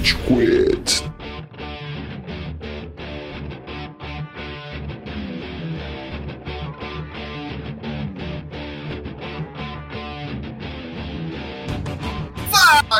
Rage 0.00 0.16
Quit. 0.26 1.09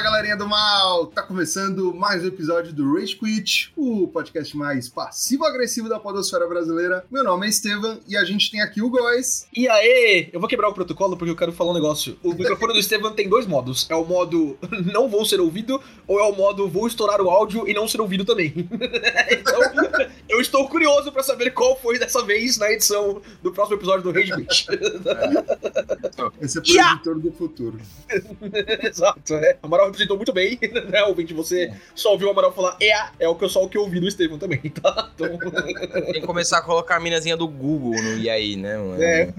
Fala 0.00 0.12
galerinha 0.12 0.34
do 0.34 0.48
mal! 0.48 1.08
Tá 1.08 1.22
começando 1.22 1.92
mais 1.92 2.24
um 2.24 2.28
episódio 2.28 2.72
do 2.72 2.94
Rage 2.94 3.14
Quit, 3.16 3.71
o 3.76 4.08
podcast 4.08 4.56
mais 4.56 4.88
passivo-agressivo 4.88 5.90
da 5.90 6.01
podosfera 6.01 6.48
brasileira. 6.48 7.04
Meu 7.10 7.22
nome 7.22 7.44
é 7.44 7.51
Estevam 7.51 8.01
e 8.08 8.16
a 8.16 8.24
gente 8.24 8.51
tem 8.51 8.62
aqui 8.62 8.80
o 8.80 8.88
Góis. 8.88 9.47
E 9.54 9.69
aí, 9.69 10.30
eu 10.33 10.40
vou 10.40 10.48
quebrar 10.48 10.71
o 10.71 10.72
protocolo 10.72 11.19
porque 11.19 11.30
eu 11.30 11.37
quero 11.37 11.52
falar 11.52 11.72
um 11.72 11.74
negócio. 11.74 12.16
O 12.22 12.33
microfone 12.33 12.72
do 12.72 12.78
Estevam 12.78 13.12
tem 13.12 13.28
dois 13.28 13.47
modos. 13.47 13.87
É 13.90 13.94
o 13.94 14.02
modo 14.02 14.56
não 14.90 15.06
vou 15.06 15.22
ser 15.26 15.38
ouvido 15.38 15.78
ou 16.06 16.19
é 16.19 16.23
o 16.23 16.34
modo 16.34 16.66
vou 16.66 16.87
estourar 16.87 17.20
o 17.20 17.28
áudio 17.28 17.69
e 17.69 17.75
não 17.75 17.87
ser 17.87 18.01
ouvido 18.01 18.25
também. 18.25 18.55
então, 19.30 19.61
eu 20.30 20.41
estou 20.41 20.69
curioso 20.69 21.11
pra 21.12 21.23
saber 21.23 21.51
qual 21.51 21.77
foi 21.79 21.98
dessa 21.98 22.25
vez 22.25 22.57
na 22.57 22.70
edição 22.70 23.20
do 23.43 23.52
próximo 23.52 23.77
episódio 23.77 24.02
do 24.02 24.12
Rage 24.12 24.33
Quit. 24.34 24.66
Esse 26.41 26.59
é 26.59 26.61
o 26.61 26.65
preditor 26.65 27.19
do 27.19 27.33
futuro. 27.33 27.80
Exato, 28.83 29.34
é. 29.34 29.59
O 29.62 29.66
Amaral 29.66 29.87
representou 29.87 30.16
muito 30.16 30.33
bem, 30.33 30.59
né? 30.89 31.03
Ouvinte, 31.05 31.34
você 31.34 31.73
só 31.95 32.12
ouviu 32.12 32.29
o 32.29 32.30
Amaral 32.30 32.53
falar 32.53 32.77
é, 32.80 32.93
é 33.19 33.29
o 33.29 33.34
que 33.34 33.45
eu 33.45 33.48
só 33.48 33.65
o 33.65 33.69
que 33.69 33.77
eu 33.77 33.83
ouvi 33.83 34.01
do 34.01 34.06
Estevam 34.09 34.39
também, 34.39 34.61
tá? 34.61 35.11
Então, 35.15 35.39
Tem 36.12 36.20
que 36.20 36.27
começar 36.27 36.59
a 36.59 36.62
colocar 36.62 36.97
a 36.97 37.01
minazinha 37.01 37.37
do 37.37 37.48
Google 37.48 38.01
no 38.01 38.19
e 38.19 38.31
aí, 38.31 38.56
né, 38.56 38.77
mano? 38.77 39.03
é. 39.03 39.33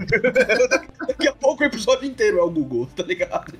Daqui 1.08 1.28
a 1.28 1.32
pouco 1.32 1.62
o 1.62 1.66
episódio 1.66 2.06
inteiro 2.06 2.38
é 2.38 2.42
o 2.42 2.50
Google, 2.50 2.88
tá 2.94 3.02
ligado? 3.02 3.52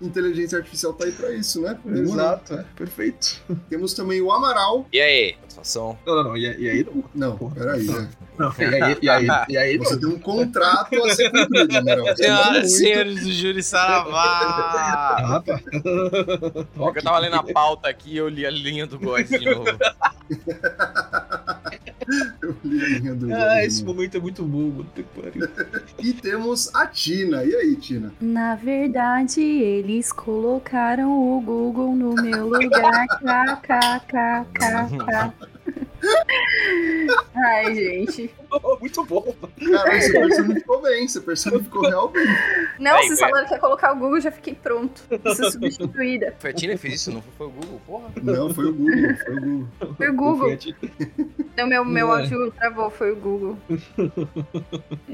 Inteligência 0.00 0.58
artificial 0.58 0.92
tá 0.92 1.04
aí 1.04 1.12
pra 1.12 1.32
isso, 1.32 1.60
né? 1.60 1.78
Exato, 1.86 2.54
é. 2.54 2.64
Perfeito. 2.76 3.42
Temos 3.70 3.94
também 3.94 4.20
o 4.20 4.30
Amaral. 4.30 4.86
E 4.92 5.00
aí? 5.00 5.36
Satisfação? 5.64 5.98
Não, 6.06 6.14
não, 6.14 6.24
não. 6.24 6.36
E, 6.36 6.42
e 6.42 6.70
aí 6.70 6.86
não. 7.14 7.38
Não, 7.38 7.50
peraí, 7.50 7.86
né? 7.86 8.10
Não, 8.38 8.52
e 8.58 8.64
aí, 8.64 8.98
e 9.00 9.08
aí, 9.08 9.26
e 9.48 9.56
aí 9.56 9.78
Você 9.84 9.98
tem 9.98 10.08
um 10.08 10.18
contrato 10.18 11.02
a 11.02 11.14
ser 11.14 11.30
cumprido, 11.30 11.78
Amaral. 11.78 12.06
Você 12.06 12.24
Senhoras 12.24 12.72
e 12.72 12.76
senhores 12.76 13.22
do 13.22 13.32
Júri 13.32 13.62
Saravá! 13.62 15.16
Ah, 15.18 15.42
tá. 15.44 15.60
Eu 15.84 17.02
tava 17.02 17.18
lendo 17.18 17.36
a 17.36 17.42
pauta 17.42 17.88
aqui 17.88 18.12
e 18.12 18.16
eu 18.18 18.28
li 18.28 18.46
a 18.46 18.50
linha 18.50 18.86
do 18.86 18.98
Góis 18.98 19.28
de 19.28 19.44
novo. 19.44 19.64
Eu 22.42 22.56
li 22.64 22.82
a 22.82 22.88
linha 22.88 23.14
do 23.14 23.32
Ah, 23.34 23.64
esse 23.64 23.84
momento 23.84 24.16
é 24.16 24.20
muito 24.20 24.42
bom. 24.44 24.84
E 25.98 26.12
temos 26.12 26.74
a 26.74 26.86
Tina. 26.86 27.44
E 27.44 27.54
aí, 27.54 27.76
Tina? 27.76 28.12
Na 28.20 28.54
verdade, 28.54 29.40
eles 29.40 30.12
colocaram 30.12 31.10
o 31.10 31.40
Google 31.40 31.94
no 31.94 32.14
meu 32.14 32.48
lugar. 32.48 33.06
KKKKK. 33.62 35.32
Ai, 37.34 37.74
gente. 37.74 38.30
Muito 38.80 39.04
bom. 39.04 39.34
Cara, 39.70 40.00
você 40.00 40.12
personificou 40.12 40.82
bem, 40.82 41.08
você 41.08 41.20
personificou 41.20 41.82
real 41.82 42.08
bem. 42.08 42.24
Não, 42.78 42.96
vocês 42.98 43.18
falaram 43.18 43.46
que 43.46 43.54
ia 43.54 43.58
colocar 43.60 43.92
o 43.92 43.96
Google, 43.96 44.20
já 44.20 44.30
fiquei 44.30 44.54
pronto. 44.54 45.02
Ser 45.34 45.50
substituída. 45.50 46.34
Foi 46.38 46.50
a 46.50 46.52
Tina 46.52 46.74
que 46.74 46.78
fez 46.80 46.94
isso, 46.94 47.10
não 47.10 47.22
foi 47.36 47.46
o 47.46 47.50
Google, 47.50 47.80
porra? 47.86 48.08
Não, 48.22 48.52
foi 48.54 48.66
o 48.66 48.72
Google, 48.72 49.16
foi 49.24 49.36
o 49.36 49.40
Google. 49.40 49.68
Foi 49.96 50.08
o 50.08 50.14
Google. 50.14 50.58
Não, 51.56 51.66
meu, 51.66 51.84
meu 51.84 52.08
É. 52.14 52.20
áudio 52.20 52.50
travou, 52.52 52.90
foi 52.90 53.12
o 53.12 53.16
Google. 53.16 53.58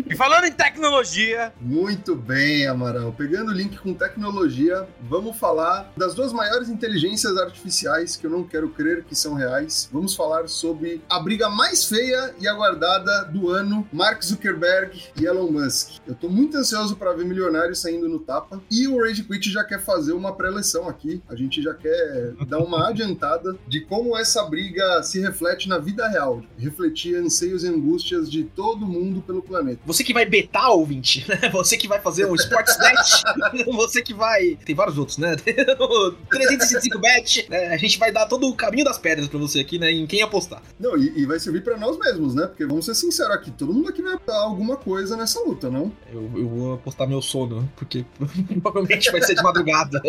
E 0.07 0.17
falando 0.17 0.45
em 0.47 0.53
tecnologia, 0.53 1.53
Muito 1.61 2.15
bem, 2.15 2.67
Amaral. 2.67 3.13
Pegando 3.13 3.51
o 3.51 3.55
link 3.55 3.79
com 3.79 3.95
tecnologia, 3.95 4.87
vamos 5.03 5.37
falar 5.39 5.91
das 5.97 6.15
duas 6.15 6.33
maiores 6.33 6.69
inteligências 6.69 7.37
artificiais 7.39 8.17
que 8.17 8.27
eu 8.27 8.31
não 8.31 8.43
quero 8.45 8.69
crer 8.71 9.05
que 9.05 9.15
são 9.15 9.35
reais. 9.35 9.89
Vamos 9.93 10.15
falar 10.15 10.40
sobre 10.49 11.03
a 11.09 11.19
briga 11.21 11.49
mais 11.49 11.85
feia 11.85 12.35
e 12.41 12.49
aguardada 12.49 13.25
do 13.25 13.51
ano, 13.51 13.87
Mark 13.93 14.23
Zuckerberg 14.23 15.01
e 15.21 15.25
Elon 15.25 15.51
Musk. 15.51 15.99
Eu 16.07 16.15
tô 16.15 16.29
muito 16.29 16.57
ansioso 16.57 16.97
para 16.97 17.13
ver 17.13 17.25
milionários 17.25 17.81
saindo 17.81 18.09
no 18.09 18.19
tapa 18.19 18.63
e 18.71 18.87
o 18.87 19.03
Rage 19.03 19.25
Quit 19.25 19.51
já 19.51 19.65
quer 19.65 19.83
fazer 19.83 20.13
uma 20.13 20.35
pré-eleição 20.35 20.89
aqui. 20.89 21.23
A 21.29 21.35
gente 21.35 21.63
já 21.63 21.75
quer 21.75 22.35
dar 22.47 22.59
uma 22.59 22.89
adiantada 22.91 23.57
de 23.67 23.81
como 23.81 24.17
essa 24.17 24.45
briga 24.45 25.03
se 25.03 25.21
reflete 25.21 25.69
na 25.69 25.79
vida 25.79 26.09
real, 26.09 26.43
refletir 26.59 27.17
anseios 27.17 27.65
e 27.65 27.69
angústias 27.69 28.31
de 28.31 28.45
todo 28.45 28.87
mundo 28.87 29.21
pelo 29.23 29.43
planeta. 29.43 29.81
Você 29.87 30.05
que 30.05 30.13
vai 30.13 30.25
betar, 30.25 30.71
ouvinte, 30.71 31.25
né? 31.29 31.49
Você 31.51 31.77
que 31.77 31.89
vai 31.89 32.01
fazer 32.01 32.27
um 32.27 32.35
Sportsnet, 32.35 33.23
você 33.73 34.03
que 34.03 34.15
vai. 34.15 34.57
Tem 34.65 34.75
vários 34.75 34.99
outros, 34.99 35.19
né? 35.19 35.37
Tem 35.37 35.55
o 35.79 36.13
365 36.31 36.99
bet, 36.99 37.47
né? 37.49 37.69
A 37.69 37.77
gente 37.77 37.99
vai 37.99 38.13
dar 38.13 38.27
todo 38.27 38.49
o 38.49 38.55
caminho 38.55 38.85
das 38.85 38.99
pedras 38.99 39.29
pra 39.29 39.39
você 39.39 39.61
aqui, 39.61 39.79
né? 39.79 39.91
Em 39.91 40.07
quem 40.07 40.23
apostar. 40.31 40.63
Não, 40.79 40.97
e, 40.97 41.21
e 41.21 41.27
vai 41.27 41.39
servir 41.39 41.63
pra 41.63 41.77
nós 41.77 41.99
mesmos, 41.99 42.35
né? 42.35 42.47
Porque 42.47 42.65
vamos 42.65 42.85
ser 42.85 42.95
sinceros 42.95 43.35
aqui, 43.35 43.51
todo 43.51 43.75
mundo 43.75 43.89
aqui 43.89 44.01
vai 44.01 44.19
dar 44.27 44.39
alguma 44.39 44.77
coisa 44.77 45.17
nessa 45.17 45.41
luta, 45.41 45.69
não? 45.69 45.93
Eu, 46.13 46.31
eu 46.35 46.49
vou 46.49 46.75
apostar 46.75 47.09
meu 47.09 47.21
sono, 47.21 47.69
porque 47.77 48.05
provavelmente 48.63 49.11
vai 49.11 49.23
ser 49.23 49.35
de 49.35 49.43
madrugada. 49.43 50.01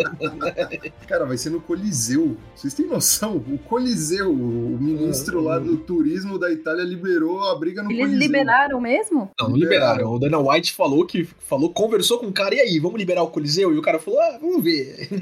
Cara, 1.06 1.26
vai 1.26 1.36
ser 1.36 1.50
no 1.50 1.60
Coliseu. 1.60 2.36
Vocês 2.54 2.72
têm 2.72 2.86
noção? 2.86 3.36
O 3.36 3.58
Coliseu, 3.58 4.30
o 4.30 4.78
ministro 4.80 5.40
lá 5.40 5.58
do 5.58 5.76
turismo 5.76 6.38
da 6.38 6.50
Itália 6.50 6.84
liberou 6.84 7.42
a 7.48 7.54
briga 7.54 7.82
no 7.82 7.90
Eles 7.90 8.04
Coliseu. 8.04 8.20
liberaram 8.20 8.80
mesmo? 8.80 9.30
Não, 9.38 9.48
não 9.48 9.56
liberaram. 9.56 10.12
O 10.12 10.18
Dana 10.18 10.38
White 10.38 10.72
falou 10.72 11.04
que 11.04 11.24
falou, 11.24 11.72
conversou 11.72 12.18
com 12.18 12.26
o 12.26 12.32
cara, 12.32 12.54
e 12.54 12.60
aí, 12.60 12.78
vamos 12.78 12.98
liberar 12.98 13.22
o 13.22 13.28
Coliseu? 13.28 13.72
E 13.74 13.78
o 13.78 13.82
cara 13.82 13.98
falou, 13.98 14.20
ah, 14.20 14.38
vamos 14.40 14.62
ver. 14.62 15.08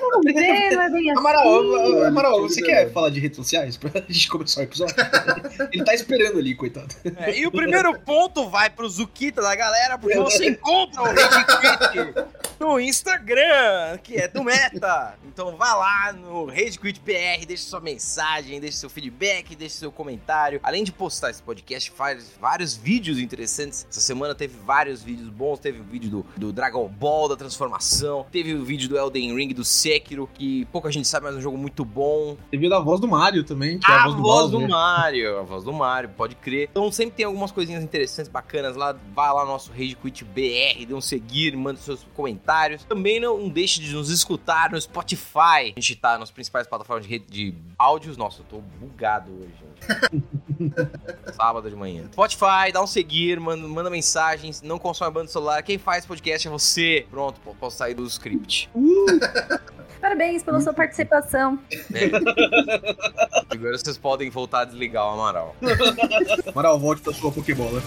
Vamos 0.00 0.24
ver, 0.24 0.90
bem 0.90 1.10
assim. 1.10 1.18
Amaral, 1.18 2.04
Amaral, 2.06 2.40
você 2.42 2.62
quer 2.62 2.90
falar 2.92 3.10
de 3.10 3.20
redes 3.20 3.36
sociais 3.36 3.69
pra 3.76 3.90
gente 4.08 4.28
começar 4.28 4.60
o 4.60 4.64
episódio? 4.64 4.94
Ele 5.72 5.84
tá 5.84 5.94
esperando 5.94 6.38
ali, 6.38 6.54
coitado. 6.54 6.94
É, 7.16 7.38
e 7.38 7.46
o 7.46 7.50
primeiro 7.50 7.98
ponto 8.00 8.48
vai 8.48 8.70
pro 8.70 8.88
Zuquita 8.88 9.42
da 9.42 9.54
galera, 9.54 9.98
porque 9.98 10.18
você 10.18 10.48
encontra 10.48 11.02
o 11.02 11.04
Rage 11.04 11.44
Quit 11.46 12.26
no 12.58 12.78
Instagram, 12.78 13.98
que 14.02 14.16
é 14.16 14.28
do 14.28 14.44
Meta. 14.44 15.14
Então 15.26 15.56
vá 15.56 15.74
lá 15.74 16.12
no 16.12 16.46
Rage 16.46 16.78
Quit 16.78 17.00
BR, 17.00 17.46
deixe 17.46 17.64
sua 17.64 17.80
mensagem, 17.80 18.60
deixe 18.60 18.76
seu 18.76 18.90
feedback, 18.90 19.56
deixe 19.56 19.76
seu 19.76 19.90
comentário. 19.90 20.60
Além 20.62 20.84
de 20.84 20.92
postar 20.92 21.30
esse 21.30 21.42
podcast, 21.42 21.90
faz 21.90 22.32
vários 22.40 22.76
vídeos 22.76 23.18
interessantes. 23.18 23.86
Essa 23.88 24.00
semana 24.00 24.34
teve 24.34 24.56
vários 24.64 25.02
vídeos 25.02 25.28
bons, 25.28 25.58
teve 25.58 25.80
o 25.80 25.84
vídeo 25.84 26.10
do, 26.10 26.26
do 26.36 26.52
Dragon 26.52 26.86
Ball, 26.88 27.28
da 27.28 27.36
transformação, 27.36 28.26
teve 28.30 28.54
o 28.54 28.64
vídeo 28.64 28.88
do 28.88 28.98
Elden 28.98 29.34
Ring, 29.34 29.48
do 29.54 29.64
Sekiro, 29.64 30.28
que 30.34 30.64
pouca 30.66 30.90
gente 30.90 31.08
sabe, 31.08 31.26
mas 31.26 31.34
é 31.34 31.38
um 31.38 31.42
jogo 31.42 31.56
muito 31.56 31.84
bom. 31.84 32.36
Teve 32.50 32.68
da 32.68 32.78
voz 32.78 33.00
do 33.00 33.08
Mario 33.08 33.44
também, 33.44 33.59
que 33.78 33.90
é 33.90 33.94
A 33.94 34.04
a 34.04 34.08
voz, 34.08 34.16
voz 34.20 34.50
do, 34.50 34.50
do, 34.50 34.58
Bowser. 34.60 34.68
Mario, 34.70 35.38
a 35.38 35.42
voz 35.42 35.64
do 35.64 35.72
Mario, 35.72 36.10
pode 36.16 36.34
crer. 36.34 36.68
Então 36.70 36.90
sempre 36.90 37.16
tem 37.16 37.24
algumas 37.26 37.50
coisinhas 37.52 37.82
interessantes, 37.82 38.30
bacanas 38.30 38.76
lá. 38.76 38.94
Vai 39.14 39.32
lá 39.32 39.44
no 39.44 39.50
nosso 39.52 39.70
Rage 39.72 39.94
Quit 39.96 40.24
BR, 40.24 40.84
dê 40.86 40.94
um 40.94 41.00
seguir, 41.00 41.56
manda 41.56 41.78
seus 41.78 42.06
comentários. 42.14 42.84
Também 42.84 43.20
não 43.20 43.48
deixe 43.48 43.80
de 43.80 43.92
nos 43.94 44.10
escutar 44.10 44.70
no 44.70 44.80
Spotify. 44.80 45.72
A 45.76 45.80
gente 45.80 45.96
tá 45.96 46.18
nas 46.18 46.30
principais 46.30 46.66
plataformas 46.66 47.04
de, 47.06 47.10
rede 47.10 47.26
de 47.28 47.54
áudios. 47.78 48.16
Nossa, 48.16 48.40
eu 48.40 48.44
tô 48.46 48.58
bugado 48.78 49.30
hoje, 49.32 49.52
gente. 49.60 50.24
Sábado 51.34 51.68
de 51.70 51.76
manhã. 51.76 52.04
Spotify, 52.12 52.70
dá 52.72 52.82
um 52.82 52.86
seguir, 52.86 53.38
manda, 53.40 53.66
manda 53.66 53.90
mensagens. 53.90 54.60
Não 54.62 54.78
consome 54.78 55.10
banda 55.10 55.28
celular. 55.28 55.62
Quem 55.62 55.78
faz 55.78 56.04
podcast 56.04 56.46
é 56.46 56.50
você. 56.50 57.06
Pronto, 57.10 57.40
po- 57.40 57.54
posso 57.54 57.76
sair 57.78 57.94
do 57.94 58.04
script. 58.04 58.68
Parabéns 60.00 60.42
pela 60.42 60.60
sua 60.62 60.72
participação. 60.72 61.58
né? 61.90 62.00
Agora 63.50 63.76
vocês 63.76 63.98
podem 63.98 64.30
voltar 64.30 64.60
a 64.60 64.64
desligar 64.64 65.04
o 65.06 65.10
Amaral. 65.10 65.56
Amaral, 66.52 66.78
volte 66.78 67.02
pra 67.02 67.12
sua 67.12 67.32
Pokébola. 67.32 67.82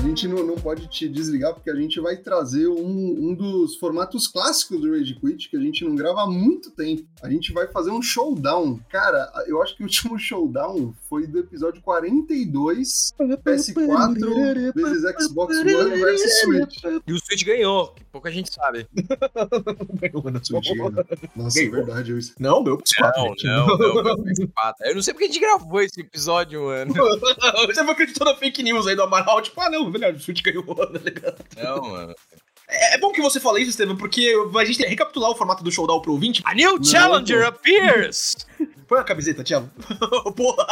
Gente 0.00 0.28
não, 0.28 0.44
não 0.44 0.56
pode 0.56 0.88
te 0.88 1.08
desligar 1.08 1.54
porque 1.54 1.70
a 1.70 1.74
gente 1.74 2.00
vai 2.00 2.16
trazer 2.16 2.68
um, 2.68 3.30
um 3.30 3.34
dos 3.34 3.76
formatos 3.76 4.26
clássicos 4.28 4.80
do 4.80 4.92
Rage 4.92 5.14
Quit 5.14 5.48
que 5.48 5.56
a 5.56 5.60
gente 5.60 5.84
não 5.84 5.94
grava 5.94 6.22
há 6.22 6.26
muito 6.26 6.70
tempo. 6.70 7.06
A 7.22 7.30
gente 7.30 7.52
vai 7.52 7.66
fazer 7.68 7.90
um 7.90 8.02
showdown. 8.02 8.78
Cara, 8.88 9.30
eu 9.46 9.62
acho 9.62 9.76
que 9.76 9.82
o 9.82 9.86
último 9.86 10.18
showdown 10.18 10.92
foi 11.08 11.26
do 11.26 11.38
episódio 11.38 11.80
42, 11.82 13.12
PS4 13.18 14.72
vezes 14.74 15.02
Xbox 15.18 15.56
One 15.56 16.00
versus 16.00 16.40
Switch. 16.40 16.84
E 17.06 17.12
o 17.12 17.18
Switch 17.18 17.44
ganhou, 17.44 17.88
que 17.92 18.04
pouca 18.04 18.30
gente 18.30 18.52
sabe. 18.52 18.86
Switch 20.42 20.72
ganhou. 20.74 20.92
Nossa, 21.36 21.60
é 21.60 21.64
Ganhou. 21.66 21.86
verdade. 21.86 22.10
Eu... 22.12 22.18
Não, 22.38 22.62
meu 22.62 22.78
PS4. 22.78 23.12
Não, 23.16 23.28
gente. 23.28 23.46
não, 23.46 23.66
não, 23.66 24.02
meu 24.02 24.16
PS4. 24.18 24.74
Eu 24.82 24.94
não 24.94 25.02
sei 25.02 25.14
porque 25.14 25.24
a 25.24 25.28
gente 25.28 25.40
gravou 25.40 25.80
esse 25.80 26.00
episódio, 26.00 26.64
mano. 26.64 26.94
Você 27.66 27.82
não 27.82 27.90
acreditou 27.92 28.26
na 28.26 28.34
fake 28.34 28.62
news 28.62 28.86
aí 28.86 28.96
do 28.96 29.02
Amaral? 29.02 29.40
Tipo, 29.42 29.60
ah, 29.60 29.70
não, 29.70 29.89
velho, 29.90 30.16
o 30.16 30.20
Switch 30.20 30.42
ganhou, 30.42 30.64
tá 30.74 30.98
ligado? 31.04 31.44
Não, 31.56 31.82
mano. 31.90 32.14
É, 32.68 32.94
é 32.94 32.98
bom 32.98 33.10
que 33.10 33.20
você 33.20 33.40
fale 33.40 33.60
isso, 33.60 33.70
Estevam, 33.70 33.96
porque 33.96 34.32
a 34.56 34.64
gente 34.64 34.76
tem 34.76 34.86
que 34.86 34.90
recapitular 34.90 35.30
o 35.30 35.34
formato 35.34 35.64
do 35.64 35.72
showdown 35.72 36.00
pro 36.00 36.12
ouvinte. 36.12 36.40
A 36.44 36.54
new 36.54 36.82
challenger 36.84 37.44
appears! 37.44 38.36
Põe 38.86 39.00
a 39.00 39.04
camiseta, 39.04 39.42
Thiago. 39.44 39.68
Porra, 40.36 40.66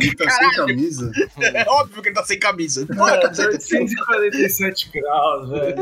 Ele 0.00 0.14
tá 0.16 0.30
sem 0.30 0.50
camisa. 0.52 1.12
é 1.40 1.64
óbvio 1.68 2.02
que 2.02 2.08
ele 2.08 2.14
tá 2.14 2.24
sem 2.24 2.38
camisa. 2.38 2.86
Põe 2.86 3.10
a 3.10 3.20
camiseta, 3.20 3.58
Thiago. 3.58 3.88
147 3.88 4.90
graus, 4.92 5.50
velho. 5.50 5.76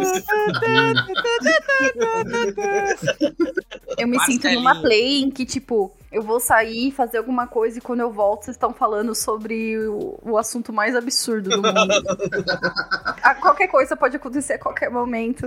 Eu 3.96 4.08
me 4.08 4.18
sinto 4.20 4.44
Marcelinho. 4.44 4.60
numa 4.60 4.80
play 4.80 5.22
em 5.22 5.30
que, 5.30 5.44
tipo, 5.46 5.96
eu 6.14 6.22
vou 6.22 6.38
sair, 6.38 6.92
fazer 6.92 7.18
alguma 7.18 7.48
coisa 7.48 7.78
e 7.78 7.80
quando 7.80 8.00
eu 8.00 8.10
volto, 8.12 8.44
vocês 8.44 8.54
estão 8.54 8.72
falando 8.72 9.14
sobre 9.16 9.76
o, 9.88 10.16
o 10.22 10.38
assunto 10.38 10.72
mais 10.72 10.94
absurdo 10.94 11.50
do 11.50 11.56
mundo. 11.56 11.72
a 13.20 13.34
qualquer 13.34 13.66
coisa 13.66 13.96
pode 13.96 14.16
acontecer 14.16 14.52
a 14.54 14.58
qualquer 14.58 14.90
momento. 14.90 15.44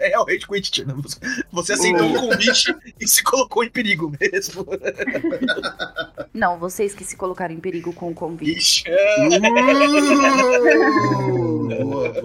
É 0.00 0.18
o 0.18 0.24
Rage 0.24 0.46
Quit, 0.46 0.70
Tina. 0.72 0.94
Você- 1.52 1.72
aceitou 1.72 2.04
um 2.04 2.14
convite 2.14 2.74
e 2.98 3.06
se 3.06 3.22
colocou 3.22 3.62
em 3.62 3.70
perigo 3.70 4.12
mesmo. 4.20 4.66
Não, 6.34 6.58
vocês 6.58 6.92
que 6.92 7.04
se 7.04 7.16
colocaram 7.16 7.54
em 7.54 7.60
perigo 7.60 7.92
com 7.92 8.10
o 8.10 8.14
convite. 8.14 8.84
Uh. 8.88 9.70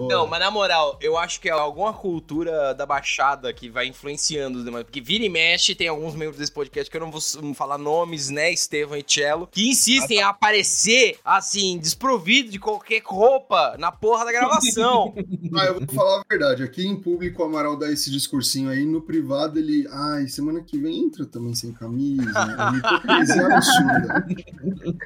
Não, 0.08 0.26
mas 0.26 0.40
na 0.40 0.50
moral, 0.50 0.98
eu 1.00 1.16
acho 1.16 1.40
que 1.40 1.48
é 1.48 1.52
alguma 1.52 1.92
cultura 1.92 2.74
da 2.74 2.84
Baixada 2.84 3.52
que 3.52 3.68
vai 3.68 3.86
influenciando 3.86 4.58
os 4.58 4.64
demais. 4.64 4.84
Porque 4.84 5.00
vira 5.00 5.24
e 5.24 5.28
mexe, 5.28 5.74
tem 5.74 5.88
alguns 5.88 6.14
membros 6.14 6.38
desse 6.38 6.52
podcast 6.52 6.90
que 6.90 6.96
eu 6.96 7.00
não 7.00 7.10
vou 7.10 7.20
falar 7.54 7.78
nomes, 7.78 8.30
né? 8.30 8.52
Estevam 8.52 8.96
e 8.96 9.04
Cello, 9.06 9.48
que 9.50 9.68
insistem 9.68 10.18
em 10.18 10.22
aparecer, 10.22 11.18
assim, 11.24 11.78
desprovido 11.78 12.50
de 12.50 12.58
qualquer 12.58 13.02
roupa 13.04 13.76
na 13.78 13.90
porra 13.92 14.24
da 14.24 14.32
gravação. 14.32 15.14
Ah, 15.58 15.64
eu 15.66 15.74
vou 15.78 15.86
falar 15.94 16.20
a 16.20 16.24
verdade. 16.28 16.62
Aqui 16.62 16.86
em 16.86 16.96
público, 16.96 17.40
o 17.42 17.46
Amaral 17.46 17.76
dá 17.78 17.90
esse 17.90 18.10
discursinho 18.10 18.68
aí. 18.68 18.84
No 18.84 19.00
privado, 19.00 19.58
ele. 19.58 19.86
Ai, 19.90 20.26
semana 20.28 20.60
que 20.60 20.76
vem 20.78 21.04
entra 21.04 21.24
também 21.24 21.54
sem 21.54 21.72
camisa. 21.72 22.22
É 22.30 22.62
uma 22.68 22.76
hipocrisia 22.78 23.46
absurda. 23.56 24.26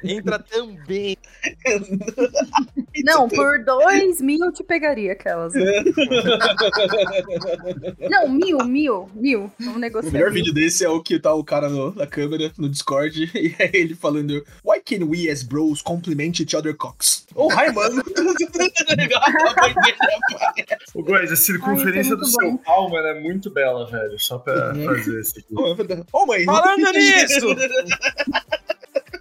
Entra 0.03 0.39
também. 0.39 1.15
Não, 3.05 3.29
por 3.29 3.63
dois 3.63 4.19
mil 4.21 4.43
eu 4.45 4.51
te 4.51 4.63
pegaria 4.63 5.13
aquelas. 5.13 5.53
Não, 8.09 8.27
mil, 8.29 8.57
mil, 8.65 9.09
mil. 9.13 9.51
Vamos 9.59 9.75
O 9.75 9.79
negociar. 9.79 10.11
melhor 10.11 10.31
mil. 10.31 10.43
vídeo 10.43 10.53
desse 10.53 10.83
é 10.83 10.89
o 10.89 11.01
que 11.01 11.19
tá 11.19 11.33
o 11.33 11.43
cara 11.43 11.69
no- 11.69 11.93
na 11.93 12.05
câmera, 12.07 12.20
no 12.57 12.69
Discord, 12.69 13.23
e 13.35 13.55
é 13.59 13.69
ele 13.75 13.95
falando 13.95 14.43
Why 14.63 14.81
can 14.83 15.05
we 15.05 15.29
as 15.29 15.43
bros 15.43 15.81
compliment 15.81 16.39
each 16.39 16.55
other 16.55 16.75
cocks? 16.75 17.25
Oh, 17.35 17.49
hi, 17.49 17.71
mano. 17.73 18.03
Ô, 20.93 21.03
Góis, 21.03 21.31
a 21.31 21.35
circunferência 21.35 22.13
Ai, 22.13 22.19
do 22.19 22.25
isso 22.25 22.37
é 22.37 22.41
seu 22.41 22.49
muito 22.51 22.63
palmo 22.63 22.97
é 22.97 23.19
muito 23.21 23.49
bela, 23.49 23.85
velho. 23.89 24.19
Só 24.19 24.37
pra 24.37 24.73
Uhum. 24.73 24.85
fazer 24.85 25.19
esse 25.19 25.39
aqui. 25.39 25.47
oh, 25.55 25.67
é. 25.73 26.03
Oh, 26.11 26.25
mãe. 26.25 26.45
Falando 26.45 26.91
nisso! 26.91 27.47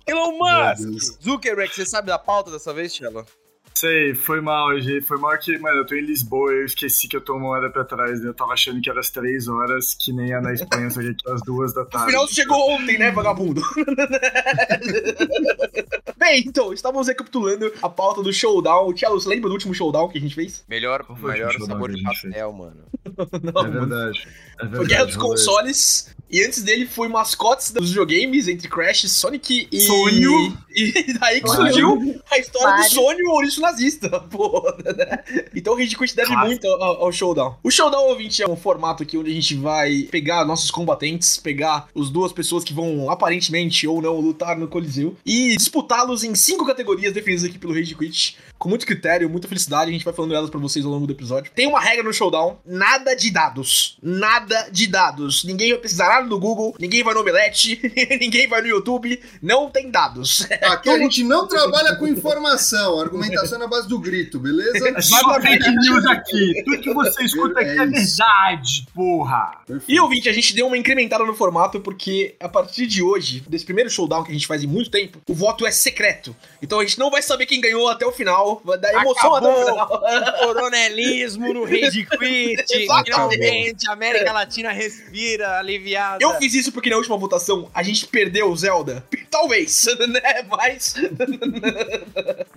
Elon. 0.06 0.32
Musk! 0.38 1.22
Zuckerberg, 1.22 1.72
você 1.72 1.86
sabe 1.86 2.08
da 2.08 2.18
pauta 2.18 2.50
dessa 2.50 2.72
vez, 2.74 2.92
Cello? 2.94 3.24
Sei, 3.80 4.14
foi 4.14 4.42
mal 4.42 4.68
hoje. 4.68 5.00
Foi 5.00 5.16
mal 5.16 5.38
que, 5.38 5.56
mano, 5.56 5.78
eu 5.78 5.86
tô 5.86 5.94
em 5.94 6.02
Lisboa 6.02 6.52
eu 6.52 6.66
esqueci 6.66 7.08
que 7.08 7.16
eu 7.16 7.20
tô 7.22 7.34
uma 7.34 7.48
hora 7.48 7.70
pra 7.70 7.82
trás. 7.82 8.20
né? 8.20 8.28
Eu 8.28 8.34
tava 8.34 8.52
achando 8.52 8.78
que 8.78 8.90
era 8.90 9.00
as 9.00 9.08
três 9.08 9.48
horas, 9.48 9.94
que 9.94 10.12
nem 10.12 10.32
é 10.32 10.38
na 10.38 10.52
Espanha, 10.52 10.90
só 10.90 11.00
que 11.00 11.08
aqui 11.08 11.26
é 11.26 11.32
as 11.32 11.40
duas 11.40 11.72
da 11.72 11.86
tarde. 11.86 12.08
Afinal, 12.08 12.28
chegou 12.28 12.72
ontem, 12.72 12.98
né, 12.98 13.10
vagabundo? 13.10 13.62
Bem, 16.18 16.44
então, 16.46 16.74
estávamos 16.74 17.08
recapitulando 17.08 17.72
a 17.80 17.88
pauta 17.88 18.22
do 18.22 18.30
showdown. 18.30 18.92
Tchau, 18.92 19.18
você 19.18 19.26
lembra 19.26 19.48
do 19.48 19.54
último 19.54 19.72
showdown 19.72 20.10
que 20.10 20.18
a 20.18 20.20
gente 20.20 20.34
fez? 20.34 20.62
Melhor, 20.68 21.06
melhor 21.18 21.54
sabor 21.54 21.90
de 21.90 22.02
pastel, 22.02 22.52
mano. 22.52 22.82
Não, 23.42 23.64
É 23.64 23.70
verdade. 23.70 24.28
É 24.58 24.62
verdade 24.62 24.76
Foi 24.76 24.86
Guerra 24.86 25.06
dos. 25.06 25.16
Consoles. 25.16 26.14
E 26.30 26.44
antes 26.44 26.62
dele 26.62 26.86
foi 26.86 27.08
mascotes 27.08 27.72
dos 27.72 27.88
videogames 27.88 28.46
entre 28.46 28.68
Crash, 28.68 29.10
Sonic 29.10 29.68
e. 29.72 29.80
Sonho. 29.80 30.56
E 30.72 31.18
daí 31.18 31.42
que 31.42 31.48
surgiu 31.48 32.20
a 32.30 32.38
história 32.38 32.68
do 32.68 32.78
Mario. 32.78 32.90
Sônio, 32.90 33.28
o 33.28 33.32
ouriço 33.32 33.60
nazista. 33.70 34.20
Pô, 34.30 34.62
né? 34.84 35.22
Então 35.54 35.74
o 35.74 35.76
Rage 35.76 35.96
Quit 35.96 36.14
deve 36.14 36.36
muito 36.36 36.66
ao, 36.66 37.04
ao 37.04 37.12
Showdown. 37.12 37.56
O 37.62 37.70
Showdown, 37.70 38.08
ouvinte, 38.08 38.42
é 38.42 38.48
um 38.48 38.56
formato 38.56 39.02
aqui 39.02 39.16
onde 39.16 39.30
a 39.30 39.34
gente 39.34 39.54
vai 39.54 40.02
pegar 40.10 40.44
nossos 40.44 40.70
combatentes, 40.70 41.36
pegar 41.36 41.88
as 41.96 42.10
duas 42.10 42.32
pessoas 42.32 42.64
que 42.64 42.72
vão 42.72 43.10
aparentemente 43.10 43.86
ou 43.86 44.02
não 44.02 44.20
lutar 44.20 44.58
no 44.58 44.68
Coliseu 44.68 45.16
e 45.24 45.56
disputá-los 45.56 46.24
em 46.24 46.34
cinco 46.34 46.66
categorias 46.66 47.12
definidas 47.12 47.44
aqui 47.44 47.58
pelo 47.58 47.74
Rage 47.74 47.94
Quit. 47.94 48.36
Com 48.60 48.68
muito 48.68 48.84
critério, 48.84 49.30
muita 49.30 49.48
felicidade, 49.48 49.88
a 49.88 49.92
gente 49.92 50.04
vai 50.04 50.12
falando 50.12 50.34
elas 50.34 50.50
pra 50.50 50.60
vocês 50.60 50.84
ao 50.84 50.90
longo 50.90 51.06
do 51.06 51.14
episódio. 51.14 51.50
Tem 51.54 51.66
uma 51.66 51.80
regra 51.80 52.02
no 52.02 52.12
Showdown: 52.12 52.58
nada 52.66 53.14
de 53.14 53.30
dados. 53.30 53.96
Nada 54.02 54.68
de 54.70 54.86
dados. 54.86 55.44
Ninguém 55.44 55.70
vai 55.70 55.78
precisar 55.78 56.08
nada 56.08 56.26
no 56.26 56.38
Google, 56.38 56.76
ninguém 56.78 57.02
vai 57.02 57.14
no 57.14 57.20
Omelete, 57.20 57.80
ninguém 58.20 58.46
vai 58.46 58.60
no 58.60 58.68
YouTube. 58.68 59.18
Não 59.40 59.70
tem 59.70 59.90
dados. 59.90 60.46
Aqui 60.60 60.90
a 60.90 60.98
gente 60.98 61.24
não 61.24 61.48
trabalha 61.48 61.96
com 61.96 62.06
informação. 62.06 63.00
Argumentação 63.00 63.56
é 63.56 63.60
na 63.62 63.66
base 63.66 63.88
do 63.88 63.98
grito, 63.98 64.38
beleza? 64.38 64.90
É 64.90 65.00
só 65.00 65.40
fake 65.40 65.70
news 65.70 66.04
aqui. 66.04 66.62
Tudo 66.62 66.82
que 66.82 66.92
você 66.92 67.24
escuta 67.24 67.60
aqui 67.60 67.70
é 67.70 67.82
É 67.82 67.86
verdade, 67.86 68.86
porra. 68.94 69.52
Perfeito. 69.66 69.90
E 69.90 69.98
ouvinte, 69.98 70.28
a 70.28 70.34
gente 70.34 70.54
deu 70.54 70.66
uma 70.66 70.76
incrementada 70.76 71.24
no 71.24 71.32
formato 71.34 71.80
porque 71.80 72.36
a 72.38 72.48
partir 72.48 72.86
de 72.86 73.02
hoje, 73.02 73.42
desse 73.48 73.64
primeiro 73.64 73.88
showdown 73.88 74.22
que 74.22 74.30
a 74.30 74.34
gente 74.34 74.46
faz 74.46 74.62
em 74.62 74.66
muito 74.66 74.90
tempo, 74.90 75.18
o 75.26 75.32
voto 75.32 75.64
é 75.66 75.70
secreto. 75.70 76.36
Então 76.60 76.78
a 76.78 76.84
gente 76.84 76.98
não 76.98 77.10
vai 77.10 77.22
saber 77.22 77.46
quem 77.46 77.58
ganhou 77.58 77.88
até 77.88 78.04
o 78.04 78.12
final. 78.12 78.49
Dar 78.80 78.92
emoção 78.92 79.34
até 79.34 79.48
o 79.48 79.80
Acabou. 79.80 80.00
Coronelismo 80.38 81.52
no 81.52 81.64
Rage 81.64 82.06
Quit. 82.06 82.64
Exatamente. 82.70 83.04
Finalmente, 83.04 83.88
a 83.88 83.92
América 83.92 84.32
Latina 84.32 84.72
respira 84.72 85.58
aliviada. 85.58 86.22
Eu 86.22 86.34
fiz 86.34 86.54
isso 86.54 86.72
porque 86.72 86.90
na 86.90 86.96
última 86.96 87.16
votação 87.16 87.70
a 87.74 87.82
gente 87.82 88.06
perdeu 88.06 88.50
o 88.50 88.56
Zelda. 88.56 89.04
Talvez, 89.30 89.86
né? 90.08 90.42
Mas. 90.48 90.94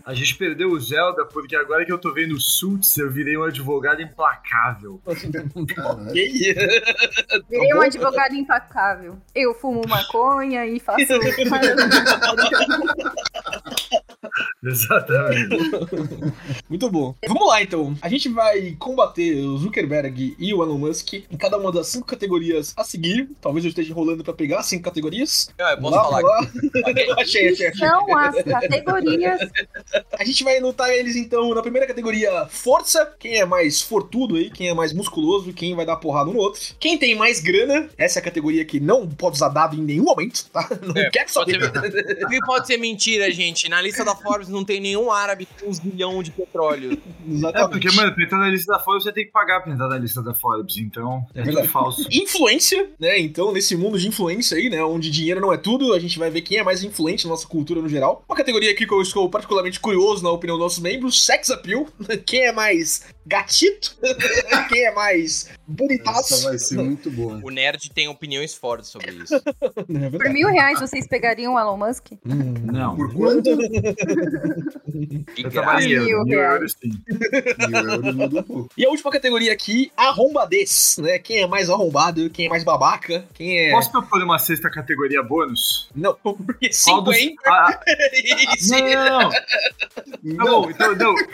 A 0.05 0.13
gente 0.13 0.35
perdeu 0.35 0.69
o 0.69 0.79
Zelda 0.79 1.23
porque 1.25 1.55
agora 1.55 1.85
que 1.85 1.91
eu 1.91 1.97
tô 1.97 2.13
vendo 2.13 2.37
Suits, 2.37 2.97
eu 2.97 3.09
virei 3.09 3.37
um 3.37 3.43
advogado 3.43 4.01
implacável. 4.01 4.99
Ok. 5.05 5.31
Virei 7.49 7.73
um 7.73 7.81
advogado 7.81 8.35
impacável. 8.35 9.17
Eu 9.33 9.53
fumo 9.53 9.81
maconha 9.87 10.65
e 10.65 10.77
faço. 10.77 11.05
Exatamente. 14.63 15.57
Muito 16.69 16.89
bom. 16.89 17.15
Vamos 17.27 17.47
lá 17.47 17.61
então. 17.61 17.95
A 18.01 18.09
gente 18.09 18.29
vai 18.29 18.75
combater 18.79 19.35
o 19.45 19.57
Zuckerberg 19.57 20.35
e 20.39 20.53
o 20.53 20.63
Elon 20.63 20.77
Musk 20.77 21.13
em 21.13 21.37
cada 21.37 21.57
uma 21.57 21.71
das 21.71 21.87
cinco 21.87 22.05
categorias 22.07 22.73
a 22.77 22.83
seguir. 22.83 23.29
Talvez 23.41 23.65
eu 23.65 23.69
esteja 23.69 23.91
enrolando 23.91 24.23
pra 24.23 24.33
pegar 24.33 24.59
as 24.59 24.65
cinco 24.65 24.83
categorias. 24.83 25.49
Eu 25.57 25.65
posso 25.79 25.81
Vamos 25.81 25.97
falar. 25.97 26.21
lá, 26.21 26.39
achei, 27.19 27.49
achei, 27.49 27.67
achei. 27.67 27.87
São 27.87 28.17
as 28.17 28.35
categorias. 28.43 29.39
A 30.17 30.23
gente 30.23 30.43
vai 30.43 30.59
lutar 30.59 30.89
eles 30.89 31.15
então 31.15 31.53
na 31.53 31.61
primeira 31.61 31.87
categoria 31.87 32.47
força, 32.47 33.13
quem 33.19 33.37
é 33.37 33.45
mais 33.45 33.81
fortudo 33.81 34.35
aí, 34.35 34.49
quem 34.49 34.69
é 34.69 34.73
mais 34.73 34.93
musculoso, 34.93 35.53
quem 35.53 35.75
vai 35.75 35.85
dar 35.85 35.97
porrada 35.97 36.31
no 36.31 36.37
outro. 36.37 36.61
Quem 36.79 36.97
tem 36.97 37.15
mais 37.15 37.39
grana, 37.39 37.89
essa 37.97 38.19
é 38.19 38.21
a 38.21 38.23
categoria 38.23 38.63
que 38.65 38.79
não 38.79 39.07
pode 39.07 39.35
usar 39.35 39.49
dado 39.49 39.75
em 39.75 39.81
nenhum 39.81 40.03
momento, 40.05 40.45
tá? 40.51 40.67
Não 40.81 40.95
É, 41.01 41.09
quer 41.09 41.31
pode 41.31 41.51
saber. 41.51 42.23
O 42.23 42.29
que 42.29 42.39
pode 42.45 42.67
ser 42.67 42.77
mentira, 42.77 43.29
gente? 43.31 43.67
Na 43.69 43.81
lista 43.81 44.03
da 44.03 44.12
Forbes 44.15 44.47
não 44.49 44.63
tem 44.63 44.79
nenhum 44.79 45.11
árabe 45.11 45.47
com 45.59 45.69
uns 45.69 45.79
bilhão 45.79 46.21
de 46.23 46.31
petróleo. 46.31 46.97
É, 47.23 47.31
Exatamente. 47.35 47.69
porque, 47.71 47.91
mano, 47.95 48.13
pra 48.13 48.23
entrar 48.25 48.37
na 48.37 48.49
lista 48.49 48.73
da 48.73 48.79
Forbes, 48.79 49.03
você 49.05 49.13
tem 49.13 49.25
que 49.25 49.31
pagar 49.31 49.61
pra 49.61 49.71
entrar 49.71 49.87
na 49.87 49.97
lista 49.97 50.21
da 50.21 50.33
Forbes, 50.33 50.75
então 50.77 51.25
É 51.33 51.39
é, 51.39 51.43
verdade. 51.43 51.67
tudo 51.67 51.71
falso. 51.71 52.05
Influência, 52.11 52.89
né? 52.99 53.17
Então, 53.17 53.53
nesse 53.53 53.77
mundo 53.77 53.97
de 53.97 54.09
influência 54.09 54.57
aí, 54.57 54.69
né? 54.69 54.83
Onde 54.83 55.09
dinheiro 55.09 55.39
não 55.39 55.53
é 55.53 55.57
tudo, 55.57 55.93
a 55.93 55.99
gente 55.99 56.19
vai 56.19 56.29
ver 56.29 56.41
quem 56.41 56.57
é 56.57 56.63
mais 56.63 56.83
influente 56.83 57.23
na 57.23 57.29
nossa 57.31 57.47
cultura 57.47 57.81
no 57.81 57.87
geral. 57.87 58.25
Uma 58.27 58.35
categoria 58.35 58.71
aqui 58.71 58.85
que 58.85 58.93
eu 58.93 59.01
estou 59.01 59.29
particularmente 59.29 59.79
curioso 59.79 60.21
na 60.21 60.31
opinião 60.31 60.57
dos 60.57 60.65
nossos 60.65 60.79
membros: 60.79 61.23
sex 61.25 61.49
appeal. 61.49 61.87
Quem 62.25 62.45
é 62.45 62.51
mais 62.51 63.05
gatito? 63.25 63.97
quem 64.69 64.85
é 64.85 64.91
mais 64.93 65.49
bonitaço? 65.67 66.33
Essa 66.33 66.49
vai 66.49 66.57
ser 66.59 66.75
muito 66.77 67.09
boa. 67.11 67.39
O 67.43 67.49
nerd 67.49 67.89
tem 67.91 68.07
opiniões 68.07 68.53
fortes 68.55 68.89
sobre 68.89 69.11
isso. 69.11 69.33
É 69.93 70.09
Por 70.09 70.29
mil 70.29 70.47
reais 70.49 70.79
vocês 70.79 71.07
pegariam 71.07 71.53
o 71.55 71.59
Elon 71.59 71.77
Musk? 71.77 72.13
Hum. 72.25 72.53
Não. 72.63 72.95
Por 72.95 73.13
quanto? 73.13 73.49
Eu 73.49 73.57
euro, 75.81 76.23
Mil 76.25 76.39
euros 76.39 76.73
sim. 76.81 76.91
Mil 77.67 77.77
euros 77.77 78.15
muda 78.15 78.39
um 78.39 78.43
pouco. 78.43 78.69
E 78.77 78.85
a 78.85 78.89
última 78.89 79.11
categoria 79.11 79.51
aqui, 79.53 79.91
arrombadez, 79.95 80.97
né? 80.99 81.19
Quem 81.19 81.41
é 81.41 81.47
mais 81.47 81.69
arrombado, 81.69 82.29
quem 82.29 82.45
é 82.47 82.49
mais 82.49 82.63
babaca, 82.63 83.25
quem 83.33 83.59
é. 83.59 83.71
Posso 83.71 83.91
propor 83.91 84.21
uma 84.23 84.39
sexta 84.39 84.69
categoria 84.69 85.21
bônus? 85.23 85.89
Não, 85.95 86.13
porque 86.15 86.69
Qual 86.85 87.01
dos- 87.01 87.17
50 87.17 87.49
Ah, 87.49 87.79
Isso. 88.57 88.71
não! 88.73 89.29
Tá 89.29 90.43
bom, 90.45 90.69
então, 90.69 90.95
não. 90.95 91.15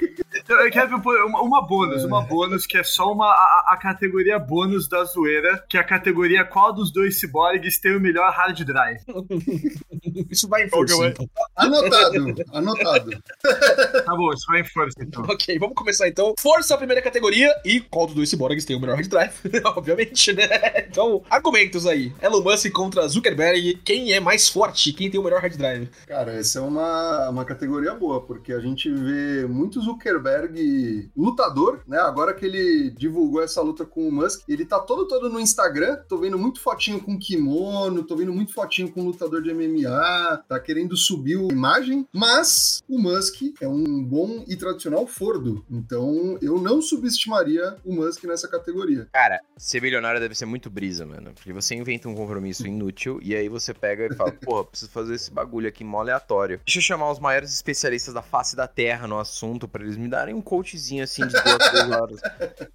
Então, 0.42 0.58
Eu 0.62 0.72
quero 0.72 0.88
propor 0.90 1.16
uma, 1.26 1.42
uma 1.42 1.62
bônus. 1.68 1.79
Bônus, 1.80 2.04
uma 2.04 2.22
bônus 2.22 2.66
que 2.66 2.78
é 2.78 2.84
só 2.84 3.12
uma 3.12 3.26
a, 3.26 3.74
a 3.74 3.78
categoria 3.78 4.38
bônus 4.38 4.88
da 4.88 5.04
zoeira, 5.06 5.64
que 5.70 5.78
é 5.78 5.80
a 5.80 5.84
categoria 5.84 6.44
qual 6.44 6.74
dos 6.74 6.92
dois 6.92 7.20
ciborgues 7.20 7.80
tem 7.80 7.96
o 7.96 8.00
melhor 8.00 8.32
hard 8.32 8.60
drive. 8.64 9.00
Isso 10.30 10.48
vai 10.48 10.66
em 10.66 10.70
força. 10.70 10.96
Ok, 10.96 11.08
então. 11.10 11.30
Anotado, 11.56 12.36
anotado. 12.54 13.12
Tá 14.06 14.16
bom, 14.16 14.32
isso 14.34 14.46
vai 14.48 14.62
em 14.62 14.64
força 14.64 14.98
então. 15.02 15.24
Ok, 15.24 15.58
vamos 15.60 15.76
começar 15.76 16.08
então. 16.08 16.34
Força 16.40 16.74
a 16.74 16.78
primeira 16.78 17.02
categoria 17.02 17.54
e 17.64 17.80
qual 17.80 18.06
dos 18.08 18.16
dois 18.16 18.30
ciborgues 18.30 18.66
tem 18.66 18.76
o 18.76 18.80
melhor 18.80 18.96
hard 18.96 19.08
drive? 19.08 19.34
Obviamente, 19.66 20.34
né? 20.34 20.48
Então, 20.90 21.22
argumentos 21.30 21.86
aí. 21.86 22.12
Elon 22.22 22.42
Musk 22.42 22.72
contra 22.72 23.08
Zuckerberg. 23.08 23.76
Quem 23.84 24.14
é 24.14 24.20
mais 24.20 24.50
forte? 24.50 24.94
Quem 24.94 25.10
tem 25.10 25.20
o 25.20 25.24
melhor 25.24 25.42
hard 25.42 25.56
drive? 25.56 25.90
Cara, 26.08 26.34
essa 26.34 26.60
é 26.60 26.62
uma, 26.62 27.30
uma 27.30 27.46
categoria 27.46 27.94
boa, 27.94 28.22
porque 28.22 28.52
a 28.54 28.60
gente 28.60 28.92
vê 28.92 29.46
muito 29.46 29.82
Zuckerberg 29.82 31.12
lutador, 31.16 31.69
né? 31.88 31.98
Agora 32.00 32.34
que 32.34 32.46
ele 32.46 32.92
divulgou 32.92 33.42
essa 33.42 33.62
luta 33.62 33.86
com 33.86 34.08
o 34.08 34.12
Musk, 34.12 34.42
ele 34.48 34.66
tá 34.66 34.80
todo 34.80 35.08
todo 35.08 35.30
no 35.30 35.40
Instagram. 35.40 35.98
Tô 36.08 36.18
vendo 36.18 36.38
muito 36.38 36.60
fotinho 36.62 37.00
com 37.00 37.18
kimono, 37.18 38.04
tô 38.04 38.16
vendo 38.16 38.34
muito 38.34 38.54
fotinho 38.54 38.92
com 38.92 39.04
lutador 39.04 39.42
de 39.42 39.54
MMA, 39.54 40.44
tá 40.48 40.60
querendo 40.60 40.96
subir 40.96 41.38
a 41.38 41.54
imagem, 41.54 42.08
mas 42.14 42.82
o 42.88 43.00
Musk 43.00 43.54
é 43.62 43.68
um 43.68 44.04
bom 44.04 44.44
e 44.48 44.56
tradicional 44.56 45.06
fordo. 45.08 45.66
Então 45.70 46.38
eu 46.42 46.60
não 46.60 46.82
subestimaria 46.82 47.76
o 47.86 47.94
Musk 47.94 48.24
nessa 48.24 48.48
categoria. 48.48 49.08
Cara, 49.14 49.40
ser 49.58 49.82
milionário 49.82 50.20
deve 50.20 50.36
ser 50.36 50.46
muito 50.46 50.70
brisa, 50.70 51.06
mano. 51.06 51.34
Porque 51.34 51.54
você 51.54 51.76
inventa 51.76 52.08
um 52.08 52.16
compromisso 52.16 52.66
inútil 52.68 53.20
e 53.22 53.36
aí 53.36 53.50
você 53.50 53.74
pega 53.74 54.08
e 54.08 54.16
fala, 54.16 54.32
porra, 54.32 54.66
preciso 54.66 54.92
fazer 54.92 55.16
esse 55.16 55.32
bagulho 55.32 55.68
aqui 55.68 55.84
mó 55.84 56.00
aleatório. 56.00 56.60
Deixa 56.66 56.80
eu 56.80 56.84
chamar 56.84 57.12
os 57.12 57.20
maiores 57.20 57.54
especialistas 57.54 58.14
da 58.14 58.22
face 58.22 58.56
da 58.56 58.68
terra 58.68 59.08
no 59.08 59.20
assunto 59.20 59.68
pra 59.68 59.84
eles 59.84 59.98
me 59.98 60.08
darem 60.08 60.34
um 60.34 60.42
coachzinho 60.42 61.04
assim 61.04 61.26
de 61.26 61.34
duas, 61.34 61.59
três 61.60 61.92
horas. 61.92 62.20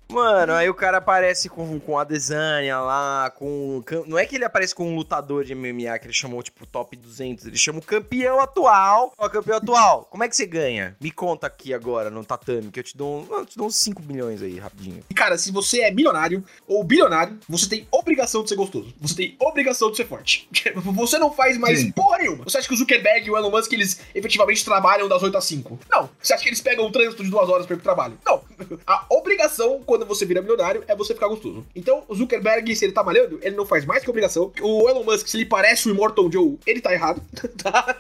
Mano, 0.09 0.53
aí 0.53 0.69
o 0.69 0.75
cara 0.75 0.99
aparece 0.99 1.49
com, 1.49 1.79
com 1.81 1.99
a 1.99 2.05
Desânia 2.05 2.79
lá, 2.81 3.31
com. 3.31 3.83
Não 4.07 4.19
é 4.19 4.27
que 4.27 4.37
ele 4.37 4.45
aparece 4.45 4.75
com 4.75 4.89
um 4.89 4.95
lutador 4.95 5.45
de 5.45 5.55
MMA 5.55 5.99
que 5.99 6.07
ele 6.07 6.13
chamou, 6.13 6.43
tipo, 6.43 6.67
top 6.67 6.97
200. 6.97 7.47
Ele 7.47 7.57
chama 7.57 7.79
o 7.79 7.83
campeão 7.83 8.41
atual. 8.41 9.13
Ó, 9.19 9.29
campeão 9.29 9.57
atual. 9.57 10.07
Como 10.11 10.23
é 10.23 10.29
que 10.29 10.37
você 10.37 10.47
ganha? 10.47 10.97
Me 11.01 11.11
conta 11.11 11.47
aqui 11.47 11.75
agora 11.75 12.11
no 12.11 12.25
tatame, 12.25 12.71
que 12.71 12.81
eu 12.81 12.85
te 12.85 12.97
dou, 12.97 13.27
eu 13.31 13.47
te 13.47 13.57
dou 13.57 13.67
uns 13.67 13.77
5 13.77 14.03
milhões 14.03 14.43
aí, 14.43 14.59
rapidinho. 14.59 15.03
E, 15.09 15.15
cara, 15.15 15.37
se 15.37 15.51
você 15.51 15.81
é 15.81 15.91
milionário 15.91 16.45
ou 16.67 16.85
bilionário, 16.85 17.39
você 17.49 17.69
tem 17.69 17.89
obrigação 17.91 18.43
de 18.43 18.49
ser 18.49 18.57
gostoso. 18.57 18.95
Você 19.01 19.15
tem 19.15 19.37
obrigação 19.41 19.91
de 19.91 19.97
ser 19.97 20.07
forte. 20.07 20.49
Você 20.95 21.19
não 21.19 21.33
faz 21.33 21.59
mais 21.59 21.81
Sim. 21.81 21.91
porra 21.91 22.19
nenhuma. 22.19 22.45
Você 22.45 22.59
acha 22.59 22.69
que 22.69 22.75
o 22.75 22.77
Zuckerberg 22.77 23.27
e 23.27 23.31
o 23.31 23.37
Elon 23.37 23.51
Musk, 23.51 23.73
eles 23.73 24.01
efetivamente 24.15 24.65
trabalham 24.65 25.09
das 25.09 25.23
8 25.23 25.37
às 25.37 25.45
5? 25.45 25.79
Não. 25.91 26.09
Você 26.21 26.33
acha 26.33 26.43
que 26.43 26.49
eles 26.49 26.61
pegam 26.61 26.87
um 26.87 26.93
trânsito 26.93 27.23
de 27.23 27.31
duas 27.31 27.49
horas 27.49 27.67
pra 27.67 27.75
ir 27.75 27.79
pro 27.79 27.85
trabalho? 27.85 28.19
Não. 28.25 28.43
A 28.87 29.07
obrigação, 29.11 29.83
quando 29.85 30.05
você 30.05 30.25
vira 30.25 30.41
milionário, 30.41 30.85
é 30.87 30.95
você 30.95 31.15
ficar 31.15 31.29
gostoso. 31.29 31.65
Então, 31.75 32.05
o 32.09 32.15
Zuckerberg, 32.15 32.75
se 32.75 32.85
ele 32.85 32.93
tá 32.93 33.03
malhando, 33.03 33.39
ele 33.43 33.57
não 33.57 33.67
faz 33.67 33.85
mais 33.85 34.03
que 34.03 34.11
obrigação. 34.11 34.53
O 34.61 34.89
Elon 34.89 35.05
Musk, 35.05 35.27
se 35.29 35.37
ele 35.39 35.47
parece 35.47 35.89
o 35.89 35.93
Immortal 35.93 36.31
Joe, 36.31 36.59
ele 36.67 36.81
tá 36.81 36.93
errado. 36.93 37.23
tá? 37.63 37.97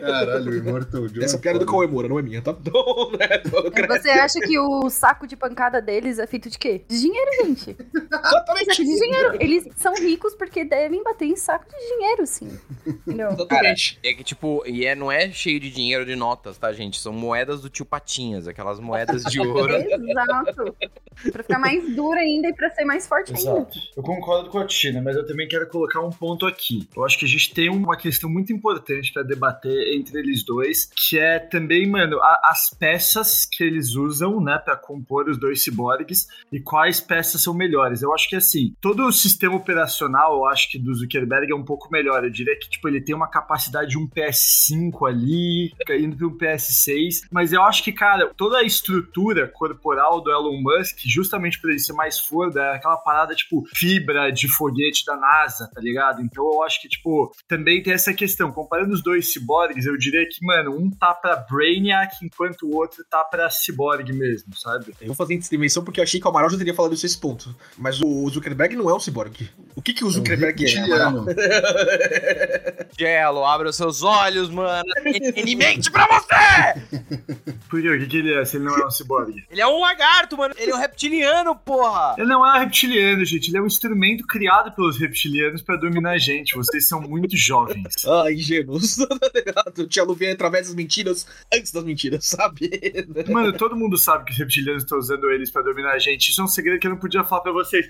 Caralho, 0.00 0.50
o 0.50 0.56
Immortal 0.56 1.08
Joe. 1.08 1.24
Essa 1.24 1.38
piada 1.38 1.58
é 1.58 1.60
do. 1.60 1.66
Cauê 1.66 1.86
Moura, 1.86 2.08
não 2.08 2.18
é 2.18 2.22
minha, 2.22 2.42
tá? 2.42 2.54
Então, 2.64 3.10
né? 3.12 3.98
Você 3.98 4.10
acha 4.10 4.40
que 4.40 4.58
o 4.58 4.88
saco 4.88 5.26
de 5.26 5.36
pancada 5.36 5.80
deles 5.80 6.18
é 6.18 6.26
feito 6.26 6.48
de 6.48 6.58
quê? 6.58 6.82
De 6.88 6.98
dinheiro, 6.98 7.30
gente. 7.44 7.76
Exatamente. 7.94 8.84
De 8.84 8.98
dinheiro. 8.98 9.36
Eles 9.38 9.68
são 9.76 9.94
ricos 9.94 10.34
porque 10.34 10.64
devem 10.64 11.02
bater 11.02 11.26
em 11.26 11.36
saco 11.36 11.66
de 11.68 11.94
dinheiro, 11.94 12.26
sim. 12.26 12.58
Entendeu? 12.86 13.30
Exatamente. 13.32 13.98
É 14.02 14.14
que, 14.14 14.24
tipo, 14.24 14.62
e 14.66 14.86
é, 14.86 14.94
não 14.94 15.12
é 15.12 15.30
cheio 15.30 15.60
de 15.60 15.70
dinheiro 15.70 16.06
de 16.06 16.16
notas, 16.16 16.56
tá, 16.56 16.72
gente? 16.72 16.98
São 17.00 17.12
moedas 17.12 17.60
do 17.60 17.68
tio 17.68 17.84
Patinhas, 17.84 18.48
aquelas 18.48 18.80
moedas 18.80 19.13
de 19.22 19.40
ouro. 19.40 19.72
Exato. 19.74 20.76
Pra 21.30 21.42
ficar 21.44 21.58
mais 21.60 21.94
dura 21.94 22.18
ainda 22.20 22.48
e 22.48 22.52
pra 22.52 22.70
ser 22.70 22.84
mais 22.84 23.06
forte 23.06 23.28
ainda. 23.34 23.40
Exato. 23.40 23.78
Eu 23.96 24.02
concordo 24.02 24.50
com 24.50 24.58
a 24.58 24.66
Tina, 24.66 25.00
mas 25.00 25.14
eu 25.16 25.24
também 25.24 25.46
quero 25.46 25.68
colocar 25.68 26.00
um 26.00 26.10
ponto 26.10 26.44
aqui. 26.44 26.88
Eu 26.96 27.04
acho 27.04 27.16
que 27.18 27.24
a 27.24 27.28
gente 27.28 27.54
tem 27.54 27.68
uma 27.70 27.96
questão 27.96 28.28
muito 28.28 28.52
importante 28.52 29.12
pra 29.12 29.22
debater 29.22 29.94
entre 29.94 30.18
eles 30.18 30.44
dois, 30.44 30.86
que 30.86 31.18
é 31.18 31.38
também, 31.38 31.86
mano, 31.88 32.18
a- 32.20 32.40
as 32.44 32.70
peças 32.70 33.46
que 33.46 33.62
eles 33.62 33.94
usam, 33.94 34.40
né, 34.40 34.58
pra 34.58 34.76
compor 34.76 35.28
os 35.28 35.38
dois 35.38 35.62
ciborgues 35.62 36.26
e 36.52 36.58
quais 36.60 37.00
peças 37.00 37.40
são 37.42 37.54
melhores. 37.54 38.02
Eu 38.02 38.12
acho 38.12 38.28
que 38.28 38.34
assim, 38.36 38.74
todo 38.80 39.06
o 39.06 39.12
sistema 39.12 39.54
operacional, 39.54 40.34
eu 40.34 40.46
acho 40.46 40.68
que 40.70 40.78
do 40.78 40.92
Zuckerberg 40.94 41.52
é 41.52 41.54
um 41.54 41.64
pouco 41.64 41.88
melhor. 41.92 42.24
Eu 42.24 42.30
diria 42.30 42.58
que 42.58 42.68
tipo 42.68 42.88
ele 42.88 43.00
tem 43.00 43.14
uma 43.14 43.28
capacidade 43.28 43.90
de 43.90 43.98
um 43.98 44.08
PS5 44.08 45.06
ali, 45.08 45.72
indo 46.00 46.16
para 46.16 46.26
um 46.26 46.36
PS6, 46.36 47.22
mas 47.30 47.52
eu 47.52 47.62
acho 47.62 47.84
que, 47.84 47.92
cara, 47.92 48.32
toda 48.36 48.58
a 48.58 48.62
estrutura 48.64 49.03
corporal 49.52 50.20
do 50.20 50.30
Elon 50.30 50.60
Musk, 50.60 50.98
justamente 51.04 51.60
por 51.60 51.70
ele 51.70 51.78
ser 51.78 51.92
mais 51.92 52.18
forda, 52.18 52.60
é 52.60 52.76
aquela 52.76 52.96
parada 52.96 53.34
tipo 53.34 53.64
fibra 53.74 54.30
de 54.30 54.48
foguete 54.48 55.04
da 55.04 55.16
NASA, 55.16 55.70
tá 55.72 55.80
ligado? 55.80 56.22
Então 56.22 56.44
eu 56.44 56.62
acho 56.62 56.80
que, 56.80 56.88
tipo, 56.88 57.32
também 57.48 57.82
tem 57.82 57.92
essa 57.92 58.12
questão. 58.12 58.52
Comparando 58.52 58.92
os 58.92 59.02
dois 59.02 59.32
ciborgues, 59.32 59.86
eu 59.86 59.96
diria 59.96 60.26
que, 60.28 60.44
mano, 60.44 60.76
um 60.76 60.90
tá 60.90 61.14
pra 61.14 61.36
Brainiac 61.36 62.16
enquanto 62.22 62.66
o 62.66 62.76
outro 62.76 63.04
tá 63.08 63.24
pra 63.24 63.50
ciborgue 63.50 64.12
mesmo, 64.12 64.56
sabe? 64.56 64.94
Eu 65.00 65.08
vou 65.08 65.16
fazer 65.16 65.34
intervenção 65.34 65.84
porque 65.84 66.00
eu 66.00 66.04
achei 66.04 66.20
que 66.20 66.26
o 66.26 66.30
Amaral 66.30 66.50
já 66.50 66.58
teria 66.58 66.74
falado 66.74 66.94
isso 66.94 67.06
esse 67.06 67.18
ponto. 67.18 67.54
Mas 67.76 68.00
o 68.00 68.28
Zuckerberg 68.28 68.76
não 68.76 68.90
é 68.90 68.94
um 68.94 69.00
ciborgue. 69.00 69.50
O 69.74 69.82
que, 69.82 69.92
que 69.92 70.04
o 70.04 70.10
Zuckerberg 70.10 70.64
é. 70.64 70.68
Gelo, 72.98 73.44
abre 73.44 73.68
os 73.68 73.76
seus 73.76 74.02
olhos, 74.02 74.48
mano. 74.48 74.84
Ele 75.04 75.56
mente 75.56 75.90
pra 75.90 76.06
você! 76.06 76.80
Por 77.68 77.80
quê? 77.80 77.90
O 77.90 77.98
que, 77.98 78.06
que 78.06 78.16
ele 78.18 78.34
é 78.34 78.44
se 78.44 78.56
ele 78.56 78.64
não 78.64 78.76
é 78.76 78.86
um 78.86 78.90
ciborgue? 78.94 79.44
Ele 79.50 79.60
é 79.60 79.66
um 79.66 79.80
lagarto, 79.80 80.36
mano. 80.36 80.54
Ele 80.56 80.70
é 80.70 80.74
um 80.74 80.78
reptiliano, 80.78 81.54
porra. 81.56 82.14
Ele 82.18 82.28
não 82.28 82.46
é 82.46 82.56
um 82.56 82.60
reptiliano, 82.60 83.24
gente. 83.24 83.48
Ele 83.48 83.58
é 83.58 83.62
um 83.62 83.66
instrumento 83.66 84.26
criado 84.26 84.72
pelos 84.72 84.98
reptilianos 84.98 85.62
pra 85.62 85.76
dominar 85.76 86.12
a 86.12 86.18
gente. 86.18 86.54
Vocês 86.54 86.88
são 86.88 87.00
muito 87.00 87.36
jovens. 87.36 87.94
Ah, 88.14 88.30
ingênuos. 88.30 88.96
Tá 89.24 89.30
ligado? 89.34 89.86
Tinha 89.88 90.04
Luvian 90.04 90.32
através 90.32 90.66
das 90.66 90.74
mentiras 90.74 91.26
antes 91.52 91.72
das 91.72 91.84
mentiras, 91.84 92.24
sabe? 92.26 92.70
Mano, 93.28 93.52
todo 93.52 93.76
mundo 93.76 93.96
sabe 93.96 94.24
que 94.24 94.32
os 94.32 94.38
reptilianos 94.38 94.82
estão 94.82 94.98
usando 94.98 95.30
eles 95.30 95.50
pra 95.50 95.62
dominar 95.62 95.92
a 95.92 95.98
gente. 95.98 96.30
Isso 96.30 96.40
é 96.40 96.44
um 96.44 96.48
segredo 96.48 96.78
que 96.78 96.86
eu 96.86 96.90
não 96.90 96.98
podia 96.98 97.24
falar 97.24 97.42
pra 97.42 97.52
vocês. 97.52 97.88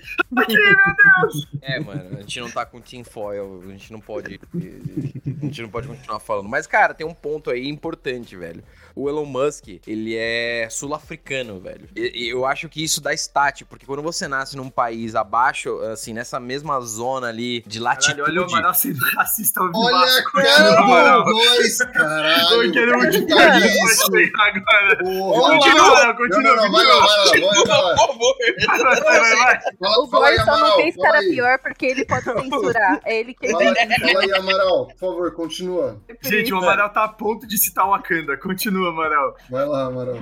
É, 1.61 1.79
mano, 1.79 2.17
a 2.17 2.21
gente 2.21 2.39
não 2.39 2.49
tá 2.49 2.65
com 2.65 2.79
tinfoil, 2.79 3.63
a 3.65 3.71
gente 3.71 3.91
não 3.91 3.99
pode. 3.99 4.39
A 4.53 5.45
gente 5.45 5.61
não 5.61 5.69
pode 5.69 5.87
continuar 5.87 6.19
falando. 6.19 6.49
Mas, 6.49 6.67
cara, 6.67 6.93
tem 6.93 7.05
um 7.05 7.13
ponto 7.13 7.49
aí 7.49 7.67
importante, 7.67 8.35
velho. 8.35 8.63
O 8.95 9.09
Elon 9.09 9.25
Musk, 9.25 9.67
ele 9.85 10.15
é 10.15 10.67
sul-africano, 10.99 11.59
velho. 11.59 11.87
E- 11.95 12.29
eu 12.31 12.45
acho 12.45 12.67
que 12.69 12.83
isso 12.83 13.01
dá 13.01 13.13
stat, 13.13 13.63
porque 13.65 13.85
quando 13.85 14.01
você 14.01 14.27
nasce 14.27 14.55
num 14.57 14.69
país 14.69 15.15
abaixo, 15.15 15.77
assim, 15.91 16.13
nessa 16.13 16.39
mesma 16.39 16.79
zona 16.81 17.27
ali 17.27 17.63
de 17.67 17.79
latitude. 17.79 18.17
Caralho, 18.17 18.41
olha 18.41 18.47
o 18.47 18.49
Amaral 18.49 18.73
sendo 18.73 18.99
racista 19.15 19.61
ao 19.61 19.71
Olha 19.73 20.23
cara 20.33 21.21
dois, 21.23 21.77
caralho. 21.93 22.63
Eu 22.63 22.71
quero 22.71 22.91
que 22.91 22.97
muito 22.97 23.27
que 23.27 23.33
é 23.33 23.85
isso? 23.85 24.05
agora. 24.05 24.95
Continua, 24.95 26.05
Não, 26.05 26.15
continua, 26.15 26.55
não, 26.55 26.63
não, 26.65 26.71
vai 26.71 26.85
lá, 26.85 26.99
vai 26.99 27.39
lá, 27.39 27.63
vai 27.65 27.81
lá. 27.81 27.95
Por 27.95 28.07
favor. 28.07 28.35
Vai, 28.85 29.01
vai, 29.01 29.35
vai. 29.35 29.59
O 29.99 30.07
Góis 30.07 30.43
só 30.43 30.57
não 30.57 30.75
fez 30.75 30.95
cara 30.95 31.19
pior 31.19 31.59
porque 31.59 31.85
ele 31.85 32.05
pode 32.05 32.23
censurar. 32.23 32.99
É 33.05 33.19
ele 33.19 33.33
que 33.33 33.49
Fala 33.49 33.63
aí, 33.63 33.75
fala 33.75 34.21
aí, 34.21 34.31
Amaral, 34.33 34.87
por 34.87 34.97
favor, 34.99 35.31
continua. 35.33 36.01
Gente, 36.21 36.53
o 36.53 36.57
Amaral 36.57 36.89
tá 36.89 37.03
a 37.03 37.07
ponto 37.07 37.47
de 37.47 37.57
citar 37.57 37.85
o 37.85 37.91
Wakanda. 37.91 38.37
Continua, 38.37 38.89
Amaral. 38.89 39.35
Vai 39.49 39.65
lá, 39.65 39.85
Amaral. 39.85 40.17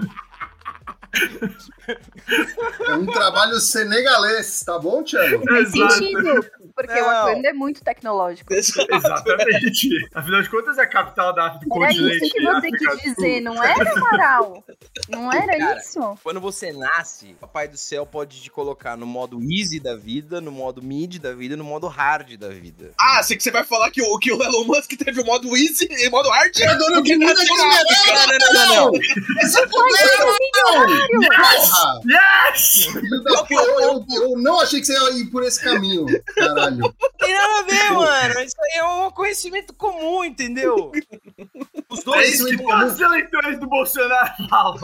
É 2.87 2.93
um 2.95 3.05
trabalho 3.05 3.59
senegalês, 3.59 4.63
tá 4.65 4.79
bom, 4.79 5.03
Thiago? 5.03 5.43
Faz 5.45 5.71
sentido, 5.71 6.45
porque 6.75 6.93
o 6.93 6.95
Não. 6.95 7.05
Wakanda 7.05 7.49
é 7.49 7.53
muito 7.53 7.83
tecnológico. 7.83 8.53
Exatamente. 8.53 9.89
Afinal 10.13 10.41
de 10.41 10.49
contas, 10.49 10.77
é 10.77 10.81
a 10.81 10.87
capital 10.87 11.33
da, 11.33 11.49
do 11.49 11.83
Era 11.83 11.87
continente. 11.93 12.25
isso 12.25 12.33
que 12.33 12.41
você 12.41 12.57
África 12.57 12.77
quis 12.77 12.87
do 12.87 13.15
dizer, 13.15 13.41
não 13.41 13.63
era, 13.63 13.91
Amaral? 13.91 14.63
Não 15.09 15.31
era 15.31 15.57
Cara, 15.57 15.77
isso? 15.77 16.17
Quando 16.23 16.39
você 16.39 16.71
nasce, 16.71 17.31
o 17.33 17.35
Papai 17.35 17.67
do 17.67 17.77
Céu 17.77 18.05
pode 18.05 18.41
te 18.41 18.49
colocar 18.49 18.97
no 18.97 19.05
modo 19.05 19.39
easy 19.41 19.79
da 19.79 19.95
vida, 19.95 20.39
no 20.41 20.51
modo 20.51 20.81
mid 20.81 21.19
da 21.19 21.33
vida 21.33 21.53
e 21.53 21.57
no 21.57 21.63
modo 21.63 21.87
hard 21.87 22.37
da 22.37 22.49
vida. 22.49 22.91
Ah, 22.99 23.21
sei 23.23 23.37
que 23.37 23.43
você 23.43 23.51
vai 23.51 23.63
falar 23.63 23.91
que 23.91 24.01
o, 24.01 24.17
que 24.17 24.31
o 24.31 24.41
Elon 24.41 24.65
Musk 24.65 24.91
teve 24.97 25.21
o 25.21 25.25
modo 25.25 25.55
easy 25.55 25.87
e 25.89 26.07
o 26.07 26.11
modo 26.11 26.29
hard. 26.29 26.57
É 26.59 26.75
dono 26.75 27.03
de 27.03 27.15
Não, 27.17 27.27
não, 27.27 27.35
não, 28.53 28.91
não. 28.91 28.91
Esse 29.41 29.59
é 29.59 29.67
o 31.03 31.07
problema, 31.07 31.43
Porra! 31.55 32.01
Yes! 32.53 32.85
Filho 32.85 33.23
da 33.23 33.43
porra, 33.43 33.63
eu, 33.81 34.05
eu 34.09 34.37
não 34.39 34.59
achei 34.59 34.79
que 34.79 34.85
você 34.87 34.93
ia 34.93 35.11
ir 35.11 35.25
por 35.31 35.43
esse 35.43 35.61
caminho, 35.63 36.05
caralho. 36.35 36.93
Tem 37.19 37.33
nada 37.33 37.59
a 37.59 37.63
ver, 37.63 37.91
mano. 37.91 38.39
Isso 38.41 38.55
aí 38.59 38.79
é 38.79 38.83
um 38.85 39.11
conhecimento 39.11 39.73
comum, 39.73 40.23
entendeu? 40.25 40.91
Os 41.89 41.99
É 41.99 42.03
dois 42.03 42.33
isso 42.35 42.45
que 42.47 42.55
os 42.55 42.99
eleitores 42.99 43.59
do 43.59 43.67
Bolsonaro 43.67 44.31
falam. 44.49 44.77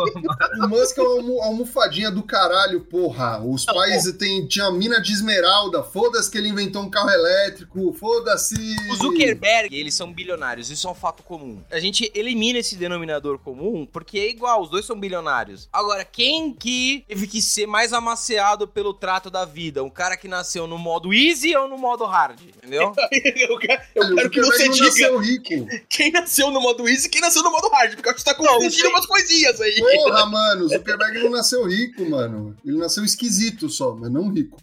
O 0.63 0.67
Musk 0.67 0.97
é 0.97 1.01
uma 1.01 1.11
almo- 1.17 1.41
almofadinha 1.41 2.11
do 2.11 2.23
caralho, 2.23 2.81
porra. 2.81 3.39
Os 3.43 3.65
pais 3.65 4.11
têm, 4.13 4.47
tinha 4.47 4.69
mina 4.71 5.01
de 5.01 5.11
esmeralda. 5.13 5.83
Foda-se 5.83 6.29
que 6.29 6.37
ele 6.37 6.49
inventou 6.49 6.81
um 6.83 6.89
carro 6.89 7.09
elétrico. 7.09 7.93
Foda-se. 7.93 8.55
O 8.91 8.95
Zuckerberg, 8.95 9.75
eles 9.75 9.93
são 9.93 10.11
bilionários, 10.13 10.69
isso 10.69 10.87
é 10.87 10.91
um 10.91 10.95
fato 10.95 11.23
comum. 11.23 11.61
A 11.71 11.79
gente 11.79 12.11
elimina 12.15 12.59
esse 12.59 12.75
denominador 12.75 13.39
comum 13.39 13.85
porque 13.91 14.19
é 14.19 14.29
igual, 14.29 14.61
os 14.61 14.69
dois 14.69 14.85
são 14.85 14.99
bilionários. 14.99 15.67
Agora, 15.73 16.05
quem 16.11 16.53
que 16.53 17.03
teve 17.07 17.27
que 17.27 17.41
ser 17.41 17.65
mais 17.67 17.93
amaciado 17.93 18.67
pelo 18.67 18.93
trato 18.93 19.29
da 19.29 19.45
vida? 19.45 19.83
Um 19.83 19.89
cara 19.89 20.17
que 20.17 20.27
nasceu 20.27 20.67
no 20.67 20.77
modo 20.77 21.13
easy 21.13 21.55
ou 21.55 21.67
no 21.67 21.77
modo 21.77 22.05
hard? 22.05 22.39
Entendeu? 22.41 22.93
Eu 23.49 23.57
quero, 23.57 23.81
eu 23.95 24.15
quero 24.15 24.29
que 24.29 24.41
você 24.41 24.69
diga 24.69 24.85
nasceu 24.85 25.17
rico. 25.17 25.67
quem 25.89 26.11
nasceu 26.11 26.51
no 26.51 26.61
modo 26.61 26.87
easy 26.87 27.07
e 27.07 27.09
quem 27.09 27.21
nasceu 27.21 27.41
no 27.43 27.51
modo 27.51 27.67
hard, 27.69 27.95
porque 27.95 28.07
eu 28.07 28.11
acho 28.13 28.23
que 28.23 28.29
você 28.29 28.35
tá 28.35 28.35
confundindo 28.35 28.89
umas 28.89 29.05
coisinhas 29.05 29.59
aí. 29.59 29.75
Porra, 29.79 30.25
mano. 30.25 30.65
O 30.65 30.69
Zuckerberg 30.69 31.19
não 31.23 31.31
nasceu 31.31 31.65
rico, 31.67 32.07
mano. 32.09 32.55
Ele 32.65 32.77
nasceu 32.77 33.03
esquisito 33.03 33.69
só, 33.69 33.95
mas 33.95 34.11
não 34.11 34.29
rico. 34.31 34.57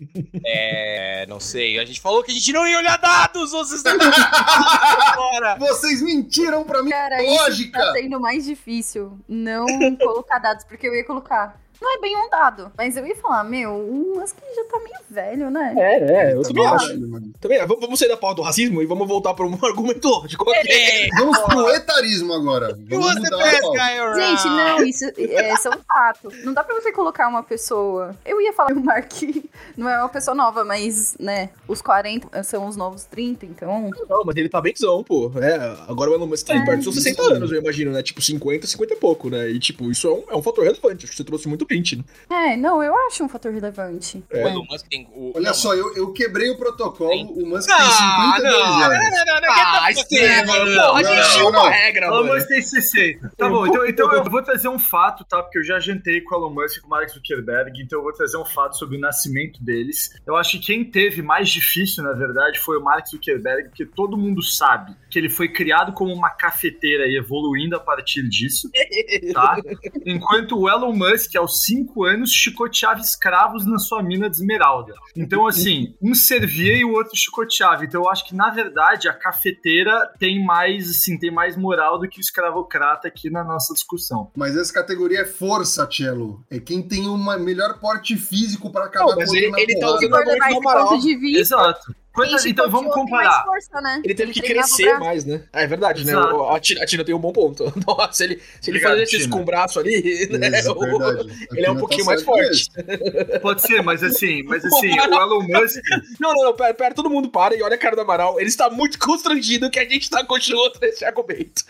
É, 0.44 1.26
não 1.28 1.40
sei. 1.40 1.78
A 1.78 1.84
gente 1.84 2.00
falou 2.00 2.22
que 2.22 2.30
a 2.30 2.34
gente 2.34 2.52
não 2.52 2.66
ia 2.66 2.78
olhar 2.78 2.96
dados, 2.98 3.50
vocês 3.50 3.80
estão 3.80 3.92
agora. 4.00 5.56
Vocês 5.66 6.02
mentiram 6.02 6.64
pra 6.64 6.82
mim. 6.82 6.90
Cara, 6.90 7.22
isso 7.22 7.32
Lógica. 7.42 7.78
tá 7.78 7.92
sendo 7.92 8.20
mais 8.20 8.44
difícil. 8.44 9.18
Não 9.28 9.66
colocar 9.98 10.38
dados, 10.38 10.64
porque 10.64 10.86
eu 10.86 10.94
ia 10.94 11.04
colocar. 11.04 11.35
пока. 11.36 11.65
Não 11.80 11.94
é 11.96 12.00
bem 12.00 12.16
um 12.16 12.28
dado, 12.30 12.72
mas 12.76 12.96
eu 12.96 13.06
ia 13.06 13.16
falar, 13.16 13.44
meu, 13.44 13.70
o 13.74 14.16
Musk 14.16 14.36
já 14.54 14.64
tá 14.64 14.78
meio 14.78 14.96
velho, 15.10 15.50
né? 15.50 15.74
É, 15.76 16.30
é, 16.30 16.34
eu 16.34 16.42
também 16.42 16.66
acho. 16.66 16.88
Também, 17.40 17.58
vamos 17.66 17.80
vamos 17.80 17.98
sair 17.98 18.08
da 18.08 18.16
pauta 18.16 18.36
do 18.36 18.42
racismo 18.42 18.82
e 18.82 18.86
vamos 18.86 19.06
voltar 19.06 19.34
para 19.34 19.46
um 19.46 19.54
argumento 19.64 20.08
lógico. 20.08 20.44
É, 20.50 21.08
Vamos 21.18 21.38
pro 21.38 21.70
etarismo 21.70 22.32
agora. 22.32 22.74
que 22.74 22.96
Vamos 22.96 23.14
você 23.14 23.20
mudar 23.20 24.14
Gente, 24.14 24.44
não, 24.46 24.84
isso 24.84 25.04
é, 25.18 25.56
são 25.56 25.72
fatos. 25.86 26.44
Não 26.44 26.52
dá 26.52 26.62
pra 26.64 26.74
você 26.74 26.92
colocar 26.92 27.28
uma 27.28 27.42
pessoa. 27.42 28.14
Eu 28.24 28.40
ia 28.40 28.52
falar 28.52 28.72
que 28.72 28.78
o 28.78 28.84
Mark 28.84 29.12
não 29.76 29.88
é 29.88 29.98
uma 29.98 30.08
pessoa 30.08 30.34
nova, 30.34 30.64
mas, 30.64 31.16
né, 31.18 31.50
os 31.68 31.80
40 31.82 32.42
são 32.42 32.66
os 32.66 32.76
novos 32.76 33.04
30, 33.04 33.46
então. 33.46 33.90
Não, 34.08 34.24
mas 34.24 34.36
ele 34.36 34.48
tá 34.48 34.60
benzão, 34.60 35.02
pô. 35.04 35.30
É, 35.40 35.54
agora 35.88 36.10
o 36.10 36.14
Elon 36.14 36.26
Musk 36.26 36.46
tá 36.46 36.54
É, 36.54 36.64
perto 36.64 36.84
dos 36.84 36.94
seus 36.94 37.04
60 37.04 37.22
isso. 37.22 37.32
anos, 37.32 37.52
eu 37.52 37.60
imagino, 37.60 37.92
né? 37.92 38.02
Tipo, 38.02 38.20
50, 38.20 38.66
50 38.66 38.94
e 38.94 38.96
pouco, 38.96 39.28
né? 39.30 39.48
E, 39.50 39.58
tipo, 39.58 39.90
isso 39.90 40.06
é 40.08 40.12
um, 40.12 40.24
é 40.30 40.36
um 40.36 40.42
fator 40.42 40.64
relevante. 40.64 41.04
Acho 41.04 41.12
que 41.12 41.16
você 41.16 41.24
trouxe 41.24 41.48
muito 41.48 41.65
print, 41.66 41.96
né? 41.96 42.04
É, 42.30 42.56
não, 42.56 42.82
eu 42.82 42.94
acho 43.06 43.24
um 43.24 43.28
fator 43.28 43.52
relevante. 43.52 44.22
É. 44.30 44.46
O 44.46 44.64
Musk 44.64 44.86
tem 44.88 45.08
o... 45.12 45.32
Olha 45.34 45.48
não, 45.48 45.54
só, 45.54 45.74
eu, 45.74 45.94
eu 45.96 46.12
quebrei 46.12 46.50
o 46.50 46.56
protocolo. 46.58 47.12
O 47.12 47.46
Musk 47.46 47.68
Não, 47.68 47.76
tem 47.78 47.90
52 47.90 48.42
não, 48.42 48.72
anos. 48.82 48.98
não, 48.98 49.26
não, 49.26 49.40
não, 49.40 49.52
Ah, 49.52 49.80
não, 49.82 49.90
Estevam, 49.90 50.66
não, 50.66 50.86
porra, 50.86 50.92
a 50.92 51.02
gente 51.02 51.32
tinha 51.32 51.48
uma 51.48 51.70
regra, 51.70 52.06
Elon 52.06 52.22
mano. 52.22 52.34
Musk 52.34 52.48
tem 52.48 52.62
60. 52.62 53.32
Tá 53.36 53.48
bom, 53.48 53.66
então, 53.66 53.86
então 53.86 54.12
eu 54.12 54.24
vou 54.24 54.42
trazer 54.42 54.68
um 54.68 54.78
fato, 54.78 55.24
tá? 55.24 55.42
Porque 55.42 55.58
eu 55.58 55.64
já 55.64 55.78
jantei 55.78 56.20
com 56.20 56.34
o 56.34 56.38
Elon 56.38 56.50
Musk 56.54 56.78
e 56.78 56.80
com 56.80 56.86
o 56.86 56.90
Mark 56.90 57.08
Zuckerberg, 57.08 57.82
então 57.82 57.98
eu 57.98 58.02
vou 58.02 58.12
trazer 58.12 58.36
um 58.36 58.44
fato 58.44 58.76
sobre 58.76 58.96
o 58.96 59.00
nascimento 59.00 59.62
deles. 59.62 60.10
Eu 60.26 60.36
acho 60.36 60.58
que 60.58 60.66
quem 60.66 60.84
teve 60.84 61.22
mais 61.22 61.48
difícil, 61.48 62.02
na 62.04 62.12
verdade, 62.12 62.58
foi 62.60 62.78
o 62.78 62.82
Mark 62.82 63.06
Zuckerberg, 63.06 63.68
porque 63.68 63.86
todo 63.86 64.16
mundo 64.16 64.42
sabe 64.42 64.94
que 65.10 65.18
ele 65.18 65.28
foi 65.28 65.48
criado 65.48 65.92
como 65.92 66.12
uma 66.12 66.30
cafeteira 66.30 67.06
e 67.06 67.16
evoluindo 67.16 67.76
a 67.76 67.80
partir 67.80 68.22
disso, 68.28 68.70
tá? 69.32 69.56
Enquanto 70.04 70.58
o 70.58 70.68
Elon 70.68 70.92
Musk, 70.92 71.34
aos 71.36 71.55
5 71.64 72.04
anos, 72.04 72.30
chicoteava 72.30 73.00
escravos 73.00 73.66
na 73.66 73.78
sua 73.78 74.02
mina 74.02 74.28
de 74.28 74.36
esmeralda. 74.36 74.94
Então, 75.16 75.46
assim, 75.46 75.94
um 76.02 76.14
servia 76.14 76.76
e 76.76 76.84
o 76.84 76.92
outro 76.92 77.16
chicoteava. 77.16 77.84
Então, 77.84 78.02
eu 78.02 78.10
acho 78.10 78.26
que, 78.26 78.34
na 78.34 78.50
verdade, 78.50 79.08
a 79.08 79.12
cafeteira 79.12 80.10
tem 80.18 80.44
mais, 80.44 80.90
assim, 80.90 81.18
tem 81.18 81.30
mais 81.30 81.56
moral 81.56 81.98
do 81.98 82.08
que 82.08 82.18
o 82.18 82.20
escravocrata 82.20 83.08
aqui 83.08 83.30
na 83.30 83.42
nossa 83.44 83.72
discussão. 83.74 84.30
Mas 84.36 84.56
essa 84.56 84.72
categoria 84.72 85.20
é 85.20 85.24
força, 85.24 85.88
Cello. 85.90 86.44
É 86.50 86.58
quem 86.58 86.82
tem 86.82 87.08
um 87.08 87.16
melhor 87.38 87.78
porte 87.78 88.16
físico 88.16 88.70
pra 88.70 88.84
acabar 88.84 89.14
com 89.14 89.20
o 89.20 89.36
ele- 89.36 89.52
ele 89.60 89.78
tá 89.78 89.86
usando 89.94 90.14
Amaral. 90.14 90.88
ponto 90.88 91.00
de 91.02 91.16
vista, 91.16 91.40
Exato. 91.40 91.94
Quem 92.16 92.50
então, 92.50 92.70
vamos 92.70 92.94
comparar. 92.94 93.44
força, 93.44 93.80
né? 93.80 94.00
Ele 94.04 94.14
teve 94.14 94.32
que 94.32 94.40
crescer 94.40 94.84
braço. 94.86 95.00
mais, 95.04 95.24
né? 95.24 95.42
É 95.52 95.66
verdade, 95.66 96.04
né? 96.04 96.16
O- 96.16 96.48
A 96.50 96.58
Tina, 96.60 96.82
a 96.82 96.86
Tina 96.86 97.04
tem 97.04 97.14
um 97.14 97.18
bom 97.18 97.32
ponto. 97.32 97.72
Nossa, 97.86 98.12
se 98.12 98.24
ele, 98.24 98.42
se 98.60 98.70
ele 98.70 98.80
fazer 98.80 99.04
Tina. 99.06 99.28
com 99.30 99.42
o 99.42 99.44
braço 99.44 99.78
ali, 99.78 100.26
né? 100.38 100.58
Isso, 100.58 100.72
o-. 100.76 101.02
A 101.04 101.10
ele 101.56 101.66
é 101.66 101.70
um 101.70 101.74
Tina 101.74 101.78
pouquinho 101.80 102.04
tá 102.04 102.10
mais 102.10 102.22
forte. 102.22 102.70
mesmo. 102.76 103.40
Pode 103.40 103.62
ser, 103.62 103.82
mas 103.82 104.02
assim, 104.02 104.42
mas 104.44 104.64
assim, 104.64 104.98
o 104.98 105.02
Elon 105.14 105.42
Musk. 105.42 105.80
Não, 106.20 106.32
não, 106.32 106.44
não, 106.44 106.54
pera, 106.54 106.74
pera, 106.74 106.94
todo 106.94 107.10
mundo 107.10 107.28
para 107.28 107.54
e 107.54 107.62
olha 107.62 107.74
a 107.74 107.78
cara 107.78 107.94
do 107.94 108.02
Amaral. 108.02 108.38
Ele 108.40 108.48
está 108.48 108.70
muito 108.70 108.98
constrangido 108.98 109.70
que 109.70 109.78
a 109.78 109.84
gente 109.88 110.08
tá 110.08 110.24
continuando 110.24 110.78
nesse 110.80 111.04
argumento. 111.04 111.64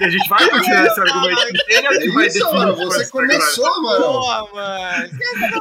A 0.00 0.08
gente 0.08 0.28
vai 0.28 0.48
continuar 0.48 0.86
esse 0.86 1.00
argumento. 1.00 1.40
Ele 1.68 1.86
é 1.86 1.98
que 1.98 2.08
vai 2.10 2.26
Isso, 2.26 2.38
definir 2.38 2.54
mano, 2.58 2.72
o 2.72 2.76
você 2.76 3.06
começou, 3.10 3.82
mano. 3.82 4.04
Porra, 4.04 4.48
mano. 4.52 5.08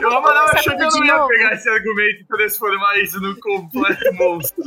O 0.04 0.08
Amaral 0.18 0.50
achou 0.50 0.76
que 0.78 0.84
eu 0.84 0.90
não 0.90 1.06
ia 1.06 1.28
pegar 1.28 1.54
esse 1.54 1.70
argumento 1.70 2.22
e 2.22 2.26
transformar 2.26 3.00
isso 3.00 3.20
num 3.20 3.36
completo 3.48 4.14
monstro. 4.14 4.64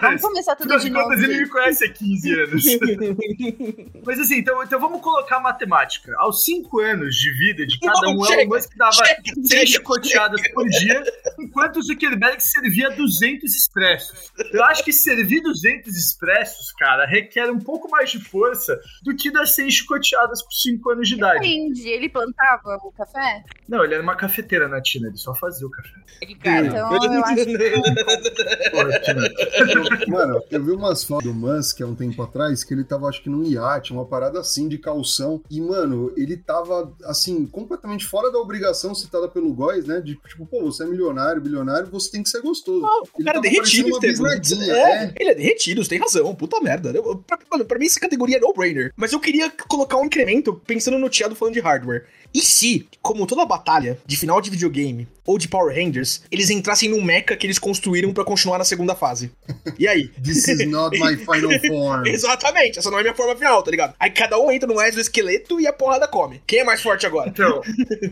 Vamos 0.00 0.22
começar 0.22 0.56
tudo 0.56 0.78
de 0.78 0.90
novo. 0.90 1.04
contas, 1.08 1.22
ele 1.22 1.40
me 1.40 1.48
conhece 1.48 1.84
há 1.84 1.92
15 1.92 2.40
anos. 2.40 2.64
Mas 4.04 4.20
assim, 4.20 4.36
então, 4.36 4.62
então 4.62 4.80
vamos 4.80 5.00
colocar 5.00 5.40
matemática. 5.40 6.14
Aos 6.18 6.44
5 6.44 6.80
anos 6.80 7.16
de 7.16 7.30
vida 7.32 7.66
de 7.66 7.78
cada 7.80 8.00
Não, 8.02 8.14
um, 8.14 8.20
o 8.20 8.24
chega, 8.24 8.42
Elon 8.42 8.54
Musk 8.54 8.76
dava 8.76 8.92
chega, 8.92 9.22
100 9.34 9.46
chega. 9.48 9.66
chicoteadas 9.66 10.48
por 10.52 10.66
dia, 10.68 11.02
enquanto 11.38 11.76
o 11.78 11.82
Zuckerberg 11.82 12.40
servia 12.42 12.90
200 12.90 13.54
expressos. 13.54 14.32
Eu 14.52 14.64
acho 14.64 14.84
que 14.84 14.92
servir 14.92 15.40
200 15.42 15.94
expressos, 15.96 16.72
cara, 16.72 17.06
requer 17.06 17.50
um 17.50 17.58
pouco 17.58 17.90
mais 17.90 18.10
de 18.10 18.18
força 18.20 18.78
do 19.02 19.14
que 19.14 19.30
dar 19.30 19.46
100 19.46 19.70
chicoteadas 19.70 20.42
com 20.42 20.50
5 20.50 20.90
anos 20.90 21.08
de 21.08 21.14
idade. 21.14 21.40
Depende, 21.40 21.88
ele 21.88 22.08
plantava 22.08 22.76
o 22.82 22.92
café? 22.92 23.44
Não, 23.68 23.84
ele 23.84 23.94
era 23.94 24.02
uma 24.02 24.16
cafeteira 24.16 24.68
na 24.68 24.80
Tina, 24.80 25.08
ele 25.08 25.16
só 25.16 25.34
fazia 25.34 25.66
o 25.66 25.70
café. 25.70 25.90
Cara, 26.42 26.66
Então 26.66 27.14
eu 27.14 27.24
acho 27.24 27.44
que. 27.44 27.56
Eu- 28.72 30.08
Mano, 30.08 30.42
eu 30.50 30.64
vi 30.64 30.70
umas 30.72 31.04
fotos 31.04 31.26
do 31.26 31.34
Musk 31.34 31.80
há 31.80 31.86
um 31.86 31.94
tempo 31.94 32.22
atrás 32.22 32.62
que 32.64 32.72
ele 32.74 32.84
tava, 32.84 33.08
acho 33.08 33.22
que 33.22 33.28
num 33.30 33.44
iate, 33.44 33.92
uma 33.92 34.04
parada 34.04 34.40
assim 34.40 34.68
de 34.68 34.78
calção. 34.78 35.42
E, 35.50 35.60
mano, 35.60 36.12
ele 36.16 36.36
tava, 36.36 36.92
assim, 37.04 37.46
completamente 37.46 38.04
fora 38.06 38.30
da 38.30 38.38
obrigação 38.38 38.94
citada 38.94 39.28
pelo 39.28 39.52
Góis, 39.52 39.84
né? 39.86 40.00
De 40.00 40.14
tipo, 40.28 40.46
pô, 40.46 40.62
você 40.64 40.84
é 40.84 40.86
milionário, 40.86 41.40
bilionário, 41.40 41.88
você 41.90 42.10
tem 42.10 42.22
que 42.22 42.28
ser 42.28 42.40
gostoso. 42.42 42.84
O 42.84 43.02
Ele 43.18 43.24
cara 43.24 43.38
é 43.38 43.40
derretido, 43.40 43.98
É, 44.72 45.04
é. 45.04 45.12
ele 45.18 45.30
é 45.30 45.34
derretido, 45.34 45.82
você 45.82 45.90
tem 45.90 45.98
razão, 45.98 46.34
puta 46.34 46.60
merda. 46.60 46.90
Eu, 46.90 47.16
pra, 47.18 47.38
mano, 47.50 47.64
pra 47.64 47.78
mim 47.78 47.86
essa 47.86 48.00
categoria 48.00 48.36
é 48.36 48.40
no-brainer. 48.40 48.92
Mas 48.96 49.12
eu 49.12 49.20
queria 49.20 49.50
colocar 49.68 49.96
um 49.96 50.04
incremento 50.06 50.60
pensando 50.66 50.98
no 50.98 51.08
Thiago 51.10 51.34
falando 51.34 51.54
de 51.54 51.60
hardware. 51.60 52.04
E 52.34 52.40
se, 52.40 52.86
como 53.02 53.26
toda 53.26 53.44
batalha 53.46 53.98
de 54.04 54.16
final 54.16 54.40
de 54.40 54.50
videogame 54.50 55.08
ou 55.26 55.38
de 55.38 55.48
Power 55.48 55.74
Rangers, 55.74 56.22
eles 56.30 56.50
entrassem 56.50 56.88
num 56.88 57.02
mecha 57.02 57.36
que 57.36 57.46
eles 57.46 57.58
construíram 57.58 58.12
pra 58.12 58.24
continuar 58.24 58.58
na 58.58 58.64
segunda 58.64 58.94
fase? 58.94 59.32
E 59.78 59.86
aí? 59.86 60.08
This 60.22 60.48
is 60.48 60.66
not 60.66 60.98
my 60.98 61.16
final 61.16 61.50
form. 61.66 62.06
Exatamente, 62.06 62.78
essa 62.78 62.90
não 62.90 62.98
é 62.98 63.02
minha 63.02 63.14
forma 63.14 63.36
final, 63.36 63.62
tá 63.62 63.70
ligado? 63.70 63.94
Aí 63.98 64.10
cada 64.10 64.38
um 64.38 64.50
entra 64.50 64.66
no 64.66 64.80
exoesqueleto 64.80 65.60
e 65.60 65.66
a 65.66 65.72
porrada 65.72 66.08
come. 66.08 66.40
Quem 66.46 66.60
é 66.60 66.64
mais 66.64 66.80
forte 66.80 67.04
agora? 67.04 67.28
Então, 67.28 67.60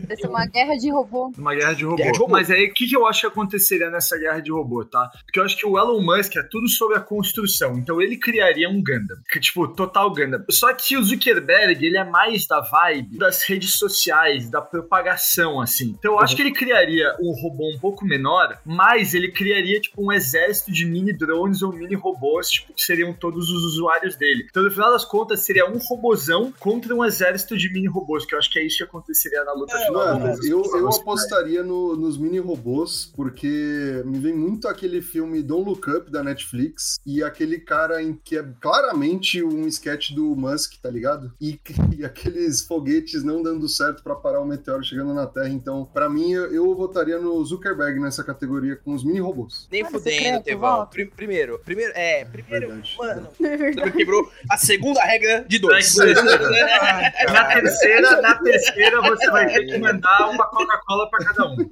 vai 0.07 0.17
ser 0.17 0.27
uma 0.27 0.45
guerra 0.45 0.75
de 0.75 0.91
robô. 0.91 1.31
Uma 1.37 1.55
guerra 1.55 1.73
de 1.73 1.83
robô. 1.85 1.95
Guerra 1.95 2.11
de 2.11 2.19
robô. 2.19 2.31
Mas 2.31 2.51
aí, 2.51 2.65
o 2.65 2.73
que, 2.73 2.87
que 2.87 2.95
eu 2.95 3.07
acho 3.07 3.21
que 3.21 3.27
aconteceria 3.27 3.89
nessa 3.89 4.17
guerra 4.17 4.39
de 4.41 4.51
robô, 4.51 4.85
tá? 4.85 5.09
Porque 5.25 5.39
eu 5.39 5.43
acho 5.43 5.57
que 5.57 5.65
o 5.65 5.77
Elon 5.77 6.01
Musk 6.01 6.35
é 6.35 6.43
tudo 6.43 6.67
sobre 6.67 6.97
a 6.97 6.99
construção. 6.99 7.77
Então 7.77 8.01
ele 8.01 8.17
criaria 8.17 8.69
um 8.69 8.83
Gundam. 8.83 9.17
Que, 9.29 9.39
tipo, 9.39 9.67
total 9.67 10.13
Gundam. 10.13 10.43
Só 10.51 10.73
que 10.73 10.97
o 10.97 11.03
Zuckerberg, 11.03 11.83
ele 11.85 11.97
é 11.97 12.03
mais 12.03 12.45
da 12.45 12.61
vibe 12.61 13.17
das 13.17 13.43
redes 13.43 13.73
sociais, 13.73 14.49
da 14.49 14.61
propagação, 14.61 15.61
assim. 15.61 15.95
Então 15.97 16.13
eu 16.13 16.19
acho 16.19 16.35
que 16.35 16.41
ele 16.41 16.51
criaria 16.51 17.04
um 17.19 17.31
robô 17.31 17.69
um 17.73 17.79
pouco 17.79 18.05
menor, 18.05 18.57
mas 18.65 19.13
ele 19.13 19.31
criaria, 19.31 19.79
tipo, 19.79 20.03
um 20.03 20.11
exército 20.11 20.71
de 20.71 20.85
mini 20.85 21.13
drones 21.13 21.61
ou 21.61 21.71
mini 21.73 21.95
robôs, 21.95 22.49
tipo, 22.49 22.73
que 22.73 22.81
seriam 22.81 23.13
todos 23.13 23.49
os 23.49 23.63
usuários 23.65 24.15
dele. 24.15 24.45
Então, 24.49 24.63
no 24.63 24.71
final 24.71 24.91
das 24.91 25.05
contas, 25.05 25.41
seria 25.41 25.69
um 25.69 25.77
robozão 25.77 26.53
contra 26.59 26.93
um 26.95 27.03
exército 27.03 27.57
de 27.57 27.71
mini 27.71 27.87
robôs, 27.87 28.25
que 28.25 28.33
eu 28.35 28.39
acho 28.39 28.51
que 28.51 28.59
é 28.59 28.65
isso 28.65 28.77
que 28.77 28.83
aconteceria 28.83 29.43
na 29.43 29.53
luta 29.53 29.77
final. 29.77 30.05
Mano, 30.05 30.25
das 30.25 30.45
eu, 30.45 30.63
eu 30.75 30.89
apostaria 30.89 31.63
no- 31.63 31.95
nos 31.95 32.17
mini 32.17 32.39
robôs, 32.39 33.11
porque 33.15 34.01
me 34.05 34.19
vem 34.19 34.33
muito 34.33 34.67
aquele 34.67 35.01
filme 35.01 35.41
Don't 35.41 35.67
Look 35.69 35.89
Up 35.89 36.11
da 36.11 36.23
Netflix 36.23 36.99
e 37.05 37.23
aquele 37.23 37.59
cara 37.59 38.01
em 38.01 38.13
que 38.13 38.37
é 38.37 38.43
claramente 38.61 39.43
um 39.43 39.67
sketch 39.67 40.11
do 40.11 40.35
Musk, 40.35 40.73
tá 40.81 40.89
ligado? 40.89 41.31
E, 41.39 41.59
e 41.97 42.03
aqueles 42.05 42.61
foguetes 42.65 43.23
não 43.23 43.41
dando 43.41 43.67
certo 43.67 44.03
pra 44.03 44.15
parar 44.15 44.41
o 44.41 44.45
meteoro 44.45 44.83
chegando 44.83 45.13
na 45.13 45.25
Terra. 45.25 45.49
Então, 45.49 45.85
pra 45.93 46.09
mim, 46.09 46.31
eu, 46.31 46.51
eu 46.53 46.65
votaria 46.95 47.19
no 47.19 47.43
Zuckerberg 47.43 47.99
nessa 47.99 48.23
categoria 48.23 48.77
com 48.77 48.93
os 48.93 49.03
mini 49.03 49.19
robôs. 49.19 49.67
nem 49.69 49.83
Olha, 49.83 49.91
fudendo, 49.91 50.41
Tevão. 50.43 50.87
primeiro, 50.87 51.59
primeiro, 51.59 51.91
é, 51.93 52.23
primeiro, 52.23 52.67
Verdade. 52.67 52.95
mano. 52.97 53.27
É 53.45 53.57
verdade. 53.57 53.91
Você 53.91 53.97
quebrou 53.97 54.31
a 54.49 54.57
segunda 54.57 55.01
regra 55.03 55.43
de 55.47 55.59
dois. 55.59 55.93
Na 55.95 57.45
terceira, 57.53 58.21
na 58.21 58.35
terceira 58.35 59.01
você 59.01 59.29
vai 59.29 59.47
ter 59.47 59.65
que 59.65 59.77
mandar 59.77 60.29
uma 60.29 60.47
Coca-Cola 60.47 61.09
pra 61.09 61.25
cada 61.25 61.47
um. 61.47 61.69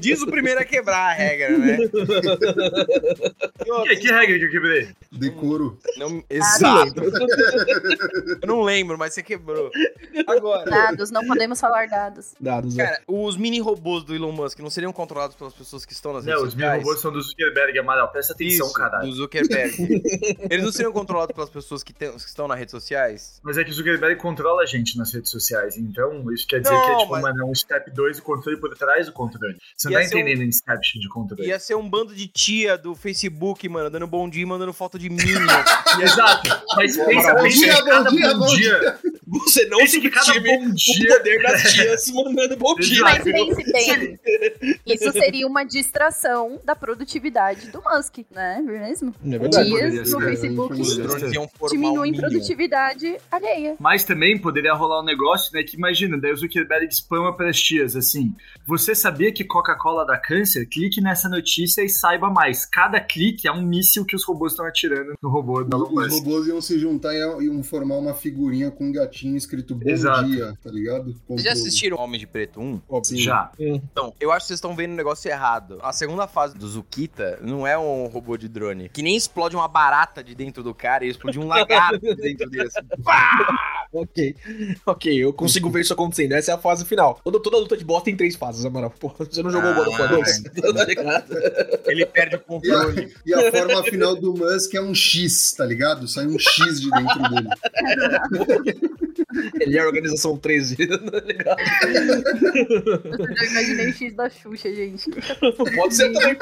Diz 0.00 0.20
o 0.22 0.26
primeiro 0.26 0.60
a 0.60 0.64
quebrar 0.64 1.10
a 1.10 1.12
regra, 1.12 1.56
né? 1.56 1.78
E 1.80 1.86
E 3.86 3.90
aí, 3.90 3.96
que 3.96 4.10
regra 4.10 4.38
que 4.38 4.44
eu 4.44 4.50
quebrei? 4.50 4.88
Decoro. 5.12 5.78
Não, 5.96 6.22
exato. 6.28 7.00
Eu 8.42 8.46
não 8.46 8.62
lembro, 8.62 8.98
mas 8.98 9.14
você 9.14 9.22
quebrou. 9.22 9.70
Agora. 10.26 10.70
Dados, 10.70 11.10
não 11.10 11.26
podemos 11.26 11.58
falar 11.60 11.86
dados. 11.88 12.34
Dados, 12.40 12.74
né? 12.74 12.84
Cara, 12.84 13.00
os 13.06 13.36
mini 13.36 13.60
robôs 13.60 13.85
do 14.04 14.14
Elon 14.14 14.32
Musk 14.32 14.58
não 14.58 14.68
seriam 14.70 14.92
controlados 14.92 15.36
pelas 15.36 15.54
pessoas 15.54 15.84
que 15.86 15.92
estão 15.92 16.12
nas 16.12 16.24
Não, 16.24 16.32
redes 16.34 16.48
os 16.48 16.54
meus 16.54 16.62
sociais? 16.68 16.82
robôs 16.84 17.00
são 17.00 17.12
do 17.12 17.22
Zuckerberg, 17.22 17.78
Amaral. 17.78 18.08
Presta 18.10 18.32
atenção, 18.32 18.66
Isso, 18.66 18.74
caralho. 18.74 19.06
do 19.08 19.12
Zuckerberg. 19.14 20.02
Eles 20.50 20.64
não 20.64 20.72
seriam 20.72 20.92
controlados 20.92 21.34
pelas 21.34 21.48
pessoas 21.50 21.82
que, 21.82 21.92
tem- 21.92 22.10
que 22.12 22.16
estão 22.20 22.48
nas 22.48 22.58
redes 22.58 22.72
sociais? 22.72 23.40
Mas 23.42 23.56
é 23.58 23.64
que 23.64 23.70
o 23.70 23.72
Zuckerberg 23.72 24.16
controla 24.20 24.62
a 24.62 24.66
gente 24.66 24.96
nas 24.98 25.12
redes 25.12 25.30
sociais. 25.30 25.76
Então, 25.76 26.30
isso 26.32 26.46
quer 26.46 26.60
dizer 26.60 26.72
Não, 26.74 26.84
que 26.84 26.90
é 26.92 26.96
tipo, 26.98 27.12
mas- 27.12 27.22
mano, 27.22 27.42
é 27.42 27.44
um 27.44 27.54
step 27.54 27.90
2 27.92 28.18
o 28.18 28.22
controle 28.22 28.58
por 28.58 28.76
trás 28.76 29.06
do 29.06 29.12
controle. 29.12 29.56
Você 29.76 29.88
não 29.88 29.92
Ia 29.98 30.02
tá 30.04 30.08
ser 30.08 30.16
um- 30.16 30.18
entendendo 30.20 30.42
Inception 30.42 31.00
de 31.00 31.08
controle. 31.08 31.46
Ia 31.46 31.58
ser 31.58 31.74
um 31.76 31.88
bando 31.88 32.14
de 32.14 32.26
tia 32.26 32.76
do 32.76 32.94
Facebook, 32.94 33.68
mano, 33.68 33.88
dando 33.90 34.06
bom 34.06 34.28
dia 34.28 34.42
e 34.42 34.46
mandando 34.46 34.72
foto 34.72 34.98
de 34.98 35.08
Minion. 35.08 35.26
Exato. 36.02 36.48
Mas 36.76 36.96
pensa, 36.96 37.34
Bom 37.34 37.42
pensa 37.42 37.58
dia, 37.58 37.74
que 37.74 37.82
bom 37.82 37.86
cada 37.90 38.10
dia, 38.10 38.34
bom 38.34 38.46
dia. 38.46 38.98
Você 39.28 39.66
não 39.66 39.78
Pensa 39.78 40.00
que 40.00 40.10
cada 40.10 40.40
bom 40.40 40.66
o 40.68 40.74
dia. 40.74 41.16
poder 41.18 41.42
das 41.42 41.72
tias 41.72 42.08
mandando 42.12 42.56
bom 42.56 42.74
dia. 42.76 43.02
Mas 43.02 43.24
pense 43.24 43.64
isso 44.86 45.12
seria 45.12 45.46
uma 45.46 45.64
distração 45.64 46.60
da 46.64 46.74
produtividade 46.74 47.70
do 47.70 47.82
Musk, 47.82 48.18
né? 48.30 48.60
Mesmo? 48.64 49.14
É 49.24 49.38
verdade. 49.38 49.68
Dias 49.70 50.12
no. 50.12 50.20
Facebook 50.20 50.74
um 50.74 51.68
diminuem 51.68 52.12
Minion. 52.12 52.20
produtividade 52.28 53.16
alheia. 53.30 53.76
Mas 53.78 54.04
também 54.04 54.38
poderia 54.38 54.74
rolar 54.74 55.00
um 55.02 55.04
negócio, 55.04 55.52
né? 55.52 55.62
Que 55.62 55.76
imagina, 55.76 56.18
daí 56.18 56.32
o 56.32 56.36
Zuckerberg 56.36 56.92
spama 56.94 57.34
pras 57.36 57.60
tias, 57.60 57.96
assim. 57.96 58.34
Você 58.66 58.94
sabia 58.94 59.32
que 59.32 59.44
Coca-Cola 59.44 60.04
dá 60.06 60.16
câncer? 60.18 60.66
Clique 60.66 61.00
nessa 61.00 61.28
notícia 61.28 61.82
e 61.82 61.88
saiba 61.88 62.30
mais. 62.30 62.64
Cada 62.66 63.00
clique 63.00 63.46
é 63.48 63.52
um 63.52 63.62
míssil 63.62 64.04
que 64.04 64.16
os 64.16 64.24
robôs 64.24 64.52
estão 64.52 64.66
atirando 64.66 65.14
no 65.22 65.28
robô 65.28 65.62
da 65.62 65.76
Elon 65.76 65.86
Os 65.86 65.92
Musk. 65.94 66.12
robôs 66.24 66.46
iam 66.48 66.60
se 66.60 66.78
juntar 66.78 67.14
e 67.14 67.18
iam- 67.44 67.62
formar 67.62 67.96
uma 67.96 68.14
figurinha 68.14 68.70
com 68.70 68.84
um 68.84 68.92
gatinho 68.92 69.36
escrito 69.36 69.74
Bom 69.74 69.88
Exato. 69.88 70.26
Dia, 70.28 70.54
tá 70.62 70.70
ligado? 70.70 71.14
Vocês 71.28 71.42
já 71.42 71.52
assistiram 71.52 71.96
Homem 71.98 72.18
de 72.20 72.26
Preto 72.26 72.60
1? 72.60 72.80
Sim. 73.04 73.16
Já. 73.18 73.50
Então, 73.74 74.14
eu 74.20 74.30
acho 74.32 74.44
que 74.44 74.48
vocês 74.48 74.58
estão 74.58 74.74
vendo 74.74 74.92
um 74.92 74.96
negócio 74.96 75.28
errado. 75.30 75.78
A 75.82 75.92
segunda 75.92 76.26
fase 76.26 76.56
do 76.56 76.66
Zukita 76.68 77.38
não 77.42 77.66
é 77.66 77.76
um 77.78 78.06
robô 78.06 78.36
de 78.36 78.48
drone. 78.48 78.88
Que 78.88 79.02
nem 79.02 79.16
explode 79.16 79.56
uma 79.56 79.68
barata 79.68 80.22
de 80.22 80.34
dentro 80.34 80.62
do 80.62 80.74
cara 80.74 81.04
e 81.04 81.08
explode 81.08 81.38
um 81.38 81.46
lagarto 81.46 81.98
de 82.00 82.14
dentro 82.14 82.48
dele. 82.50 82.68
Assim. 82.68 82.86
Ok. 83.92 84.34
Ok, 84.84 85.14
eu 85.16 85.32
consigo 85.32 85.70
ver 85.70 85.80
isso 85.80 85.92
acontecendo. 85.92 86.32
Essa 86.32 86.50
é 86.50 86.54
a 86.54 86.58
fase 86.58 86.84
final. 86.84 87.18
Toda, 87.24 87.40
toda 87.40 87.56
luta 87.56 87.76
de 87.76 87.84
boss 87.84 88.02
tem 88.02 88.16
três 88.16 88.34
fases, 88.34 88.64
Amaral. 88.66 88.90
Porra, 88.90 89.14
você 89.24 89.42
não 89.42 89.50
jogou 89.50 89.70
o 89.70 89.74
God 89.74 89.86
of 89.86 90.00
War 90.02 90.12
Ah, 90.12 90.16
2? 90.16 90.42
Tá 90.42 90.84
ligado? 90.84 91.34
Ele 91.86 92.04
perde 92.04 92.34
o 92.36 92.38
E 92.38 92.42
a, 92.42 92.42
controle. 92.42 93.14
e 93.24 93.32
a 93.32 93.50
forma 93.52 93.82
final 93.84 94.14
do 94.16 94.34
Musk 94.34 94.74
é 94.74 94.82
um 94.82 94.92
X, 94.94 95.52
tá 95.52 95.64
ligado? 95.64 96.06
Sai 96.08 96.26
um 96.26 96.38
X 96.38 96.80
de 96.80 96.90
dentro 96.90 97.22
dele. 97.30 97.48
Ele 99.60 99.78
é 99.78 99.80
a 99.80 99.86
organização 99.86 100.36
13. 100.36 100.76
tá 100.76 101.20
ligado? 101.24 101.56
Eu 103.46 103.52
já 103.52 103.62
imaginei 103.62 103.86
o 103.86 103.92
X 103.92 104.14
da 104.14 104.28
Xuxa, 104.28 104.74
gente. 104.74 105.10
Pode 105.76 105.94
ser 105.94 106.12
também. 106.12 106.36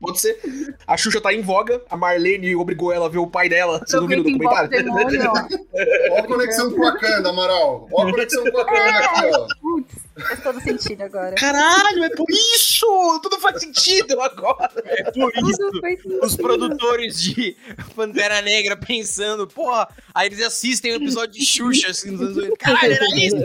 Pode 0.00 0.20
ser. 0.20 0.38
A 0.86 0.96
Xuxa 0.96 1.20
tá 1.20 1.32
em 1.32 1.42
voga, 1.42 1.82
a 1.90 1.96
Marlene 1.96 2.54
obrigou 2.56 2.92
ela 2.92 3.06
a 3.06 3.08
ver 3.08 3.18
o 3.18 3.26
pai 3.26 3.48
dela. 3.48 3.82
Você 3.86 3.96
não 3.96 4.06
viu 4.06 4.18
no 4.18 4.24
documentário? 4.24 4.70
Demônio, 4.70 5.30
ó. 5.30 6.14
Ó 6.14 6.18
a 6.18 6.22
conexão 6.22 6.70
com 6.72 6.86
a 6.86 6.92
Wakanda, 6.92 7.28
Amaral. 7.28 7.88
Ó 7.92 8.02
a 8.02 8.10
conexão 8.10 8.44
com 8.50 8.58
a 8.58 8.64
Wakanda 8.64 8.98
aqui, 8.98 9.30
ó. 9.34 9.46
Putz, 9.60 9.94
faz 10.26 10.42
todo 10.42 10.60
sentido 10.60 11.02
agora. 11.02 11.34
Caralho, 11.34 12.04
é 12.04 12.10
por 12.10 12.30
isso! 12.30 13.20
Tudo 13.22 13.38
faz 13.40 13.60
sentido 13.60 14.20
agora. 14.20 14.70
É 14.84 15.10
por 15.10 15.32
isso. 15.36 15.58
Tudo 15.58 15.80
sentido. 15.80 16.20
Os 16.22 16.36
produtores 16.36 17.20
de 17.20 17.56
Pantera 17.94 18.40
Negra 18.40 18.76
pensando, 18.76 19.46
porra, 19.46 19.88
aí 20.14 20.28
eles 20.28 20.40
assistem 20.42 20.92
o 20.92 20.96
episódio 20.96 21.38
de 21.38 21.44
Xuxa, 21.44 21.90
assim, 21.90 22.12
nos 22.12 22.22
anos 22.22 22.36
80. 22.38 22.56
Caralho, 22.56 22.94
era 22.94 23.16
isso! 23.16 23.36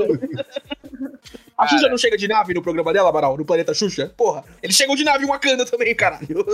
A 1.57 1.67
Xuxa 1.67 1.87
não 1.87 1.97
chega 1.97 2.17
de 2.17 2.27
nave 2.27 2.53
no 2.53 2.61
programa 2.61 2.91
dela, 2.91 3.09
Amaral? 3.09 3.37
No 3.37 3.45
planeta 3.45 3.73
Xuxa? 3.73 4.13
Porra, 4.17 4.43
eles 4.61 4.75
chegam 4.75 4.95
de 4.95 5.03
nave 5.05 5.23
em 5.23 5.27
Wakanda 5.27 5.65
também, 5.65 5.95
caralho. 5.95 6.45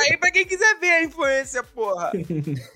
Aí 0.00 0.16
pra 0.16 0.30
quem 0.32 0.44
quiser 0.44 0.78
ver 0.80 0.90
a 0.90 1.04
influência, 1.04 1.62
porra. 1.62 2.10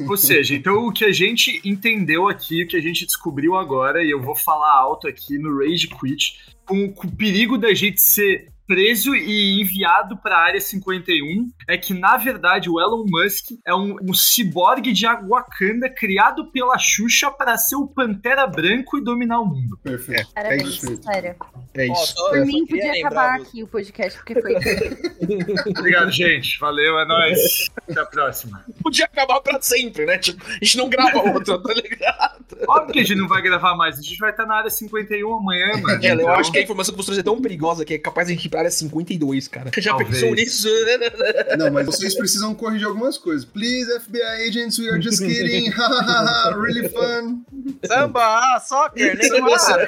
Ou 0.09 0.17
seja, 0.17 0.55
então 0.55 0.87
o 0.87 0.93
que 0.93 1.05
a 1.05 1.12
gente 1.12 1.61
entendeu 1.64 2.29
aqui, 2.29 2.62
o 2.62 2.69
que 2.69 2.77
a 2.77 2.81
gente 2.81 3.05
descobriu 3.05 3.57
agora, 3.57 4.05
e 4.05 4.11
eu 4.11 4.23
vou 4.23 4.37
falar 4.37 4.73
alto 4.73 5.09
aqui 5.09 5.37
no 5.38 5.59
Rage 5.59 5.88
Quit, 5.88 6.55
com, 6.64 6.93
com 6.93 7.09
o 7.09 7.17
perigo 7.17 7.59
da 7.59 7.75
gente 7.75 8.01
ser 8.01 8.47
preso 8.68 9.16
e 9.16 9.61
enviado 9.62 10.16
para 10.18 10.37
a 10.37 10.40
área 10.44 10.61
51, 10.61 11.48
é 11.66 11.76
que 11.78 11.94
na 11.94 12.16
verdade 12.18 12.68
o 12.70 12.78
Elon 12.78 13.04
Musk 13.09 13.46
é 13.66 13.74
um, 13.74 13.96
um 14.02 14.12
ciborgue 14.14 14.92
de 14.92 15.07
Wakanda 15.07 15.88
criado 15.88 16.50
pela 16.52 16.78
Xuxa 16.78 17.31
para 17.31 17.57
ser 17.57 17.76
o 17.76 17.88
Pantera 17.88 18.46
Branco 18.46 18.98
e 18.98 19.02
dominar 19.02 19.40
o 19.40 19.46
mundo. 19.46 19.78
Perfeito. 19.83 20.28
Parabéns, 20.35 20.81
sério. 20.81 21.35
É 21.74 21.88
Ó, 21.88 21.92
isso. 21.94 22.12
só- 22.14 22.28
Por 22.28 22.38
eu 22.38 22.46
mim, 22.46 22.66
podia 22.66 22.92
acabar 22.92 23.38
você- 23.38 23.42
aqui 23.48 23.62
o 23.62 23.66
podcast, 23.66 24.18
porque 24.18 24.40
foi. 24.40 24.54
Obrigado, 25.78 26.11
gente. 26.11 26.59
Valeu, 26.59 26.98
é 26.98 27.07
nóis. 27.07 27.70
Até 27.88 28.00
a 28.00 28.04
próxima. 28.07 28.64
Podia 28.83 29.04
acabar 29.07 29.40
pra 29.40 29.61
sempre, 29.61 30.04
né? 30.04 30.18
Tipo, 30.18 30.44
a 30.46 30.52
gente 30.52 30.76
não 30.76 30.88
grava 30.88 31.18
outra, 31.33 31.59
tá 31.62 31.72
ligado? 31.74 32.38
Óbvio 32.68 32.92
que 32.92 33.00
a 33.00 33.04
gente 33.04 33.16
não 33.18 33.28
vai 33.28 33.40
gravar 33.40 33.74
mais, 33.76 33.98
a 33.98 34.02
gente 34.02 34.18
vai 34.18 34.31
estar 34.31 34.44
na 34.46 34.57
área 34.57 34.70
51 34.70 35.35
amanhã, 35.37 35.72
mano. 35.81 36.04
É, 36.04 36.11
eu 36.11 36.14
Então- 36.20 36.31
acho 36.35 36.52
que 36.52 36.59
a 36.59 36.62
informação 36.62 36.92
que 36.94 36.98
você 37.00 37.07
trouxe 37.07 37.20
é 37.20 37.24
tão 37.24 37.40
perigosa 37.40 37.85
que 37.85 37.94
é 37.94 37.98
capaz 37.98 38.26
de 38.28 38.35
a 38.35 38.37
gente 38.37 38.48
pra 38.59 38.62
área 38.62 38.71
52, 38.71 39.49
cara. 39.49 39.71
Já 39.79 39.90
Talvez. 39.90 40.11
pensou 40.11 40.35
nisso? 40.35 40.68
Não, 41.57 41.71
mas 41.71 41.87
vocês 41.87 42.14
precisam 42.16 42.55
corrigir 42.55 42.87
algumas 42.87 43.16
coisas. 43.16 43.44
Please, 43.44 43.88
FBI 44.01 44.49
agents, 44.49 44.79
we 44.79 44.88
are 44.88 45.01
just 45.01 45.21
kidding. 45.21 45.73
really 46.61 46.88
fun. 46.88 47.42
Samba, 47.87 48.21
ah, 48.21 48.61
soccer, 48.61 49.16
Neymar. 49.16 49.87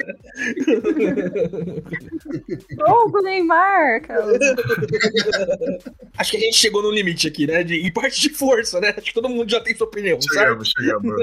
Gol 2.76 3.10
do 3.10 3.22
Neymar, 3.22 4.02
cara. 4.02 4.38
Acho 6.16 6.30
que 6.30 6.36
a 6.36 6.40
gente 6.40 6.56
chegou 6.56 6.82
no 6.82 6.90
limite 6.90 7.26
aqui, 7.26 7.46
né? 7.46 7.64
De, 7.64 7.74
em 7.86 7.92
parte 7.92 8.20
de 8.20 8.30
força, 8.30 8.80
né? 8.80 8.94
Acho 8.96 9.06
que 9.06 9.14
todo 9.14 9.28
mundo 9.28 9.50
já 9.50 9.60
tem 9.60 9.74
sua 9.74 9.86
opinião, 9.86 10.20
certo? 10.20 10.64
Chegamos, 10.64 10.72
chegamos. 10.76 11.16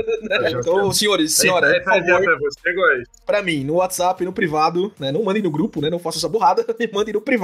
Já 0.52 0.58
Então, 0.68 0.92
senhores, 0.92 1.34
senhora, 1.34 1.70
é 1.70 1.80
por 1.80 1.94
favor, 1.94 2.24
pra 2.24 2.38
você, 2.40 3.04
pra 3.26 3.42
mim, 3.42 3.64
no 3.64 3.76
WhatsApp, 3.76 4.24
no 4.26 4.34
privado, 4.34 4.92
né? 5.00 5.12
Não 5.12 5.24
mandem 5.24 5.42
no 5.42 5.52
grupo, 5.52 5.80
né? 5.82 5.90
Não 5.90 6.00
façam 6.00 6.20
essa 6.20 6.30
burrada. 6.30 6.66
Me 6.80 6.88
mandem 6.92 7.14
no 7.14 7.22
privado 7.22 7.37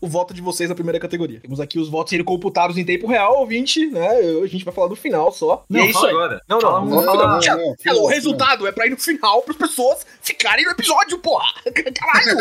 o 0.00 0.08
voto 0.08 0.32
de 0.34 0.40
vocês 0.40 0.68
na 0.68 0.74
primeira 0.74 0.98
categoria. 0.98 1.40
Temos 1.40 1.60
aqui 1.60 1.78
os 1.78 1.88
votos 1.88 2.10
sendo 2.10 2.24
computados 2.24 2.76
em 2.78 2.84
tempo 2.84 3.06
real, 3.06 3.38
ouvinte, 3.40 3.86
né? 3.86 4.18
Eu- 4.24 4.42
A 4.42 4.46
gente 4.46 4.64
vai 4.64 4.72
falar 4.74 4.88
no 4.88 4.96
final 4.96 5.30
só. 5.32 5.64
E 5.70 5.74
Não, 5.74 5.80
é 5.80 5.86
isso 5.86 6.04
aí. 6.04 6.10
agora. 6.10 6.42
Não, 6.48 6.58
não, 6.58 6.84
não, 6.86 7.04
não, 7.04 8.02
o 8.02 8.06
resultado 8.06 8.66
é 8.66 8.72
pra 8.72 8.86
ir 8.86 8.90
no 8.90 8.96
final 8.96 9.42
para 9.42 9.52
as 9.52 9.58
pessoas 9.58 10.06
ficarem 10.22 10.64
no 10.64 10.70
episódio, 10.72 11.18
porra! 11.18 11.46
Caralho! 11.94 12.38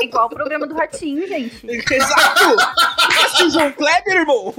Igual 0.00 0.26
o 0.26 0.30
programa 0.30 0.66
do 0.66 0.74
Ratinho, 0.74 1.26
gente. 1.28 1.64
Exato! 1.68 2.56
Assiste 3.24 3.44
o 3.44 3.50
João 3.50 3.72
Kleber, 3.72 4.14
irmão! 4.16 4.54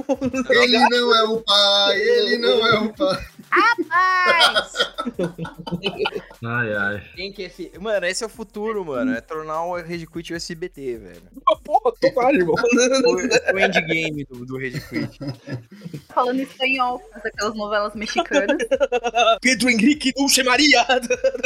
Ele 0.50 0.78
não 0.88 1.14
é 1.14 1.22
o 1.24 1.40
pai, 1.40 2.00
ele 2.00 2.38
não 2.38 2.66
é 2.66 2.78
o 2.80 2.92
pai. 2.94 3.18
Mas, 3.88 4.72
Ai, 6.44 6.74
ai. 6.74 7.02
Quem 7.14 7.32
que 7.32 7.42
é 7.42 7.46
esse... 7.46 7.72
Mano, 7.80 8.06
esse 8.06 8.22
é 8.22 8.26
o 8.26 8.30
futuro, 8.30 8.84
mano. 8.84 9.12
É 9.12 9.20
tornar 9.20 9.64
o 9.64 9.76
Rage 9.76 10.06
Quit 10.06 10.32
o 10.32 10.36
SBT, 10.36 10.98
velho. 10.98 11.22
Porra, 11.64 11.92
tomara, 12.00 12.36
irmão. 12.36 12.54
O, 12.54 13.54
o 13.54 13.58
endgame 13.58 14.24
do, 14.24 14.44
do 14.44 14.58
Rage 14.58 14.80
Quit. 14.88 15.18
falando 16.14 16.40
espanhol, 16.40 17.00
aquelas 17.14 17.54
novelas 17.54 17.94
mexicanas. 17.94 18.58
Pedro 19.40 19.70
Henrique 19.70 20.12
Dulce 20.12 20.42
Maria! 20.42 20.84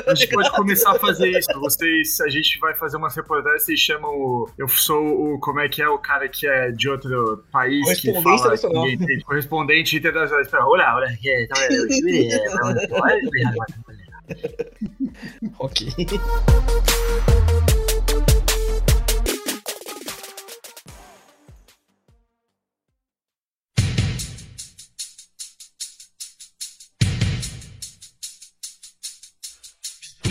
A 0.06 0.14
gente 0.14 0.32
pode 0.32 0.50
começar 0.52 0.92
a 0.92 0.98
fazer 0.98 1.30
isso. 1.38 1.48
Vocês, 1.60 2.20
a 2.20 2.28
gente 2.28 2.58
vai 2.58 2.74
fazer 2.74 2.96
umas 2.96 3.14
reportagens, 3.14 3.64
vocês 3.64 3.78
chamam 3.78 4.10
o. 4.10 4.50
Eu 4.58 4.66
sou 4.68 5.34
o. 5.34 5.40
Como 5.40 5.60
é 5.60 5.68
que 5.68 5.80
é 5.82 5.88
o 5.88 5.98
cara 5.98 6.28
que 6.28 6.46
é 6.48 6.70
de 6.72 6.88
outro 6.88 7.44
país 7.52 8.00
que 8.00 8.12
Correspondente 8.12 8.22
fala. 8.22 8.36
internacional. 8.38 8.88
entende. 8.88 9.24
Correspondente 9.24 9.96
internacional. 9.96 10.42
Espera, 10.42 10.66
olha, 10.66 10.94
olha 10.96 11.08
aqui. 11.08 11.46
tá 11.48 11.60
vendo? 11.68 11.86
ok. 15.58 15.74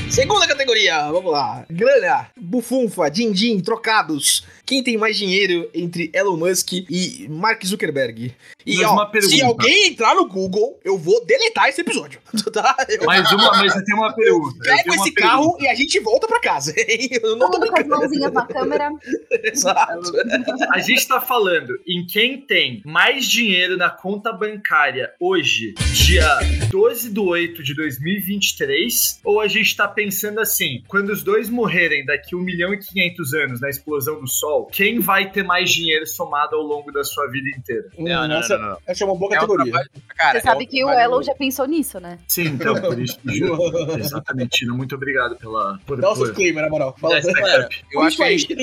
Segunda 0.10 0.48
categoria, 0.48 1.12
vamos 1.12 1.32
lá. 1.32 1.64
Grana, 1.70 2.32
bufunfa, 2.36 3.08
din-din, 3.08 3.62
trocados. 3.62 4.44
Quem 4.68 4.84
tem 4.84 4.98
mais 4.98 5.18
dinheiro 5.18 5.70
entre 5.74 6.12
Elon 6.14 6.36
Musk 6.36 6.74
e 6.74 7.26
Mark 7.30 7.66
Zuckerberg. 7.66 8.36
E 8.66 8.76
Mais 8.76 8.88
ó, 8.90 8.94
uma 8.94 9.06
pergunta. 9.10 9.34
se 9.34 9.42
alguém 9.42 9.88
entrar 9.88 10.14
no 10.14 10.28
Google, 10.28 10.78
eu 10.84 10.98
vou 10.98 11.26
deletar 11.26 11.70
esse 11.70 11.82
episódio. 11.82 12.20
Tá? 12.52 12.76
Eu 12.90 13.06
Mais 13.06 13.30
uma, 13.32 13.52
mas 13.52 13.76
eu 13.76 13.84
tenho 13.84 13.98
uma 13.98 14.14
pergunta. 14.16 14.56
uma 14.58 14.76
esse 14.96 15.12
pergunta. 15.12 15.22
carro 15.22 15.58
e 15.60 15.68
a 15.68 15.76
gente 15.76 16.00
volta 16.00 16.28
pra 16.28 16.40
casa. 16.40 16.74
Eu 17.22 17.36
não 17.36 17.52
tô 17.52 17.60
mundo 17.60 17.68
com 17.70 17.76
as 17.78 17.84
brincando. 17.84 18.02
mãozinhas 18.02 18.34
na 18.34 18.46
câmera. 18.48 18.90
Exato. 19.44 20.12
A 20.72 20.80
gente 20.80 21.08
tá 21.08 21.20
falando 21.22 21.74
em 21.88 22.06
quem 22.06 22.42
tem 22.42 22.82
mais 22.86 23.26
dinheiro 23.26 23.78
na 23.78 23.90
conta 23.90 24.32
bancária 24.32 25.12
hoje, 25.20 25.74
dia 25.94 26.26
12 26.72 27.10
de 27.12 27.20
8 27.20 27.62
de 27.64 27.76
2023, 27.76 29.20
ou 29.24 29.40
a 29.42 29.48
gente 29.48 29.76
tá 29.76 29.88
pensando 29.88 30.40
assim, 30.40 30.82
quando 30.88 31.10
os 31.10 31.24
dois 31.24 31.50
morrerem 31.50 32.06
daqui 32.06 32.36
1 32.36 32.40
milhão 32.40 32.74
e 32.74 32.78
500 32.80 33.34
anos 33.34 33.62
na 33.62 33.70
explosão 33.70 34.20
do 34.20 34.28
Sol, 34.28 34.57
quem 34.66 35.00
vai 35.00 35.30
ter 35.32 35.44
mais 35.44 35.70
dinheiro 35.72 36.06
somado 36.08 36.56
ao 36.56 36.62
longo 36.62 36.92
da 36.92 37.04
sua 37.04 37.28
vida 37.30 37.48
inteira? 37.58 37.90
Não, 37.98 38.28
não, 38.28 38.38
essa, 38.40 38.58
não, 38.58 38.70
não. 38.70 38.78
essa 38.86 39.04
é 39.04 39.08
uma 39.08 39.16
boa 39.16 39.34
É 39.34 39.38
um 39.38 39.42
categoria. 39.42 39.72
trabalho- 39.72 39.90
cara, 40.16 40.32
Você 40.34 40.38
é 40.38 40.42
sabe 40.52 40.64
um 40.64 40.68
que 40.68 40.84
o 40.86 40.90
Elon 40.90 41.22
já 41.24 41.36
pensou 41.36 41.66
nisso, 41.66 42.00
né? 42.00 42.18
Sim, 42.28 42.48
então, 42.48 42.80
por 42.82 43.00
isso 43.00 43.20
que 43.20 43.36
juro. 43.36 43.58
Exatamente, 43.98 44.60
Tina, 44.60 44.74
muito 44.74 44.96
obrigado 44.96 45.36
pela... 45.38 45.80
Por, 45.86 46.00
Dá 46.00 46.12
o 46.12 46.16
por, 46.16 46.28
disclaimer, 46.28 46.64
na 46.64 46.70
moral. 46.70 46.96
Fala. 47.00 47.22
cup. 47.22 47.72
eu 47.92 48.02
acho 48.02 48.18
que 48.18 48.24
a 48.24 48.30
gente, 48.32 48.54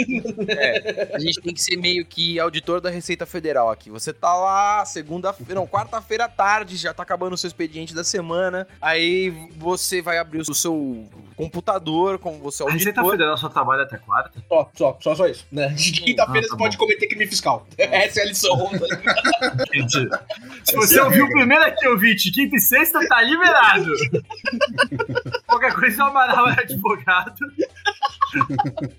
é, 0.48 1.11
a 1.14 1.18
gente 1.18 1.40
tem 1.40 1.54
que 1.54 1.62
ser 1.62 1.76
meio 1.76 2.04
que 2.04 2.38
auditor 2.40 2.80
da 2.80 2.90
Receita 2.90 3.24
Federal 3.26 3.70
aqui. 3.70 3.90
Você 3.90 4.12
tá 4.12 4.35
lá, 4.35 4.85
segunda-feira, 4.85 5.54
não, 5.54 5.66
quarta-feira 5.66 6.24
à 6.24 6.28
tarde, 6.28 6.76
já 6.76 6.92
tá 6.92 7.02
acabando 7.02 7.35
o 7.35 7.37
seu 7.38 7.48
expediente 7.48 7.94
da 7.94 8.02
semana. 8.04 8.66
Aí 8.80 9.30
você 9.57 10.00
vai 10.02 10.18
abrir 10.18 10.40
o 10.40 10.54
seu 10.54 11.07
computador, 11.37 12.18
como 12.18 12.38
você 12.38 12.62
é 12.62 12.66
A 12.68 12.70
Receita 12.72 13.00
auditor. 13.00 13.18
Federal 13.18 13.37
só 13.37 13.48
trabalha 13.48 13.83
até 13.83 13.96
quarta? 13.98 14.42
Só, 14.48 14.70
só, 14.74 14.98
só, 15.00 15.14
só 15.14 15.26
isso. 15.26 15.46
Né? 15.52 15.74
De 15.92 16.01
quinta-feira 16.01 16.47
Ah, 16.47 16.51
tá 16.51 16.57
você 16.57 16.57
pode 16.57 16.77
cometer 16.77 17.07
crime 17.07 17.27
fiscal. 17.27 17.66
Essa 17.79 18.20
é 18.20 18.23
a 18.23 18.27
lição. 18.27 18.70
Gente, 19.73 20.09
se 20.64 20.75
você 20.77 21.01
ouviu 21.01 21.29
primeiro 21.29 21.64
aqui, 21.64 21.87
ouvinte, 21.88 22.31
quinta 22.31 22.57
e 22.57 22.61
sexta, 22.61 23.07
tá 23.07 23.23
liberado. 23.23 23.92
Qualquer 25.47 25.75
coisa, 25.75 26.05
o 26.05 26.07
Amaral 26.07 26.49
é 26.51 26.61
advogado. 26.61 27.35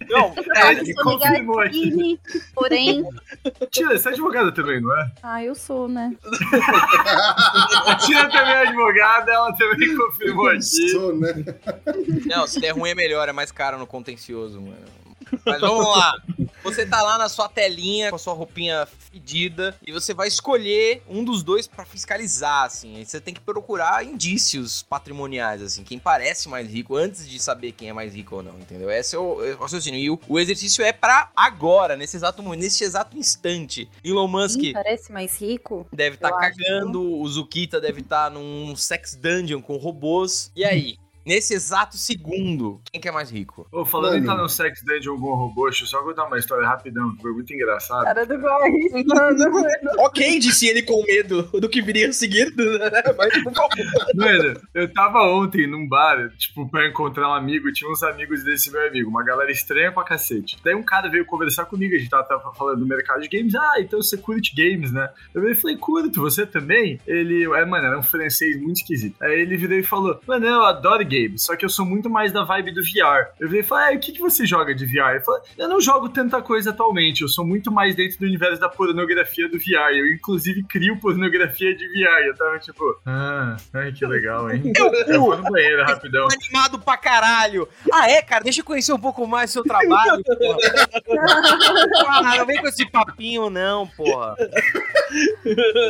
Não, 0.09 0.33
É, 0.55 0.71
ele 0.71 0.91
Eu 0.91 1.03
confirmou 1.03 1.59
aqui. 1.59 2.19
Porém. 2.53 3.03
Tina, 3.71 3.97
você 3.97 4.09
é 4.09 4.11
advogada 4.13 4.51
também, 4.51 4.81
não 4.81 4.97
é? 4.97 5.11
Ah, 5.21 5.43
eu 5.43 5.53
sou, 5.55 5.87
né? 5.87 6.15
A 7.85 7.95
Tina 7.95 8.29
também 8.29 8.53
é 8.53 8.67
advogada, 8.67 9.31
ela 9.31 9.53
também 9.53 9.95
confirmou 9.95 10.49
aqui. 10.49 10.89
Sou, 10.89 11.15
né? 11.17 11.33
Não, 12.25 12.47
se 12.47 12.59
der 12.61 12.71
ruim 12.71 12.91
é 12.91 12.95
melhor, 12.95 13.27
é 13.27 13.33
mais 13.33 13.51
caro 13.51 13.77
no 13.77 13.85
contencioso, 13.87 14.61
mano. 14.61 15.04
Mas 15.45 15.61
vamos 15.61 15.85
lá. 15.85 16.15
Você 16.63 16.85
tá 16.85 17.01
lá 17.01 17.17
na 17.17 17.29
sua 17.29 17.47
telinha 17.47 18.09
com 18.09 18.15
a 18.15 18.19
sua 18.19 18.33
roupinha 18.33 18.87
fedida 18.87 19.75
e 19.85 19.91
você 19.91 20.13
vai 20.13 20.27
escolher 20.27 21.03
um 21.07 21.23
dos 21.23 21.43
dois 21.43 21.67
pra 21.67 21.85
fiscalizar, 21.85 22.63
assim. 22.63 22.97
Aí 22.97 23.05
você 23.05 23.21
tem 23.21 23.33
que 23.33 23.39
procurar 23.39 24.03
indícios 24.03 24.81
patrimoniais, 24.81 25.61
assim, 25.61 25.83
quem 25.83 25.99
parece 25.99 26.49
mais 26.49 26.67
rico 26.67 26.95
antes 26.95 27.27
de 27.29 27.39
saber 27.39 27.71
quem 27.71 27.89
é 27.89 27.93
mais 27.93 28.13
rico 28.13 28.37
ou 28.37 28.43
não, 28.43 28.57
entendeu? 28.59 28.89
Esse 28.89 29.15
é 29.15 29.19
o, 29.19 29.45
é 29.45 29.53
o 29.53 29.59
raciocínio. 29.59 29.99
E 29.99 30.09
o, 30.09 30.19
o 30.27 30.39
exercício 30.39 30.83
é 30.83 30.91
pra 30.91 31.29
agora, 31.35 31.95
nesse 31.95 32.17
exato 32.17 32.41
momento, 32.41 32.61
nesse 32.61 32.83
exato 32.83 33.17
instante. 33.17 33.87
Elon 34.03 34.27
Musk 34.27 34.59
Quem 34.59 34.73
parece 34.73 35.11
mais 35.11 35.39
rico? 35.39 35.87
deve 35.93 36.15
estar 36.15 36.29
acho, 36.29 36.39
cagando, 36.39 37.19
o 37.19 37.27
Zukita 37.27 37.79
deve 37.79 38.01
estar 38.01 38.31
num 38.31 38.75
sex 38.75 39.15
dungeon 39.15 39.61
com 39.61 39.77
robôs. 39.77 40.51
E 40.55 40.65
aí? 40.65 40.97
Nesse 41.25 41.53
exato 41.55 41.97
segundo, 41.97 42.79
quem 42.91 43.01
que 43.01 43.07
é 43.09 43.11
mais 43.11 43.31
rico? 43.31 43.67
Ô, 43.71 43.83
falando 43.83 44.17
em 44.17 44.21
Mano. 44.21 44.31
estar 44.31 44.41
no 44.43 44.49
sex 44.49 44.83
dungeon 44.83 45.19
com 45.19 45.33
robô, 45.33 45.65
deixa 45.65 45.83
eu 45.83 45.87
só 45.87 46.03
contar 46.03 46.25
uma 46.25 46.37
história 46.37 46.67
rapidão, 46.67 47.15
que 47.15 47.21
foi 47.21 47.33
muito 47.33 47.51
engraçado. 47.53 48.03
Cara 48.03 48.25
do 48.25 48.37
mano. 48.39 48.65
ok, 50.05 50.39
disse 50.39 50.67
ele 50.67 50.83
com 50.83 51.03
medo 51.03 51.43
do 51.59 51.67
que 51.67 51.81
viria 51.81 52.09
a 52.09 52.13
seguir. 52.13 52.53
né? 52.55 53.01
Mas, 53.17 53.43
por 53.43 53.53
favor. 53.53 53.69
Mano, 54.15 54.61
eu 54.73 54.91
tava 54.93 55.19
ontem 55.23 55.67
num 55.67 55.87
bar, 55.87 56.29
tipo, 56.37 56.69
pra 56.69 56.87
encontrar 56.87 57.29
um 57.29 57.33
amigo, 57.33 57.71
tinha 57.73 57.89
uns 57.89 58.03
amigos 58.03 58.43
desse 58.43 58.71
meu 58.71 58.85
amigo, 58.87 59.09
uma 59.09 59.23
galera 59.23 59.51
estranha 59.51 59.91
pra 59.91 60.03
cacete. 60.03 60.57
Daí 60.63 60.75
um 60.75 60.83
cara 60.83 61.09
veio 61.09 61.25
conversar 61.25 61.65
comigo, 61.65 61.95
a 61.95 61.97
gente 61.97 62.09
tava, 62.09 62.23
tava 62.23 62.53
falando 62.53 62.79
do 62.79 62.85
mercado 62.85 63.21
de 63.21 63.29
games, 63.29 63.55
ah, 63.55 63.75
então 63.79 64.01
você 64.01 64.17
curte 64.17 64.53
games, 64.55 64.91
né? 64.91 65.09
Eu 65.33 65.55
falei, 65.55 65.77
curto, 65.77 66.21
você 66.21 66.45
também? 66.45 66.99
Ele, 67.07 67.45
é, 67.45 67.65
mano, 67.65 67.87
era 67.87 67.97
um 67.97 68.03
francês 68.03 68.61
muito 68.61 68.77
esquisito. 68.77 69.15
Aí 69.23 69.39
ele 69.39 69.57
virou 69.57 69.77
e 69.77 69.83
falou, 69.83 70.19
mano, 70.27 70.45
eu 70.45 70.63
adoro 70.63 71.03
games, 71.03 71.14
só 71.37 71.55
que 71.55 71.65
eu 71.65 71.69
sou 71.69 71.85
muito 71.85 72.09
mais 72.09 72.31
da 72.31 72.43
vibe 72.43 72.71
do 72.71 72.81
VR. 72.81 73.31
Eu 73.39 73.47
virei 73.47 73.61
e 73.61 73.63
falei, 73.63 73.93
ah, 73.93 73.97
o 73.97 73.99
que, 73.99 74.11
que 74.11 74.19
você 74.19 74.45
joga 74.45 74.73
de 74.73 74.85
VR? 74.85 75.23
Falou, 75.23 75.41
eu 75.57 75.67
não 75.67 75.79
jogo 75.81 76.09
tanta 76.09 76.41
coisa 76.41 76.71
atualmente, 76.71 77.21
eu 77.21 77.27
sou 77.27 77.45
muito 77.45 77.71
mais 77.71 77.95
dentro 77.95 78.19
do 78.19 78.25
universo 78.25 78.59
da 78.59 78.69
pornografia 78.69 79.47
do 79.49 79.57
VR. 79.57 79.93
Eu, 79.93 80.07
inclusive, 80.13 80.63
crio 80.63 80.99
pornografia 80.99 81.75
de 81.75 81.87
VR. 81.87 82.25
Eu 82.25 82.35
tava 82.35 82.59
tipo, 82.59 82.83
ah, 83.05 83.57
ai, 83.73 83.91
que 83.91 84.05
legal, 84.05 84.49
hein? 84.51 84.73
Eu 85.07 85.21
vou 85.21 85.37
no 85.37 85.43
banheiro 85.43 85.83
rapidão. 85.83 86.27
Animado 86.31 86.79
pra 86.79 86.97
caralho! 86.97 87.67
Ah, 87.91 88.09
é, 88.09 88.21
cara? 88.21 88.43
Deixa 88.43 88.61
eu 88.61 88.65
conhecer 88.65 88.93
um 88.93 88.99
pouco 88.99 89.25
mais 89.27 89.49
do 89.49 89.53
seu 89.53 89.63
trabalho, 89.63 90.23
porra. 90.23 90.57
Ah, 92.07 92.37
não 92.37 92.45
vem 92.45 92.59
com 92.59 92.67
esse 92.67 92.89
papinho, 92.89 93.49
não, 93.49 93.87
porra. 93.87 94.35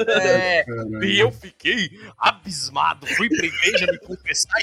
É. 0.08 0.66
E 1.02 1.20
eu 1.20 1.32
fiquei 1.32 1.90
abismado. 2.18 3.08
Fui 3.08 3.30
pra 3.30 3.46
igreja 3.46 3.88
me 3.92 3.98
confessar 4.00 4.54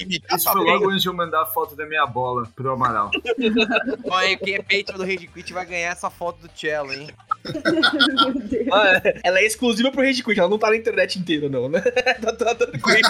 Isso 0.58 0.62
logo 0.72 0.90
antes 0.90 1.02
de 1.02 1.08
eu 1.08 1.14
mandar 1.14 1.42
a 1.42 1.46
foto 1.46 1.74
da 1.76 1.86
minha 1.86 2.06
bola 2.06 2.48
pro 2.54 2.72
Amaral. 2.72 3.10
Olha, 4.10 4.36
quem 4.36 4.54
é 4.54 4.62
patron 4.62 4.96
do 4.98 5.04
Rage 5.04 5.26
Quit 5.26 5.52
vai 5.52 5.64
ganhar 5.66 5.90
essa 5.92 6.10
foto 6.10 6.40
do 6.40 6.50
Cello, 6.54 6.92
hein? 6.92 7.08
Meu 7.44 8.34
Deus. 8.34 8.66
Ah, 8.72 9.00
Ela 9.24 9.40
é 9.40 9.44
exclusiva 9.46 9.90
pro 9.90 10.02
Rage 10.02 10.22
Quit, 10.22 10.38
ela 10.38 10.48
não 10.48 10.58
tá 10.58 10.70
na 10.70 10.76
internet 10.76 11.18
inteira, 11.18 11.48
não, 11.48 11.68
né? 11.68 11.80
tá, 12.20 12.32
tá 12.32 12.54
tranquilo. 12.54 13.08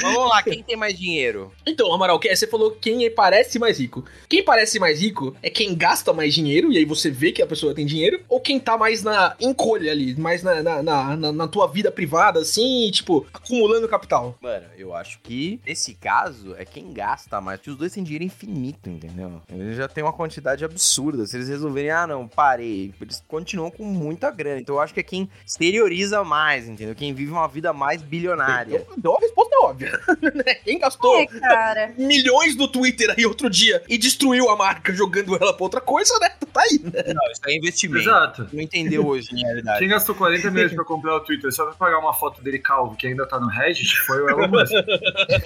Vamos 0.00 0.28
lá, 0.30 0.42
quem 0.42 0.62
tem 0.62 0.76
mais 0.76 0.98
dinheiro? 0.98 1.52
Então, 1.66 1.92
Amaral, 1.92 2.18
você 2.20 2.46
falou 2.46 2.72
quem 2.72 3.04
é- 3.06 3.10
parece 3.10 3.58
mais 3.58 3.78
rico. 3.78 4.04
Quem 4.28 4.42
parece 4.44 4.78
mais 4.80 5.00
rico 5.00 5.34
é 5.42 5.48
quem 5.48 5.74
gasta 5.74 6.12
mais 6.12 6.34
dinheiro, 6.34 6.72
e 6.72 6.78
aí 6.78 6.84
você 6.84 7.10
vê 7.10 7.30
que 7.32 7.40
a 7.40 7.46
pessoa 7.46 7.74
tem 7.74 7.86
dinheiro, 7.86 8.20
ou 8.28 8.40
quem 8.40 8.58
tá 8.58 8.76
mais 8.76 9.02
na 9.02 9.36
encolha 9.40 9.92
ali, 9.92 10.14
mais 10.16 10.42
na, 10.42 10.62
na, 10.62 10.82
na, 10.82 11.16
na- 11.16 11.32
na 11.32 11.48
tua 11.48 11.66
vida 11.68 11.90
privada, 11.92 12.40
assim, 12.40 12.90
tipo, 12.90 13.24
acumulando 13.32 13.88
capital. 13.88 14.36
Mano, 14.42 14.66
eu 14.76 14.92
acho 14.94 15.20
que 15.22 15.53
nesse 15.66 15.94
caso 15.94 16.54
é 16.56 16.64
quem 16.64 16.92
gasta 16.92 17.40
mais, 17.40 17.58
porque 17.58 17.70
os 17.70 17.76
dois 17.76 17.92
têm 17.92 18.02
dinheiro 18.02 18.24
infinito, 18.24 18.88
entendeu? 18.88 19.40
Eles 19.48 19.76
já 19.76 19.88
têm 19.88 20.02
uma 20.04 20.12
quantidade 20.12 20.64
absurda. 20.64 21.26
Se 21.26 21.36
eles 21.36 21.48
resolverem, 21.48 21.90
ah, 21.90 22.06
não, 22.06 22.26
parei, 22.28 22.92
eles 23.00 23.22
continuam 23.26 23.70
com 23.70 23.84
muita 23.84 24.30
grana. 24.30 24.60
Então 24.60 24.76
eu 24.76 24.80
acho 24.80 24.94
que 24.94 25.00
é 25.00 25.02
quem 25.02 25.28
exterioriza 25.46 26.22
mais, 26.24 26.68
entendeu? 26.68 26.94
Quem 26.94 27.12
vive 27.14 27.30
uma 27.30 27.48
vida 27.48 27.72
mais 27.72 28.02
bilionária. 28.02 28.84
Então 28.96 29.14
a 29.16 29.20
resposta 29.20 29.54
é 29.54 29.58
óbvia. 29.64 30.00
né? 30.34 30.54
quem 30.64 30.78
gastou 30.78 31.16
É, 31.20 31.26
cara. 31.26 31.92
milhões 31.96 32.56
no 32.56 32.68
Twitter 32.68 33.14
aí 33.16 33.26
outro 33.26 33.48
dia 33.50 33.82
e 33.88 33.96
destruiu 33.98 34.48
a 34.50 34.56
marca 34.56 34.92
jogando 34.92 35.34
ela 35.36 35.52
pra 35.54 35.64
outra 35.64 35.80
coisa, 35.80 36.16
né? 36.20 36.30
Tá 36.52 36.62
aí, 36.62 36.80
né? 36.82 37.12
Não, 37.12 37.32
isso 37.32 37.40
é 37.46 37.56
investimento. 37.56 38.08
Exato. 38.08 38.48
Não 38.52 38.60
entendeu 38.60 39.06
hoje, 39.06 39.32
na 39.32 39.40
realidade. 39.40 39.78
Quem 39.80 39.88
gastou 39.88 40.14
40 40.14 40.50
milhões 40.50 40.72
pra 40.72 40.84
comprar 40.84 41.16
o 41.16 41.20
Twitter 41.20 41.52
só 41.52 41.64
pra 41.66 41.74
pagar 41.74 41.98
uma 41.98 42.12
foto 42.12 42.40
dele 42.42 42.58
calvo 42.58 42.94
que 42.96 43.06
ainda 43.06 43.26
tá 43.26 43.40
no 43.40 43.48
Reddit 43.48 43.98
foi 44.00 44.22
o 44.22 44.28
Elon 44.30 44.48
Musk. 44.48 44.72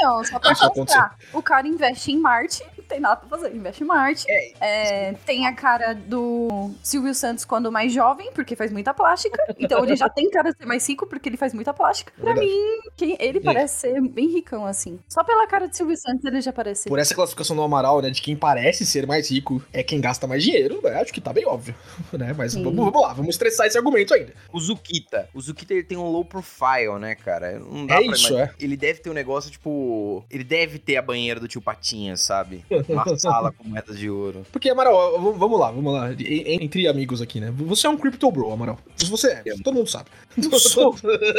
Não, 0.00 0.22
só 0.24 0.38
pra 0.38 0.50
mostrar. 0.76 1.18
O 1.32 1.42
cara 1.42 1.66
investe 1.66 2.12
em 2.12 2.18
Marte, 2.18 2.62
não 2.76 2.84
tem 2.84 3.00
nada 3.00 3.16
pra 3.16 3.28
fazer. 3.28 3.54
Investe 3.54 3.82
em 3.82 3.86
Marte. 3.86 4.24
É, 4.60 5.12
tem 5.26 5.46
a 5.46 5.52
cara 5.52 5.92
do 5.92 6.70
Silvio 6.82 7.12
Santos 7.14 7.44
quando 7.44 7.70
mais 7.72 7.92
jovem, 7.92 8.30
porque 8.32 8.54
faz 8.54 8.70
muita 8.70 8.94
plástica. 8.94 9.42
Então 9.58 9.84
ele 9.84 9.96
já 9.96 10.08
tem 10.08 10.30
cara 10.30 10.52
de 10.52 10.58
ser 10.58 10.66
mais 10.66 10.88
rico, 10.88 11.06
porque 11.06 11.28
ele 11.28 11.36
faz 11.36 11.52
muita 11.52 11.74
plástica. 11.74 12.12
Pra 12.16 12.32
Verdade. 12.32 12.46
mim, 12.46 12.78
quem- 12.96 13.16
ele 13.18 13.40
parece 13.40 13.80
ser 13.80 14.00
bem 14.02 14.28
ricão, 14.28 14.64
assim. 14.64 15.00
Só 15.08 15.24
pela 15.24 15.46
cara 15.48 15.66
de 15.66 15.76
Silvio 15.76 15.96
Santos 15.96 16.24
ele 16.24 16.40
já 16.40 16.52
parece. 16.52 16.88
Por 16.88 16.98
essa 16.98 17.14
classificação 17.14 17.56
do 17.56 17.62
Amaral, 17.62 18.00
né, 18.00 18.10
de 18.10 18.22
quem 18.22 18.36
parece 18.36 18.86
ser 18.86 19.04
mais 19.06 19.28
rico 19.30 19.60
é 19.72 19.82
quem 19.82 20.00
gasta 20.00 20.26
mais 20.28 20.44
dinheiro, 20.44 20.80
né? 20.82 21.00
Acho 21.00 21.12
que 21.12 21.20
tá 21.20 21.32
bem 21.32 21.44
óbvio, 21.46 21.74
né? 22.12 22.32
Mas 22.38 22.54
vamos, 22.54 22.76
vamos 22.76 23.02
lá, 23.02 23.12
vamos 23.12 23.30
estressar 23.34 23.66
esse 23.66 23.76
argumento 23.76 24.14
ainda. 24.14 24.32
O 24.52 24.60
Zukita. 24.60 25.28
O 25.34 25.40
Zukita 25.40 25.74
ele 25.74 25.82
tem 25.82 25.98
um 25.98 26.08
low 26.08 26.24
profile, 26.24 26.98
né, 27.00 27.16
cara? 27.16 27.58
Não 27.58 27.84
dá 27.86 27.94
É 27.96 28.04
pra 28.04 28.06
isso, 28.14 28.28
imaginar. 28.32 28.54
Ele 28.60 28.76
deve 28.76 29.00
ter 29.00 29.10
um 29.10 29.14
negócio, 29.18 29.50
tipo. 29.50 30.24
Ele 30.30 30.44
deve 30.44 30.78
ter 30.78 30.96
a 30.96 31.02
banheira 31.02 31.40
do 31.40 31.48
tio 31.48 31.60
Patinhas, 31.60 32.22
sabe? 32.22 32.64
Uma 32.88 33.04
sala 33.18 33.52
com 33.52 33.64
moedas 33.64 33.98
de 33.98 34.08
ouro. 34.08 34.46
Porque, 34.52 34.70
Amaral, 34.70 35.20
vamos 35.34 35.58
lá, 35.58 35.70
vamos 35.70 35.92
lá. 35.92 36.10
Entre 36.18 36.86
amigos 36.86 37.20
aqui, 37.20 37.40
né? 37.40 37.52
Você 37.56 37.86
é 37.86 37.90
um 37.90 37.96
crypto 37.96 38.30
bro, 38.30 38.52
Amaral. 38.52 38.78
Você 38.96 39.28
é, 39.28 39.42
todo 39.62 39.74
mundo 39.74 39.88
sabe. 39.88 40.08
sou. 40.58 40.94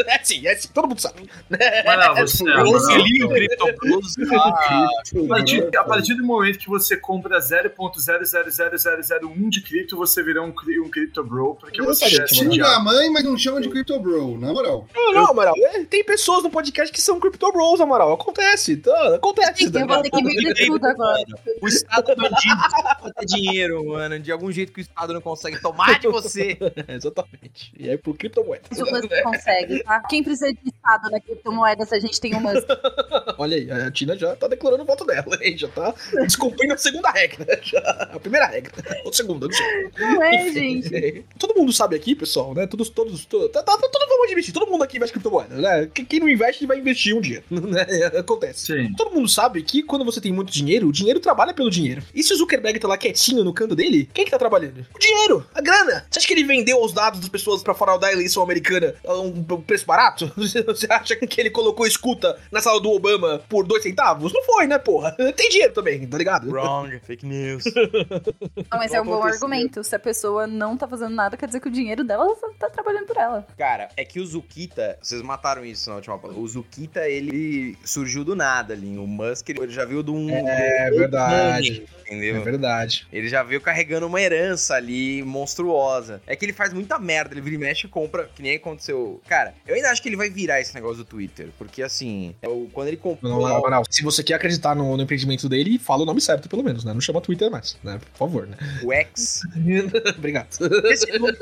é 0.08 0.20
sim, 0.24 0.46
é 0.46 0.56
sim, 0.56 0.70
todo 0.74 0.88
mundo 0.88 1.00
sabe. 1.00 1.30
Amaral, 1.82 2.16
você 2.16 2.44
é. 2.44 2.48
Eu 2.48 2.54
Amaral. 2.54 2.74
auxilio 2.74 3.28
o 3.28 3.30
Crypto 3.30 3.66
Bros 3.78 4.18
a 4.32 4.48
A 4.48 4.88
partir, 5.28 5.78
a 5.78 5.84
partir 5.84 6.16
do 6.16 6.24
momento 6.24 6.58
que 6.60 6.70
você 6.70 6.98
compra 6.98 7.40
0.000001 7.40 9.50
de 9.50 9.62
cripto, 9.62 9.96
você 9.96 10.24
virou 10.24 10.46
um, 10.46 10.54
um 10.84 10.90
Crypto 10.90 11.24
Bro, 11.24 11.56
porque 11.56 11.82
você 11.82 12.06
é. 12.06 12.28
Xinga 12.28 12.68
a 12.68 12.80
mãe, 12.80 13.10
mas 13.10 13.24
não 13.24 13.36
chama 13.38 13.62
de 13.62 13.70
Crypto 13.70 14.00
Bro, 14.00 14.38
na 14.38 14.54
moral. 14.54 14.88
Não, 14.94 15.14
não, 15.14 15.32
Amaral, 15.32 15.56
é, 15.58 15.84
tem 15.86 16.04
pessoas 16.04 16.44
no 16.44 16.50
podcast 16.50 16.92
que 16.92 17.02
são 17.02 17.20
crypto 17.20 17.52
bros, 17.70 17.82
Amaral. 17.82 18.14
acontece, 18.14 18.78
tá, 18.78 19.16
acontece. 19.16 19.68
Sim, 19.68 19.80
eu 19.80 19.88
vou 19.88 20.02
ter 20.02 20.10
que 20.10 20.24
vender 20.24 20.66
tudo 20.66 20.86
agora. 20.86 21.26
O 21.62 21.68
Estado 21.68 22.16
bandido 22.16 23.14
ter 23.18 23.26
dinheiro, 23.26 23.86
mano. 23.86 24.20
De 24.20 24.32
algum 24.32 24.52
jeito 24.52 24.72
que 24.72 24.80
o 24.80 24.82
Estado 24.82 25.14
não 25.14 25.22
consegue 25.22 25.62
tomar 25.62 26.00
de 26.00 26.08
você. 26.08 26.58
Exatamente. 26.88 27.72
E 27.78 27.90
aí 27.90 27.98
por 27.98 28.16
criptomoedas. 28.18 28.68
Mas 28.72 28.80
o 28.80 28.92
Musk 28.92 29.24
consegue, 29.24 29.84
tá? 29.84 30.02
Quem 30.10 30.24
precisa 30.24 30.52
de 30.52 30.70
Estado 30.70 31.10
na 31.12 31.20
criptomoeda 31.20 31.86
se 31.86 31.96
a 31.96 32.00
gente 32.00 32.20
tem 32.20 32.36
o 32.36 32.40
Musk? 32.40 32.68
Olha 33.38 33.58
aí, 33.58 33.72
a 33.72 33.92
Tina 33.92 34.18
já 34.18 34.36
tá 34.36 34.48
declarando 34.48 34.84
o 34.84 34.86
voto 34.86 35.06
dela, 35.06 35.38
hein? 35.42 35.58
Já 35.58 35.68
tá 35.68 35.94
descumprindo 36.22 36.74
a 36.74 36.78
segunda 36.78 37.10
regra. 37.12 37.48
Já. 37.62 37.80
A 38.14 38.20
primeira 38.20 38.48
regra. 38.48 38.72
Ou 39.04 39.10
a 39.10 39.14
segunda, 39.14 39.46
não 39.46 39.54
sei. 39.54 39.90
Não 39.98 40.24
é, 40.24 40.52
gente. 40.52 41.26
Todo 41.38 41.56
mundo 41.56 41.72
sabe 41.74 41.96
aqui, 41.96 42.16
pessoal, 42.16 42.54
né? 42.54 42.66
Todos, 42.66 42.90
todos, 42.90 43.26
todos 43.26 43.52
tá, 43.52 43.62
tá, 43.62 43.78
todo 43.78 44.10
mundo 44.10 44.32
investir. 44.32 44.54
Todo 44.54 44.70
mundo 44.70 44.84
aqui 44.84 44.98
investe 44.98 45.14
criptomoeda, 45.14 45.56
né? 45.56 45.90
Quem 45.94 46.20
não 46.20 46.30
investe 46.30 46.66
vai 46.66 46.80
investir 46.80 47.16
um 47.16 47.22
dia. 47.22 47.44
Né? 47.70 47.86
Acontece. 48.18 48.66
Sim. 48.66 48.94
Todo 48.94 49.14
mundo 49.14 49.30
sabe 49.30 49.62
que 49.62 49.84
quando 49.84 50.04
você 50.04 50.20
tem 50.20 50.32
muito 50.32 50.52
dinheiro, 50.52 50.88
o 50.88 50.92
dinheiro 50.92 51.20
trabalha 51.20 51.54
pelo 51.54 51.70
dinheiro. 51.70 52.02
E 52.16 52.24
se 52.24 52.34
o 52.34 52.38
Zuckerberg 52.38 52.80
tá 52.80 52.88
lá 52.88 52.98
quietinho 52.98 53.44
no 53.44 53.54
canto 53.54 53.76
dele, 53.76 54.10
quem 54.12 54.26
que 54.26 54.32
tá 54.32 54.40
trabalhando? 54.40 54.86
O 54.94 55.00
dinheiro, 55.00 55.46
a 55.54 55.62
grana. 55.62 56.06
Você 56.10 56.20
acha 56.20 56.28
que 56.28 56.34
ele 56.34 56.44
vendeu 56.44 56.82
os 56.82 56.92
dados 56.92 57.20
das 57.20 57.30
pessoas 57.30 57.62
pra 57.62 57.76
fraudar 57.76 58.10
a 58.10 58.14
eleição 58.14 58.42
americana 58.42 58.96
a 59.06 59.14
um 59.20 59.44
preço 59.62 59.86
barato? 59.86 60.32
Você 60.36 60.88
acha 60.90 61.16
que 61.16 61.40
ele 61.40 61.50
colocou 61.50 61.86
escuta 61.86 62.38
na 62.52 62.62
sala 62.62 62.80
do 62.82 62.92
Obama 62.92 63.42
por 63.48 63.66
dois 63.66 63.84
centavos? 63.84 64.34
Não 64.34 64.44
foi, 64.44 64.66
né, 64.66 64.80
porra? 64.80 65.12
Tem 65.36 65.50
dinheiro 65.50 65.74
também, 65.74 66.08
tá 66.08 66.18
ligado? 66.18 66.50
Wrong, 66.50 67.00
fake 67.00 67.26
news. 67.26 67.64
Não, 68.72 68.80
mas 68.80 68.94
é 68.94 69.02
um 69.02 69.06
bom 69.06 69.24
argumento. 69.24 69.84
Se 69.84 69.96
a 69.96 70.00
pessoa 70.00 70.48
não 70.48 70.76
tá 70.76 70.88
fazendo 70.88 71.14
nada, 71.14 71.38
quer 71.38 71.46
dizer 71.46 71.60
que 71.60 71.68
o 71.68 71.72
dinheiro 71.72 72.04
dela 72.04 72.28
tá 72.58 72.70
trabalhando 72.70 73.06
por 73.06 73.18
ela. 73.18 73.48
Cara, 73.58 73.90
é 73.96 74.04
que 74.04 74.20
o 74.20 74.26
Zukita, 74.26 74.98
vocês 75.02 75.22
mataram 75.22 75.66
isso 75.66 75.90
na 75.90 75.98
última 75.98 76.18
palavra. 76.18 76.42
O 76.42 76.48
Zukita, 76.48 77.08
ele 77.08 77.49
surgiu 77.84 78.24
do 78.24 78.36
nada 78.36 78.74
ali. 78.74 78.98
O 78.98 79.06
Musk, 79.08 79.50
ele 79.50 79.70
já 79.70 79.86
viu 79.86 80.02
de 80.04 80.12
um. 80.12 80.30
É 80.30 80.90
verdade. 80.92 81.84
É 82.06 82.16
Entendeu? 82.16 82.42
verdade. 82.44 83.08
Ele 83.14 83.28
já 83.28 83.44
veio 83.44 83.62
carregando 83.62 84.08
uma 84.08 84.20
herança 84.20 84.74
ali 84.74 85.22
monstruosa. 85.22 86.22
É 86.26 86.36
que 86.36 86.44
ele 86.44 86.54
faz 86.54 86.74
muita 86.74 86.98
merda, 86.98 87.34
ele 87.36 87.42
vira 87.42 87.56
e 87.56 87.60
mexe 87.60 87.86
e 87.86 87.90
compra, 87.90 88.28
que 88.34 88.42
nem 88.42 88.56
aconteceu. 88.56 89.22
Cara, 89.28 89.54
eu 89.68 89.76
ainda 89.76 89.92
acho 89.92 90.02
que 90.02 90.10
ele 90.10 90.16
vai 90.16 90.28
virar 90.28 90.60
esse 90.60 90.74
negócio 90.74 90.98
do 90.98 91.06
Twitter, 91.06 91.50
porque 91.58 91.84
assim, 91.84 92.34
é 92.42 92.48
o- 92.50 92.68
quando 92.74 92.88
ele 92.88 92.98
comprou. 92.98 93.40
Não, 93.48 93.62
não, 93.62 93.70
não. 93.70 93.84
Se 93.90 94.02
você 94.04 94.24
quer 94.24 94.34
acreditar 94.34 94.76
no, 94.76 94.98
no 94.98 95.04
empreendimento 95.04 95.48
dele, 95.48 95.78
fala 95.78 96.02
o 96.02 96.06
nome 96.06 96.20
certo, 96.20 96.50
pelo 96.50 96.64
menos, 96.64 96.84
né? 96.84 96.94
Não 96.94 97.02
chama 97.02 97.22
Twitter 97.22 97.52
mais, 97.52 97.78
né? 97.84 98.00
Por 98.14 98.18
favor, 98.18 98.48
né? 98.48 98.58
O 98.84 98.92
X. 98.92 99.42
Obrigado. 100.18 100.48
Esse 100.86 101.12
nome 101.20 101.34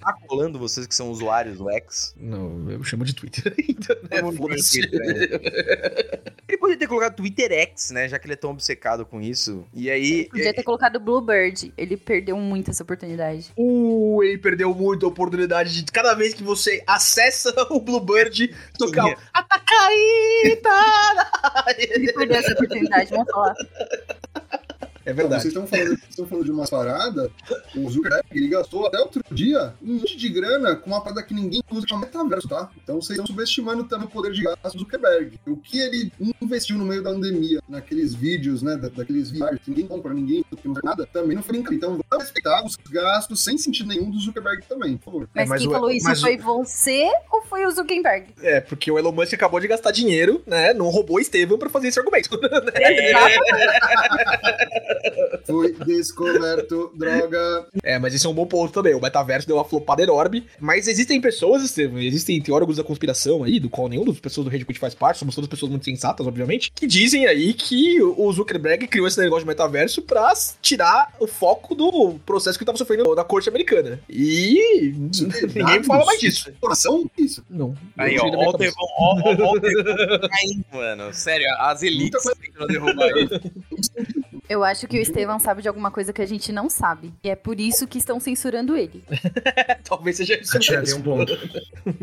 tá 0.00 0.12
colando 0.28 0.56
vocês 0.58 0.86
que 0.86 0.94
são 0.94 1.10
usuários 1.10 1.58
do 1.58 1.68
X. 1.70 2.14
Não, 2.16 2.70
eu 2.70 2.84
chamo 2.84 3.04
de 3.04 3.12
Twitter 3.12 3.52
ainda, 3.58 3.98
né? 4.08 4.32
Foda-se. 4.36 4.80
Twitter, 4.88 5.00
né? 5.30 5.35
Ele 6.48 6.58
poderia 6.58 6.78
ter 6.78 6.86
colocado 6.86 7.16
Twitter 7.16 7.50
X, 7.52 7.90
né? 7.90 8.08
Já 8.08 8.18
que 8.18 8.26
ele 8.26 8.34
é 8.34 8.36
tão 8.36 8.50
obcecado 8.50 9.04
com 9.04 9.20
isso. 9.20 9.66
E 9.74 9.90
aí. 9.90 10.28
Podia 10.28 10.54
ter 10.54 10.62
colocado 10.62 11.00
Bluebird. 11.00 11.72
Ele 11.76 11.96
perdeu 11.96 12.36
muito 12.36 12.70
essa 12.70 12.84
oportunidade. 12.84 13.52
Uh, 13.56 14.22
ele 14.22 14.38
perdeu 14.38 14.72
muito 14.72 15.04
a 15.04 15.08
oportunidade 15.08 15.82
de 15.82 15.90
cada 15.90 16.14
vez 16.14 16.34
que 16.34 16.44
você 16.44 16.82
acessa 16.86 17.52
o 17.70 17.80
Bluebird 17.80 18.54
tocar 18.78 19.06
o 19.06 19.16
Atacaíta! 19.34 20.70
Ele 21.78 22.12
perdeu 22.12 22.36
essa 22.36 22.52
oportunidade, 22.52 23.10
vamos 23.10 23.30
falar. 23.30 23.54
É 25.06 25.12
Vocês 25.12 25.16
verdade. 25.16 25.46
estão 25.48 25.66
falando, 25.68 25.86
vocês 25.86 26.10
estão 26.10 26.26
falando 26.26 26.44
de 26.44 26.50
uma 26.50 26.66
parada, 26.66 27.30
o 27.76 27.88
Zuckerberg 27.88 28.24
ele 28.32 28.48
gastou 28.48 28.86
até 28.88 28.98
outro 28.98 29.22
dia 29.30 29.72
um 29.80 29.94
monte 29.94 30.16
de 30.16 30.28
grana 30.28 30.74
com 30.74 30.90
uma 30.90 31.00
parada 31.00 31.22
que 31.22 31.32
ninguém 31.32 31.62
usa, 31.70 31.86
que 31.86 31.94
é 31.94 31.96
o 31.96 32.00
metaverso, 32.00 32.48
tá? 32.48 32.68
Então 32.82 33.00
vocês 33.00 33.10
estão 33.16 33.24
subestimando 33.26 33.84
também 33.84 34.08
o 34.08 34.10
poder 34.10 34.32
de 34.32 34.42
gasto 34.42 34.72
do 34.72 34.78
Zuckerberg. 34.80 35.38
O 35.46 35.56
que 35.56 35.78
ele 35.78 36.10
investiu 36.42 36.76
no 36.76 36.84
meio 36.84 37.04
da 37.04 37.12
pandemia, 37.12 37.62
naqueles 37.68 38.14
vídeos, 38.14 38.62
né, 38.62 38.76
da- 38.76 38.88
daqueles 38.88 39.30
viagens 39.30 39.60
que 39.62 39.70
ninguém 39.70 39.86
compra, 39.86 40.12
ninguém, 40.12 40.44
porque 40.50 40.66
não 40.66 40.74
faz 40.74 40.84
nada, 40.84 41.06
também 41.06 41.36
não 41.36 41.42
foi 41.44 41.58
incrível. 41.58 41.76
Então 41.76 41.90
vamos 42.10 42.24
respeitar 42.24 42.64
os 42.66 42.74
gastos 42.90 43.44
sem 43.44 43.56
sentido 43.56 43.86
nenhum 43.88 44.10
do 44.10 44.18
Zuckerberg 44.18 44.64
também, 44.68 44.96
por 44.96 45.04
favor. 45.04 45.28
Mas, 45.32 45.48
mas 45.48 45.60
quem 45.60 45.68
o- 45.68 45.72
falou 45.72 45.90
isso 45.92 46.10
o- 46.10 46.16
foi 46.16 46.36
você 46.36 47.08
ou 47.30 47.42
foi 47.42 47.64
o 47.64 47.70
Zuckerberg? 47.70 48.26
É, 48.42 48.60
porque 48.60 48.90
o 48.90 48.98
Elon 48.98 49.12
Musk 49.12 49.34
acabou 49.34 49.60
de 49.60 49.68
gastar 49.68 49.92
dinheiro, 49.92 50.42
né? 50.44 50.74
Não 50.74 50.88
roubou 50.88 51.20
Estevam 51.20 51.56
pra 51.58 51.70
fazer 51.70 51.86
esse 51.88 51.98
argumento. 52.00 52.28
Foi 55.46 55.72
descoberto, 55.72 56.92
droga. 56.94 57.66
É, 57.82 57.98
mas 57.98 58.14
esse 58.14 58.26
é 58.26 58.28
um 58.28 58.34
bom 58.34 58.46
ponto 58.46 58.72
também. 58.72 58.94
O 58.94 59.00
metaverso 59.00 59.46
deu 59.46 59.56
uma 59.56 59.64
flopada 59.64 60.02
enorme. 60.02 60.46
Mas 60.60 60.88
existem 60.88 61.20
pessoas, 61.20 61.62
Estevam, 61.62 61.98
existem 61.98 62.40
teóricos 62.40 62.76
da 62.76 62.84
conspiração 62.84 63.44
aí, 63.44 63.58
do 63.60 63.68
qual 63.68 63.88
nenhum 63.88 64.04
das 64.04 64.18
pessoas 64.18 64.44
do 64.44 64.50
Red 64.50 64.64
Quit 64.64 64.78
faz 64.78 64.94
parte, 64.94 65.18
somos 65.18 65.34
todas 65.34 65.48
pessoas 65.48 65.70
muito 65.70 65.84
sensatas, 65.84 66.26
obviamente, 66.26 66.72
que 66.74 66.86
dizem 66.86 67.26
aí 67.26 67.52
que 67.52 68.02
o 68.02 68.32
Zuckerberg 68.32 68.86
criou 68.86 69.06
esse 69.06 69.20
negócio 69.20 69.44
de 69.44 69.48
metaverso 69.48 70.02
pra 70.02 70.32
tirar 70.60 71.14
o 71.20 71.26
foco 71.26 71.74
do 71.74 72.14
processo 72.24 72.58
que 72.58 72.62
ele 72.62 72.66
tava 72.66 72.78
sofrendo 72.78 73.14
na 73.14 73.24
corte 73.24 73.48
americana. 73.48 74.00
E 74.08 74.94
ninguém 75.54 75.82
fala 75.84 76.04
mais 76.04 76.20
disso. 76.20 76.52
Coração? 76.60 77.10
Isso. 77.16 77.44
Não. 77.48 77.74
Aí, 77.96 78.18
ó, 78.18 78.26
ó 78.26 78.50
o. 78.50 78.58
Tevão, 78.58 78.86
ó, 78.98 79.20
ó, 79.20 79.36
ó 79.40 79.52
o 79.52 79.60
Tevão 79.60 80.28
caindo, 80.28 80.64
mano. 80.72 81.14
Sério, 81.14 81.46
as 81.58 81.82
elites 81.82 82.22
tentando 82.40 82.66
derrubar 82.66 83.08
ele. 83.08 83.28
Eu 84.48 84.62
acho 84.62 84.86
que 84.86 84.98
o 84.98 85.02
Estevam 85.02 85.38
sabe 85.38 85.62
de 85.62 85.68
alguma 85.68 85.90
coisa 85.90 86.12
que 86.12 86.22
a 86.22 86.26
gente 86.26 86.52
não 86.52 86.70
sabe. 86.70 87.12
E 87.22 87.28
é 87.28 87.36
por 87.36 87.58
isso 87.58 87.86
que 87.86 87.98
estão 87.98 88.20
censurando 88.20 88.76
ele. 88.76 89.02
Talvez 89.84 90.16
seja 90.16 90.40
isso. 90.40 90.58
Tinha 90.58 90.78
ali 90.78 90.92
um 90.94 91.02
ponto. 91.02 91.32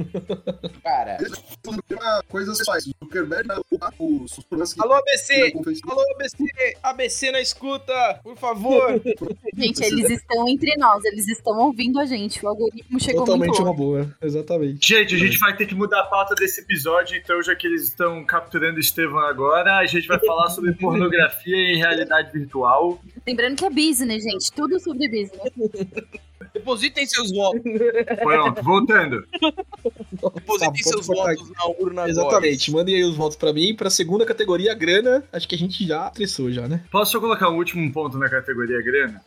Cara. 0.83 1.17
Uma 1.65 2.23
coisa 2.27 2.53
faz. 2.65 2.85
O 2.85 2.91
Zuckerberg, 3.03 3.47
né, 3.47 3.55
os 3.99 4.45
problemas 4.45 4.73
que 4.73 4.81
Alô, 4.81 4.93
ABC! 4.93 5.53
Alô, 5.87 6.03
ABC! 6.15 6.77
ABC 6.83 7.31
na 7.31 7.41
escuta, 7.41 8.19
por 8.23 8.37
favor! 8.37 9.01
Gente, 9.55 9.83
eles 9.83 10.09
estão 10.09 10.47
entre 10.47 10.75
nós, 10.77 11.03
eles 11.05 11.27
estão 11.27 11.57
ouvindo 11.59 11.99
a 11.99 12.05
gente. 12.05 12.43
O 12.43 12.49
algoritmo 12.49 12.99
chegou 12.99 13.23
Totalmente 13.23 13.49
muito 13.49 13.63
uma 13.63 13.73
boa. 13.73 14.15
Exatamente. 14.21 14.87
Gente, 14.87 15.15
a 15.15 15.17
gente 15.17 15.37
vai 15.37 15.55
ter 15.55 15.65
que 15.67 15.75
mudar 15.75 16.01
a 16.01 16.05
pauta 16.05 16.33
desse 16.35 16.61
episódio, 16.61 17.15
então, 17.15 17.41
já 17.41 17.55
que 17.55 17.67
eles 17.67 17.83
estão 17.83 18.25
capturando 18.25 18.77
o 18.77 18.79
Estevão 18.79 19.19
agora, 19.19 19.77
a 19.77 19.85
gente 19.85 20.07
vai 20.07 20.19
falar 20.19 20.49
sobre 20.49 20.73
pornografia 20.73 21.55
e 21.55 21.77
realidade 21.77 22.32
virtual. 22.33 22.99
Lembrando 23.25 23.55
que 23.57 23.65
é 23.65 23.69
business, 23.69 24.23
gente. 24.23 24.51
Tudo 24.51 24.79
sobre 24.79 25.07
business. 25.07 25.41
Depositem 26.53 27.05
seus 27.05 27.31
votos. 27.31 27.61
Pronto, 28.21 28.63
voltando. 28.63 29.23
Depositem 30.35 30.83
Tá, 30.83 30.89
seus 30.89 31.07
votos 31.07 31.49
na 31.51 31.65
urna 31.79 32.07
Exatamente. 32.09 32.71
Mandem 32.71 32.95
aí 32.95 33.03
os 33.03 33.15
votos 33.15 33.35
pra 33.37 33.51
mim. 33.51 33.75
Pra 33.75 33.89
segunda 33.89 34.25
categoria, 34.25 34.73
grana. 34.75 35.23
Acho 35.31 35.47
que 35.47 35.55
a 35.55 35.57
gente 35.57 35.85
já 35.85 36.09
tressou 36.09 36.51
já, 36.51 36.67
né? 36.67 36.83
Posso 36.91 37.13
só 37.13 37.19
colocar 37.19 37.49
um 37.49 37.57
último 37.57 37.91
ponto 37.91 38.17
na 38.17 38.29
categoria 38.29 38.81
grana? 38.83 39.21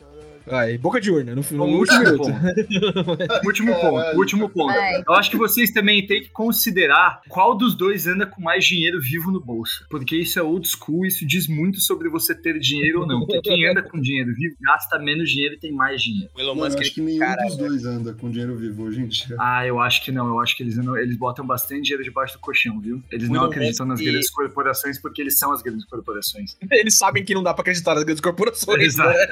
Vai, 0.47 0.79
boca 0.79 1.01
de 1.01 1.11
urna. 1.11 1.35
No, 1.35 1.43
no 1.51 1.65
último 1.79 1.99
último 1.99 2.19
ponto. 2.19 2.37
último 3.47 3.75
ponto, 3.75 4.17
último 4.17 4.49
ponto. 4.49 4.75
Eu 5.07 5.15
acho 5.15 5.31
que 5.31 5.37
vocês 5.37 5.71
também 5.73 6.07
têm 6.07 6.23
que 6.23 6.29
considerar 6.31 7.21
qual 7.29 7.57
dos 7.57 7.75
dois 7.75 8.07
anda 8.07 8.27
com 8.27 8.41
mais 8.41 8.65
dinheiro 8.65 9.01
vivo 9.01 9.31
no 9.31 9.41
bolso. 9.41 9.85
Porque 9.91 10.17
isso 10.17 10.39
é 10.39 10.43
old 10.43 10.67
school, 10.69 11.05
isso 11.05 11.27
diz 11.27 11.49
muito 11.49 11.81
sobre 11.81 12.09
você 12.09 12.35
ter 12.35 12.59
dinheiro 12.59 13.01
ou 13.01 13.07
não. 13.07 13.21
Porque 13.21 13.41
quem 13.41 13.69
anda 13.69 13.83
com 13.83 14.01
dinheiro 14.01 14.33
vivo 14.35 14.57
gasta 14.61 14.99
menos 14.99 15.31
dinheiro 15.31 15.55
e 15.55 15.59
tem 15.59 15.73
mais 15.73 16.01
dinheiro. 16.03 16.31
O 16.35 16.41
Elon 16.41 16.55
Musk, 16.55 16.75
eu 16.77 16.81
acho 16.81 16.95
que 16.95 17.01
nenhum 17.01 17.19
cara, 17.19 17.43
dos 17.45 17.57
dois 17.57 17.85
anda 17.85 18.15
com 18.15 18.31
dinheiro 18.31 18.57
vivo 18.57 18.85
hoje 18.85 19.01
em 19.01 19.09
dia. 19.09 19.37
Ah, 19.41 19.67
eu 19.67 19.81
acho 19.81 20.05
que 20.05 20.13
não. 20.13 20.29
Eu 20.29 20.41
acho 20.41 20.57
que 20.57 20.63
eles, 20.63 20.79
andam- 20.79 20.97
eles 20.97 21.17
botam 21.17 21.47
bastante 21.47 21.83
dinheiro 21.83 22.05
debaixo 22.05 22.35
do 22.35 22.41
colchão, 22.41 22.81
viu? 22.81 23.03
Eles 23.11 23.29
não 23.29 23.37
Elon 23.43 23.47
acreditam 23.51 23.87
nas 23.87 23.99
Musk- 24.01 24.11
grandes 24.11 24.31
corporações 24.31 25.01
porque 25.01 25.21
eles 25.21 25.39
são 25.39 25.51
as 25.53 25.61
grandes 25.63 25.85
corporações. 25.87 26.57
Eles 26.71 26.97
sabem 26.97 27.25
que 27.25 27.35
não 27.35 27.43
dá 27.43 27.53
pra 27.53 27.63
acreditar 27.63 27.95
nas 27.95 28.05
grandes 28.05 28.21
corporações. 28.21 28.83
Exato. 28.83 29.11
né? 29.17 29.27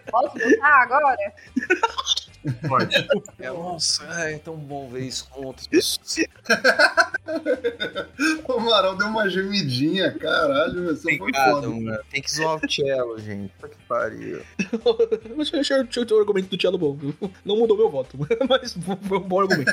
Posso 0.10 0.38
botar 0.38 0.82
agora? 0.82 1.32
Pode. 2.68 2.96
É, 3.38 3.50
nossa, 3.50 4.04
é 4.04 4.38
tão 4.38 4.56
bom 4.56 4.88
ver 4.88 5.02
isso 5.02 5.28
com 5.30 5.46
outras 5.46 5.66
pessoas. 5.66 6.26
O 8.46 8.52
Amaral 8.54 8.96
deu 8.96 9.06
uma 9.06 9.28
gemidinha, 9.28 10.12
caralho, 10.12 10.90
essa 10.90 11.02
foi 11.02 11.16
Obrigado, 11.20 11.50
foda. 11.52 11.68
mano. 11.68 11.98
Tem 12.10 12.20
que 12.20 12.30
zoar 12.30 12.56
o 12.56 12.70
cello, 12.70 13.18
gente. 13.18 13.52
Puta 13.60 13.68
que 13.68 13.76
pariu. 13.86 14.42
Mas 15.36 15.52
eu 15.52 15.60
achei 15.60 15.76
achei 15.76 16.02
o 16.02 16.06
teu 16.06 16.18
argumento 16.18 16.48
do 16.48 16.56
Tielo 16.56 16.76
bom. 16.76 16.98
Não 17.44 17.56
mudou 17.56 17.76
meu 17.76 17.88
voto, 17.88 18.18
mas 18.48 18.72
foi 19.06 19.18
um 19.18 19.20
bom 19.20 19.40
argumento. 19.40 19.72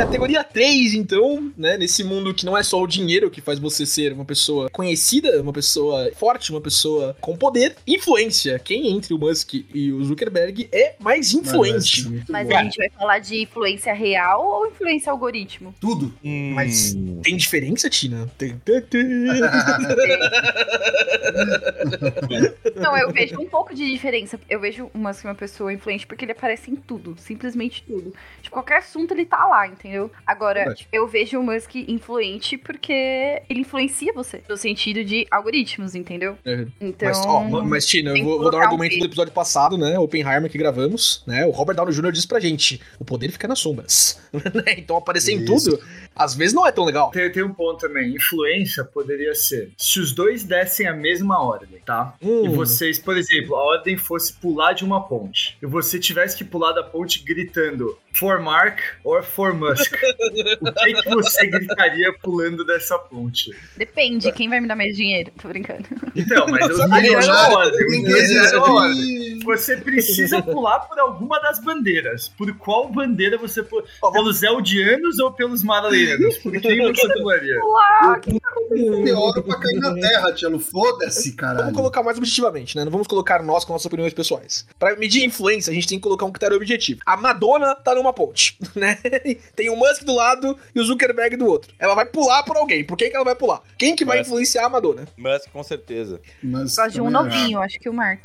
Categoria 0.00 0.42
3, 0.42 0.94
então, 0.94 1.52
né? 1.58 1.76
Nesse 1.76 2.02
mundo 2.02 2.32
que 2.32 2.46
não 2.46 2.56
é 2.56 2.62
só 2.62 2.80
o 2.80 2.86
dinheiro 2.86 3.30
que 3.30 3.42
faz 3.42 3.58
você 3.58 3.84
ser 3.84 4.14
uma 4.14 4.24
pessoa 4.24 4.70
conhecida, 4.70 5.42
uma 5.42 5.52
pessoa 5.52 6.10
forte, 6.16 6.50
uma 6.50 6.60
pessoa 6.60 7.14
com 7.20 7.36
poder. 7.36 7.76
Influência. 7.86 8.58
Quem 8.58 8.88
entre 8.88 9.12
o 9.12 9.18
Musk 9.18 9.52
e 9.74 9.92
o 9.92 10.02
Zuckerberg 10.02 10.70
é 10.72 10.94
mais 10.98 11.34
influente. 11.34 12.04
Mano, 12.08 12.24
Mas 12.30 12.48
bom. 12.48 12.56
a 12.56 12.62
gente 12.62 12.76
vai 12.78 12.88
falar 12.88 13.18
de 13.18 13.42
influência 13.42 13.92
real 13.92 14.42
ou 14.46 14.66
influência 14.68 15.12
algoritmo? 15.12 15.74
Tudo. 15.78 16.14
Mas 16.24 16.94
Hum. 16.94 17.20
tem 17.22 17.36
diferença, 17.36 17.90
Tina? 17.90 18.26
Tem. 18.38 18.58
Não, 22.76 22.96
eu 22.96 23.12
vejo 23.12 23.38
um 23.38 23.46
pouco 23.46 23.74
de 23.74 23.86
diferença. 23.90 24.40
Eu 24.48 24.60
vejo 24.60 24.90
o 24.94 24.98
Musk 24.98 25.24
uma 25.24 25.34
pessoa 25.34 25.70
influente 25.72 26.06
porque 26.06 26.24
ele 26.24 26.32
aparece 26.32 26.70
em 26.70 26.76
tudo, 26.76 27.16
simplesmente 27.18 27.82
tudo. 27.86 28.14
De 28.42 28.48
qualquer 28.50 28.78
assunto 28.78 29.12
ele 29.12 29.26
tá 29.26 29.44
lá, 29.46 29.66
entendeu? 29.66 29.89
Agora, 30.26 30.60
Verdade. 30.60 30.88
eu 30.92 31.06
vejo 31.06 31.38
o 31.38 31.42
Musk 31.42 31.74
influente 31.76 32.56
porque 32.56 33.42
ele 33.48 33.60
influencia 33.60 34.12
você, 34.12 34.42
no 34.48 34.56
sentido 34.56 35.04
de 35.04 35.26
algoritmos, 35.30 35.94
entendeu? 35.94 36.36
É. 36.44 36.66
Então, 36.80 37.08
Mas, 37.08 37.18
ó, 37.26 37.40
mas 37.64 37.86
Tina, 37.86 38.16
eu 38.16 38.24
vou, 38.24 38.40
vou 38.40 38.50
dar 38.50 38.58
um 38.58 38.60
um 38.60 38.64
argumento 38.64 38.90
peso. 38.90 39.00
do 39.00 39.06
episódio 39.06 39.32
passado, 39.32 39.76
né? 39.78 39.98
Oppenheimer 39.98 40.50
que 40.50 40.58
gravamos, 40.58 41.22
né? 41.26 41.44
O 41.46 41.50
Robert 41.50 41.76
Downey 41.76 41.94
Jr. 41.94 42.12
disse 42.12 42.26
pra 42.28 42.40
gente: 42.40 42.80
o 42.98 43.04
poder 43.04 43.30
fica 43.30 43.46
nas 43.48 43.58
sombras. 43.58 44.20
Né? 44.54 44.74
então 44.78 44.96
aparecer 44.96 45.32
em 45.32 45.42
Isso. 45.44 45.70
tudo, 45.70 45.82
às 46.14 46.34
vezes 46.34 46.54
não 46.54 46.66
é 46.66 46.72
tão 46.72 46.84
legal. 46.84 47.10
Tem, 47.10 47.30
tem 47.30 47.42
um 47.42 47.52
ponto 47.52 47.78
também. 47.80 48.14
Influência 48.14 48.84
poderia 48.84 49.34
ser 49.34 49.70
se 49.76 50.00
os 50.00 50.12
dois 50.12 50.44
dessem 50.44 50.86
a 50.86 50.94
mesma 50.94 51.42
ordem, 51.42 51.80
tá? 51.84 52.14
Hum. 52.22 52.44
E 52.44 52.48
vocês, 52.48 52.98
por 52.98 53.16
exemplo, 53.16 53.54
a 53.56 53.62
ordem 53.62 53.96
fosse 53.96 54.32
pular 54.32 54.72
de 54.72 54.84
uma 54.84 55.06
ponte. 55.06 55.56
E 55.62 55.66
você 55.66 55.98
tivesse 55.98 56.36
que 56.36 56.44
pular 56.44 56.72
da 56.72 56.82
ponte 56.82 57.22
gritando 57.24 57.96
For 58.12 58.40
Mark 58.40 58.78
or 59.04 59.22
For 59.22 59.54
Musk. 59.54 59.79
O 59.80 60.72
que, 60.72 61.02
que 61.02 61.08
você 61.10 61.46
gritaria 61.46 62.12
pulando 62.22 62.64
dessa 62.64 62.98
ponte? 62.98 63.50
depende, 63.76 64.30
quem 64.32 64.48
vai 64.48 64.60
me 64.60 64.68
dar 64.68 64.76
mais 64.76 64.96
dinheiro? 64.96 65.30
Tô 65.40 65.48
brincando. 65.48 65.84
Então, 66.14 66.46
mas 66.48 66.68
eu 66.68 66.76
Sabe, 66.76 67.02
diria 67.02 67.18
eu 67.20 67.32
a 67.32 67.48
ordem. 67.50 67.86
Tem 67.86 68.04
eu 68.04 68.16
que 68.16 68.22
diria 68.26 68.50
a 68.58 68.62
ordem. 68.62 68.90
existir. 68.90 69.44
Você 69.44 69.76
precisa 69.78 70.42
pular 70.42 70.80
por 70.80 70.98
alguma 70.98 71.38
das 71.40 71.58
bandeiras. 71.60 72.28
Por 72.28 72.54
qual 72.56 72.88
bandeira 72.88 73.38
você 73.38 73.62
pula? 73.62 73.84
Pelos 74.12 74.42
Eldianos 74.42 75.18
ou 75.18 75.32
pelos 75.32 75.62
Marlenos? 75.62 76.36
Por 76.38 76.52
quem 76.60 76.80
você 76.92 77.08
pularia? 77.14 77.58
Olá, 77.62 78.20
Meteoro 78.70 79.42
pra 79.42 79.58
cair 79.58 79.80
na 79.80 79.94
Terra, 79.94 80.32
Tchelo. 80.32 80.58
Foda-se, 80.60 81.30
Vamos 81.30 81.36
caralho. 81.36 81.74
colocar 81.74 82.02
mais 82.02 82.18
objetivamente, 82.18 82.76
né? 82.76 82.84
Não 82.84 82.92
vamos 82.92 83.06
colocar 83.06 83.42
nós 83.42 83.64
com 83.64 83.72
nossas 83.72 83.86
opiniões 83.86 84.12
pessoais. 84.12 84.66
Pra 84.78 84.94
medir 84.96 85.24
influência, 85.24 85.70
a 85.70 85.74
gente 85.74 85.88
tem 85.88 85.98
que 85.98 86.02
colocar 86.02 86.26
um 86.26 86.30
critério 86.32 86.56
objetivo. 86.56 87.00
A 87.06 87.16
Madonna 87.16 87.74
tá 87.74 87.94
numa 87.94 88.12
ponte, 88.12 88.56
né? 88.76 88.96
Tem 89.56 89.69
o 89.70 89.76
Musk 89.76 90.02
do 90.04 90.14
lado 90.14 90.56
e 90.74 90.80
o 90.80 90.84
Zuckerberg 90.84 91.36
do 91.36 91.46
outro. 91.46 91.72
Ela 91.78 91.94
vai 91.94 92.04
pular 92.06 92.42
por 92.42 92.56
alguém. 92.56 92.84
Por 92.84 92.96
quem 92.96 93.08
que 93.10 93.16
ela 93.16 93.24
vai 93.24 93.34
pular? 93.34 93.62
Quem 93.78 93.96
que 93.96 94.04
vai 94.04 94.18
Musk. 94.18 94.28
influenciar 94.28 94.66
a 94.66 94.68
Madonna? 94.68 95.06
Musk, 95.16 95.48
com 95.52 95.62
certeza. 95.62 96.20
Mas 96.42 96.74
Só 96.74 96.86
de 96.86 97.00
um 97.00 97.10
também 97.10 97.32
é. 97.32 97.40
novinho, 97.40 97.60
acho 97.60 97.78
que 97.78 97.88
o 97.88 97.92
Mark. 97.94 98.24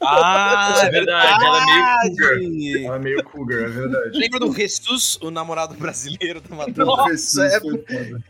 Ah, 0.00 0.80
É 0.84 0.90
verdade, 0.90 1.44
ela 1.44 1.62
é 1.62 1.66
meio 1.66 1.84
cougar. 2.02 2.84
Ela 2.86 2.96
é 2.96 2.98
meio 2.98 3.24
cougar, 3.24 3.58
é 3.62 3.68
verdade. 3.68 4.18
Lembra 4.18 4.40
do 4.40 4.52
Jesus, 4.54 5.18
o 5.22 5.30
namorado 5.30 5.74
brasileiro 5.74 6.40
da 6.40 6.54
Madonna? 6.56 6.84
Nossa, 6.84 7.10
Jesus 7.10 7.52
é- 7.52 7.60
foda. 7.60 7.84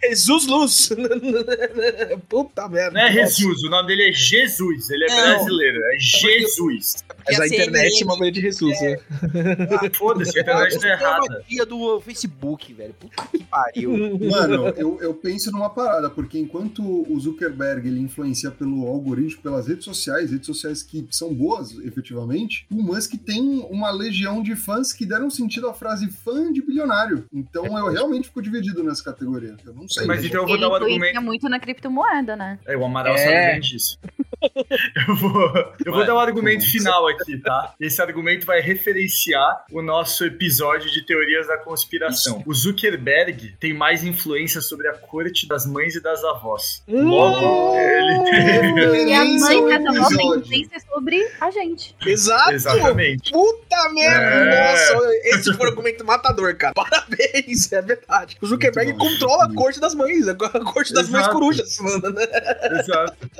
Jesus 0.04 0.46
Luz! 0.46 0.88
Puta 2.28 2.68
merda. 2.68 2.90
Não 2.98 3.06
é. 3.06 3.12
Jesus, 3.12 3.62
o 3.62 3.70
nome 3.70 3.88
dele 3.88 4.10
é 4.10 4.12
Jesus, 4.12 4.90
ele 4.90 5.04
é 5.04 5.08
Não. 5.08 5.16
brasileiro, 5.34 5.78
é 5.92 5.96
Jesus. 5.98 7.04
Mas 7.26 7.40
a 7.40 7.46
internet 7.46 7.90
CNN 7.90 8.00
é 8.00 8.04
uma 8.04 8.16
coisa 8.16 8.32
de 8.32 8.40
Jesus, 8.40 8.80
né? 8.80 8.96
Ah, 9.12 9.90
Foda-se, 9.96 10.38
a 10.38 10.42
internet 10.42 10.78
tá 10.78 10.88
é 10.88 10.92
errada. 10.92 11.44
tia 11.48 11.66
Facebook, 12.00 12.72
velho. 12.72 12.94
Puta 12.94 13.26
que 13.26 13.42
pariu. 13.44 14.18
Mano, 14.30 14.68
eu, 14.76 14.98
eu 15.00 15.14
penso 15.14 15.50
numa 15.52 15.70
parada, 15.70 16.08
porque 16.10 16.38
enquanto 16.38 16.82
o 16.82 17.18
Zuckerberg 17.20 17.86
ele 17.88 18.00
influencia 18.00 18.50
pelo 18.50 18.86
algoritmo, 18.86 19.42
pelas 19.42 19.66
redes 19.68 19.84
sociais, 19.84 20.30
redes 20.30 20.46
sociais 20.46 20.82
que 20.82 21.06
são 21.10 21.32
boas, 21.34 21.72
efetivamente, 21.80 22.66
o 22.70 22.82
Musk 22.82 23.14
tem 23.24 23.66
uma 23.70 23.90
legião 23.90 24.42
de 24.42 24.54
fãs 24.56 24.92
que 24.92 25.04
deram 25.06 25.30
sentido 25.30 25.68
à 25.68 25.74
frase 25.74 26.08
fã 26.10 26.52
de 26.52 26.60
bilionário. 26.62 27.24
Então 27.32 27.66
eu 27.78 27.90
realmente 27.90 28.28
fico 28.28 28.42
dividido 28.42 28.82
nessa 28.82 29.02
categoria. 29.04 29.56
Eu 29.64 29.74
não 29.74 29.88
sei. 29.88 30.06
Mas 30.06 30.24
então 30.24 30.42
eu 30.42 30.46
vou 30.46 30.54
Ele 30.56 30.62
dar 30.62 30.68
influencia 30.76 30.96
argumento. 30.96 31.22
muito 31.22 31.48
na 31.48 31.58
criptomoeda, 31.60 32.36
né? 32.36 32.58
É, 32.66 32.76
o 32.76 32.84
Amaral 32.84 33.14
É. 33.14 33.18
sabe 33.18 33.52
bem 33.52 33.60
disso. 33.60 33.98
Eu 35.08 35.16
vou, 35.16 35.52
eu 35.84 35.92
vou 35.92 36.06
dar 36.06 36.14
o 36.14 36.18
argumento 36.18 36.64
final 36.64 37.08
aqui, 37.08 37.38
tá? 37.38 37.74
Esse 37.80 38.00
argumento 38.00 38.46
vai 38.46 38.60
referenciar 38.60 39.64
o 39.72 39.82
nosso 39.82 40.24
episódio 40.24 40.88
de 40.90 41.04
teorias 41.04 41.48
da 41.48 41.58
conspiração. 41.58 41.87
O 42.46 42.54
Zuckerberg 42.54 43.54
tem 43.58 43.72
mais 43.72 44.04
influência 44.04 44.60
sobre 44.60 44.88
a 44.88 44.94
corte 44.94 45.46
das 45.46 45.66
mães 45.66 45.94
e 45.94 46.02
das 46.02 46.22
avós. 46.24 46.82
Logo, 46.88 47.74
ele 47.76 49.08
E 49.08 49.12
a 49.14 49.24
mãe 49.24 49.56
ao 49.56 49.68
dessa 49.68 49.90
avó 49.90 50.08
tem 50.08 50.38
influência 50.38 50.80
sobre 50.92 51.28
a 51.40 51.50
gente. 51.50 51.96
Exato! 52.06 52.52
Exatamente. 52.52 53.32
Puta 53.32 53.88
merda! 53.92 54.26
É. 54.26 54.72
Nossa, 54.72 55.10
esse 55.24 55.54
foi 55.54 55.66
um 55.66 55.70
argumento 55.70 56.04
matador, 56.04 56.54
cara. 56.56 56.74
Parabéns, 56.74 57.72
é 57.72 57.82
verdade. 57.82 58.36
O 58.40 58.46
Zuckerberg 58.46 58.94
controla 58.94 59.44
a 59.44 59.54
corte 59.54 59.80
das 59.80 59.94
mães, 59.94 60.26
a 60.28 60.34
corte 60.34 60.92
das 60.92 61.08
mães 61.08 61.22
Exato. 61.22 61.34
corujas, 61.34 61.78
mano, 61.78 62.10
né? 62.10 62.24
Exato. 62.80 63.30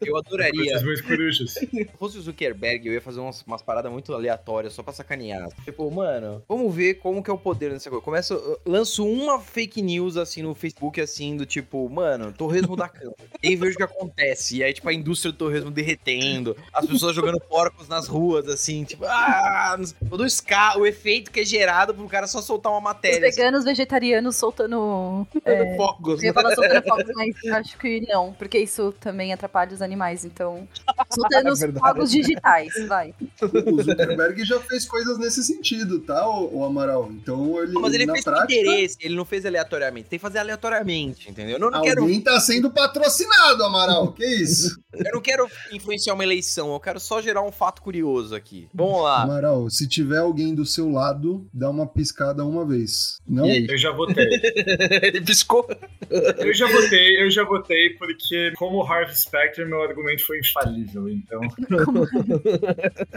Eu 0.00 0.16
adoraria. 0.16 0.76
As 0.76 0.82
mães 0.82 1.00
corujas. 1.00 1.52
Se 1.52 1.90
fosse 1.98 2.18
o 2.18 2.22
Zuckerberg, 2.22 2.86
eu 2.86 2.94
ia 2.94 3.00
fazer 3.00 3.20
umas, 3.20 3.42
umas 3.42 3.62
paradas 3.62 3.90
muito 3.90 4.12
aleatórias 4.12 4.72
só 4.72 4.82
pra 4.82 4.92
sacanear. 4.92 5.48
Tipo, 5.64 5.90
mano, 5.90 6.42
vamos 6.48 6.74
ver 6.74 6.94
como 6.94 7.22
que 7.22 7.30
é 7.30 7.32
o 7.32 7.38
poder 7.38 7.69
coisa. 7.78 8.34
Eu 8.34 8.60
lanço 8.64 9.06
uma 9.06 9.38
fake 9.40 9.82
news 9.82 10.16
assim 10.16 10.42
no 10.42 10.54
Facebook, 10.54 11.00
assim, 11.00 11.36
do 11.36 11.46
tipo, 11.46 11.88
mano, 11.88 12.32
torresmo 12.32 12.76
da 12.76 12.88
cama. 12.88 13.14
E 13.42 13.48
aí 13.48 13.56
vejo 13.56 13.72
o 13.72 13.76
que 13.78 13.82
acontece. 13.82 14.58
E 14.58 14.62
aí, 14.62 14.70
tipo, 14.70 14.86
a 14.86 14.92
indústria 14.92 15.32
do 15.32 15.38
torresmo 15.38 15.70
derretendo, 15.70 16.54
as 16.74 16.84
pessoas 16.84 17.16
jogando 17.16 17.40
porcos 17.40 17.88
nas 17.88 18.06
ruas, 18.06 18.46
assim, 18.48 18.84
tipo, 18.84 19.04
ah, 19.06 19.78
todo 20.10 20.22
o, 20.24 20.26
ska, 20.26 20.76
o 20.78 20.86
efeito 20.86 21.30
que 21.30 21.40
é 21.40 21.44
gerado 21.44 21.94
pro 21.94 22.06
cara 22.06 22.26
só 22.26 22.42
soltar 22.42 22.70
uma 22.70 22.78
Os 22.78 22.84
matéria. 22.84 23.26
assim. 23.28 23.36
veganos, 23.38 23.64
vegetarianos 23.64 24.36
soltando. 24.36 25.26
É, 25.44 25.74
Fogos, 25.76 26.22
eu 26.22 26.26
ia 26.26 26.32
né? 26.34 26.42
falar 26.42 26.54
soltando 26.54 26.82
fogos, 26.82 27.04
mas 27.16 27.52
acho 27.52 27.78
que 27.78 28.06
não, 28.06 28.34
porque 28.34 28.58
isso 28.58 28.92
também 29.00 29.32
atrapalha 29.32 29.72
os 29.72 29.80
animais. 29.80 30.24
Então, 30.26 30.68
soltando 31.10 31.50
os 31.52 31.60
verdade. 31.60 31.86
fogos 31.86 32.10
digitais, 32.10 32.72
vai. 32.86 33.14
O 33.42 33.82
Zuckerberg 33.82 34.44
já 34.44 34.60
fez 34.60 34.86
coisas 34.86 35.18
nesse 35.18 35.42
sentido, 35.42 36.00
tá, 36.00 36.28
o, 36.28 36.58
o 36.58 36.64
Amaral? 36.64 37.10
Então 37.12 37.62
ele, 37.62 37.72
Não, 37.72 37.82
mas 37.82 37.94
ele 37.94 38.06
na 38.06 38.14
fez 38.14 38.24
com 38.24 38.30
prática, 38.30 38.60
interesse, 38.60 38.96
ele 39.00 39.14
não 39.14 39.24
fez 39.24 39.44
aleatoriamente. 39.44 40.08
Tem 40.08 40.18
que 40.18 40.22
fazer 40.22 40.38
aleatoriamente, 40.38 41.30
entendeu? 41.30 41.58
Eu 41.58 41.70
não, 41.70 41.82
quero, 41.82 42.02
alguém 42.02 42.20
tá 42.20 42.38
sendo 42.40 42.70
patrocinado, 42.70 43.64
Amaral. 43.64 44.12
Que 44.12 44.26
isso? 44.26 44.80
eu 44.94 45.12
não 45.12 45.20
quero 45.20 45.48
influenciar 45.72 46.14
uma 46.14 46.24
eleição, 46.24 46.72
eu 46.72 46.80
quero 46.80 47.00
só 47.00 47.20
gerar 47.20 47.42
um 47.42 47.52
fato 47.52 47.82
curioso 47.82 48.34
aqui. 48.34 48.68
Vamos 48.72 49.02
lá. 49.02 49.22
Amaral, 49.22 49.68
se 49.70 49.88
tiver 49.88 50.18
alguém 50.18 50.54
do 50.54 50.64
seu 50.64 50.90
lado, 50.90 51.46
dá 51.52 51.68
uma 51.70 51.86
piscada 51.86 52.44
uma 52.44 52.64
vez. 52.64 53.18
Não? 53.26 53.46
E 53.46 53.50
aí? 53.50 53.66
Eu 53.68 53.78
já 53.78 53.90
votei. 53.92 54.26
Ele 55.02 55.20
piscou. 55.20 55.66
Eu 56.10 56.52
já 56.54 56.66
votei, 56.66 57.22
eu 57.22 57.30
já 57.30 57.44
votei, 57.44 57.90
porque 57.90 58.52
como 58.56 58.82
Harvey 58.82 59.14
Specter, 59.14 59.66
meu 59.66 59.82
argumento 59.82 60.26
foi 60.26 60.38
infalível, 60.40 60.99
então. 61.08 61.40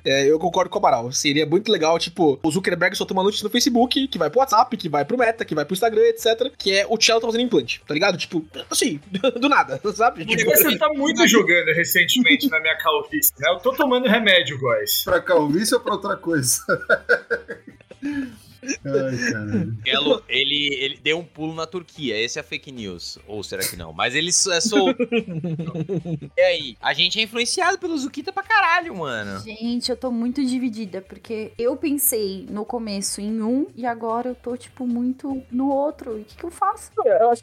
É, 0.05 0.29
eu 0.29 0.37
concordo 0.37 0.69
com 0.69 0.77
o 0.77 0.79
Amaral. 0.79 1.11
Seria 1.11 1.45
muito 1.45 1.71
legal, 1.71 1.97
tipo, 1.97 2.39
o 2.43 2.51
Zuckerberg 2.51 2.95
soltou 2.95 3.15
uma 3.15 3.23
notícia 3.23 3.43
no 3.43 3.49
Facebook, 3.49 4.07
que 4.07 4.17
vai 4.17 4.29
pro 4.29 4.39
WhatsApp, 4.39 4.75
que 4.75 4.89
vai 4.89 5.05
pro 5.05 5.17
Meta, 5.17 5.45
que 5.45 5.55
vai 5.55 5.65
pro 5.65 5.73
Instagram, 5.73 6.01
etc. 6.03 6.51
Que 6.57 6.73
é 6.77 6.85
o 6.87 6.97
Tchelo 6.97 7.21
tá 7.21 7.27
fazendo 7.27 7.43
implante, 7.43 7.81
tá 7.87 7.93
ligado? 7.93 8.17
Tipo, 8.17 8.45
assim, 8.69 8.99
do 9.39 9.47
nada, 9.47 9.79
sabe? 9.93 10.25
Tipo, 10.25 10.51
Você 10.51 10.77
tá 10.77 10.89
muito 10.89 11.25
jogando 11.27 11.67
recentemente 11.73 12.49
na 12.49 12.59
minha 12.59 12.77
calvície, 12.77 13.33
né? 13.39 13.49
Eu 13.49 13.59
tô 13.59 13.73
tomando 13.73 14.07
remédio, 14.07 14.59
guys. 14.59 15.03
Pra 15.03 15.21
calvície 15.21 15.73
ou 15.75 15.81
pra 15.81 15.93
outra 15.93 16.17
coisa? 16.17 16.61
Ai, 18.85 19.31
caralho. 19.31 19.77
Gelo, 19.85 20.23
ele, 20.27 20.73
ele 20.75 20.97
deu 21.01 21.17
um 21.19 21.23
pulo 21.23 21.53
na 21.53 21.65
Turquia. 21.65 22.17
Esse 22.19 22.39
é 22.39 22.43
fake 22.43 22.71
news. 22.71 23.17
Ou 23.27 23.43
será 23.43 23.63
que 23.63 23.75
não? 23.75 23.93
Mas 23.93 24.15
ele 24.15 24.29
é 24.29 24.61
solto. 24.61 24.97
e 26.37 26.41
aí? 26.41 26.77
A 26.81 26.93
gente 26.93 27.19
é 27.19 27.23
influenciado 27.23 27.77
pelo 27.77 27.97
Zukita 27.97 28.31
pra 28.31 28.43
caralho, 28.43 28.95
mano. 28.95 29.39
Gente, 29.41 29.89
eu 29.89 29.97
tô 29.97 30.11
muito 30.11 30.43
dividida, 30.45 31.01
porque 31.01 31.51
eu 31.57 31.75
pensei 31.77 32.45
no 32.49 32.65
começo 32.65 33.21
em 33.21 33.41
um 33.41 33.67
e 33.75 33.85
agora 33.85 34.29
eu 34.29 34.35
tô, 34.35 34.55
tipo, 34.57 34.85
muito 34.87 35.41
no 35.51 35.69
outro. 35.69 36.17
E 36.17 36.21
o 36.21 36.25
que, 36.25 36.35
que 36.37 36.43
eu 36.43 36.51
faço? 36.51 36.91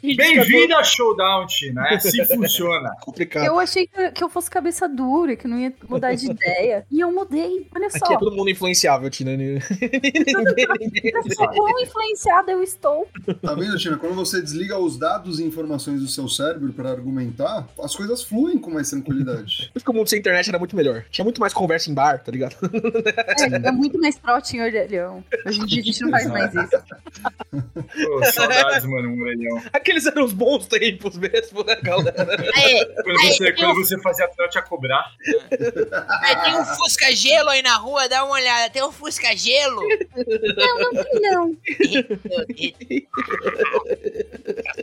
Bem-vindo 0.01 0.75
a 0.75 0.83
Showdown, 0.83 1.45
Tina. 1.47 1.87
É 1.87 1.95
assim 1.95 2.23
que 2.23 2.35
funciona. 2.35 2.91
complicado. 3.01 3.45
Eu 3.45 3.59
achei 3.59 3.87
que, 3.87 4.11
que 4.11 4.23
eu 4.23 4.29
fosse 4.29 4.49
cabeça 4.49 4.87
dura, 4.87 5.35
que 5.35 5.45
eu 5.45 5.49
não 5.51 5.59
ia 5.59 5.73
mudar 5.87 6.13
de 6.15 6.29
ideia. 6.31 6.85
E 6.91 6.99
eu 6.99 7.11
mudei, 7.11 7.67
olha 7.75 7.87
Aqui 7.87 7.99
só. 7.99 8.13
é 8.13 8.17
todo 8.17 8.35
mundo 8.35 8.49
influenciável, 8.49 9.09
Tina. 9.09 9.31
Ninguém- 9.31 9.59
Quão 11.11 11.81
influenciada 11.81 12.51
eu 12.51 12.63
estou. 12.63 13.07
Tá 13.41 13.53
vendo, 13.53 13.77
Tina? 13.77 13.97
Quando 13.97 14.15
você 14.15 14.41
desliga 14.41 14.77
os 14.77 14.97
dados 14.97 15.39
e 15.39 15.43
informações 15.43 16.01
do 16.01 16.07
seu 16.07 16.27
cérebro 16.27 16.71
para 16.73 16.89
argumentar, 16.89 17.67
as 17.81 17.95
coisas 17.95 18.23
fluem 18.23 18.57
com 18.57 18.71
mais 18.71 18.89
tranquilidade. 18.89 19.69
Por 19.73 19.77
isso 19.77 19.85
que 19.85 19.91
o 19.91 19.93
mundo 19.93 20.09
sem 20.09 20.19
internet 20.19 20.49
era 20.49 20.59
muito 20.59 20.75
melhor. 20.75 21.05
Tinha 21.09 21.23
muito 21.23 21.39
mais 21.39 21.53
conversa 21.53 21.89
em 21.89 21.93
bar, 21.93 22.23
tá 22.23 22.31
ligado? 22.31 22.55
É, 23.41 23.67
é 23.67 23.71
muito 23.71 23.99
mais 23.99 24.15
trote 24.17 24.55
em 24.55 24.61
orelhão. 24.61 25.23
Hoje 25.45 25.61
em 25.61 25.65
dia 25.65 25.81
a 25.81 25.85
gente 25.85 26.01
não 26.01 26.09
faz 26.11 26.27
mais 26.27 26.53
isso. 26.53 26.77
Pô, 27.51 28.25
saudades, 28.25 28.85
mano, 28.85 29.09
um 29.09 29.21
orelhão. 29.21 29.61
Aqueles 29.73 30.05
eram 30.05 30.25
os 30.25 30.33
bons 30.33 30.67
tempos 30.67 31.17
mesmo, 31.17 31.63
né, 31.63 31.75
galera? 31.81 32.51
Aí, 32.55 32.85
Quando 33.03 33.21
você, 33.21 33.51
quando 33.53 33.75
você 33.75 33.99
fazia 34.01 34.27
trote 34.29 34.57
a 34.57 34.61
cobrar. 34.61 35.11
tem 35.49 36.55
um 36.55 36.65
Fusca 36.65 37.11
Gelo 37.15 37.49
aí 37.49 37.61
na 37.61 37.75
rua, 37.75 38.07
dá 38.07 38.23
uma 38.23 38.33
olhada. 38.33 38.69
Tem 38.69 38.83
um 38.83 38.91
Fusca 38.91 39.35
Gelo? 39.35 39.81
Não, 40.55 40.91
não 40.91 41.00
não. 41.21 41.57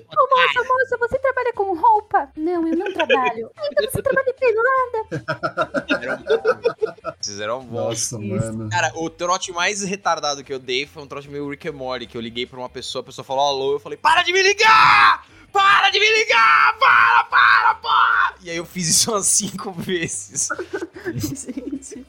Ô, 0.08 0.28
moça, 0.30 0.64
moça, 0.64 0.96
você 0.98 1.18
trabalha 1.18 1.52
com 1.54 1.74
roupa? 1.74 2.30
Não, 2.36 2.66
eu 2.68 2.76
não 2.76 2.92
trabalho. 2.92 3.50
Então 3.70 3.90
você 3.90 4.02
trabalha 4.02 4.34
pelada. 4.34 5.08
Esses 7.20 7.40
eram 7.40 7.64
bons. 7.64 7.88
Nossa, 7.88 8.18
mano. 8.18 8.70
Cara, 8.70 8.92
o 8.96 9.10
trote 9.10 9.52
mais 9.52 9.82
retardado 9.82 10.44
que 10.44 10.52
eu 10.52 10.58
dei 10.58 10.86
foi 10.86 11.02
um 11.02 11.06
trote 11.06 11.28
meio 11.28 11.48
Rick 11.48 11.68
and 11.68 11.72
Morty, 11.72 12.06
que 12.06 12.16
eu 12.16 12.20
liguei 12.20 12.46
pra 12.46 12.58
uma 12.58 12.68
pessoa, 12.68 13.02
a 13.02 13.04
pessoa 13.04 13.24
falou 13.24 13.46
alô, 13.46 13.72
eu 13.74 13.80
falei, 13.80 13.96
para 13.98 14.22
de 14.22 14.32
me 14.32 14.42
ligar! 14.42 15.26
Para 15.52 15.90
de 15.90 15.98
me 15.98 16.08
ligar! 16.18 16.78
Para, 16.78 17.24
para, 17.24 17.74
para! 17.74 18.34
E 18.42 18.50
aí 18.50 18.56
eu 18.56 18.64
fiz 18.64 18.88
isso 18.88 19.10
umas 19.10 19.26
cinco 19.26 19.72
vezes. 19.72 20.48
Gente. 21.14 22.06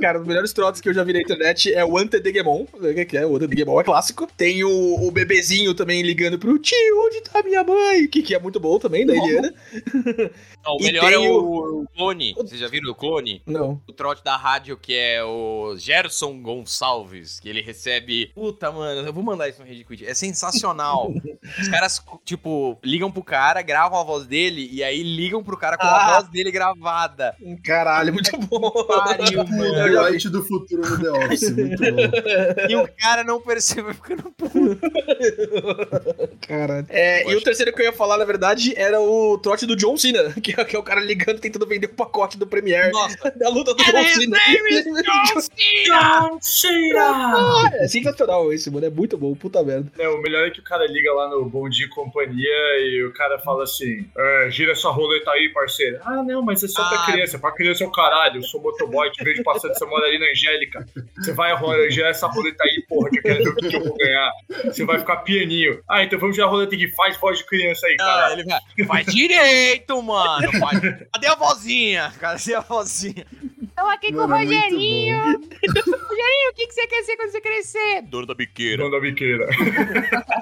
Cara, 0.00 0.18
um 0.18 0.20
dos 0.20 0.28
melhores 0.28 0.52
trotes 0.52 0.80
que 0.80 0.88
eu 0.88 0.94
já 0.94 1.02
vi 1.04 1.12
na 1.12 1.20
internet 1.20 1.72
é 1.72 1.84
o 1.84 1.96
Antedegemon. 1.98 2.66
O 2.72 3.06
que 3.06 3.16
é? 3.16 3.26
O 3.26 3.36
Antedegemon 3.36 3.80
é 3.80 3.84
clássico. 3.84 4.26
Tem 4.36 4.62
o, 4.64 5.06
o 5.06 5.10
bebezinho 5.10 5.74
também 5.74 6.02
ligando 6.02 6.38
pro 6.38 6.58
tio, 6.58 6.76
onde 7.06 7.20
tá 7.22 7.42
minha 7.42 7.62
mãe? 7.64 8.06
Que, 8.06 8.22
que 8.22 8.34
é 8.34 8.38
muito 8.38 8.60
bom 8.60 8.78
também, 8.78 9.06
da 9.06 9.14
Eliana. 9.14 9.54
Não, 10.64 10.74
o 10.76 10.82
melhor 10.82 11.12
é 11.12 11.18
o, 11.18 11.82
o 11.82 11.86
clone. 11.94 12.34
Vocês 12.34 12.60
já 12.60 12.66
viram 12.66 12.90
o 12.90 12.94
clone? 12.94 13.40
Não. 13.46 13.80
O 13.86 13.92
trote 13.92 14.24
da 14.24 14.36
rádio, 14.36 14.76
que 14.76 14.92
é 14.94 15.22
o 15.22 15.76
Gerson 15.78 16.42
Gonçalves, 16.42 17.38
que 17.38 17.48
ele 17.48 17.60
recebe. 17.62 18.32
Puta, 18.34 18.72
mano, 18.72 19.06
eu 19.06 19.12
vou 19.12 19.22
mandar 19.22 19.48
isso 19.48 19.60
no 19.60 19.66
Rede 19.66 19.84
Quit. 19.84 20.04
É 20.04 20.12
sensacional. 20.12 21.12
Os 21.60 21.68
caras, 21.68 22.02
tipo, 22.24 22.76
ligam 22.82 23.12
pro 23.12 23.22
cara, 23.22 23.62
gravam 23.62 24.00
a 24.00 24.02
voz 24.02 24.26
dele 24.26 24.68
e 24.72 24.82
aí 24.82 25.02
ligam 25.04 25.42
pro 25.44 25.56
cara 25.56 25.78
com 25.78 25.86
a 25.86 25.96
Ah. 25.96 26.14
voz 26.20 26.28
dele 26.30 26.50
gravada. 26.50 27.36
Caralho, 27.64 28.12
muito 28.12 28.36
bom. 28.36 28.70
Pariu, 28.86 29.44
mano. 29.46 29.86
Dwight 30.02 30.28
do 30.28 30.42
futuro 30.44 30.82
no 30.82 31.00
The 31.02 31.10
Office, 31.26 31.50
muito 31.50 31.78
bom. 31.78 32.68
E 32.68 32.76
o 32.76 32.88
cara 32.98 33.24
não 33.24 33.40
percebeu 33.40 33.94
ficando 33.94 34.22
puto. 34.36 34.56
Caralho. 36.46 36.86
É, 36.88 37.28
e 37.30 37.34
o 37.34 37.42
terceiro 37.42 37.72
que 37.72 37.80
eu 37.82 37.86
ia 37.86 37.92
falar, 37.92 38.16
na 38.18 38.24
verdade, 38.24 38.74
era 38.76 39.00
o 39.00 39.38
trote 39.38 39.66
do 39.66 39.76
John 39.76 39.96
Cena, 39.96 40.32
que 40.40 40.58
é, 40.58 40.64
que 40.64 40.76
é 40.76 40.78
o 40.78 40.82
cara 40.82 41.00
ligando 41.00 41.40
tentando 41.40 41.66
vender 41.66 41.86
o 41.86 41.94
pacote 41.94 42.38
do 42.38 42.46
Premiere 42.46 42.92
Nossa. 42.92 43.16
da 43.36 43.48
luta 43.48 43.74
do 43.74 43.82
And 43.82 43.86
John 43.86 44.04
Cena. 44.08 44.38
John 45.02 45.40
Cena! 45.40 46.20
John 46.20 46.38
Cena! 46.40 47.70
É 47.74 47.88
sensacional 47.88 48.52
esse, 48.52 48.70
mano. 48.70 48.86
É 48.86 48.90
muito 48.90 49.16
bom, 49.18 49.34
puta 49.34 49.62
merda. 49.62 49.90
Não, 49.98 50.14
o 50.14 50.22
melhor 50.22 50.46
é 50.46 50.50
que 50.50 50.60
o 50.60 50.64
cara 50.64 50.86
liga 50.86 51.12
lá 51.12 51.28
no 51.28 51.44
Bom 51.44 51.68
Dia 51.68 51.86
e 51.86 51.88
Companhia 51.88 52.78
e 52.80 53.04
o 53.04 53.12
cara 53.12 53.38
fala 53.38 53.64
assim: 53.64 54.06
"É, 54.16 54.48
gira 54.50 54.72
essa 54.72 54.88
roleta 54.90 55.30
aí, 55.30 55.48
parceiro. 55.52 55.98
Ah, 56.04 56.22
não, 56.22 56.42
mas 56.42 56.62
é 56.62 56.68
só 56.68 56.86
pra 56.88 57.00
Ah. 57.02 57.06
criança. 57.06 57.38
Pra 57.38 57.52
criança 57.52 57.84
é 57.84 57.86
o 57.86 57.90
caralho. 57.92 58.36
Eu 58.38 58.42
sou 58.42 58.60
motoboy, 58.60 59.10
te 59.10 59.22
vejo 59.24 59.42
passando, 59.42 59.75
você 59.78 59.86
mora 59.86 60.06
ali 60.06 60.18
na 60.18 60.26
Angélica. 60.30 60.86
Você 61.16 61.32
vai 61.32 61.54
girar 61.90 62.10
essa 62.10 62.26
roleta 62.26 62.64
aí, 62.64 62.84
porra, 62.88 63.10
que 63.10 63.18
eu 63.18 63.22
quero 63.22 63.44
ver 63.44 63.50
o 63.50 63.56
que 63.56 63.76
eu 63.76 63.84
vou 63.84 63.96
ganhar. 63.96 64.30
Você 64.64 64.84
vai 64.84 64.98
ficar 64.98 65.16
pianinho. 65.18 65.80
Ah, 65.88 66.02
então 66.02 66.18
vamos 66.18 66.34
girar 66.36 66.48
a 66.48 66.52
roleta 66.52 66.76
que 66.76 66.88
faz 66.94 67.16
voz 67.18 67.38
de 67.38 67.46
criança 67.46 67.86
aí, 67.86 67.94
Ah, 68.00 68.04
cara. 68.04 68.32
ele 68.32 68.44
vai. 68.44 68.86
Faz 68.86 69.06
direito, 69.06 70.02
mano. 70.02 70.50
Faz... 70.58 70.80
Cadê 71.12 71.26
a 71.26 71.34
vozinha? 71.34 72.12
Cadê 72.18 72.54
a 72.54 72.60
vozinha? 72.60 73.26
Tô 73.76 73.82
aqui 73.88 74.10
Mano, 74.10 74.34
é 74.34 74.38
muito 74.46 74.54
bom. 74.54 74.76
Rogerinho, 74.78 76.50
o 76.50 76.54
que, 76.54 76.66
que 76.66 76.72
você 76.72 76.86
quer 76.86 77.02
ser 77.02 77.16
quando 77.16 77.30
você 77.30 77.40
crescer? 77.42 78.02
Dono 78.08 78.26
da 78.26 78.34
biqueira. 78.34 78.78
Dono 78.78 78.90
da 78.90 79.00
biqueira. 79.00 79.46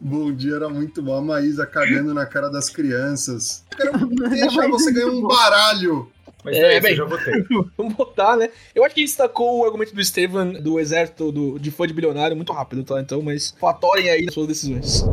Bom 0.00 0.32
dia 0.32 0.56
era 0.56 0.68
muito 0.68 1.02
bom. 1.02 1.16
A 1.16 1.22
Maísa 1.22 1.66
cagando 1.66 2.14
na 2.14 2.26
cara 2.26 2.48
das 2.48 2.68
crianças. 2.70 3.64
Cara, 3.70 3.98
deixa 4.30 4.68
você 4.68 4.92
ganhar 4.92 5.06
um 5.08 5.22
baralho. 5.26 6.10
Mas 6.44 6.56
É, 6.56 6.60
é, 6.60 6.72
isso, 6.74 6.82
bem. 6.82 6.92
eu 6.92 6.96
já 6.98 7.04
votei. 7.04 7.44
Vamos 7.76 7.94
botar, 7.94 8.36
né? 8.36 8.50
Eu 8.74 8.84
acho 8.84 8.94
que 8.94 9.02
destacou 9.02 9.60
o 9.60 9.64
argumento 9.64 9.94
do 9.94 10.00
Estevan 10.00 10.52
do 10.52 10.78
exército 10.78 11.32
do, 11.32 11.58
de 11.58 11.70
fã 11.70 11.86
de 11.86 11.94
bilionário 11.94 12.36
muito 12.36 12.52
rápido, 12.52 12.84
tá? 12.84 13.00
Então, 13.00 13.22
mas 13.22 13.54
fatorem 13.58 14.10
aí 14.10 14.24
nas 14.24 14.34
suas 14.34 14.46
decisões. 14.46 15.04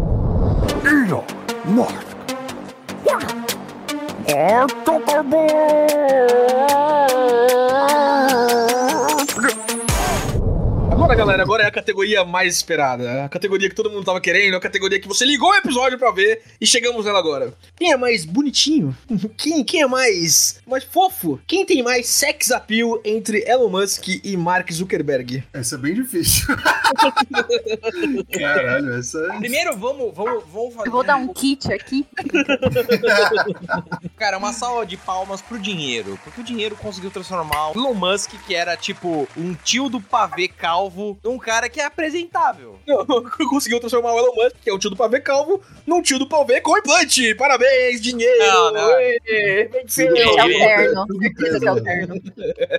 Agora, 11.12 11.26
galera, 11.26 11.44
agora 11.44 11.64
é 11.64 11.68
a 11.68 11.72
categoria 11.72 12.24
mais 12.24 12.56
esperada. 12.56 13.26
A 13.26 13.28
categoria 13.28 13.68
que 13.68 13.76
todo 13.76 13.92
mundo 13.92 14.06
tava 14.06 14.22
querendo, 14.22 14.56
a 14.56 14.62
categoria 14.62 14.98
que 14.98 15.10
você 15.10 15.26
ligou 15.26 15.50
o 15.50 15.56
episódio 15.56 16.00
pra 16.00 16.10
ver 16.10 16.42
e 16.60 16.66
chegamos 16.66 17.06
nela 17.06 17.20
agora. 17.20 17.54
Quem 17.76 17.92
é 17.92 17.98
mais 17.98 18.24
bonitinho? 18.24 18.96
Quem, 19.38 19.64
quem 19.64 19.82
é 19.82 19.88
mais, 19.88 20.62
mais 20.66 20.86
fofo? 20.86 21.40
Quem 21.46 21.66
tem 21.66 21.84
mais 21.84 22.08
sex 22.08 22.52
appeal 22.52 23.02
entre 23.04 23.44
Elon 23.46 23.70
Musk 23.70 24.08
e 24.24 24.38
Mark 24.38 24.72
Zuckerberg? 24.72 25.44
Essa 25.52 25.76
é 25.76 25.78
bem 25.78 25.96
difícil. 25.96 26.46
Caralho, 28.32 28.98
essa 28.98 29.18
é. 29.18 29.38
Primeiro, 29.38 29.76
vamos, 29.78 30.16
vamos, 30.16 30.44
vamos 30.52 30.76
fazer. 30.76 30.88
Eu 30.88 30.92
vou 30.92 31.04
dar 31.04 31.16
um 31.16 31.34
kit 31.34 31.74
aqui. 31.74 32.06
Cara, 34.16 34.38
uma 34.38 34.54
salva 34.54 34.86
de 34.86 34.96
palmas 34.96 35.42
pro 35.42 35.60
dinheiro. 35.60 36.18
Porque 36.24 36.42
o 36.42 36.44
dinheiro 36.44 36.76
conseguiu 36.76 37.12
transformar 37.12 37.72
o 37.72 37.74
Elon 37.74 37.94
Musk, 37.94 38.32
que 38.46 38.56
era 38.56 38.78
tipo 38.78 39.28
um 39.36 39.54
tio 39.56 39.90
do 39.90 40.00
pavê 40.00 40.48
calvo, 40.48 41.01
num 41.24 41.38
cara 41.38 41.70
que 41.70 41.80
é 41.80 41.86
apresentável. 41.86 42.78
Conseguiu 43.50 43.80
transformar 43.80 44.14
o 44.14 44.20
Elon 44.20 44.36
Musk, 44.36 44.56
que 44.64 44.70
é 44.70 44.74
o 44.74 44.80
tio 44.80 44.90
do 44.90 44.96
pavê 44.96 45.20
calvo, 45.20 45.62
num 45.86 46.02
tio 46.02 46.18
do 46.20 46.28
pavê 46.28 46.62
com 46.62 46.78
implante. 46.78 47.34
Parabéns, 47.36 48.02
dinheiro! 48.02 48.38
Não, 48.40 48.74
não. 48.74 49.00
Esse 49.00 50.08
é 50.08 50.12
o 50.12 50.14
terno. 50.14 51.06
é 51.66 51.72
o 51.72 51.84
terno. 51.84 52.22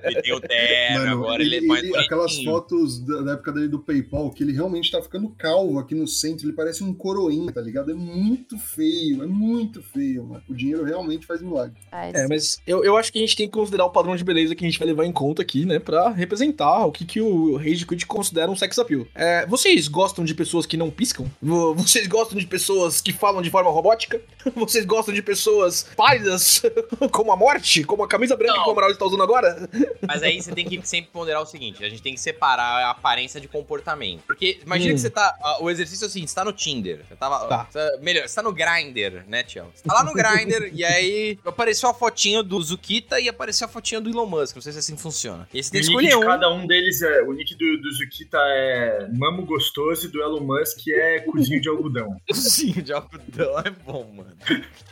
Ele 0.04 0.22
tem 0.22 0.32
o 0.34 0.40
terno, 0.40 0.98
Mano, 0.98 1.12
agora 1.12 1.42
ele, 1.42 1.56
ele, 1.56 1.64
é 1.64 1.68
mais 1.68 1.84
ele- 1.84 1.96
aquelas 1.98 2.42
fotos 2.42 2.98
da, 3.00 3.20
da 3.22 3.32
época 3.32 3.52
dele 3.52 3.68
do 3.68 3.78
PayPal, 3.78 4.30
que 4.30 4.42
ele 4.42 4.52
realmente 4.52 4.90
tá 4.90 5.00
ficando 5.02 5.28
calvo 5.30 5.78
aqui 5.78 5.94
no 5.94 6.06
centro, 6.06 6.46
ele 6.46 6.54
parece 6.54 6.82
um 6.84 6.92
coroinha, 6.94 7.52
tá 7.52 7.60
ligado? 7.60 7.90
É 7.90 7.94
muito 7.94 8.58
feio, 8.58 9.22
é 9.22 9.26
muito 9.26 9.82
feio, 9.82 10.24
mano. 10.24 10.42
O 10.48 10.54
dinheiro 10.54 10.84
realmente 10.84 11.26
faz 11.26 11.40
milagre. 11.42 11.80
É, 11.90 12.26
mas 12.28 12.58
eu, 12.66 12.84
eu 12.84 12.96
acho 12.96 13.12
que 13.12 13.18
a 13.18 13.22
gente 13.22 13.36
tem 13.36 13.46
que 13.46 13.52
considerar 13.52 13.84
o 13.84 13.90
padrão 13.90 14.16
de 14.16 14.24
beleza 14.24 14.54
que 14.54 14.64
a 14.64 14.68
gente 14.68 14.78
vai 14.78 14.88
levar 14.88 15.04
em 15.04 15.12
conta 15.12 15.42
aqui, 15.42 15.64
né? 15.64 15.78
Pra 15.78 16.08
representar 16.10 16.86
o 16.86 16.92
que, 16.92 17.04
que 17.04 17.20
o 17.20 17.56
Rage 17.56 17.86
Quit 17.86 18.06
considera 18.12 18.50
um 18.50 18.56
sex 18.56 18.78
appeal. 18.78 19.06
É, 19.14 19.46
vocês 19.46 19.88
gostam 19.88 20.24
de 20.24 20.34
pessoas 20.34 20.66
que 20.66 20.76
não 20.76 20.90
piscam? 20.90 21.26
Vo- 21.40 21.74
Vocês 21.82 22.06
gostam 22.06 22.38
de 22.38 22.46
pessoas 22.46 23.00
que 23.00 23.12
falam 23.12 23.42
de 23.42 23.50
forma 23.50 23.70
robótica? 23.70 24.20
Vocês 24.54 24.84
gostam 24.84 25.14
de 25.14 25.22
pessoas 25.22 25.86
pálidas, 25.96 26.62
como 27.10 27.32
a 27.32 27.36
morte? 27.36 27.84
Como 27.84 28.02
a 28.04 28.08
camisa 28.08 28.36
branca 28.36 28.54
Não. 28.56 28.62
que 28.64 28.68
o 28.68 28.72
Amaral 28.72 28.90
está 28.90 29.04
usando 29.04 29.22
agora? 29.22 29.68
Mas 30.06 30.22
aí 30.22 30.40
você 30.42 30.52
tem 30.52 30.68
que 30.68 30.80
sempre 30.86 31.10
ponderar 31.12 31.40
o 31.42 31.46
seguinte: 31.46 31.84
a 31.84 31.88
gente 31.88 32.02
tem 32.02 32.14
que 32.14 32.20
separar 32.20 32.84
a 32.86 32.90
aparência 32.90 33.40
de 33.40 33.48
comportamento. 33.48 34.22
Porque 34.26 34.60
imagina 34.64 34.92
Hum. 34.92 34.94
que 34.96 35.00
você 35.00 35.10
tá. 35.10 35.58
O 35.60 35.70
exercício 35.70 36.04
é 36.04 36.08
o 36.08 36.10
seguinte: 36.10 36.28
você 36.30 36.34
tá 36.34 36.44
no 36.44 36.52
Tinder. 36.52 37.00
Você 37.08 37.16
tava. 37.16 37.46
Tá. 37.46 37.66
você- 37.70 37.98
melhor, 38.00 38.28
você 38.28 38.34
tá 38.34 38.42
no 38.42 38.52
Grindr, 38.52 39.22
né, 39.28 39.42
Tião? 39.42 39.68
Você 39.74 39.82
tá 39.84 39.94
lá 39.94 40.04
no 40.04 40.12
Grindr 40.12 40.70
e 40.72 40.84
aí 40.84 41.38
apareceu 41.44 41.88
a 41.88 41.94
fotinho 41.94 42.42
do 42.42 42.60
Zukita 42.62 43.20
e 43.20 43.28
apareceu 43.28 43.66
a 43.66 43.70
fotinho 43.70 44.00
do 44.00 44.10
Elon 44.10 44.26
Musk. 44.26 44.56
Não 44.56 44.62
sei 44.62 44.72
se 44.72 44.78
assim 44.80 44.96
funciona. 44.96 45.48
E 45.52 45.58
aí 45.58 45.62
você 45.62 45.70
tem 45.70 45.80
que 45.80 45.86
escolher 45.86 46.16
um. 46.16 46.20
cada 46.20 46.50
um 46.50 46.66
deles 46.66 47.00
é. 47.02 47.22
O 47.22 47.32
nick 47.32 47.54
do, 47.54 47.76
do 47.80 47.92
Zukita 48.02 48.38
é 48.38 49.08
Mamo 49.12 49.44
Gostoso 49.44 50.06
e 50.06 50.10
do 50.10 50.20
Elon 50.20 50.40
Musk 50.40 50.88
é 50.88 51.20
Cozinho 51.20 51.60
de 51.60 51.68
Algodão. 51.68 52.16
Cozinho 52.28 52.82
de 52.82 52.92
algodão 52.92 53.58
é 53.60 53.70
bom, 53.70 54.12
mano. 54.12 54.32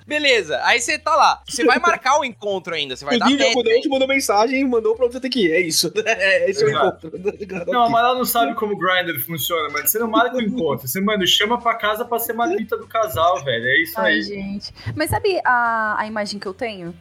Beleza, 0.07 0.61
aí 0.65 0.81
você 0.81 0.99
tá 0.99 1.15
lá. 1.15 1.43
Você 1.47 1.65
vai 1.65 1.79
marcar 1.79 2.19
o 2.19 2.25
encontro 2.25 2.75
ainda. 2.75 2.97
Você 2.97 3.05
vai 3.05 3.17
o 3.17 3.19
dar 3.19 3.31
match 3.31 3.41
algodão 3.43 3.81
te 3.81 3.89
mandou 3.89 4.09
mensagem 4.09 4.61
e 4.61 4.65
mandou 4.65 4.95
pra 4.95 5.07
você 5.07 5.21
ter 5.21 5.29
que 5.29 5.47
ir. 5.47 5.53
É 5.53 5.61
isso. 5.61 5.93
É, 6.11 6.51
esse 6.51 6.65
é 6.65 6.67
o 6.67 6.71
encontro. 6.71 7.13
Não, 7.71 7.83
a 7.83 7.87
Amaral 7.87 8.17
não 8.17 8.25
sabe 8.25 8.55
como 8.55 8.75
o 8.75 8.77
Grindr 8.77 9.21
funciona, 9.21 9.69
mano. 9.69 9.87
Você 9.87 9.99
não 9.99 10.09
marca 10.09 10.37
o 10.37 10.43
encontro. 10.43 10.89
Você, 10.89 11.01
mano, 11.01 11.27
chama 11.27 11.59
pra 11.59 11.75
casa 11.75 12.05
pra 12.05 12.19
ser 12.19 12.33
marmita 12.33 12.77
do 12.77 12.87
casal, 12.87 13.43
velho. 13.45 13.65
É 13.65 13.83
isso 13.83 13.99
Ai, 13.99 14.15
aí. 14.15 14.23
gente. 14.23 14.73
Mas 14.97 15.11
sabe 15.11 15.41
a, 15.45 15.97
a 15.99 16.07
imagem 16.07 16.41
que 16.41 16.47
eu 16.47 16.55
tenho? 16.55 16.95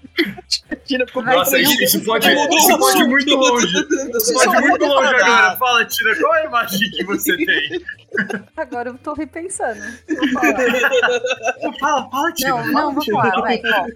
Tira, 0.85 1.07
ficou 1.07 1.23
Nossa, 1.23 1.57
isso, 1.59 1.81
isso 1.81 2.03
pode, 2.03 2.27
isso 2.27 2.77
pode 2.77 3.01
ir 3.01 3.07
muito 3.07 3.35
longe. 3.35 3.67
Isso 3.67 4.33
pode 4.33 4.55
ir 4.55 4.61
muito 4.61 4.85
longe 4.85 5.15
agora. 5.15 5.57
Fala, 5.57 5.85
Qual 6.19 6.35
é 6.35 6.41
a 6.41 6.45
imagem 6.45 6.91
que 6.91 7.03
você 7.03 7.35
tem? 7.37 7.81
Agora 8.57 8.89
eu 8.89 8.97
tô 8.97 9.13
repensando. 9.13 9.81
Vou 10.07 10.29
falar. 10.29 11.79
Fala, 11.79 12.09
fala, 12.09 12.33
Tira. 12.33 12.49
Não, 12.49 12.71
não, 12.71 12.93
vou 12.93 13.05
falar, 13.05 13.41
vai. 13.41 13.61
Ó, 13.63 13.87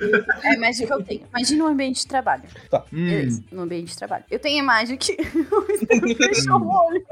é 0.43 0.49
a 0.49 0.53
imagem 0.53 0.87
que 0.87 0.93
eu 0.93 1.03
tenho. 1.03 1.21
Imagina 1.29 1.63
um 1.63 1.67
ambiente 1.67 2.01
de 2.01 2.07
trabalho. 2.07 2.43
Hum. 2.91 3.05
Beleza, 3.09 3.43
no 3.51 3.61
ambiente 3.63 3.89
de 3.89 3.97
trabalho. 3.97 4.23
Eu 4.29 4.39
tenho 4.39 4.59
a 4.59 4.63
imagem 4.63 4.97
que 4.97 5.13
o 5.51 6.15
fechou 6.15 6.59
o 6.59 6.69
olho. 6.69 7.05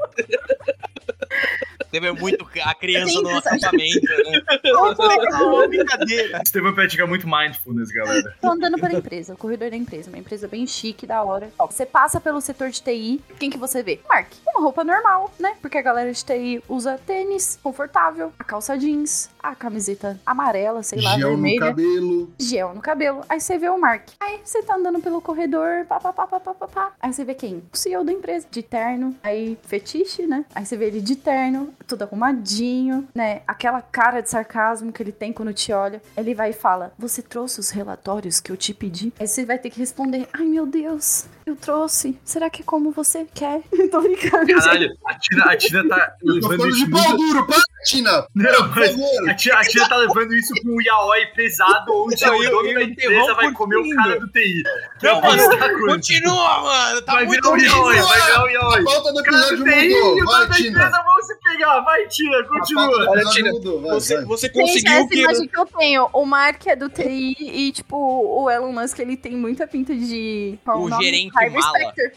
Teve 1.92 2.10
muito 2.12 2.48
a 2.64 2.74
criança 2.74 3.20
no 3.20 3.36
acampamento, 3.36 4.00
né? 4.24 4.40
Brincadeira. 5.68 6.40
Estevam 6.42 6.72
pratica 6.72 7.06
muito 7.06 7.28
mindfulness, 7.28 7.90
galera. 7.92 8.34
Tô 8.40 8.50
andando 8.50 8.78
pela 8.78 8.94
empresa, 8.94 9.34
o 9.34 9.36
corredor 9.36 9.68
da 9.70 9.76
empresa, 9.76 10.08
uma 10.08 10.18
empresa 10.18 10.48
bem 10.48 10.66
chique, 10.66 11.06
da 11.06 11.22
hora. 11.22 11.50
Ó, 11.58 11.66
você 11.66 11.84
passa 11.84 12.18
pelo 12.18 12.40
setor 12.40 12.70
de 12.70 12.82
TI, 12.82 13.20
quem 13.38 13.50
que 13.50 13.58
você 13.58 13.82
vê? 13.82 14.00
Mark, 14.08 14.28
uma 14.46 14.62
roupa 14.62 14.82
normal, 14.82 15.30
né? 15.38 15.54
Porque 15.60 15.76
a 15.76 15.82
galera 15.82 16.10
de 16.10 16.24
TI 16.24 16.62
usa 16.66 16.98
tênis 17.06 17.58
confortável, 17.62 18.32
a 18.38 18.44
calça 18.44 18.78
jeans, 18.78 19.28
a 19.42 19.54
camiseta 19.54 20.18
amarela, 20.24 20.82
sei 20.82 21.02
lá, 21.02 21.18
Gel 21.18 21.28
vermelha. 21.28 21.60
no 21.60 21.66
cabelo. 21.66 22.32
Gel 22.38 22.74
no 22.74 22.80
cabelo. 22.80 23.20
Aí 23.28 23.38
você 23.38 23.58
vê 23.58 23.68
o 23.68 23.78
Mark. 23.78 24.08
Aí 24.18 24.40
você 24.42 24.62
tá 24.62 24.76
andando 24.76 25.00
pelo 25.00 25.20
corredor, 25.20 25.84
pá, 25.86 26.00
pá, 26.00 26.10
pá, 26.10 26.26
pá, 26.26 26.40
pá, 26.40 26.54
pá, 26.54 26.68
pá. 26.68 26.92
Aí 26.98 27.12
você 27.12 27.22
vê 27.22 27.34
quem? 27.34 27.62
O 27.70 27.76
CEO 27.76 28.02
da 28.02 28.12
empresa, 28.12 28.46
de 28.50 28.62
terno. 28.62 29.14
Aí, 29.22 29.58
fetiche, 29.66 30.26
né? 30.26 30.46
Aí 30.54 30.64
você 30.64 30.74
vê 30.74 30.86
ele 30.86 31.02
de 31.02 31.16
terno, 31.16 31.74
tudo 31.82 32.02
arrumadinho, 32.02 33.08
né? 33.14 33.42
Aquela 33.46 33.80
cara 33.82 34.20
de 34.20 34.30
sarcasmo 34.30 34.92
que 34.92 35.02
ele 35.02 35.12
tem 35.12 35.32
quando 35.32 35.52
te 35.52 35.72
olha. 35.72 36.02
Ele 36.16 36.34
vai 36.34 36.50
e 36.50 36.54
fala: 36.54 36.92
Você 36.98 37.22
trouxe 37.22 37.60
os 37.60 37.70
relatórios 37.70 38.40
que 38.40 38.50
eu 38.50 38.56
te 38.56 38.72
pedi? 38.74 39.12
Aí 39.18 39.26
você 39.26 39.44
vai 39.44 39.58
ter 39.58 39.70
que 39.70 39.78
responder: 39.78 40.28
Ai, 40.32 40.44
meu 40.44 40.66
Deus, 40.66 41.26
eu 41.46 41.56
trouxe. 41.56 42.18
Será 42.24 42.48
que 42.48 42.62
é 42.62 42.64
como 42.64 42.90
você 42.90 43.26
quer? 43.34 43.62
Tô 43.90 44.00
brincando. 44.00 44.46
Caralho, 44.46 44.96
a 45.06 45.14
Tina, 45.18 45.44
a 45.44 45.56
Tina 45.56 45.88
tá 45.88 46.16
Eu 46.22 46.40
tô 46.40 46.70
de 46.70 46.90
pau 46.90 47.16
duro, 47.16 47.46
para, 47.46 47.62
Tina! 47.84 48.26
Não, 48.34 48.68
Por 48.72 48.86
favor! 48.86 49.30
a 49.30 49.34
tia, 49.34 49.54
a 49.54 49.60
tia 49.62 49.88
tá 49.88 49.96
levando 49.96 50.32
isso 50.34 50.52
pra 50.62 50.72
um 50.72 50.80
yaoi 50.80 51.26
pesado, 51.34 51.92
onde 52.04 52.24
Não, 52.24 52.38
o 52.38 52.42
dono 52.50 52.74
da 52.74 52.82
empresa 52.84 53.34
vai 53.34 53.52
comer 53.52 53.76
o 53.76 53.94
cara 53.96 54.20
do 54.20 54.28
TI. 54.28 54.62
Não, 55.02 55.20
mano, 55.20 55.50
virar 55.50 55.68
coisa. 55.70 55.86
continua, 55.86 56.62
mano. 56.62 57.02
Tá 57.02 57.12
Vai 57.14 57.26
muito 57.26 57.52
virar 57.54 57.74
um 57.74 57.82
yaoi, 57.82 57.96
vai 58.00 58.20
virar 58.20 58.42
A 58.44 58.50
yaoi. 58.50 58.84
pauta 58.84 59.12
do 59.12 59.20
O 59.20 59.22
cara 59.24 59.56
do 59.56 59.64
TI 59.64 59.70
e 59.70 59.88
mudou. 59.94 60.12
o 60.12 60.24
Vai, 60.24 60.26
dono 60.38 60.48
da 60.48 60.54
Tina. 60.54 60.68
empresa 60.68 61.02
vão 61.04 61.22
se 61.22 61.34
pegar. 61.40 61.80
Vai, 61.80 62.06
Tina, 62.08 62.38
A 62.38 62.44
continua. 62.44 62.86
do 62.88 63.10
Olha, 63.10 63.24
Tina, 63.26 63.50
Você, 63.94 64.24
você 64.24 64.46
Gente, 64.46 64.54
conseguiu 64.60 64.92
essa 64.92 65.08
que. 65.08 65.18
imagem 65.20 65.48
que 65.48 65.58
eu 65.60 65.66
tenho, 65.66 66.08
o 66.12 66.24
Mark 66.24 66.66
é 66.66 66.76
do 66.76 66.88
TI 66.88 67.36
e, 67.40 67.72
tipo, 67.72 67.96
o 67.96 68.48
Elon 68.50 68.72
Musk, 68.72 68.98
ele 69.00 69.16
tem 69.16 69.32
muita 69.32 69.66
pinta 69.66 69.94
de... 69.94 70.58
qual 70.64 70.82
O 70.82 70.88
nome? 70.88 71.04
gerente 71.04 71.32
Harvey 71.36 71.60
mala. 71.60 71.78
Specter. 71.78 72.12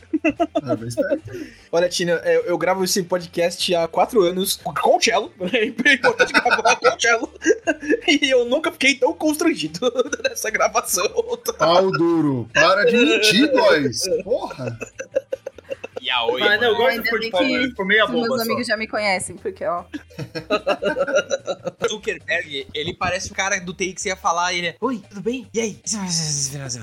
Ah, 0.64 0.76
vai 0.76 0.88
esperto. 0.88 1.32
Olha, 1.76 1.90
Tina, 1.90 2.22
é, 2.24 2.50
eu 2.50 2.58
gravo 2.58 2.86
esse 2.86 3.04
podcast 3.04 3.76
há 3.76 3.86
quatro 3.86 4.22
anos 4.22 4.58
com 4.82 4.96
o 4.96 5.02
cello. 5.02 5.30
É 5.52 5.94
importante 5.94 6.32
gravar 6.32 6.78
com 6.78 6.88
o 6.88 7.00
cello. 7.02 7.30
E 8.08 8.30
eu 8.30 8.46
nunca 8.46 8.72
fiquei 8.72 8.96
tão 8.96 9.12
constrangido 9.14 9.92
nessa 10.24 10.50
gravação. 10.50 11.06
Pau 11.58 11.92
duro. 11.92 12.48
Para 12.54 12.86
de 12.86 12.96
mentir, 12.96 13.52
boys. 13.52 14.04
Porra. 14.24 14.80
Yaoi, 16.06 16.42
Ah, 16.42 16.58
não, 16.58 16.70
eu 16.70 16.76
gosto 16.76 16.90
Ainda 16.90 17.04
do 17.04 17.20
que 17.20 17.68
ficou 17.70 17.86
meia 17.86 18.06
Os 18.06 18.12
bomba 18.12 18.28
meus 18.28 18.38
só. 18.38 18.44
amigos 18.44 18.68
já 18.68 18.78
me 18.78 18.88
conhecem, 18.88 19.36
porque, 19.36 19.66
ó... 19.66 19.84
Zuckerberg, 21.90 22.68
ele 22.74 22.94
parece 22.94 23.32
o 23.32 23.36
cara 23.36 23.60
do 23.60 23.74
TI 23.74 23.94
que 23.94 24.02
você 24.02 24.10
ia 24.10 24.16
falar 24.16 24.54
e 24.54 24.58
ele 24.60 24.68
é, 24.68 24.76
Oi, 24.82 25.02
tudo 25.10 25.22
bem? 25.22 25.48
E 25.54 25.60
aí? 25.60 25.80
Sabe 25.86 26.08
aqueles 26.08 26.50
caras 26.52 26.78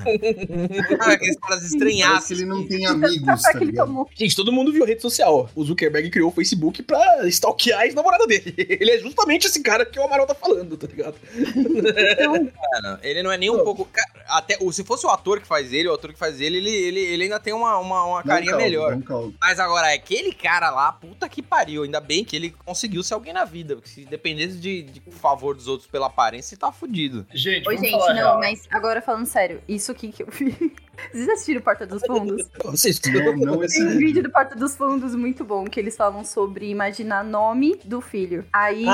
Parece 1.41 1.69
que 1.69 1.77
estranhaços. 1.77 2.31
ele 2.31 2.45
não 2.45 2.67
tem 2.67 2.83
Tanto 2.85 3.07
amigos, 3.07 3.43
tá 3.43 3.51
que 3.51 3.57
ele 3.59 3.65
ligado? 3.67 4.07
Gente, 4.15 4.37
todo 4.37 4.53
mundo 4.53 4.73
viu 4.73 4.85
a 4.85 4.87
rede 4.87 5.03
social. 5.03 5.49
O 5.55 5.65
Zuckerberg 5.65 6.11
criou 6.11 6.31
o 6.31 6.33
Facebook 6.33 6.83
pra 6.83 7.27
stalkear 7.29 7.81
a 7.81 7.87
ex-namorada 7.87 8.27
dele. 8.27 8.55
Ele 8.83 8.91
é 8.91 8.99
justamente 8.99 9.47
esse 9.47 9.63
cara 9.63 9.85
que 9.85 9.99
o 9.99 10.03
Amaral 10.03 10.27
tá 10.27 10.35
falando, 10.35 10.77
tá 10.77 10.87
ligado? 10.87 11.15
Mano, 12.73 12.99
ele 13.03 13.23
não 13.23 13.31
é 13.31 13.37
nem 13.37 13.51
um 13.51 13.63
pouco. 13.63 13.89
Até, 14.27 14.57
se 14.73 14.83
fosse 14.85 15.07
o 15.07 15.11
ator 15.11 15.41
que 15.41 15.47
faz 15.47 15.73
ele, 15.73 15.89
o 15.89 15.95
ator 15.95 16.13
que 16.13 16.19
faz 16.19 16.41
ele, 16.41 16.59
ele, 16.59 16.71
ele, 16.71 17.01
ele 17.01 17.23
ainda 17.25 17.39
tem 17.39 17.53
uma, 17.53 17.79
uma, 17.79 18.05
uma 18.05 18.21
um 18.21 18.23
carinha 18.23 18.53
caldo, 18.53 18.65
melhor. 18.65 18.93
Mas 19.41 19.59
agora, 19.61 19.93
aquele 19.95 20.33
cara 20.33 20.71
lá, 20.71 20.93
puta 20.93 21.29
que 21.29 21.43
pariu. 21.43 21.83
Ainda 21.83 22.01
bem 22.01 22.25
que 22.25 22.37
ele 22.37 22.51
conseguiu 22.65 23.03
ser 23.03 23.15
alguém 23.15 23.33
na 23.33 23.45
vida. 23.45 23.75
Porque 23.77 23.89
se 23.91 24.05
dependesse 24.05 24.59
de, 24.59 24.83
de 24.83 25.01
favor 25.13 25.55
dos 25.55 25.69
outros 25.69 25.89
pela 25.89 26.07
aparência, 26.07 26.55
ele 26.55 26.61
tá 26.61 26.73
fudido. 26.73 27.27
Gente, 27.33 27.69
Oi, 27.69 27.79
gente, 27.79 27.93
não, 27.93 28.15
real. 28.15 28.39
mas 28.39 28.63
agora 28.71 29.01
falando 29.03 29.27
sério, 29.27 29.61
isso 29.69 29.91
aqui 29.93 30.11
que 30.13 30.23
eu 30.23 30.29
vi. 30.31 30.73
Vocês 31.11 31.29
assistiram 31.31 31.63
Porta 31.63 31.87
dos 31.87 32.03
Fundos? 32.07 32.47
Vocês 32.65 33.01
Não, 33.07 33.37
não 33.37 33.65
esse 33.65 33.79
Tem 33.79 33.89
um 33.97 33.99
vídeo 33.99 34.23
do 34.23 34.31
Porta 34.31 34.55
dos 34.55 34.77
Fundos 34.77 35.15
muito 35.15 35.43
bom, 35.45 35.65
que 35.65 35.81
eles 35.81 35.97
falam 35.97 36.23
sobre 36.23 36.69
imaginar 36.69 37.25
nome 37.25 37.81
do 37.85 38.01
filho. 38.01 38.45
Aí 38.53 38.85
Ah, 38.87 38.93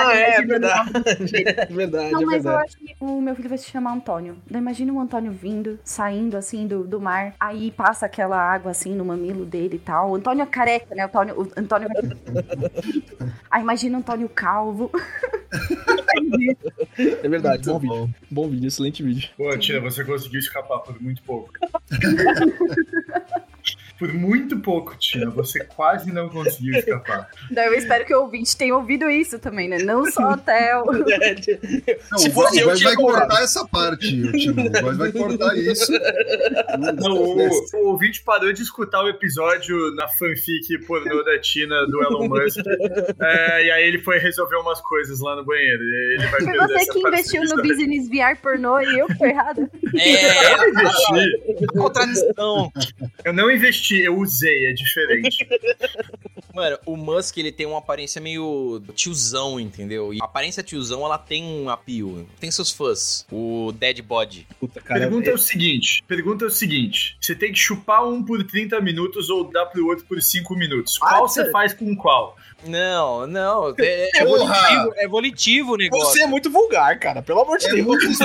fala, 0.00 0.14
é 0.14 0.40
verdade. 0.42 0.92
nome 0.92 1.04
do 1.04 1.16
filho. 1.28 1.48
É 1.48 1.66
verdade, 1.66 2.12
Não, 2.12 2.22
é 2.22 2.24
mas 2.24 2.44
eu 2.44 2.52
verdade. 2.52 2.64
acho 2.66 2.76
que 2.78 2.96
o 3.00 3.20
meu 3.20 3.34
filho 3.34 3.48
vai 3.48 3.58
se 3.58 3.68
chamar 3.68 3.92
Antônio. 3.94 4.38
Daí 4.48 4.60
imagina 4.60 4.92
o 4.92 5.00
Antônio 5.00 5.32
vindo, 5.32 5.78
saindo 5.84 6.36
assim 6.36 6.66
do, 6.66 6.84
do 6.84 7.00
mar. 7.00 7.34
Aí 7.38 7.70
passa 7.72 8.06
aquela 8.06 8.38
água 8.38 8.70
assim 8.70 8.94
no 8.94 9.04
mamilo 9.04 9.43
dele 9.44 9.76
e 9.76 9.78
tal. 9.78 10.10
O 10.10 10.14
Antônio 10.16 10.42
é 10.42 10.46
careca, 10.46 10.94
né? 10.94 11.04
O 11.04 11.06
Antônio, 11.06 11.40
o 11.40 11.60
Antônio 11.60 11.88
vai. 11.88 12.02
Aí 13.50 13.62
imagina 13.62 13.98
o 13.98 14.00
Antônio 14.00 14.28
calvo. 14.28 14.90
É 16.98 17.28
verdade, 17.28 17.64
bom 17.66 17.78
Muito 17.78 17.94
vídeo. 17.94 18.14
Bom 18.30 18.48
vídeo, 18.48 18.68
excelente 18.68 19.02
vídeo. 19.02 19.30
Pô, 19.36 19.56
Tina, 19.58 19.80
você 19.80 20.04
conseguiu 20.04 20.38
escapar 20.38 20.78
por 20.80 21.00
muito 21.02 21.22
pouco. 21.22 21.52
por 23.98 24.12
muito 24.12 24.58
pouco, 24.60 24.96
Tina. 24.96 25.30
Você 25.30 25.64
quase 25.64 26.12
não 26.12 26.28
conseguiu 26.28 26.74
escapar. 26.78 27.28
Daí 27.50 27.66
eu 27.66 27.74
espero 27.74 28.04
que 28.04 28.14
o 28.14 28.22
ouvinte 28.22 28.56
tenha 28.56 28.76
ouvido 28.76 29.08
isso 29.08 29.38
também, 29.38 29.68
né? 29.68 29.78
Não 29.78 30.04
só 30.10 30.30
até 30.30 30.76
o. 30.78 30.84
Não, 32.10 32.18
Se 32.18 32.28
o 32.28 32.32
fosse 32.32 32.58
eu, 32.58 32.66
Góis 32.66 32.78
tinha 32.78 32.90
vai 32.90 32.96
colocado. 32.96 33.28
cortar 33.28 33.42
essa 33.42 33.66
parte, 33.66 34.22
o 34.22 34.32
Tino. 34.32 34.66
O 34.66 34.70
Góis 34.82 34.96
vai 34.96 35.12
cortar 35.12 35.56
isso. 35.56 35.92
Não, 36.98 37.14
o, 37.14 37.48
o 37.74 37.88
ouvinte 37.90 38.22
parou 38.22 38.52
de 38.52 38.62
escutar 38.62 39.02
o 39.02 39.08
episódio 39.08 39.94
na 39.94 40.08
fanfic 40.08 40.78
pornô 40.86 41.22
da 41.22 41.38
Tina 41.40 41.86
do 41.86 42.02
Elon 42.02 42.28
Musk. 42.28 42.58
É, 43.20 43.66
e 43.66 43.70
aí 43.70 43.84
ele 43.86 43.98
foi 43.98 44.18
resolver 44.18 44.56
umas 44.56 44.80
coisas 44.80 45.20
lá 45.20 45.36
no 45.36 45.44
banheiro. 45.44 45.82
Ele 45.82 46.26
vai 46.26 46.40
Foi 46.40 46.56
você 46.56 46.92
que 46.92 46.98
investiu 46.98 47.42
no 47.42 47.62
business 47.62 48.08
VR 48.08 48.40
pornô 48.40 48.80
e 48.80 48.98
eu 48.98 49.06
que 49.06 49.18
tô 49.18 49.24
errada. 49.26 49.70
É, 49.98 50.34
Eu 50.54 50.58
não 50.58 50.68
investi. 50.68 51.42
Eu 53.24 53.32
não 53.32 53.50
investi, 53.50 53.83
eu 53.92 54.18
usei, 54.18 54.66
é 54.66 54.72
diferente. 54.72 55.46
Mano, 56.54 56.78
o 56.86 56.96
Musk, 56.96 57.36
ele 57.36 57.50
tem 57.50 57.66
uma 57.66 57.78
aparência 57.78 58.20
meio 58.20 58.80
tiozão, 58.94 59.58
entendeu? 59.58 60.14
E 60.14 60.22
a 60.22 60.24
aparência 60.24 60.62
tiozão, 60.62 61.04
ela 61.04 61.18
tem 61.18 61.42
um 61.42 61.68
apio. 61.68 62.28
Tem 62.38 62.48
seus 62.48 62.70
fãs. 62.70 63.26
O 63.30 63.72
Dead 63.72 64.00
Body. 64.02 64.46
Puta, 64.60 64.80
cara. 64.80 65.00
Pergunta 65.00 65.30
é 65.30 65.34
o 65.34 65.38
seguinte: 65.38 66.04
pergunta 66.06 66.44
é 66.44 66.48
o 66.48 66.50
seguinte: 66.50 67.16
você 67.20 67.34
tem 67.34 67.52
que 67.52 67.58
chupar 67.58 68.06
um 68.06 68.22
por 68.22 68.44
30 68.44 68.80
minutos 68.80 69.28
ou 69.30 69.50
dar 69.50 69.66
pro 69.66 69.84
outro 69.86 70.04
por 70.04 70.22
5 70.22 70.54
minutos. 70.54 70.96
Qual 70.96 71.28
você 71.28 71.50
faz 71.50 71.74
com 71.74 71.96
qual? 71.96 72.36
Não, 72.66 73.26
não. 73.26 73.74
É, 73.78 74.08
é 74.20 74.24
volitivo, 74.24 74.92
é 74.96 75.08
volitivo 75.08 75.72
o 75.74 75.76
negócio. 75.76 76.06
Você 76.12 76.22
é 76.22 76.26
muito 76.26 76.50
vulgar, 76.50 76.98
cara. 76.98 77.22
Pelo 77.22 77.40
amor 77.40 77.58
de 77.58 77.66
É 77.66 77.70
Deus. 77.74 77.86
muito... 77.86 78.06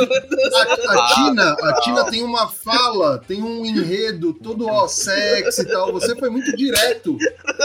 a, 0.89 0.93
a 0.93 1.13
Tina, 1.15 1.51
a 1.61 1.73
Tina 1.81 2.05
tem 2.05 2.23
uma 2.23 2.47
fala, 2.47 3.17
tem 3.27 3.43
um 3.43 3.65
enredo 3.65 4.33
todo 4.33 4.67
ó, 4.67 4.87
sexy 4.87 5.61
e 5.61 5.65
tal. 5.65 5.91
Você 5.93 6.15
foi 6.15 6.29
muito 6.29 6.55
direto. 6.55 7.17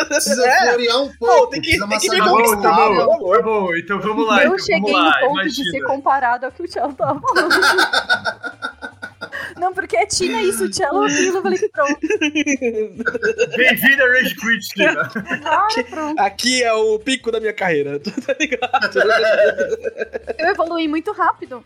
Precisa 0.09 0.47
É. 0.47 0.63
florear 0.69 1.03
um 1.03 1.13
pouco. 1.17 1.51
tem 1.51 1.61
que- 1.61 1.79
precisa 1.79 1.89
tem 1.89 1.99
que 1.99 2.11
me 2.11 2.19
Tá 2.19 2.31
bom, 2.31 2.61
tá 2.63 2.73
bom, 2.73 3.31
tá 3.33 3.43
bom. 3.43 3.75
Então 3.77 4.01
vamos 4.01 4.27
lá. 4.27 4.43
eu 4.43 4.55
então 4.55 4.59
cheguei 4.59 4.93
vamos 4.93 4.93
no 5.01 5.05
lá, 5.07 5.21
ponto 5.21 5.35
de 5.35 5.41
imagina. 5.43 5.71
ser 5.71 5.83
comparado 5.85 6.47
ao 6.47 6.53
que 6.53 6.63
o 6.63 6.67
Tchelo 6.69 6.93
tava 6.95 7.21
falando. 7.21 7.55
Não, 9.57 9.73
porque 9.73 9.97
é 9.97 10.07
Tina 10.07 10.43
isso, 10.43 10.69
Tchelo 10.71 11.05
aquilo. 11.05 11.37
Eu 11.37 11.43
falei, 11.43 11.69
pronto. 11.69 12.01
Bem-vindo 13.57 14.03
a 14.03 14.07
Rage 14.09 14.35
Quit, 14.35 14.69
Tina. 14.75 15.11
Ah, 15.45 15.69
pronto. 15.89 16.21
Aqui 16.21 16.63
é 16.63 16.73
o 16.73 16.99
pico 16.99 17.31
da 17.31 17.41
minha 17.41 17.53
carreira. 17.53 18.01
Tá 18.25 18.35
ligado? 18.41 18.99
Eu 20.39 20.49
evolui 20.49 20.89
muito 20.89 21.13
rápido. 21.13 21.63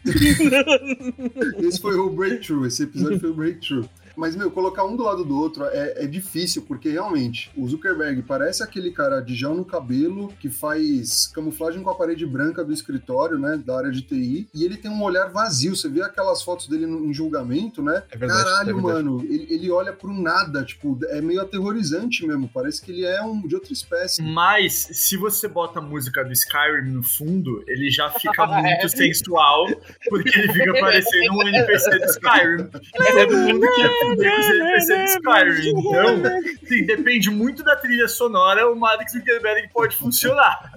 Esse 1.61 1.81
foi 1.81 1.95
o 1.95 2.11
breakthrough, 2.11 2.67
esse 2.67 2.83
episódio 2.83 3.21
foi 3.21 3.31
o 3.31 3.35
breakthrough. 3.35 3.89
Mas, 4.19 4.35
meu, 4.35 4.51
colocar 4.51 4.85
um 4.85 4.97
do 4.97 5.05
lado 5.05 5.25
do 5.25 5.39
outro 5.39 5.65
é, 5.67 6.05
é 6.05 6.07
difícil, 6.07 6.63
porque 6.63 6.89
realmente 6.91 7.51
o 7.57 7.69
Zuckerberg 7.69 8.23
parece 8.23 8.63
aquele 8.63 8.91
cara 8.91 9.21
de 9.21 9.35
gel 9.35 9.55
no 9.55 9.65
cabelo 9.65 10.33
que 10.41 10.51
faz 10.51 11.29
camuflagem 11.29 11.83
com 11.83 11.91
a 11.91 11.95
parede 11.95 12.27
branca 12.27 12.65
do 12.65 12.73
escritório, 12.73 13.39
né? 13.39 13.61
Da 13.65 13.79
área 13.79 13.91
de 13.93 14.03
TI, 14.03 14.49
e 14.53 14.65
ele 14.65 14.77
tem 14.77 14.91
um 14.91 15.03
olhar 15.03 15.29
vazio. 15.29 15.77
Você 15.77 15.89
vê 15.89 16.03
aquelas 16.03 16.43
fotos 16.43 16.67
dele 16.67 16.85
no, 16.87 17.05
em 17.07 17.15
julgamento, 17.15 17.83
né? 17.83 18.03
É 18.11 18.17
verdade, 18.17 18.43
Caralho, 18.45 18.71
é 18.71 18.73
verdade. 18.73 19.05
mano, 19.05 19.25
ele, 19.25 19.47
ele 19.51 19.71
olha 19.71 19.93
pro 19.93 20.13
nada, 20.13 20.65
tipo, 20.65 20.99
é 21.11 21.21
meio 21.21 21.41
aterrorizante 21.41 22.27
mesmo. 22.27 22.51
Parece 22.53 22.83
que 22.83 22.91
ele 22.91 23.05
é 23.05 23.23
um 23.23 23.47
de 23.47 23.55
outra 23.55 23.73
espécie. 23.73 24.21
Mas, 24.23 24.89
se 24.93 25.17
você 25.17 25.47
bota 25.47 25.79
a 25.79 25.83
música 25.83 26.25
do 26.25 26.33
Skyrim 26.33 26.91
no 26.91 27.03
fundo, 27.05 27.63
ele 27.69 27.89
já 27.91 28.11
fica 28.11 28.47
muito 28.51 28.85
É. 28.85 28.89
sensual, 28.89 29.67
porque 30.09 30.37
ele 30.39 30.53
fica 30.53 30.73
parecendo 30.81 31.35
um 31.35 31.49
NPC 31.49 31.99
do 31.99 32.05
Skyrim. 32.07 32.69
Todo 32.69 33.37
mundo 33.37 33.61
quer 33.77 33.89
fuder 34.01 34.08
Skyrim. 34.17 35.79
Então, 35.79 36.23
sim, 36.67 36.85
depende 36.85 37.31
muito 37.31 37.63
da 37.63 37.77
trilha 37.77 38.09
sonora, 38.09 38.71
o 38.71 38.77
Mark 38.77 39.09
Zuckerberg 39.09 39.69
pode 39.73 39.97
funcionar. 39.97 40.73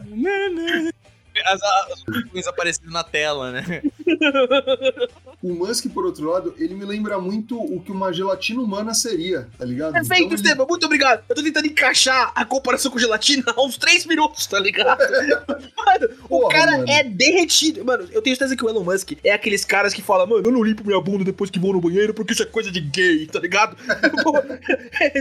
As, 1.46 1.64
as, 1.64 1.92
as 1.92 2.04
coisas 2.04 2.48
aparecendo 2.48 2.92
na 2.92 3.04
tela, 3.04 3.52
né? 3.52 3.82
O 5.42 5.54
Musk, 5.54 5.88
por 5.94 6.06
outro 6.06 6.30
lado, 6.30 6.54
ele 6.58 6.76
me 6.76 6.86
lembra 6.86 7.20
muito 7.20 7.58
o 7.60 7.82
que 7.82 7.92
uma 7.92 8.14
gelatina 8.14 8.62
humana 8.62 8.94
seria, 8.94 9.48
tá 9.58 9.66
ligado? 9.66 9.94
Perfeito, 9.94 10.24
Então, 10.26 10.28
ele- 10.28 10.36
Esteban, 10.36 10.66
muito 10.68 10.86
obrigado. 10.86 11.24
Eu 11.28 11.36
tô 11.36 11.42
tentando 11.44 11.66
encaixar 11.68 12.32
a 12.36 12.46
comparação 12.46 12.92
com 12.92 13.00
gelatina 13.00 13.44
há 13.48 13.64
uns 13.66 13.78
3 13.78 14.06
minutos, 14.06 14.46
tá 14.46 14.60
ligado? 14.60 15.00
mano, 15.78 16.10
o 16.26 16.40
Porra, 16.42 16.50
cara 16.54 16.72
mano. 16.74 16.86
é 16.90 17.04
derretido. 17.04 17.84
Mano, 17.84 18.08
eu 18.12 18.22
tenho 18.22 18.36
certeza 18.36 18.56
que 18.56 18.64
o 18.64 18.70
Elon 18.70 18.84
Musk 18.84 19.14
é 19.24 19.32
aqueles 19.32 19.66
caras 19.66 19.94
que 19.94 20.02
falam, 20.02 20.28
mano, 20.28 20.44
eu 20.46 20.52
não 20.52 20.64
limpo 20.64 20.86
minha 20.86 21.02
bunda 21.02 21.24
depois 21.24 21.50
que 21.50 21.60
vou 21.60 21.74
no 21.74 21.82
banheiro 21.82 22.14
porque 22.14 22.34
isso 22.34 22.44
é 22.44 22.46
coisa 22.46 22.72
de 22.72 22.80
gay, 22.80 23.26
tá 23.28 23.40
ligado? 23.40 23.76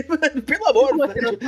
Mano, 0.07 0.41
pelo 0.43 0.67
amor, 0.67 1.07
velho. 1.07 1.39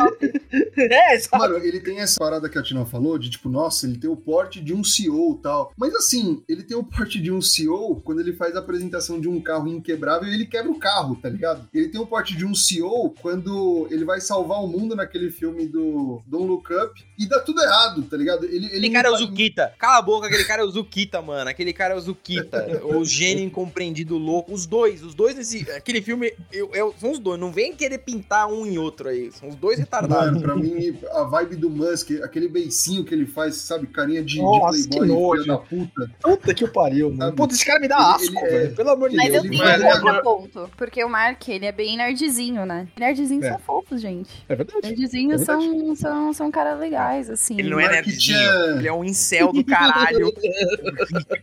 É, 0.91 1.19
sabe? 1.19 1.43
Mano, 1.43 1.57
ele 1.65 1.79
tem 1.79 1.99
essa 1.99 2.19
parada 2.19 2.49
que 2.49 2.57
a 2.57 2.63
Tina 2.63 2.85
falou, 2.85 3.17
de 3.17 3.29
tipo, 3.29 3.49
nossa, 3.49 3.85
ele 3.85 3.97
tem 3.97 4.09
o 4.09 4.15
porte 4.15 4.59
de 4.59 4.73
um 4.73 4.83
CEO 4.83 5.37
e 5.39 5.41
tal. 5.43 5.71
Mas 5.77 5.93
assim, 5.95 6.43
ele 6.47 6.63
tem 6.63 6.75
o 6.77 6.83
porte 6.83 7.19
de 7.21 7.31
um 7.31 7.41
CEO 7.41 8.01
quando 8.03 8.21
ele 8.21 8.33
faz 8.33 8.55
a 8.55 8.61
apresentação 8.63 9.19
de 9.19 9.27
um 9.29 9.39
carro 9.41 9.67
inquebrável 9.67 10.27
e 10.29 10.33
ele 10.33 10.45
quebra 10.45 10.71
o 10.71 10.79
carro, 10.79 11.15
tá 11.15 11.29
ligado? 11.29 11.67
Ele 11.73 11.89
tem 11.89 11.99
o 12.01 12.05
porte 12.05 12.35
de 12.35 12.45
um 12.45 12.55
CEO 12.55 13.13
quando 13.21 13.87
ele 13.91 14.05
vai 14.05 14.19
salvar 14.21 14.63
o 14.63 14.67
mundo 14.67 14.95
naquele 14.95 15.29
filme 15.29 15.67
do 15.67 16.21
Don't 16.27 16.47
Look 16.47 16.67
Up 16.73 17.03
e 17.17 17.25
dá 17.27 17.39
tudo 17.39 17.61
errado, 17.61 18.01
tá 18.03 18.17
ligado? 18.17 18.45
Ele, 18.45 18.55
ele 18.55 18.65
Aquele 18.67 18.87
não 18.87 18.93
cara 18.93 19.07
é 19.07 19.11
o 19.11 19.17
Zukita. 19.17 19.73
Cala 19.77 19.97
a 19.97 20.01
boca, 20.01 20.27
aquele 20.27 20.43
cara 20.45 20.61
é 20.61 20.65
o 20.65 20.69
Zukita, 20.69 21.21
mano. 21.21 21.49
Aquele 21.49 21.73
cara 21.73 21.93
é 21.93 21.97
o 21.97 22.01
Zukita. 22.01 22.81
o 22.85 23.03
gênio 23.05 23.43
incompreendido 23.43 24.17
louco. 24.17 24.53
Os 24.53 24.65
dois, 24.65 25.03
os 25.03 25.13
dois 25.13 25.35
nesse. 25.35 25.69
Aquele 25.71 26.01
filme, 26.01 26.33
eu, 26.51 26.69
eu- 26.73 26.93
são 26.99 27.11
os 27.11 27.19
dois. 27.19 27.39
Não 27.39 27.51
vem 27.51 27.73
querer 27.75 27.99
pintar 27.99 28.47
um 28.47 28.65
em 28.65 28.77
outro 28.77 29.09
aí. 29.09 29.31
São 29.31 29.49
os 29.49 29.55
dois 29.55 29.77
retardados. 29.79 30.25
Mano, 30.33 30.41
pra 30.41 30.55
mim, 30.55 30.97
a 31.11 31.23
vibe 31.23 31.55
do 31.55 31.69
Musk, 31.69 32.11
aquele 32.23 32.47
beicinho 32.47 33.03
que 33.03 33.13
ele 33.13 33.25
faz, 33.25 33.55
sabe, 33.55 33.87
carinha 33.87 34.23
de, 34.23 34.39
Nossa, 34.41 34.77
de 34.81 34.87
que 34.89 34.97
playboy, 34.97 35.37
nojo. 35.39 35.43
filha 35.43 35.53
da 35.53 35.57
puta. 35.59 36.11
Puta 36.21 36.53
que 36.53 36.67
pariu, 36.67 37.09
mano. 37.09 37.21
Sabe? 37.23 37.37
Puta, 37.37 37.53
esse 37.53 37.65
cara 37.65 37.79
me 37.79 37.87
dá 37.87 37.95
Ele- 37.97 38.05
asco, 38.05 38.45
ele 38.45 38.52
é-. 38.53 38.67
Pelo 38.69 38.89
amor 38.91 39.09
de 39.09 39.15
Mas 39.15 39.33
eu 39.33 39.41
Deus. 39.43 39.57
tenho 39.59 39.63
um 39.63 40.01
contraponto. 40.01 40.69
Porque 40.77 41.03
o 41.03 41.09
Mark, 41.09 41.47
ele 41.47 41.65
é 41.65 41.71
bem 41.71 41.97
nerdzinho, 41.97 42.65
né? 42.65 42.87
Nerdzinhos 42.97 43.45
É. 43.45 43.49
são 43.51 43.59
fofos, 43.59 44.01
gente. 44.01 44.29
É 44.49 44.55
verdade. 44.55 44.79
Nerdzinhos 44.87 45.41
É 45.41 45.45
verdade. 45.45 45.63
são, 45.65 45.95
são, 45.95 46.33
são 46.33 46.51
caras 46.51 46.79
legais, 46.79 47.29
assim. 47.29 47.57
Ele 47.59 47.69
não 47.69 47.79
é 47.79 47.89
nerdzinho. 47.89 48.77
Ele 48.77 48.87
é 48.87 48.93
um 48.93 49.03
incel 49.03 49.51
do 49.51 49.63
caralho. 49.63 50.31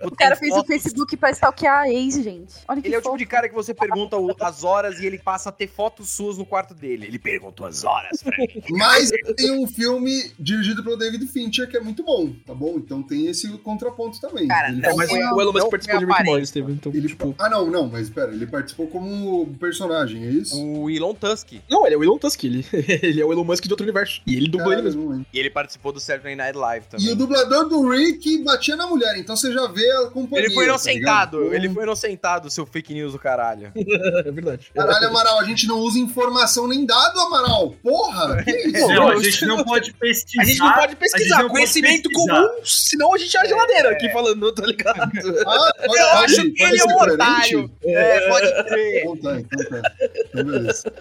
O 0.03 0.11
cara 0.17 0.37
fez 0.37 0.55
o 0.57 0.65
Facebook 0.65 1.17
pra 1.17 1.31
stalkear 1.31 1.81
a 1.81 1.89
ex, 1.89 2.15
gente. 2.23 2.55
Olha 2.69 2.81
que 2.81 2.89
Ele 2.89 2.95
é 2.95 2.99
o 2.99 3.03
tipo 3.03 3.17
de 3.17 3.27
cara 3.27 3.49
que 3.49 3.55
você 3.55 3.73
pergunta 3.75 4.17
as 4.41 4.65
horas 4.65 4.99
e 5.01 5.07
ele 5.07 5.19
passa 5.19 5.49
a 5.49 5.53
ter 5.53 5.67
fotos 5.67 6.11
suas 6.11 6.37
no 6.39 6.45
quarto 6.47 6.75
dele. 6.75 7.07
Ele 7.07 7.19
perguntou 7.19 7.67
as 7.67 7.85
horas, 7.85 8.23
Frank. 8.23 8.63
Mas 8.71 9.11
tem 9.37 9.51
um 9.53 9.67
filme 9.67 10.31
dirigido 10.39 10.83
pelo 10.83 10.97
David 10.97 11.27
Fincher 11.27 11.69
que 11.69 11.77
é 11.77 11.81
muito 11.81 12.03
bom, 12.03 12.33
tá 12.47 12.55
bom? 12.55 12.75
Então 12.77 13.03
tem 13.03 13.27
esse 13.27 13.49
contraponto 13.59 14.21
também. 14.21 14.49
Cara, 14.49 14.69
Ele 14.69 14.81
não, 14.81 14.97
faz- 14.97 15.11
Mas 15.11 15.33
o 15.33 15.41
Elon 15.41 15.53
Musk 15.53 15.71
participou 15.71 15.99
de 15.99 16.05
and 16.05 16.09
aparente. 16.09 16.31
Morty, 16.31 16.47
Steven. 16.47 16.73
Então, 16.75 16.93
ele- 17.01 17.09
tipo... 17.09 17.35
Ah, 17.39 17.49
não, 17.49 17.71
não, 17.71 17.89
mas 17.89 18.09
pera, 18.11 18.33
ele 18.33 18.47
participou 18.47 18.87
como 18.89 19.47
personagem, 19.59 20.25
é 20.27 20.31
isso? 20.31 20.61
O 20.61 20.89
Elon 20.91 21.15
Tusk. 21.15 21.53
Não, 21.69 21.85
ele 21.87 21.95
é 21.95 21.99
o 21.99 22.05
Elon 22.05 22.19
Tusk. 22.19 22.45
Ele, 22.45 22.65
ele 22.73 23.21
é 23.21 23.25
o 23.25 23.33
Elon 23.33 23.45
Musk 23.45 23.65
de 23.65 23.73
outro 23.73 23.85
universo. 23.85 24.21
E 24.27 24.37
ele 24.37 24.49
dublou 24.49 24.73
ele 24.73 24.83
mesmo. 24.83 25.25
E 25.33 25.39
ele 25.39 25.51
participou 25.51 25.93
do 25.93 26.01
Saturday 26.01 26.35
Night 26.37 26.57
Live 26.57 26.87
também. 26.87 27.07
E 27.07 27.11
o 27.11 27.17
dublador 27.17 27.69
do 27.69 27.89
Rick 27.89 28.43
batia 28.45 28.77
na 28.77 28.87
mulher, 28.87 29.17
então 29.19 29.37
você 29.37 29.53
já 29.53 29.67
vê 29.67 29.89
a 29.93 30.07
companhia. 30.07 30.47
Ele 30.47 30.55
foi 30.55 30.65
tá 30.65 30.71
inocentado. 30.71 31.39
ligado? 31.39 31.55
ele 31.55 31.69
foi 31.69 31.83
inocentado, 31.83 32.51
seu 32.51 32.67
fake 32.67 32.95
news 32.95 33.13
do 33.13 33.19
caralho. 33.19 33.73
É 34.21 34.31
verdade. 34.31 34.71
Caralho, 34.75 35.09
Amaral, 35.09 35.41
a 35.41 35.45
gente 35.45 35.67
não 35.67 35.79
usa 35.81 35.99
informação 35.99 36.67
nem 36.69 36.85
dado, 36.85 37.19
Amaral. 37.21 37.75
Porra! 37.83 38.43
Que 38.45 38.51
isso? 38.69 38.89
Não, 38.89 39.09
a 39.09 39.23
gente 39.23 39.47
não 39.47 39.65
pode 39.65 39.93
pesquisar. 39.95 40.43
A 40.43 40.45
gente 40.45 40.59
não 40.59 40.73
pode 40.73 40.97
pesquisar. 40.97 41.37
não 41.37 41.43
pode 41.43 41.53
Conhecimento 41.55 42.09
pesquisar. 42.09 42.35
comum, 42.43 42.49
senão 42.65 43.15
a 43.15 43.19
gente 43.19 43.37
é 43.37 43.41
a 43.41 43.45
geladeira 43.45 43.91
aqui 43.91 44.09
falando, 44.11 44.53
tá 44.53 44.67
ligado? 44.67 45.01
Ah, 45.01 45.07
pode, 45.09 45.27
Eu 45.27 45.85
pode- 45.87 45.99
acho 46.25 46.43
que 46.53 46.63
ele 46.63 46.77
é 46.77 46.79
ser 46.79 46.90
coerente? 46.93 47.15
otário. 47.15 47.71
É, 47.85 48.29
pode 48.29 48.65
crer. 48.65 49.05
Então. 49.07 49.45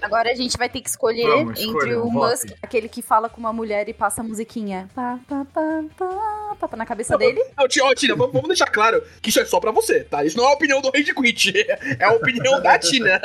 Agora 0.02 0.32
a 0.32 0.36
gente 0.36 0.58
vai 0.58 0.70
ter 0.70 0.82
que 0.82 0.90
escolher 0.90 1.28
Vamos, 1.28 1.60
entre 1.60 1.66
escolha, 1.66 2.00
o 2.00 2.12
vote. 2.12 2.32
Musk, 2.32 2.58
aquele 2.62 2.90
que 2.90 3.02
fala 3.02 3.30
com 3.30 3.40
uma 3.40 3.54
mulher 3.54 3.88
e 3.90 3.94
passa 3.94 4.22
a 4.22 4.24
musiquinha 4.24 4.90
pá, 4.96 5.20
pá, 5.28 5.46
pá, 5.54 5.84
pá, 5.98 6.56
pá, 6.60 6.68
pá, 6.68 6.78
na 6.78 6.86
cabeça 6.86 7.18
dele. 7.18 7.44
Não, 7.58 7.68
tia, 7.68 7.84
ó, 7.86 7.94
Tina, 7.94 8.16
vamos, 8.16 8.34
vamos 8.34 8.48
deixar 8.48 8.68
claro 8.68 9.04
que 9.22 9.30
isso 9.30 9.40
é 9.40 9.46
só 9.46 9.60
pra 9.60 9.72
você, 9.72 10.04
tá? 10.04 10.24
Isso 10.24 10.38
não 10.38 10.46
é 10.46 10.48
a 10.50 10.54
opinião 10.54 10.82
do 10.82 10.90
Rage 10.90 11.14
Quit. 11.14 11.54
É 12.00 12.04
a 12.04 12.12
opinião 12.12 12.62
da 12.62 12.78
Tina. 12.78 13.22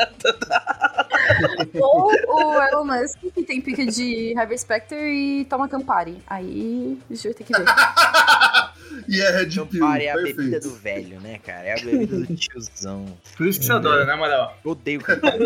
Ou 1.74 2.10
o 2.12 2.62
Elon 2.62 2.84
Musk, 2.84 3.18
que 3.34 3.42
tem 3.42 3.60
pica 3.60 3.86
de 3.86 4.34
Harvey 4.36 4.58
Specter 4.58 4.98
e 4.98 5.44
toma 5.46 5.68
Campari. 5.68 6.18
Aí 6.26 6.98
gente 7.10 7.24
vai 7.24 7.34
ter 7.34 7.44
que 7.44 7.52
ver. 7.52 7.64
E 9.08 9.20
é 9.20 9.30
Red 9.30 9.46
Pill, 9.50 9.66
Campari 9.66 10.04
é 10.04 10.12
a 10.12 10.16
bebida 10.16 10.34
perfeito. 10.42 10.68
do 10.68 10.74
velho, 10.74 11.20
né, 11.20 11.38
cara? 11.38 11.68
É 11.68 11.72
a 11.72 11.84
bebida 11.84 12.18
do 12.18 12.36
tiozão. 12.36 13.06
Por 13.36 13.46
isso 13.46 13.58
que 13.60 13.66
você 13.66 13.72
adora, 13.72 14.04
né, 14.04 14.12
Amaral? 14.12 14.56
Eu 14.64 14.70
odeio 14.72 15.00
Campari. 15.00 15.44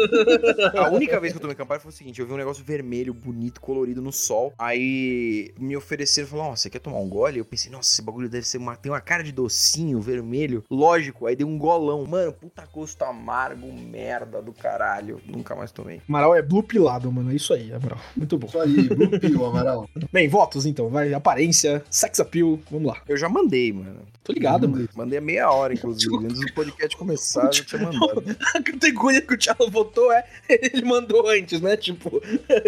A 0.77 0.91
única 0.91 1.19
vez 1.21 1.33
que 1.33 1.37
eu 1.39 1.41
tomei 1.41 1.57
Campari 1.57 1.81
foi 1.81 1.91
o 1.91 1.95
seguinte: 1.95 2.21
eu 2.21 2.27
vi 2.27 2.33
um 2.33 2.37
negócio 2.37 2.65
vermelho, 2.65 3.13
bonito, 3.13 3.61
colorido 3.61 4.01
no 4.03 4.13
sol. 4.13 4.53
Aí 4.59 5.53
me 5.59 5.77
ofereceram, 5.77 6.29
falaram: 6.29 6.51
Ó, 6.53 6.57
você 6.57 6.71
quer 6.71 6.79
tomar 6.81 6.99
um 6.99 7.09
gole? 7.09 7.39
Eu 7.39 7.45
pensei: 7.45 7.71
Nossa, 7.71 7.91
esse 7.93 8.03
bagulho 8.03 8.29
deve 8.29 8.47
ser 8.47 8.59
uma. 8.59 8.77
Tem 8.77 8.91
uma 8.91 9.01
cara 9.01 9.23
de 9.23 9.33
docinho, 9.33 10.01
vermelho. 10.01 10.65
Lógico, 10.71 11.27
aí 11.27 11.37
dei 11.37 11.47
um 11.47 11.59
golão. 11.59 12.05
Mano, 12.07 12.33
puta 12.33 12.67
gosto 12.73 13.03
amargo, 13.03 13.73
merda 13.73 14.41
do 14.41 14.53
caralho. 14.53 15.21
Nunca 15.27 15.55
mais 15.55 15.73
tomei. 15.73 16.01
Amaral 16.09 16.35
é 16.35 16.43
blue 16.43 16.63
pilado, 16.63 17.11
mano. 17.11 17.33
É 17.33 17.35
isso 17.35 17.53
aí, 17.53 17.73
Amaral. 17.73 17.99
Muito 18.17 18.39
bom. 18.39 18.47
Isso 18.47 18.61
aí, 18.61 18.89
Blue 18.89 19.19
Pill, 19.19 19.45
Amaral. 19.45 19.89
Bem, 20.13 20.29
votos 20.29 20.67
então. 20.67 20.89
Vai, 20.89 21.13
aparência, 21.13 21.83
sex 21.91 22.21
appeal. 22.21 22.59
Vamos 22.71 22.89
lá. 22.89 23.03
Eu 23.09 23.17
já 23.17 23.29
mandei, 23.39 23.73
mano. 23.73 24.07
Tô 24.25 24.33
ligado, 24.33 24.69
mano. 24.69 24.89
Mandei 24.95 25.19
a 25.19 25.23
meia 25.23 25.51
hora, 25.51 25.73
inclusive. 25.73 26.15
Antes 26.17 26.41
do 26.41 26.53
podcast 26.53 26.97
começar, 26.97 27.47
eu 27.47 27.53
já 27.53 27.65
tinha 27.65 27.83
mandado. 27.83 28.37
A 28.55 28.63
categoria 28.63 29.23
que 29.23 29.35
o 29.35 29.39
Thiago 29.39 29.71
votou 29.71 30.13
é. 30.13 30.25
Ele 30.49 30.85
mandou 30.85 31.29
antes, 31.29 31.61
né? 31.61 31.77
Tipo, 31.77 32.21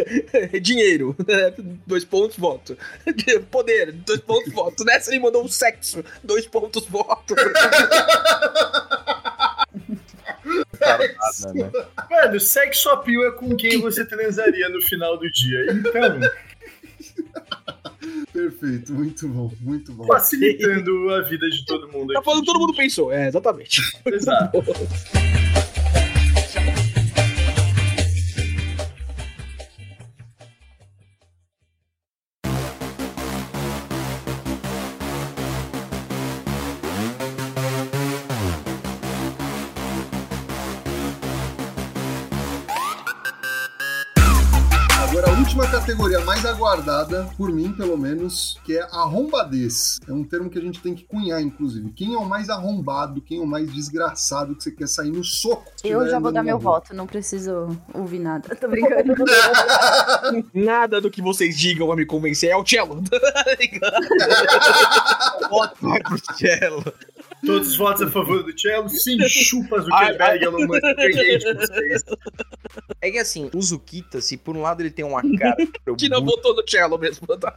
dinheiro, 0.62 1.14
né? 1.26 1.52
dois 1.86 2.04
pontos, 2.04 2.36
voto. 2.36 2.78
Poder, 3.50 3.92
dois 3.92 4.20
pontos, 4.20 4.52
voto. 4.52 4.84
Nessa 4.84 5.10
ele 5.10 5.20
mandou 5.20 5.44
um 5.44 5.48
sexo, 5.48 6.02
dois 6.22 6.46
pontos, 6.46 6.86
voto. 6.86 7.34
Nada, 10.80 11.52
né? 11.52 11.70
Mano, 12.10 12.40
sexo 12.40 12.88
appeal 12.88 13.26
é 13.28 13.32
com 13.32 13.54
quem 13.54 13.80
você 13.80 14.04
transaria 14.04 14.68
no 14.70 14.80
final 14.82 15.18
do 15.18 15.30
dia. 15.30 15.66
Então, 15.72 16.20
Perfeito, 18.40 18.94
muito 18.94 19.28
bom, 19.28 19.52
muito 19.60 19.92
bom. 19.92 20.06
facilitando 20.06 21.10
a 21.10 21.20
vida 21.22 21.48
de 21.50 21.62
todo 21.66 21.88
mundo. 21.92 22.14
Tá 22.14 22.22
falando, 22.22 22.44
todo 22.44 22.58
mundo 22.58 22.74
pensou. 22.74 23.12
É, 23.12 23.28
exatamente. 23.28 23.82
Exato. 24.06 24.62
categoria 46.10 46.20
mais 46.24 46.44
aguardada, 46.44 47.30
por 47.36 47.52
mim 47.52 47.72
pelo 47.72 47.96
menos, 47.96 48.58
que 48.64 48.76
é 48.76 48.82
arrombadez. 48.90 50.00
É 50.08 50.12
um 50.12 50.24
termo 50.24 50.50
que 50.50 50.58
a 50.58 50.60
gente 50.60 50.80
tem 50.80 50.92
que 50.94 51.04
cunhar, 51.04 51.40
inclusive. 51.40 51.90
Quem 51.90 52.14
é 52.14 52.18
o 52.18 52.24
mais 52.24 52.48
arrombado, 52.48 53.20
quem 53.20 53.38
é 53.38 53.40
o 53.40 53.46
mais 53.46 53.72
desgraçado 53.72 54.56
que 54.56 54.64
você 54.64 54.72
quer 54.72 54.88
sair 54.88 55.10
no 55.10 55.22
soco? 55.22 55.70
Eu 55.84 56.08
já 56.08 56.18
vou 56.18 56.32
dar 56.32 56.42
meu 56.42 56.58
voto, 56.58 56.94
não 56.94 57.06
preciso 57.06 57.76
ouvir 57.94 58.18
nada. 58.18 58.54
Tô 58.56 58.68
brincando. 58.68 59.14
Nada 60.52 61.00
do 61.00 61.10
que 61.10 61.22
vocês 61.22 61.56
digam 61.56 61.86
vai 61.86 61.96
me 61.96 62.06
convencer. 62.06 62.50
É 62.50 62.56
o 62.56 62.66
cello. 62.66 63.02
Voto 65.48 65.76
vai 65.80 66.00
pro 66.00 66.18
Cello. 66.36 66.84
Todos 67.44 67.68
os 67.68 67.76
votos 67.76 68.02
a 68.02 68.10
favor 68.10 68.42
do 68.42 68.58
Cello? 68.58 68.88
Sim, 68.88 69.18
chupa 69.28 69.80
Zuckerberg, 69.80 70.44
Elon 70.44 70.66
Musk, 70.66 70.82
ganhei 70.96 71.38
de 71.38 71.54
vocês. 71.54 72.02
É 73.00 73.10
que 73.10 73.18
assim, 73.18 73.50
o 73.54 73.62
Zukita, 73.62 74.20
se 74.20 74.36
por 74.36 74.56
um 74.56 74.62
lado 74.62 74.82
ele 74.82 74.90
tem 74.90 75.04
uma 75.04 75.22
cara. 75.38 75.56
Tina 75.96 76.20
votou 76.20 76.54
no 76.54 76.62
cello 76.68 76.98
mesmo. 76.98 77.26
Tá? 77.38 77.54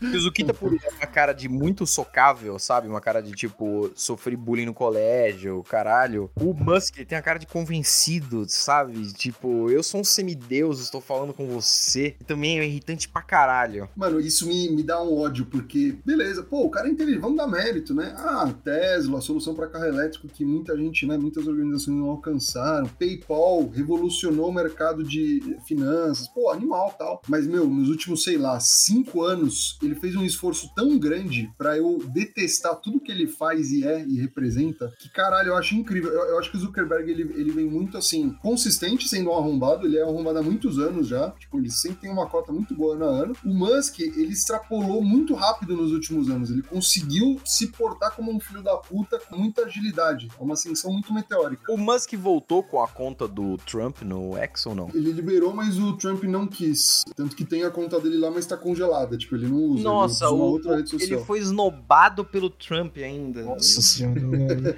Se 0.00 0.16
o 0.16 0.20
Zukita 0.20 0.54
por 0.54 0.72
é 0.72 0.88
uma 0.90 1.06
cara 1.06 1.32
de 1.32 1.48
muito 1.48 1.86
socável, 1.86 2.58
sabe? 2.58 2.88
Uma 2.88 3.00
cara 3.00 3.20
de 3.20 3.32
tipo, 3.32 3.90
sofri 3.94 4.36
bullying 4.36 4.66
no 4.66 4.74
colégio, 4.74 5.62
caralho. 5.68 6.30
O 6.40 6.54
Musk 6.54 6.96
ele 6.96 7.06
tem 7.06 7.18
a 7.18 7.22
cara 7.22 7.38
de 7.38 7.46
convencido, 7.46 8.44
sabe? 8.48 9.12
Tipo, 9.12 9.70
eu 9.70 9.82
sou 9.82 10.00
um 10.00 10.04
semideus, 10.04 10.80
estou 10.80 11.00
falando 11.00 11.34
com 11.34 11.46
você. 11.46 12.14
E 12.20 12.24
também 12.24 12.58
é 12.58 12.66
irritante 12.66 13.08
pra 13.08 13.22
caralho. 13.22 13.88
Mano, 13.96 14.20
isso 14.20 14.46
me, 14.46 14.70
me 14.70 14.82
dá 14.82 15.02
um 15.02 15.16
ódio, 15.16 15.46
porque, 15.46 15.96
beleza, 16.04 16.42
pô, 16.42 16.64
o 16.64 16.70
cara 16.70 16.88
é 16.88 16.90
inteligente, 16.90 17.20
vamos 17.20 17.36
dar 17.36 17.46
mérito, 17.46 17.94
né? 17.94 18.14
Ah, 18.16 18.52
Tesla, 18.64 19.20
solução 19.20 19.54
para 19.54 19.66
carro 19.66 19.86
elétrico 19.86 20.28
que 20.28 20.44
muita 20.44 20.76
gente, 20.76 21.06
né, 21.06 21.16
muitas 21.16 21.46
organizações 21.46 21.96
não 21.96 22.10
alcançaram. 22.10 22.86
PayPal 22.86 23.68
revolucionou 23.68 24.48
o 24.48 24.52
mercado 24.52 25.02
de 25.02 25.56
finanças. 25.66 26.28
Pô, 26.28 26.50
animal 26.50 26.94
tal. 26.98 27.22
Mas, 27.26 27.46
meu, 27.46 27.66
nos 27.66 27.88
últimos, 27.88 28.22
sei 28.22 28.36
lá, 28.36 28.60
cinco 28.60 29.22
anos, 29.22 29.78
ele 29.88 29.94
fez 29.98 30.14
um 30.14 30.24
esforço 30.24 30.70
tão 30.74 30.98
grande 30.98 31.50
para 31.56 31.76
eu 31.76 31.98
detestar 32.08 32.76
tudo 32.76 33.00
que 33.00 33.10
ele 33.10 33.26
faz 33.26 33.70
e 33.70 33.86
é 33.86 34.04
e 34.06 34.20
representa, 34.20 34.92
que 34.98 35.08
caralho, 35.08 35.48
eu 35.48 35.56
acho 35.56 35.74
incrível. 35.74 36.10
Eu, 36.10 36.22
eu 36.30 36.38
acho 36.38 36.50
que 36.50 36.56
o 36.56 36.60
Zuckerberg, 36.60 37.10
ele, 37.10 37.22
ele 37.34 37.50
vem 37.50 37.66
muito 37.66 37.96
assim, 37.96 38.30
consistente 38.42 39.08
sendo 39.08 39.30
um 39.30 39.34
arrombado, 39.34 39.86
ele 39.86 39.96
é 39.96 40.02
arrombado 40.02 40.38
há 40.38 40.42
muitos 40.42 40.78
anos 40.78 41.08
já, 41.08 41.30
tipo, 41.32 41.58
ele 41.58 41.70
sempre 41.70 42.02
tem 42.02 42.10
uma 42.10 42.26
cota 42.26 42.52
muito 42.52 42.74
boa 42.74 42.94
ano 42.94 43.04
a 43.04 43.08
ano. 43.08 43.36
O 43.44 43.54
Musk, 43.54 44.00
ele 44.00 44.32
extrapolou 44.32 45.02
muito 45.02 45.34
rápido 45.34 45.76
nos 45.76 45.92
últimos 45.92 46.28
anos, 46.28 46.50
ele 46.50 46.62
conseguiu 46.62 47.40
se 47.44 47.68
portar 47.68 48.14
como 48.14 48.32
um 48.32 48.40
filho 48.40 48.62
da 48.62 48.76
puta 48.76 49.18
com 49.18 49.36
muita 49.36 49.62
agilidade, 49.62 50.28
é 50.38 50.42
uma 50.42 50.54
ascensão 50.54 50.92
muito 50.92 51.12
meteórica. 51.12 51.72
O 51.72 51.78
Musk 51.78 52.14
voltou 52.14 52.62
com 52.62 52.82
a 52.82 52.88
conta 52.88 53.26
do 53.26 53.56
Trump 53.58 54.02
no 54.02 54.36
X 54.36 54.66
ou 54.66 54.74
não? 54.74 54.88
Ele 54.94 55.12
liberou, 55.12 55.54
mas 55.54 55.78
o 55.78 55.96
Trump 55.96 56.24
não 56.24 56.46
quis, 56.46 57.04
tanto 57.16 57.34
que 57.34 57.44
tem 57.44 57.64
a 57.64 57.70
conta 57.70 58.00
dele 58.00 58.18
lá, 58.18 58.30
mas 58.30 58.46
tá 58.46 58.56
congelada, 58.56 59.16
tipo, 59.16 59.34
ele 59.34 59.48
não 59.48 59.56
usa, 59.56 59.77
Nossa, 59.82 60.28
o, 60.30 60.38
outra 60.38 60.76
rede 60.76 60.90
social. 60.90 61.18
ele 61.18 61.26
foi 61.26 61.38
esnobado 61.38 62.24
pelo 62.24 62.50
Trump 62.50 62.96
ainda. 62.98 63.42
Nossa 63.42 63.80
senhora. 63.82 64.76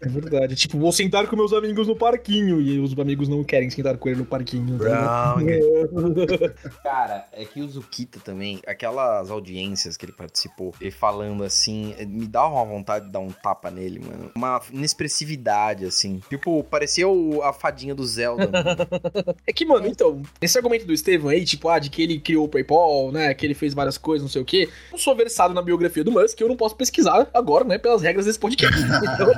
É 0.00 0.08
verdade. 0.08 0.54
Tipo, 0.56 0.78
vou 0.78 0.92
sentar 0.92 1.26
com 1.26 1.36
meus 1.36 1.52
amigos 1.52 1.86
no 1.86 1.96
parquinho. 1.96 2.60
E 2.60 2.78
os 2.78 2.96
amigos 2.98 3.28
não 3.28 3.42
querem 3.44 3.70
sentar 3.70 3.96
com 3.96 4.08
ele 4.08 4.18
no 4.18 4.26
parquinho. 4.26 4.78
tá 4.78 5.34
Brown. 5.36 5.46
Cara, 6.82 7.26
é 7.32 7.44
que 7.44 7.60
o 7.60 7.68
Zukita 7.68 8.20
também, 8.20 8.60
aquelas 8.66 9.30
audiências 9.30 9.96
que 9.96 10.04
ele 10.04 10.12
participou, 10.12 10.74
ele 10.80 10.90
falando 10.90 11.42
assim, 11.44 11.94
me 12.06 12.26
dá 12.26 12.46
uma 12.46 12.64
vontade 12.64 13.06
de 13.06 13.12
dar 13.12 13.20
um 13.20 13.30
tapa 13.30 13.70
nele, 13.70 14.00
mano. 14.00 14.30
Uma 14.34 14.60
inexpressividade, 14.72 15.84
assim. 15.84 16.20
Tipo, 16.28 16.62
parecia 16.64 17.08
o- 17.08 17.42
a 17.42 17.52
fadinha 17.52 17.94
do 17.94 18.04
Zelda. 18.06 18.44
É 19.46 19.52
que, 19.52 19.64
mano, 19.66 19.86
então, 19.86 20.22
esse 20.40 20.56
argumento 20.56 20.86
do 20.86 20.92
Estevam 20.92 21.28
aí, 21.30 21.44
tipo, 21.44 21.68
ah, 21.68 21.78
de 21.78 21.90
que 21.90 22.02
ele 22.02 22.18
criou 22.18 22.46
o 22.46 22.48
PayPal, 22.48 23.10
né, 23.12 23.32
que 23.34 23.44
ele 23.44 23.54
fez 23.54 23.74
várias 23.74 23.98
coisas, 23.98 24.13
não 24.22 24.28
sei 24.28 24.42
o 24.42 24.44
quê, 24.44 24.68
não 24.90 24.98
sou 24.98 25.14
versado 25.14 25.54
na 25.54 25.62
biografia 25.62 26.02
do 26.04 26.10
Musk, 26.12 26.40
eu 26.40 26.48
não 26.48 26.56
posso 26.56 26.76
pesquisar 26.76 27.28
agora, 27.32 27.64
né, 27.64 27.78
pelas 27.78 28.02
regras 28.02 28.26
desse 28.26 28.38
podcast. 28.38 28.74
Então, 29.14 29.32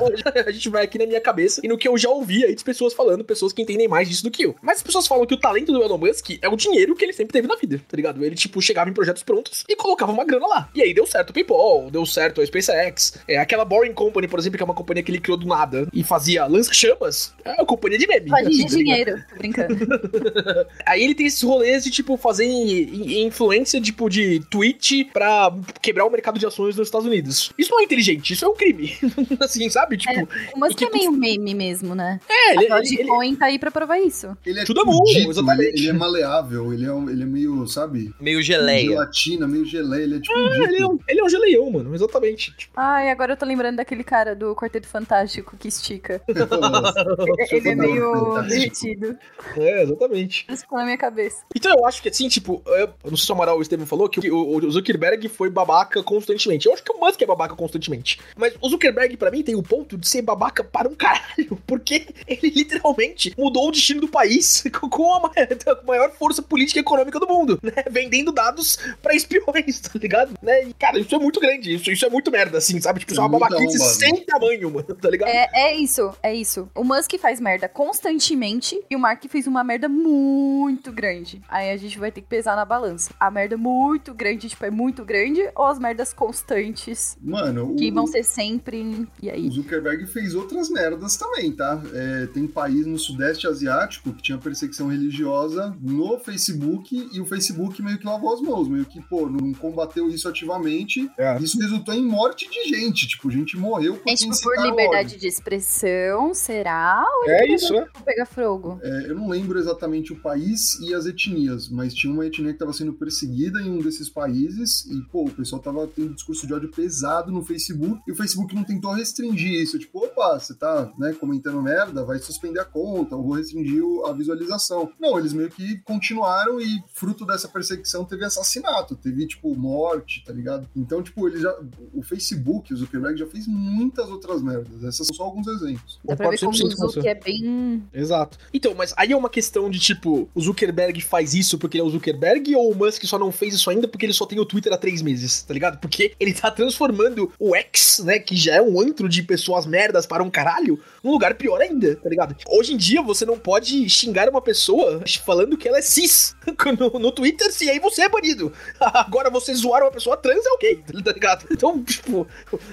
a 0.46 0.50
gente 0.52 0.68
vai 0.68 0.84
aqui 0.84 0.98
na 0.98 1.06
minha 1.06 1.20
cabeça 1.20 1.60
e 1.64 1.68
no 1.68 1.76
que 1.76 1.86
eu 1.88 1.96
já 1.98 2.08
ouvi 2.08 2.44
aí 2.44 2.54
de 2.54 2.62
pessoas 2.64 2.92
falando, 2.94 3.24
pessoas 3.24 3.52
que 3.52 3.62
entendem 3.62 3.88
mais 3.88 4.08
disso 4.08 4.22
do 4.22 4.30
que 4.30 4.42
eu. 4.44 4.54
Mas 4.62 4.78
as 4.78 4.82
pessoas 4.82 5.06
falam 5.06 5.26
que 5.26 5.34
o 5.34 5.36
talento 5.36 5.72
do 5.72 5.82
Elon 5.82 5.98
Musk 5.98 6.30
é 6.40 6.48
o 6.48 6.56
dinheiro 6.56 6.94
que 6.94 7.04
ele 7.04 7.12
sempre 7.12 7.32
teve 7.32 7.46
na 7.48 7.56
vida, 7.56 7.80
tá 7.88 7.96
ligado? 7.96 8.24
Ele, 8.24 8.34
tipo, 8.34 8.60
chegava 8.62 8.88
em 8.90 8.92
projetos 8.92 9.22
prontos 9.22 9.64
e 9.68 9.76
colocava 9.76 10.12
uma 10.12 10.24
grana 10.24 10.46
lá. 10.46 10.68
E 10.74 10.82
aí 10.82 10.94
deu 10.94 11.06
certo 11.06 11.30
o 11.30 11.32
PayPal, 11.32 11.90
deu 11.90 12.04
certo 12.06 12.40
a 12.40 12.46
SpaceX, 12.46 13.18
é 13.28 13.38
aquela 13.38 13.64
Boring 13.64 13.92
Company, 13.92 14.28
por 14.28 14.38
exemplo, 14.38 14.56
que 14.56 14.62
é 14.62 14.64
uma 14.66 14.74
companhia 14.74 15.02
que 15.02 15.10
ele 15.10 15.20
criou 15.20 15.36
do 15.36 15.46
nada 15.46 15.86
e 15.92 16.02
fazia 16.04 16.46
lança-chamas, 16.46 17.34
é 17.44 17.52
uma 17.52 17.66
companhia 17.66 17.98
de 17.98 18.06
meme. 18.06 18.30
Faz 18.30 18.46
assim, 18.46 18.56
de 18.56 18.62
tá 18.70 18.76
dinheiro, 18.76 19.24
tô 19.30 19.36
brincando. 19.36 19.76
Aí 20.86 21.02
ele 21.02 21.14
tem 21.14 21.26
esses 21.26 21.42
rolês 21.42 21.84
de, 21.84 21.90
tipo, 21.90 22.16
fazer 22.16 22.44
in- 22.44 22.66
in- 22.82 23.26
influência, 23.26 23.80
tipo, 23.80 24.08
de 24.08 24.40
tweet 24.72 25.04
pra 25.12 25.52
quebrar 25.80 26.04
o 26.06 26.10
mercado 26.10 26.38
de 26.38 26.46
ações 26.46 26.76
nos 26.76 26.88
Estados 26.88 27.06
Unidos. 27.06 27.52
Isso 27.58 27.70
não 27.70 27.80
é 27.80 27.84
inteligente, 27.84 28.32
isso 28.32 28.44
é 28.44 28.48
um 28.48 28.54
crime. 28.54 28.94
assim, 29.40 29.68
sabe? 29.70 29.96
Tipo, 29.96 30.28
O 30.54 30.58
Musk 30.60 30.76
que 30.78 30.84
é 30.84 30.90
meio 30.90 31.12
meme 31.12 31.54
mesmo, 31.54 31.94
né? 31.94 32.20
é, 32.28 32.52
ele, 32.54 32.72
A 32.72 32.78
ele, 32.78 33.00
ele- 33.00 33.36
tá 33.36 33.46
aí 33.46 33.58
pra 33.58 33.70
provar 33.70 33.98
isso. 33.98 34.36
Ele 34.44 34.60
é 34.60 34.64
Tudo 34.64 34.80
é 34.80 34.84
bom, 34.84 35.02
dito, 35.04 35.30
exatamente. 35.30 35.68
Ele, 35.68 35.78
ele 35.78 35.88
é 35.88 35.92
maleável, 35.92 36.72
ele 36.72 36.84
é, 36.86 36.92
um- 36.92 37.08
ele 37.10 37.22
é 37.22 37.26
meio, 37.26 37.66
sabe? 37.66 38.14
Meio 38.20 38.42
geleia. 38.42 38.88
Gelatina, 38.90 39.46
meio 39.46 39.64
geleia, 39.64 40.02
ele 40.02 40.16
é 40.16 40.20
tipo 40.20 40.38
um 40.38 40.64
ele, 40.64 40.78
é 40.82 40.86
um, 40.86 40.98
ele 41.08 41.20
é 41.20 41.24
um 41.24 41.28
geleião, 41.28 41.70
mano, 41.70 41.94
exatamente. 41.94 42.54
Tipo, 42.56 42.72
Ai, 42.76 43.10
agora 43.10 43.32
eu 43.32 43.36
tô 43.36 43.44
lembrando 43.46 43.76
daquele 43.76 44.04
cara 44.04 44.34
do 44.34 44.54
Quarteto 44.54 44.86
Fantástico 44.88 45.56
que 45.56 45.68
estica. 45.68 46.20
Ele 47.50 47.68
é 47.70 47.74
meio 47.74 48.12
fantástico. 48.34 48.48
derretido. 48.48 49.18
é, 49.56 49.82
exatamente. 49.82 50.46
Isso 50.48 50.62
ficou 50.62 50.78
na 50.78 50.84
minha 50.84 50.98
cabeça. 50.98 51.44
Então 51.54 51.72
eu 51.76 51.86
acho 51.86 52.02
que 52.02 52.08
assim, 52.08 52.28
tipo, 52.28 52.62
eu 52.66 52.76
eu 52.76 53.10
não 53.10 53.16
sei 53.16 53.26
se 53.26 53.32
o 53.32 53.34
Amaral 53.34 53.54
ou 53.54 53.60
o 53.60 53.62
Estevam 53.62 53.86
falou 53.86 54.08
que 54.08 54.30
o, 54.30 54.48
o 54.54 54.55
Zuckerberg 54.70 55.28
foi 55.28 55.50
babaca 55.50 56.02
constantemente. 56.02 56.66
Eu 56.66 56.72
acho 56.72 56.82
que 56.82 56.92
o 56.92 56.98
Musk 57.00 57.20
é 57.22 57.26
babaca 57.26 57.54
constantemente. 57.54 58.18
Mas 58.36 58.54
o 58.60 58.68
Zuckerberg, 58.68 59.16
pra 59.16 59.30
mim, 59.30 59.42
tem 59.42 59.54
o 59.54 59.62
ponto 59.62 59.96
de 59.96 60.08
ser 60.08 60.22
babaca 60.22 60.62
para 60.64 60.88
um 60.88 60.94
caralho. 60.94 61.56
Porque 61.66 62.06
ele 62.26 62.50
literalmente 62.50 63.34
mudou 63.36 63.68
o 63.68 63.72
destino 63.72 64.00
do 64.00 64.08
país 64.08 64.64
com 64.90 65.12
a 65.14 65.20
ma- 65.20 65.32
a 65.36 65.86
maior 65.86 66.10
força 66.12 66.42
política 66.42 66.78
e 66.78 66.82
econômica 66.82 67.18
do 67.18 67.26
mundo, 67.26 67.58
né? 67.62 67.72
Vendendo 67.90 68.32
dados 68.32 68.78
pra 69.02 69.14
espiões, 69.14 69.80
tá 69.80 69.98
ligado? 69.98 70.34
Né? 70.42 70.64
E, 70.68 70.74
cara, 70.74 70.98
isso 70.98 71.14
é 71.14 71.18
muito 71.18 71.40
grande. 71.40 71.74
Isso, 71.74 71.90
isso 71.90 72.04
é 72.06 72.10
muito 72.10 72.30
merda, 72.30 72.58
assim, 72.58 72.80
sabe? 72.80 73.00
Tipo, 73.00 73.12
isso 73.12 73.20
é 73.20 73.24
uma 73.24 73.36
É 73.36 73.40
muito 73.40 73.50
babaquice 73.50 73.94
sem 73.98 74.24
tamanho, 74.24 74.70
mano, 74.70 74.94
tá 74.94 75.10
ligado? 75.10 75.28
É, 75.28 75.48
é 75.54 75.74
isso, 75.76 76.12
é 76.22 76.34
isso. 76.34 76.68
O 76.74 76.84
Musk 76.84 77.12
faz 77.18 77.40
merda 77.40 77.68
constantemente 77.68 78.80
e 78.88 78.96
o 78.96 78.98
Mark 78.98 79.22
fez 79.28 79.46
uma 79.46 79.62
merda 79.64 79.88
muito 79.88 80.92
grande. 80.92 81.40
Aí 81.48 81.70
a 81.70 81.76
gente 81.76 81.98
vai 81.98 82.10
ter 82.10 82.20
que 82.20 82.26
pesar 82.28 82.56
na 82.56 82.64
balança. 82.64 83.10
A 83.18 83.30
merda 83.30 83.56
muito 83.56 84.14
grande, 84.14 84.45
tipo, 84.48 84.64
é 84.64 84.70
muito 84.70 85.04
grande, 85.04 85.40
ou 85.54 85.64
as 85.64 85.78
merdas 85.78 86.12
constantes, 86.12 87.16
Mano, 87.20 87.74
que 87.76 87.90
o, 87.90 87.94
vão 87.94 88.06
ser 88.06 88.22
sempre. 88.22 89.06
E 89.22 89.28
o 89.28 89.32
aí? 89.32 89.50
Zuckerberg 89.50 90.06
fez 90.06 90.34
outras 90.34 90.70
merdas 90.70 91.16
também, 91.16 91.52
tá? 91.52 91.82
É, 91.92 92.26
tem 92.26 92.46
país 92.46 92.86
no 92.86 92.98
Sudeste 92.98 93.46
Asiático 93.46 94.12
que 94.12 94.22
tinha 94.22 94.38
perseguição 94.38 94.88
religiosa 94.88 95.76
no 95.80 96.18
Facebook 96.18 97.08
e 97.12 97.20
o 97.20 97.26
Facebook 97.26 97.82
meio 97.82 97.98
que 97.98 98.06
lavou 98.06 98.32
as 98.32 98.40
mãos, 98.40 98.68
meio 98.68 98.84
que, 98.84 99.00
pô, 99.00 99.28
não 99.28 99.52
combateu 99.54 100.08
isso 100.08 100.28
ativamente. 100.28 101.10
É. 101.18 101.38
Isso 101.38 101.58
resultou 101.58 101.94
em 101.94 102.04
morte 102.04 102.48
de 102.48 102.68
gente, 102.68 103.06
tipo, 103.08 103.30
gente 103.30 103.56
morreu 103.56 103.96
por 103.96 104.10
É 104.10 104.14
tipo, 104.14 104.40
por 104.40 104.56
liberdade 104.62 105.08
ódio. 105.08 105.20
de 105.20 105.26
expressão, 105.26 106.34
será? 106.34 107.04
Ou 107.22 107.30
É 107.30 107.46
isso, 107.48 107.72
né? 107.72 107.86
pega 108.04 108.24
fogo? 108.26 108.78
É, 108.82 109.06
eu 109.10 109.14
não 109.14 109.28
lembro 109.28 109.58
exatamente 109.58 110.12
o 110.12 110.16
país 110.16 110.78
e 110.80 110.94
as 110.94 111.06
etnias, 111.06 111.68
mas 111.68 111.94
tinha 111.94 112.12
uma 112.12 112.26
etnia 112.26 112.48
que 112.48 112.54
estava 112.54 112.72
sendo 112.72 112.92
perseguida 112.92 113.60
em 113.60 113.70
um 113.70 113.78
desses 113.78 114.08
países 114.08 114.35
e, 114.36 115.02
pô, 115.10 115.24
o 115.24 115.30
pessoal 115.30 115.60
tava 115.60 115.86
tendo 115.86 116.10
um 116.10 116.14
discurso 116.14 116.46
de 116.46 116.54
ódio 116.54 116.70
pesado 116.70 117.30
no 117.32 117.44
Facebook 117.44 118.00
e 118.06 118.12
o 118.12 118.16
Facebook 118.16 118.54
não 118.54 118.64
tentou 118.64 118.92
restringir 118.92 119.62
isso. 119.62 119.78
Tipo, 119.78 120.04
opa, 120.04 120.38
você 120.38 120.54
tá, 120.54 120.92
né, 120.98 121.12
comentando 121.14 121.62
merda, 121.62 122.04
vai 122.04 122.18
suspender 122.18 122.60
a 122.60 122.64
conta, 122.64 123.16
ou 123.16 123.22
vou 123.22 123.32
restringir 123.34 123.82
a 124.06 124.12
visualização. 124.12 124.90
Não, 125.00 125.18
eles 125.18 125.32
meio 125.32 125.50
que 125.50 125.78
continuaram 125.78 126.60
e, 126.60 126.82
fruto 126.92 127.24
dessa 127.26 127.48
perseguição, 127.48 128.04
teve 128.04 128.24
assassinato, 128.24 128.96
teve, 128.96 129.26
tipo, 129.26 129.54
morte, 129.56 130.22
tá 130.24 130.32
ligado? 130.32 130.68
Então, 130.74 131.02
tipo, 131.02 131.26
ele 131.28 131.40
já. 131.40 131.54
O 131.92 132.02
Facebook, 132.02 132.72
o 132.72 132.76
Zuckerberg, 132.76 133.18
já 133.18 133.26
fez 133.26 133.46
muitas 133.46 134.08
outras 134.10 134.42
merdas. 134.42 134.84
Essas 134.84 135.06
são 135.06 135.16
só 135.16 135.24
alguns 135.24 135.46
exemplos. 135.46 135.98
Dá 136.04 136.16
pra 136.16 136.30
ver 136.30 136.38
como 136.38 136.52
100% 136.52 136.84
o. 136.84 136.88
Zuki 136.88 137.08
é 137.08 137.14
bem. 137.14 137.82
Exato. 137.92 138.38
Então, 138.52 138.74
mas 138.74 138.92
aí 138.96 139.12
é 139.12 139.16
uma 139.16 139.30
questão 139.30 139.70
de 139.70 139.78
tipo, 139.78 140.28
o 140.34 140.40
Zuckerberg 140.40 141.00
faz 141.00 141.34
isso 141.34 141.58
porque 141.58 141.76
ele 141.76 141.82
é 141.82 141.86
o 141.86 141.90
Zuckerberg 141.90 142.54
ou 142.54 142.72
o 142.72 142.74
Musk 142.74 143.04
só 143.04 143.18
não 143.18 143.32
fez 143.32 143.54
isso 143.54 143.70
ainda 143.70 143.88
porque 143.88 144.06
ele 144.06 144.12
só 144.16 144.26
tem 144.26 144.38
o 144.38 144.44
Twitter 144.44 144.72
há 144.72 144.76
três 144.76 145.02
meses, 145.02 145.42
tá 145.42 145.52
ligado? 145.54 145.78
Porque 145.78 146.14
ele 146.18 146.32
tá 146.32 146.50
transformando 146.50 147.32
o 147.38 147.54
X, 147.54 148.00
né, 148.04 148.18
que 148.18 148.36
já 148.36 148.56
é 148.56 148.62
um 148.62 148.80
antro 148.80 149.08
de 149.08 149.22
pessoas 149.22 149.66
merdas 149.66 150.06
para 150.06 150.22
um 150.22 150.30
caralho, 150.30 150.80
num 151.02 151.12
lugar 151.12 151.34
pior 151.34 151.60
ainda, 151.60 151.96
tá 151.96 152.08
ligado? 152.08 152.36
Hoje 152.48 152.74
em 152.74 152.76
dia 152.76 153.02
você 153.02 153.24
não 153.24 153.38
pode 153.38 153.88
xingar 153.88 154.28
uma 154.28 154.40
pessoa 154.40 155.02
falando 155.24 155.56
que 155.56 155.68
ela 155.68 155.78
é 155.78 155.82
cis 155.82 156.34
no, 156.78 156.98
no 156.98 157.12
Twitter, 157.12 157.52
se 157.52 157.68
aí 157.68 157.78
você 157.78 158.02
é 158.02 158.08
banido. 158.08 158.52
Agora 158.80 159.30
você 159.30 159.54
zoar 159.54 159.82
uma 159.82 159.90
pessoa 159.90 160.16
trans 160.16 160.44
é 160.44 160.50
ok, 160.50 160.82
tá 161.04 161.12
ligado? 161.12 161.46
Então, 161.50 161.82
tipo, 161.82 162.26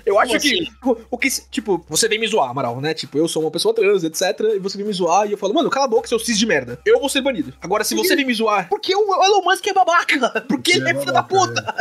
eu 0.06 0.20
acho 0.20 0.32
Como 0.32 0.42
que 0.42 0.62
assim? 0.62 0.72
o, 0.84 0.98
o 1.12 1.18
que, 1.18 1.30
tipo, 1.50 1.84
você 1.90 2.08
vem 2.08 2.20
me 2.20 2.28
zoar, 2.28 2.50
Amaral, 2.50 2.80
né? 2.82 2.94
Tipo, 2.94 3.18
eu 3.18 3.28
sou 3.28 3.44
uma 3.44 3.52
pessoa 3.52 3.74
trans, 3.74 4.04
etc. 4.04 4.40
E 4.56 4.60
você 4.60 4.78
vem 4.78 4.86
me 4.86 4.94
zoar 4.94 5.28
e 5.28 5.34
eu 5.34 5.38
falo, 5.38 5.54
mano, 5.54 5.70
cala 5.70 5.86
a 5.86 5.90
boca, 5.90 6.08
seu 6.08 6.20
cis 6.20 6.38
de 6.38 6.46
merda. 6.46 6.80
Eu 6.86 7.00
vou 7.00 7.10
ser 7.10 7.22
banido. 7.22 7.54
Agora, 7.62 7.84
se 7.84 7.96
você 7.96 8.16
vem 8.16 8.26
me 8.26 8.34
zoar, 8.34 8.68
porque 8.70 8.96
o 8.96 9.24
Elon 9.24 9.44
Musk 9.44 9.66
é 9.68 9.74
babaca. 9.74 10.42
Porque 10.48 10.78
ele 10.78 10.90
é 10.90 10.94
filho 10.94 11.14
da 11.14 11.22
babaca, 11.22 11.33
puta. 11.40 11.76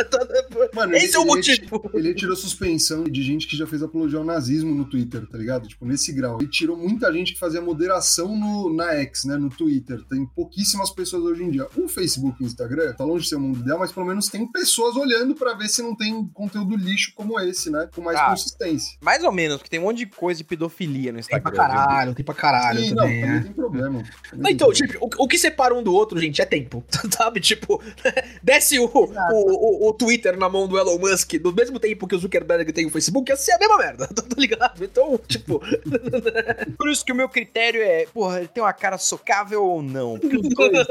Mano, 0.75 0.95
Esse 0.97 1.17
é 1.17 1.19
o 1.19 1.23
ele- 1.23 1.29
motivo. 1.31 1.91
Ele 1.95 2.09
retirou 2.09 2.37
suspensão 2.37 3.05
de 3.05 3.23
gente 3.23 3.47
que 3.47 3.57
já 3.57 3.67
fez 3.67 3.83
apologia 3.83 4.19
ao 4.19 4.25
nazismo 4.25 4.75
no 4.75 4.85
Twitter, 4.85 5.27
tá 5.27 5.37
ligado? 5.39 5.69
Tipo, 5.69 5.85
nesse 5.87 6.13
grau. 6.13 6.39
Ele 6.41 6.49
tirou 6.51 6.77
muita 6.77 7.13
gente 7.13 7.33
que 7.35 7.39
fazia 7.39 7.61
moderação 7.61 8.37
no, 8.37 8.75
na 8.75 8.95
X, 8.97 9.25
né? 9.25 9.37
No 9.37 9.49
Twitter. 9.51 10.03
Tem 10.09 10.25
pouquíssimas 10.27 10.91
pessoas 10.91 11.23
hoje 11.25 11.43
em 11.45 11.51
dia. 11.51 11.67
O 11.77 11.89
Facebook 11.89 12.37
e 12.41 12.45
o 12.45 12.47
Instagram, 12.47 12.93
tá 12.95 13.05
longe 13.05 13.25
de 13.25 13.29
ser 13.31 13.37
o 13.37 13.41
mundo 13.41 13.61
ideal, 13.61 13.79
mas 13.79 13.93
pelo 13.93 14.07
menos 14.07 14.27
tem 14.29 14.47
pessoas 14.51 14.97
olhando 14.97 15.35
pra 15.35 15.55
ver 15.55 15.69
se 15.69 15.83
não 15.83 15.95
tem 15.97 16.25
conteúdo 16.33 16.77
lixo 16.77 17.13
como 17.15 17.39
esse, 17.41 17.71
né? 17.71 17.89
Com 17.95 18.01
mais 18.03 18.19
Ah, 18.19 18.31
consistência. 18.31 18.99
Mais 19.01 19.23
ou 19.25 19.33
menos, 19.33 19.59
porque 19.59 19.71
tem 19.71 19.81
um 19.81 19.85
monte 19.85 19.99
de 19.99 20.07
coisa 20.07 20.39
de 20.39 20.45
pedofilia 20.45 21.13
no 21.13 21.19
Tem 21.21 21.41
pra 21.41 21.51
Instagram. 21.51 21.69
viu? 21.69 21.77
caralho, 21.87 22.15
tem 22.15 22.25
pra 22.25 22.35
caralho 22.35 22.81
Sim, 22.81 22.91
não, 22.91 22.97
também, 22.97 23.21
também 23.21 23.35
né? 23.37 23.43
tem 23.45 23.53
problema. 23.53 24.03
Também 24.03 24.05
Não, 24.37 24.43
tem 24.45 24.53
então, 24.55 24.69
problema. 24.69 24.93
tipo, 24.93 25.07
o, 25.21 25.25
o 25.25 25.29
que 25.29 25.39
separa 25.39 25.75
um 25.75 25.83
do 25.83 25.93
outro, 25.93 26.19
gente, 26.21 26.41
é 26.41 26.45
tempo. 26.45 26.85
Sabe? 27.17 27.41
Tipo, 27.41 27.83
desce 28.43 28.79
o, 28.79 28.85
o, 28.87 29.42
o, 29.45 29.89
o 29.89 29.93
Twitter 29.93 30.37
na 30.37 30.49
mão 30.49 30.67
do 30.67 30.79
Elon 30.79 30.99
Musk 30.99 31.35
do 31.35 31.53
mesmo 31.53 31.79
tempo 31.79 32.07
que 32.07 32.15
o 32.15 32.19
Zuckerberg 32.19 32.73
tem 32.73 32.87
o 32.87 32.91
Facebook, 32.91 33.31
ia 33.31 33.37
ser 33.37 33.53
a 33.53 33.59
mesma 33.59 33.79
merda, 33.79 34.07
tá 34.09 34.23
ligado? 34.37 34.85
Então, 34.85 35.19
tipo, 35.27 35.63
Por 36.77 36.89
isso 36.89 37.05
que 37.05 37.13
o 37.13 37.15
meu 37.15 37.29
critério 37.29 37.81
é, 37.81 38.07
porra, 38.13 38.39
ele 38.39 38.49
tem 38.49 38.63
uma 38.63 38.73
cara 38.73 38.99
socável 38.99 39.65
ou 39.65 39.83
não? 39.83 40.19
Porque 40.19 40.37
os 40.37 40.49
dois. 40.49 40.73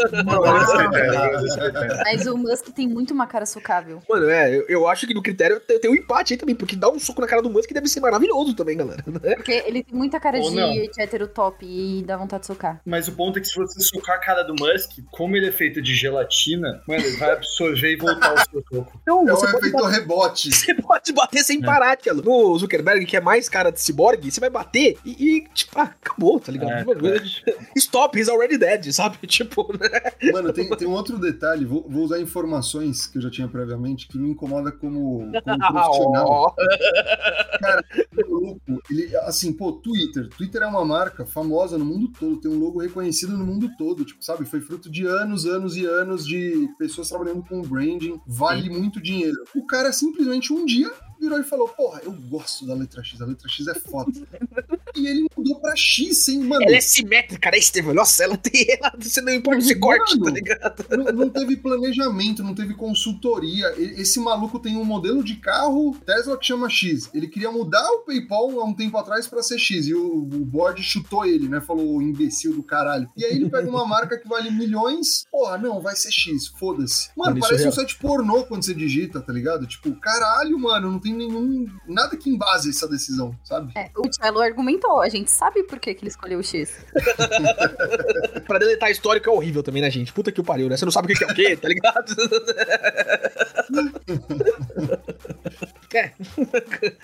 Mas 2.03 2.27
o 2.27 2.37
Musk 2.37 2.69
tem 2.69 2.87
muito 2.87 3.13
uma 3.13 3.27
cara 3.27 3.45
socável. 3.45 4.01
Mano, 4.09 4.29
é, 4.29 4.55
eu, 4.55 4.65
eu 4.67 4.87
acho 4.87 5.07
que 5.07 5.13
no 5.13 5.21
critério 5.21 5.59
tem, 5.59 5.79
tem 5.79 5.91
um 5.91 5.95
empate 5.95 6.33
aí 6.33 6.37
também, 6.37 6.55
porque 6.55 6.75
dar 6.75 6.89
um 6.89 6.99
soco 6.99 7.21
na 7.21 7.27
cara 7.27 7.41
do 7.41 7.49
Musk 7.49 7.71
deve 7.71 7.87
ser 7.87 7.99
maravilhoso 7.99 8.55
também, 8.55 8.77
galera. 8.77 9.03
Né? 9.07 9.35
Porque 9.35 9.63
ele 9.65 9.83
tem 9.83 9.95
muita 9.95 10.19
cara 10.19 10.39
Ou 10.39 10.49
de, 10.49 10.55
não. 10.55 10.73
hétero 10.97 11.27
top 11.27 11.65
e 11.65 12.03
dá 12.03 12.17
vontade 12.17 12.41
de 12.41 12.47
socar. 12.47 12.81
Mas 12.85 13.07
o 13.07 13.13
ponto 13.13 13.37
é 13.37 13.41
que 13.41 13.47
se 13.47 13.55
você 13.55 13.79
socar 13.81 14.17
a 14.17 14.19
cara 14.19 14.43
do 14.43 14.53
Musk, 14.53 14.99
como 15.11 15.35
ele 15.35 15.47
é 15.47 15.51
feito 15.51 15.81
de 15.81 15.95
gelatina, 15.95 16.81
mano, 16.87 17.03
ele 17.03 17.17
vai 17.17 17.31
absorver 17.31 17.91
e 17.91 17.95
voltar 17.95 18.33
o 18.33 18.40
seu 18.49 18.63
soco. 18.71 18.99
Então, 19.01 19.27
É 19.27 19.33
um 19.33 19.35
você 19.35 19.45
pode 19.47 19.57
efeito 19.67 19.77
bater- 19.83 19.99
rebote. 19.99 20.51
Você 20.53 20.73
pode 20.75 21.13
bater 21.13 21.43
sem 21.43 21.61
parar, 21.61 21.95
Tchelo. 21.97 22.21
No 22.23 22.57
Zuckerberg, 22.57 23.05
que 23.05 23.17
é 23.17 23.21
mais 23.21 23.47
cara 23.49 23.71
de 23.71 23.79
ciborgue, 23.81 24.31
você 24.31 24.39
vai 24.39 24.49
bater 24.49 24.97
e, 25.05 25.11
e, 25.37 25.47
tipo, 25.53 25.79
ah, 25.79 25.83
acabou, 25.83 26.39
tá 26.39 26.51
ligado? 26.51 26.71
É, 26.71 26.83
Mano, 26.85 27.01
Stop, 27.75 28.17
he's 28.17 28.29
already 28.29 28.57
dead, 28.57 28.91
sabe? 28.91 29.17
Tipo, 29.27 29.71
né? 29.77 30.31
Mano, 30.31 30.51
tem, 30.53 30.69
tem 30.69 30.87
um 30.87 30.91
outro 30.91 31.17
detalhe, 31.17 31.65
vou, 31.65 31.85
vou 31.89 32.03
usar 32.03 32.19
informações 32.19 33.07
que 33.07 33.17
eu 33.17 33.21
já 33.21 33.29
tinha 33.31 33.47
previamente, 33.47 34.07
que 34.07 34.17
me 34.17 34.29
incomoda 34.29 34.71
como, 34.71 35.19
como 35.19 35.31
profissional. 35.71 36.27
Ó. 36.27 36.53
maluco, 38.15 38.81
ele, 38.89 39.15
assim, 39.17 39.53
pô, 39.53 39.71
Twitter. 39.73 40.27
Twitter 40.29 40.61
é 40.61 40.67
uma 40.67 40.83
marca 40.85 41.25
famosa 41.25 41.77
no 41.77 41.85
mundo 41.85 42.09
todo, 42.19 42.37
tem 42.39 42.51
um 42.51 42.59
logo 42.59 42.79
reconhecido 42.79 43.37
no 43.37 43.45
mundo 43.45 43.69
todo, 43.77 44.03
tipo, 44.05 44.23
sabe? 44.23 44.45
Foi 44.45 44.59
fruto 44.61 44.89
de 44.89 45.05
anos, 45.05 45.45
anos 45.45 45.75
e 45.75 45.85
anos 45.85 46.25
de 46.25 46.67
pessoas 46.77 47.09
trabalhando 47.09 47.43
com 47.43 47.61
branding, 47.61 48.19
vale 48.31 48.69
muito 48.69 49.01
dinheiro. 49.01 49.43
O 49.53 49.65
cara 49.65 49.91
simplesmente 49.91 50.53
um 50.53 50.65
dia 50.65 50.91
virou 51.19 51.39
e 51.39 51.43
falou, 51.43 51.67
porra, 51.67 52.01
eu 52.03 52.11
gosto 52.11 52.65
da 52.65 52.73
letra 52.73 53.03
X, 53.03 53.21
a 53.21 53.25
letra 53.25 53.47
X 53.49 53.67
é 53.67 53.75
foda. 53.79 54.11
E 54.95 55.07
ele 55.07 55.27
mudou 55.35 55.59
pra 55.59 55.75
X, 55.75 56.27
hein, 56.27 56.39
mano? 56.39 56.63
Ela 56.63 56.77
é 56.77 56.81
simétrica, 56.81 57.51
né, 57.51 57.57
Estevam? 57.57 57.93
Nossa, 57.93 58.23
ela 58.23 58.37
tem. 58.37 58.65
Ela, 58.69 58.93
você 58.97 59.21
não 59.21 59.33
importa 59.33 59.59
esse 59.59 59.75
corte, 59.75 60.19
tá 60.19 60.29
ligado? 60.31 60.85
Não, 60.89 61.05
não 61.11 61.29
teve 61.29 61.57
planejamento, 61.57 62.43
não 62.43 62.55
teve 62.55 62.73
consultoria. 62.73 63.73
Esse 63.77 64.19
maluco 64.19 64.59
tem 64.59 64.77
um 64.77 64.85
modelo 64.85 65.23
de 65.23 65.35
carro 65.35 65.95
Tesla 66.05 66.37
que 66.37 66.45
chama 66.45 66.69
X. 66.69 67.09
Ele 67.13 67.27
queria 67.27 67.51
mudar 67.51 67.85
o 67.91 67.99
PayPal 67.99 68.59
há 68.59 68.65
um 68.65 68.73
tempo 68.73 68.97
atrás 68.97 69.27
pra 69.27 69.43
ser 69.43 69.59
X. 69.59 69.87
E 69.87 69.93
o, 69.93 70.17
o 70.17 70.45
board 70.45 70.81
chutou 70.83 71.25
ele, 71.25 71.47
né? 71.47 71.61
Falou, 71.61 71.95
"Ô, 71.95 72.01
imbecil 72.01 72.53
do 72.53 72.63
caralho. 72.63 73.09
E 73.17 73.25
aí 73.25 73.35
ele 73.35 73.49
pega 73.49 73.69
uma 73.69 73.85
marca 73.85 74.17
que 74.17 74.27
vale 74.27 74.49
milhões. 74.51 75.25
Porra, 75.31 75.57
não, 75.57 75.81
vai 75.81 75.95
ser 75.95 76.11
X, 76.11 76.47
foda-se. 76.47 77.09
Mano, 77.15 77.37
isso 77.37 77.47
parece 77.47 77.65
é 77.65 77.69
um 77.69 77.71
site 77.71 77.97
pornô 77.97 78.43
quando 78.45 78.63
você 78.63 78.73
digita, 78.73 79.21
tá 79.21 79.33
ligado? 79.33 79.65
Tipo, 79.67 79.93
caralho, 79.95 80.57
mano, 80.59 80.91
não 80.91 80.99
tem 80.99 81.13
nenhum. 81.13 81.65
Nada 81.87 82.15
que 82.15 82.29
embase 82.29 82.69
essa 82.69 82.87
decisão, 82.87 83.35
sabe? 83.43 83.73
É, 83.75 83.89
o 83.95 84.11
Cello 84.11 84.41
argumentou, 84.81 85.01
a 85.01 85.09
gente 85.09 85.29
sabe 85.29 85.63
por 85.63 85.79
que, 85.79 85.93
que 85.93 86.03
ele 86.03 86.09
escolheu 86.09 86.39
o 86.39 86.43
X. 86.43 86.83
Pra 88.47 88.57
deletar 88.59 88.89
histórico 88.89 89.29
é 89.29 89.33
horrível 89.33 89.61
também, 89.63 89.81
né, 89.81 89.89
gente? 89.89 90.11
Puta 90.11 90.31
que 90.31 90.41
o 90.41 90.43
pariu, 90.43 90.67
né? 90.67 90.75
Você 90.75 90.85
não 90.85 90.91
sabe 90.91 91.13
o 91.13 91.15
que 91.15 91.23
é 91.23 91.27
o 91.27 91.33
quê, 91.33 91.55
tá 91.55 91.67
ligado? 91.69 92.15
é. 95.93 96.11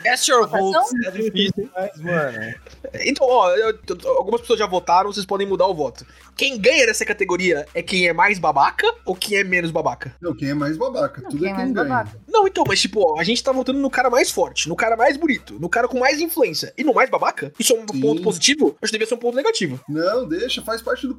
Cast 0.04 0.32
your 0.32 0.48
votes. 0.48 0.92
É 1.06 1.12
difícil, 1.12 1.70
mas, 1.76 2.02
mano. 2.02 2.56
Então, 3.04 3.26
ó, 3.28 3.50
eu- 3.56 3.78
algumas 4.18 4.42
pessoas 4.42 4.60
já 4.60 4.66
votaram, 4.68 5.12
vocês 5.12 5.26
podem 5.26 5.48
mudar 5.48 5.68
o 5.68 5.74
voto. 5.74 6.06
Quem 6.36 6.58
ganha 6.60 6.86
nessa 6.86 7.04
categoria 7.06 7.66
é 7.74 7.82
quem 7.82 8.08
é 8.08 8.14
mais 8.14 8.38
babaca 8.40 8.88
ou 9.06 9.16
quem 9.16 9.38
é 9.38 9.44
menos 9.44 9.72
babaca? 9.72 10.16
Não, 10.22 10.36
quem 10.36 10.50
é 10.50 10.54
mais 10.54 10.78
babaca. 10.78 11.22
Não, 11.22 11.30
Tudo 11.30 11.40
quem 11.44 11.50
é 11.50 11.54
é 11.54 11.56
quem 11.56 11.74
ganha. 11.74 11.88
babaca? 11.88 12.20
Não, 12.28 12.48
então, 12.48 12.64
mas 12.68 12.80
tipo, 12.80 13.02
ó, 13.02 13.20
a 13.20 13.24
gente 13.24 13.44
tá 13.44 13.52
votando 13.52 13.80
no 13.80 13.90
cara 13.90 14.10
mais 14.10 14.30
forte, 14.30 14.70
no 14.70 14.76
cara 14.76 14.96
mais 14.96 15.18
bonito, 15.18 15.58
no 15.60 15.68
cara 15.70 15.88
com 15.88 15.98
mais 16.00 16.20
influência 16.22 16.74
e 16.78 16.84
no 16.84 16.94
mais 16.94 17.10
babaca. 17.10 17.52
Isso 17.60 17.74
é 17.74 17.80
um 17.80 17.86
Sim. 17.92 18.00
ponto 18.00 18.22
positivo? 18.22 18.78
Acho 18.82 18.92
que 18.92 18.98
devia 18.98 19.08
ser 19.08 19.16
um 19.16 19.20
ponto 19.20 19.36
negativo. 19.36 19.80
Não, 19.90 20.28
deixa, 20.28 20.62
faz 20.62 20.82
parte 20.82 21.08
do. 21.08 21.16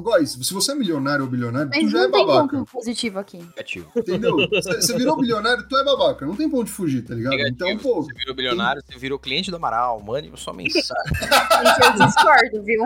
Góis, 0.00 0.32
se 0.40 0.54
você 0.54 0.72
é 0.72 0.74
milionário 0.74 1.24
ou 1.24 1.30
bilionário, 1.30 1.68
Mas 1.70 1.80
tu 1.80 1.90
já 1.90 1.98
é 1.98 2.02
não 2.02 2.10
tem 2.12 2.26
babaca. 2.26 2.56
ponto 2.58 2.70
positivo 2.70 3.18
aqui. 3.18 3.38
Negativo. 3.38 3.90
Entendeu? 3.96 4.36
Você 4.64 4.96
virou 4.96 5.16
bilionário, 5.16 5.66
tu 5.68 5.76
é 5.76 5.84
babaca. 5.84 6.24
Não 6.26 6.36
tem 6.36 6.48
pra 6.48 6.58
onde 6.58 6.70
fugir, 6.70 7.02
tá 7.02 7.14
ligado? 7.14 7.32
Negativo. 7.32 7.54
Então, 7.70 7.78
pô. 7.78 8.02
Você 8.02 8.12
virou 8.14 8.34
bilionário, 8.34 8.82
você 8.86 8.98
virou 8.98 9.18
cliente 9.18 9.50
do 9.50 9.56
Amaral. 9.56 10.00
Mande 10.02 10.30
sua 10.36 10.52
mensagem. 10.52 10.84
Gente, 11.06 12.00
eu 12.00 12.06
discordo, 12.06 12.62
viu? 12.62 12.84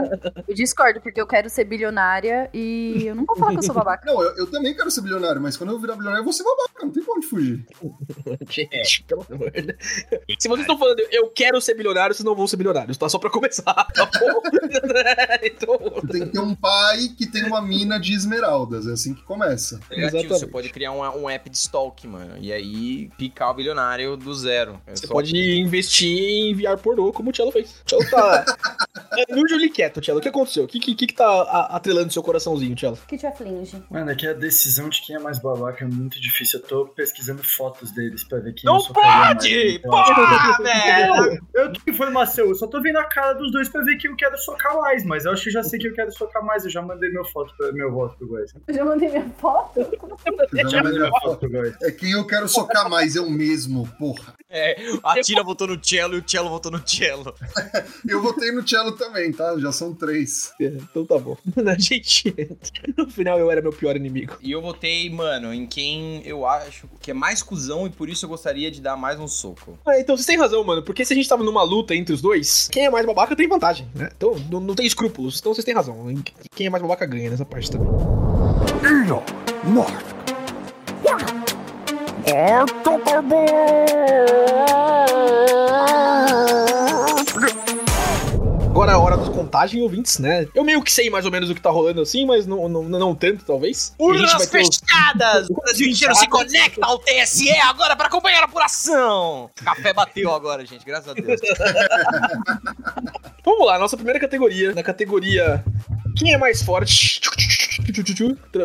Eu 0.49 0.55
discordo, 0.55 1.01
porque 1.01 1.21
eu 1.21 1.27
quero 1.27 1.49
ser 1.49 1.65
bilionária 1.65 2.49
e 2.53 3.07
eu 3.07 3.15
não 3.15 3.25
vou 3.25 3.37
falar 3.37 3.53
que 3.53 3.59
eu 3.59 3.63
sou 3.63 3.75
babaca. 3.75 4.05
Não, 4.11 4.23
eu, 4.23 4.37
eu 4.37 4.47
também 4.51 4.75
quero 4.75 4.91
ser 4.91 5.01
bilionário, 5.03 5.41
mas 5.41 5.57
quando 5.57 5.71
eu 5.71 5.79
virar 5.79 5.95
bilionário, 5.95 6.21
eu 6.21 6.25
vou 6.25 6.33
ser 6.33 6.43
babaca. 6.45 6.69
Não 6.83 6.91
tem 6.91 7.03
pra 7.03 7.15
onde 7.15 7.27
fugir. 7.27 7.65
Gente, 8.51 9.05
pelo 9.05 9.27
amor 9.31 9.51
de 9.51 9.63
Deus. 9.63 9.79
Se 10.39 10.49
vocês 10.49 10.61
estão 10.61 10.79
falando, 10.79 11.01
eu 11.11 11.29
quero 11.31 11.61
ser 11.61 11.75
bilionário, 11.75 12.15
vocês 12.15 12.25
não 12.25 12.35
vão 12.35 12.47
ser 12.47 12.57
bilionários, 12.57 12.97
tá? 12.97 13.09
Só 13.09 13.19
pra 13.19 13.31
começar, 13.31 13.73
tá 13.75 14.07
bom? 14.07 14.43
então, 15.43 15.79
Tu 16.01 16.07
tem 16.09 16.27
que 16.27 16.33
ter 16.33 16.41
um 16.41 16.55
pai 16.55 17.09
que 17.17 17.27
tem 17.27 17.45
uma 17.45 17.61
mina 17.63 17.99
de 17.99 18.13
esmeraldas. 18.15 18.87
É 18.87 18.93
assim 18.93 19.15
que 19.15 19.23
começa. 19.23 19.81
Negativo. 19.91 20.11
Você 20.11 20.27
Exatamente. 20.27 20.53
pode 20.53 20.69
criar 20.71 20.93
um, 20.93 21.01
um 21.23 21.31
app 21.31 21.49
de 21.51 21.57
stalk, 21.57 22.07
mano. 22.07 22.37
E 22.39 22.53
aí 22.53 23.09
picar 23.19 23.51
o 23.51 23.55
bilionário 23.55 24.17
do 24.17 24.35
zero. 24.35 24.81
É 24.87 24.95
você 24.95 25.07
só- 25.07 25.13
pode 25.13 25.37
investir 25.61 26.09
em 26.19 26.51
enviar 26.53 26.77
pornô, 26.79 27.13
como 27.13 27.31
o 27.31 27.33
Tchelo 27.33 27.51
fez. 27.53 27.75
Tchelo 27.85 27.98
tá. 28.11 28.45
É, 29.17 29.35
no 29.35 29.49
Julie 29.49 29.71
quieto, 29.71 30.01
Tchelo. 30.01 30.19
O 30.19 30.23
que 30.23 30.29
aconteceu? 30.29 30.65
O 30.65 30.69
que, 30.69 30.79
que, 30.79 30.95
que 30.95 31.15
tá 31.15 31.25
a- 31.27 31.77
atrelando 31.77 32.13
seu 32.13 32.23
coraçãozinho, 32.23 32.75
Tchelo? 32.75 32.95
O 33.03 33.07
que 33.07 33.17
te 33.19 33.27
aflige? 33.27 33.83
Mano, 33.91 34.11
é 34.11 34.15
que 34.15 34.27
a 34.27 34.33
decisão 34.33 34.89
de 34.89 35.01
quem 35.03 35.17
é 35.17 35.19
mais 35.19 35.39
babaca 35.39 35.85
é 35.85 35.89
muito 35.89 36.21
difícil. 36.21 36.61
Eu 36.61 36.67
tô 36.67 36.87
pesquisando 36.87 37.43
fotos 37.43 37.91
deles 37.93 38.23
pra 38.25 38.39
ver 38.39 38.53
quem 38.55 38.65
Não 38.65 38.77
eu 38.79 38.93
mais, 38.95 39.35
pode! 39.35 39.77
então- 39.77 39.91
Porra, 39.91 40.57
velho! 40.63 41.43
Eu 41.55 41.73
tenho 41.73 41.83
informação, 41.89 42.47
eu 42.47 42.55
só 42.55 42.67
tô 42.67 42.81
vendo 42.81 42.99
a 42.99 43.05
cara 43.05 43.33
dos 43.35 43.51
dois 43.53 43.69
pra 43.69 43.83
ver 43.83 43.97
quem 43.97 44.11
eu 44.11 44.17
quero 44.17 44.37
socar 44.39 44.77
mais, 44.77 45.05
mas 45.05 45.25
eu 45.25 45.33
acho 45.33 45.43
que 45.43 45.49
eu 45.49 45.53
já 45.55 45.63
sei 45.63 45.79
que 45.79 45.89
eu 45.89 45.95
quero 45.95 46.13
socar 46.13 46.45
mais, 46.45 46.65
eu 46.65 46.71
já 46.71 46.83
mandei 46.83 47.11
meu, 47.11 47.25
foto 47.25 47.55
pra, 47.57 47.73
meu 47.73 47.91
voto 47.93 48.17
pro 48.17 48.29
Góis. 48.29 48.53
Eu 48.67 48.75
já 48.75 48.85
mandei 48.85 49.09
minha 49.09 49.29
foto? 49.39 49.81
Eu 49.81 50.69
já 50.71 50.83
mandei 50.83 50.99
Meu 50.99 51.07
a 51.07 51.11
voto 51.11 51.23
foto. 51.23 51.39
pro 51.41 51.51
Góis. 51.51 51.75
É 51.83 51.91
quem 51.91 52.13
eu 52.13 52.27
quero 52.27 52.49
socar 52.49 52.89
mais, 52.91 53.17
eu 53.17 53.29
mesmo, 53.31 53.89
porra. 53.99 54.35
É, 54.51 54.77
a 55.05 55.21
Tina 55.21 55.43
votou 55.43 55.67
no 55.67 55.79
cello 55.85 56.15
e 56.17 56.19
o 56.21 56.25
cello 56.27 56.49
votou 56.49 56.71
no 56.73 56.83
cello. 56.87 57.35
Eu 58.09 58.23
votei 58.23 58.53
no 58.53 58.67
cello 58.67 58.93
também, 58.93 59.33
tá? 59.33 59.59
Já 59.59 59.73
são 59.73 59.95
três. 59.95 60.53
É, 60.61 60.67
Então 60.67 61.05
tá 61.05 61.19
bom. 61.19 61.37
Gente, 61.79 62.35
no 62.97 63.09
final 63.11 63.39
eu 63.39 63.51
era 63.51 63.61
meu 63.61 63.73
pior 63.73 63.97
inimigo. 63.97 64.35
E 64.41 64.51
eu 64.53 64.61
votei, 64.63 65.09
mano, 65.11 65.53
em 65.53 65.67
quem 65.67 66.23
eu 66.25 66.47
acho 66.47 66.89
que 67.01 67.11
é 67.11 67.15
mais 67.15 67.43
cuzão 67.43 67.87
e 67.87 67.91
por 67.91 68.09
isso 68.09 68.25
eu 68.25 68.29
gostaria 68.29 68.71
de 68.71 68.81
dar 68.81 68.97
mais 68.97 69.19
um 69.19 69.29
soco. 69.29 69.79
Ah, 69.87 69.99
então 69.99 70.17
vocês 70.17 70.27
têm 70.27 70.39
razão, 70.39 70.63
mano. 70.65 70.83
Porque 70.83 71.05
se 71.05 71.13
a 71.13 71.17
gente 71.17 71.29
tava 71.29 71.43
numa 71.45 71.63
luta 71.63 71.95
entre 71.95 72.15
os 72.15 72.21
dois, 72.21 72.69
quem 72.71 72.87
é 72.87 72.91
mais 72.91 73.07
babaca 73.07 73.35
tem 73.37 73.49
vantagem, 73.49 73.89
né? 73.95 74.09
Então 74.17 74.35
não, 74.51 74.61
não 74.61 74.75
tem 74.75 74.87
escrúpulos. 74.87 75.39
Então 75.39 75.55
vocês 75.55 75.65
têm 75.65 75.75
razão. 75.75 75.97
Quem 76.55 76.67
é 76.67 76.71
mais 76.71 76.83
babaca 76.83 77.07
ganha 77.07 77.31
nessa 77.31 77.45
parte 77.45 77.71
também. 77.71 77.89
Agora 88.79 88.93
é 88.93 88.95
a 88.95 88.99
hora 89.01 89.17
da 89.17 89.29
contagem, 89.33 89.83
ouvintes, 89.83 90.21
né? 90.21 90.47
Eu 90.55 90.63
meio 90.63 90.81
que 90.85 90.93
sei 90.93 91.11
mais 91.11 91.25
ou 91.25 91.33
menos 91.33 91.51
o 91.51 91.55
que 91.57 91.61
tá 91.61 91.69
rolando 91.69 92.01
assim, 92.01 92.25
mas 92.25 92.47
não, 92.47 92.69
não, 92.69 92.85
não 92.85 93.13
tanto, 93.13 93.45
talvez. 93.45 93.93
Urnas 93.99 94.33
os- 94.35 94.49
fechadas! 94.49 95.49
O 95.51 95.55
Brasil 95.55 95.89
inteiro 95.89 96.15
se 96.15 96.29
conecta 96.29 96.87
ao 96.87 96.97
TSE 97.01 97.51
agora 97.63 97.97
para 97.97 98.07
acompanhar 98.07 98.43
a 98.43 98.45
apuração! 98.45 99.51
Café 99.57 99.93
bateu 99.93 100.33
agora, 100.33 100.65
gente, 100.65 100.85
graças 100.85 101.09
a 101.09 101.13
Deus. 101.13 101.41
Vamos 103.45 103.67
lá, 103.67 103.81
nossa 103.81 103.97
primeira 103.97 104.21
categoria. 104.21 104.73
Na 104.73 104.85
categoria 104.85 105.65
Quem 106.17 106.33
é 106.33 106.39
mais 106.39 106.63
forte? 106.63 107.21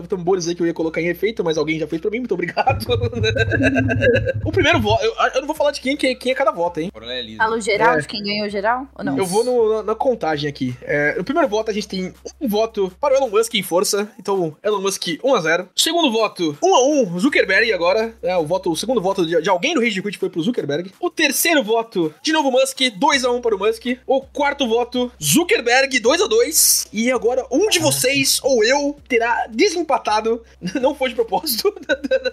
Tambores 0.07 0.47
aí 0.47 0.55
que 0.55 0.61
eu 0.61 0.67
ia 0.67 0.73
colocar 0.73 1.01
em 1.01 1.07
efeito, 1.07 1.43
mas 1.43 1.57
alguém 1.57 1.79
já 1.79 1.87
fez 1.87 2.01
pra 2.01 2.11
mim, 2.11 2.19
muito 2.19 2.33
obrigado. 2.33 2.85
o 4.45 4.51
primeiro 4.51 4.79
voto, 4.79 5.03
eu, 5.03 5.13
eu 5.35 5.41
não 5.41 5.47
vou 5.47 5.55
falar 5.55 5.71
de 5.71 5.81
quem, 5.81 5.95
quem, 5.95 6.15
quem 6.17 6.31
é 6.31 6.35
cada 6.35 6.51
voto, 6.51 6.79
hein? 6.79 6.91
Elisa. 7.01 7.37
Falo 7.37 7.59
geral 7.61 7.95
É. 7.95 8.01
de 8.01 8.07
quem 8.07 8.23
ganhou 8.23 8.49
geral? 8.49 8.87
Ou 8.95 9.03
não? 9.03 9.17
Eu 9.17 9.25
vou 9.25 9.43
no- 9.43 9.75
na, 9.77 9.83
na 9.83 9.95
contagem 9.95 10.49
aqui. 10.49 10.75
É, 10.81 11.15
no 11.15 11.23
primeiro 11.23 11.47
voto, 11.49 11.69
a 11.69 11.73
gente 11.73 11.87
tem 11.87 12.13
um 12.41 12.47
voto 12.47 12.91
para 12.99 13.13
o 13.13 13.17
Elon 13.17 13.29
Musk 13.29 13.53
em 13.55 13.63
força. 13.63 14.09
Então, 14.19 14.55
Elon 14.63 14.81
Musk 14.81 15.01
1x0. 15.23 15.67
Segundo 15.75 16.11
voto, 16.11 16.57
1x1, 16.61 17.19
Zuckerberg 17.19 17.71
agora. 17.73 18.13
É, 18.21 18.35
o, 18.37 18.45
voto, 18.45 18.71
o 18.71 18.75
segundo 18.75 19.01
voto 19.01 19.25
de, 19.25 19.41
de 19.41 19.49
alguém 19.49 19.73
do 19.73 19.81
Rage 19.81 20.01
Quit 20.01 20.17
foi 20.17 20.29
pro 20.29 20.41
Zuckerberg. 20.41 20.91
O 20.99 21.09
terceiro 21.09 21.63
voto, 21.63 22.13
de 22.21 22.31
novo 22.31 22.51
Musk, 22.51 22.79
2x1 22.79 23.41
para 23.41 23.55
o 23.55 23.59
Musk. 23.59 23.85
O 24.07 24.21
quarto 24.21 24.67
voto, 24.67 25.11
Zuckerberg, 25.21 25.99
2x2. 25.99 26.87
E 26.91 27.11
agora, 27.11 27.45
um 27.51 27.69
de 27.69 27.79
vocês, 27.79 28.39
ou 28.43 28.63
eu, 28.63 28.95
terá 29.13 29.45
desempatado. 29.47 30.43
Não 30.81 30.95
foi 30.95 31.09
de 31.09 31.15
propósito. 31.15 31.71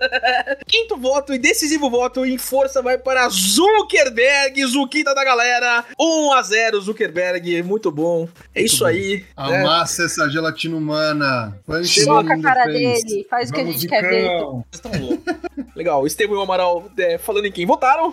Quinto 0.67 0.97
voto 0.97 1.35
e 1.35 1.39
decisivo 1.39 1.91
voto 1.91 2.25
em 2.25 2.39
força 2.39 2.81
vai 2.81 2.97
para 2.97 3.29
Zuckerberg, 3.29 4.65
Zuquita 4.65 5.15
da 5.15 5.23
galera. 5.23 5.85
1x0 6.01 6.81
Zuckerberg, 6.81 7.63
muito 7.63 7.91
bom. 7.91 8.27
É 8.55 8.63
isso 8.63 8.85
aí. 8.87 9.27
né? 9.37 9.61
Amassa 9.61 10.05
essa 10.05 10.29
gelatina 10.31 10.77
humana. 10.77 11.59
Coloca 11.67 12.35
a 12.35 12.41
cara 12.41 12.65
face. 12.65 12.73
dele, 12.73 13.27
faz 13.29 13.51
o 13.51 13.53
que 13.53 13.61
a 13.61 13.65
Vamos, 13.65 13.81
gente 13.81 13.91
quer 13.91 14.03
ver. 14.03 14.29
Vocês 14.39 14.65
estão 14.73 14.93
loucos. 14.93 15.35
Legal, 15.77 16.07
Estevam 16.07 16.37
e 16.37 16.39
o 16.39 16.43
Amaral 16.43 16.91
é, 16.99 17.19
falando 17.19 17.47
em 17.47 17.53
quem 17.53 17.67
votaram, 17.67 18.13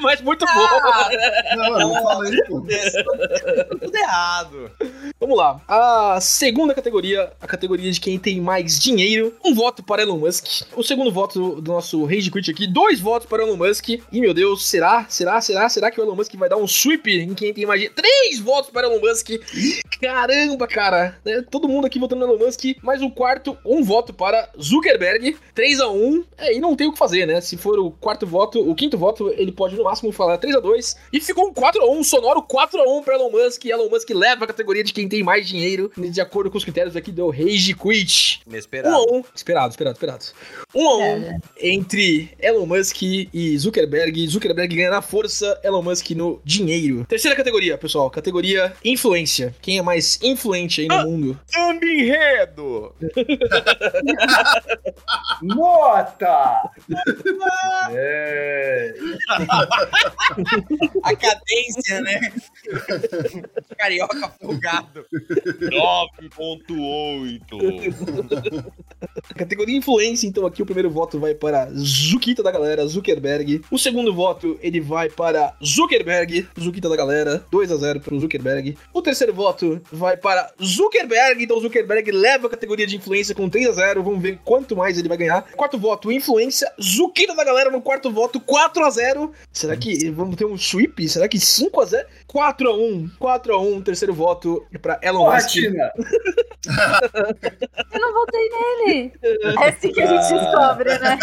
mas 0.00 0.20
muito 0.20 0.44
bom. 0.46 1.56
Não, 1.56 1.80
eu 1.80 1.88
não 1.88 2.02
falei, 2.02 2.42
pô. 2.44 2.60
Tudo 3.80 3.96
errado. 3.96 4.70
Vamos 5.20 5.36
lá. 5.36 5.60
A 5.68 6.18
segunda 6.20 6.74
categoria, 6.74 7.32
a 7.40 7.46
categoria 7.46 7.81
categoria 7.82 7.92
de 7.92 8.00
quem 8.00 8.18
tem 8.18 8.40
mais 8.40 8.78
dinheiro. 8.78 9.34
Um 9.44 9.54
voto 9.54 9.82
para 9.82 10.02
Elon 10.02 10.18
Musk. 10.18 10.62
O 10.76 10.82
segundo 10.82 11.10
voto 11.10 11.60
do 11.60 11.72
nosso 11.72 12.04
Rage 12.04 12.30
Quit 12.30 12.50
aqui. 12.50 12.66
Dois 12.66 13.00
votos 13.00 13.28
para 13.28 13.42
Elon 13.42 13.56
Musk. 13.56 13.88
E 13.88 14.20
meu 14.20 14.32
Deus, 14.32 14.66
será? 14.66 15.06
Será? 15.08 15.40
Será? 15.40 15.68
Será 15.68 15.90
que 15.90 16.00
o 16.00 16.04
Elon 16.04 16.14
Musk 16.14 16.34
vai 16.36 16.48
dar 16.48 16.56
um 16.56 16.66
sweep 16.66 17.10
em 17.10 17.34
quem 17.34 17.52
tem 17.52 17.66
mais 17.66 17.80
dinheiro? 17.80 17.94
Três 17.94 18.38
votos 18.38 18.70
para 18.70 18.86
Elon 18.86 19.00
Musk. 19.00 19.30
Caramba, 20.00 20.66
cara. 20.66 21.18
Né? 21.24 21.44
Todo 21.50 21.68
mundo 21.68 21.86
aqui 21.86 21.98
votando 21.98 22.26
no 22.26 22.32
Elon 22.32 22.46
Musk. 22.46 22.62
Mais 22.82 23.02
um 23.02 23.10
quarto, 23.10 23.56
um 23.64 23.82
voto 23.82 24.12
para 24.12 24.48
Zuckerberg. 24.60 25.36
3 25.54 25.80
a 25.80 25.90
1 25.90 26.24
É, 26.38 26.56
e 26.56 26.60
não 26.60 26.76
tem 26.76 26.88
o 26.88 26.92
que 26.92 26.98
fazer, 26.98 27.26
né? 27.26 27.40
Se 27.40 27.56
for 27.56 27.78
o 27.78 27.90
quarto 27.90 28.26
voto, 28.26 28.60
o 28.60 28.74
quinto 28.74 28.96
voto, 28.96 29.28
ele 29.36 29.52
pode 29.52 29.76
no 29.76 29.84
máximo 29.84 30.12
falar 30.12 30.38
3 30.38 30.56
a 30.56 30.60
2 30.60 30.96
E 31.12 31.20
ficou 31.20 31.48
um 31.48 31.52
4 31.52 31.82
a 31.82 31.90
1 31.90 32.04
sonoro 32.04 32.42
4 32.42 32.80
a 32.80 32.98
1 32.98 33.02
para 33.02 33.14
Elon 33.14 33.30
Musk. 33.30 33.64
Elon 33.64 33.88
Musk 33.88 34.10
leva 34.10 34.44
a 34.44 34.46
categoria 34.46 34.84
de 34.84 34.92
quem 34.92 35.08
tem 35.08 35.22
mais 35.22 35.46
dinheiro, 35.46 35.90
de 35.96 36.20
acordo 36.20 36.50
com 36.50 36.58
os 36.58 36.64
critérios 36.64 36.96
aqui 36.96 37.10
do 37.10 37.30
Rage 37.30 37.71
Quit. 37.74 38.40
Inesperado. 38.46 38.96
1 38.96 38.98
a 38.98 39.02
1 39.18 39.24
Esperado, 39.34 39.70
esperado, 39.70 39.96
esperado. 39.96 40.24
1 40.74 40.88
a 40.88 40.96
1 40.96 41.02
É. 41.02 41.38
entre 41.60 42.30
Elon 42.38 42.66
Musk 42.66 43.02
e 43.02 43.58
Zuckerberg. 43.58 44.26
Zuckerberg 44.28 44.74
ganha 44.76 44.90
na 44.90 45.02
força, 45.02 45.58
Elon 45.62 45.82
Musk 45.82 46.10
no 46.10 46.40
dinheiro. 46.44 47.04
Terceira 47.08 47.36
categoria, 47.36 47.76
pessoal. 47.78 48.10
Categoria 48.10 48.72
influência. 48.84 49.54
Quem 49.60 49.78
é 49.78 49.82
mais 49.82 50.18
influente 50.22 50.80
aí 50.82 50.88
no 50.88 50.94
Ah. 50.94 51.04
mundo? 51.04 51.40
Samba 51.46 51.84
enredo! 51.84 52.94
Nota! 55.42 56.70
é. 57.92 58.94
A 61.02 61.16
cadência, 61.16 62.00
né? 62.00 62.20
Carioca 63.76 64.28
folgado. 64.40 65.04
9.8. 65.60 67.51
Categoria 69.36 69.76
influência, 69.76 70.26
então 70.26 70.46
aqui 70.46 70.62
o 70.62 70.66
primeiro 70.66 70.90
voto 70.90 71.18
vai 71.18 71.34
para 71.34 71.70
Zuquita 71.74 72.42
da 72.42 72.50
galera, 72.50 72.86
Zuckerberg. 72.86 73.62
O 73.70 73.78
segundo 73.78 74.12
voto, 74.14 74.58
ele 74.62 74.80
vai 74.80 75.08
para 75.08 75.54
Zuckerberg, 75.64 76.46
Zuquita 76.58 76.88
da 76.88 76.96
galera, 76.96 77.44
2 77.50 77.72
a 77.72 77.76
0 77.76 78.00
para 78.00 78.14
o 78.14 78.20
Zuckerberg. 78.20 78.76
O 78.92 79.02
terceiro 79.02 79.32
voto 79.32 79.80
vai 79.90 80.16
para 80.16 80.52
Zuckerberg, 80.62 81.42
então 81.42 81.58
o 81.58 81.60
Zuckerberg 81.60 82.10
leva 82.10 82.46
a 82.46 82.50
categoria 82.50 82.86
de 82.86 82.96
influência 82.96 83.34
com 83.34 83.48
3 83.48 83.68
a 83.68 83.72
0 83.72 84.02
Vamos 84.02 84.22
ver 84.22 84.38
quanto 84.44 84.76
mais 84.76 84.98
ele 84.98 85.08
vai 85.08 85.16
ganhar. 85.16 85.42
Quarto 85.56 85.78
voto, 85.78 86.12
influência, 86.12 86.70
Zuquita 86.80 87.34
da 87.34 87.44
galera 87.44 87.70
no 87.70 87.80
quarto 87.80 88.10
voto, 88.10 88.40
4 88.40 88.84
a 88.84 88.90
0 88.90 89.32
Será 89.52 89.76
que 89.76 90.10
vamos 90.10 90.36
ter 90.36 90.44
um 90.44 90.56
sweep? 90.56 91.08
Será 91.08 91.28
que 91.28 91.38
5 91.38 91.80
a 91.80 91.84
0 91.84 92.08
4 92.26 92.68
a 92.68 92.76
1 92.76 93.10
4 93.18 93.54
a 93.54 93.60
1 93.60 93.82
terceiro 93.82 94.14
voto 94.14 94.64
para 94.80 94.98
Elon 95.02 95.24
Porra, 95.24 95.36
Musk. 95.36 95.56
Eu 97.92 98.00
não 98.00 98.12
votei 98.14 98.48
nele. 98.48 99.12
É 99.60 99.68
assim 99.68 99.92
que 99.92 100.00
a 100.00 100.06
gente 100.06 100.32
descobre, 100.32 100.98
né? 100.98 101.18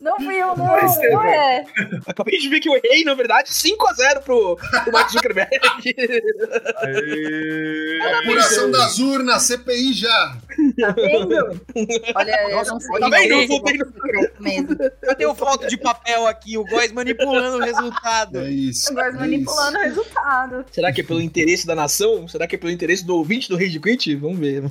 Não 0.00 0.16
fui 0.18 0.34
eu, 0.36 0.54
não. 0.56 0.66
Não 0.66 1.24
é. 1.24 1.64
Acabei 2.06 2.38
de 2.38 2.48
ver 2.48 2.60
que 2.60 2.68
eu 2.68 2.74
errei, 2.76 3.04
na 3.04 3.14
verdade, 3.14 3.50
5x0 3.50 4.22
pro, 4.22 4.56
pro 4.56 4.92
Mark 4.92 5.10
Zuckerberg. 5.10 5.50
Apuração 8.22 8.70
das 8.70 8.98
urnas, 8.98 9.42
CPI 9.44 9.92
já. 9.94 10.36
Tá 10.80 10.92
vendo? 10.92 11.60
Olha, 12.14 12.50
eu 12.50 12.64
não 12.64 12.80
sei. 12.80 13.00
tá 13.00 13.08
vendo? 13.08 13.32
Eu 13.32 13.46
votei 13.48 13.78
no- 13.78 13.92
mesmo. 14.40 14.76
Cadê 15.02 15.26
o 15.26 15.34
foto 15.34 15.66
de 15.66 15.76
papel 15.76 16.26
aqui? 16.26 16.56
O 16.58 16.64
Góis 16.64 16.92
manipulando 16.92 17.56
o 17.58 17.60
resultado. 17.60 18.38
É 18.40 18.50
isso. 18.50 18.90
Agora 18.90 19.08
é 19.08 19.12
manipulando 19.12 19.78
o 19.78 19.80
resultado. 19.82 20.64
Será 20.70 20.92
que 20.92 21.00
é 21.00 21.04
pelo 21.04 21.20
interesse 21.20 21.66
da 21.66 21.74
nação? 21.74 22.26
Será 22.28 22.46
que 22.46 22.54
é 22.56 22.58
pelo 22.58 22.72
interesse 22.72 23.04
do 23.04 23.16
ouvinte 23.16 23.48
do 23.48 23.56
Rage 23.56 23.78
Quit? 23.80 24.16
Vamos 24.24 24.38
ver. 24.38 24.62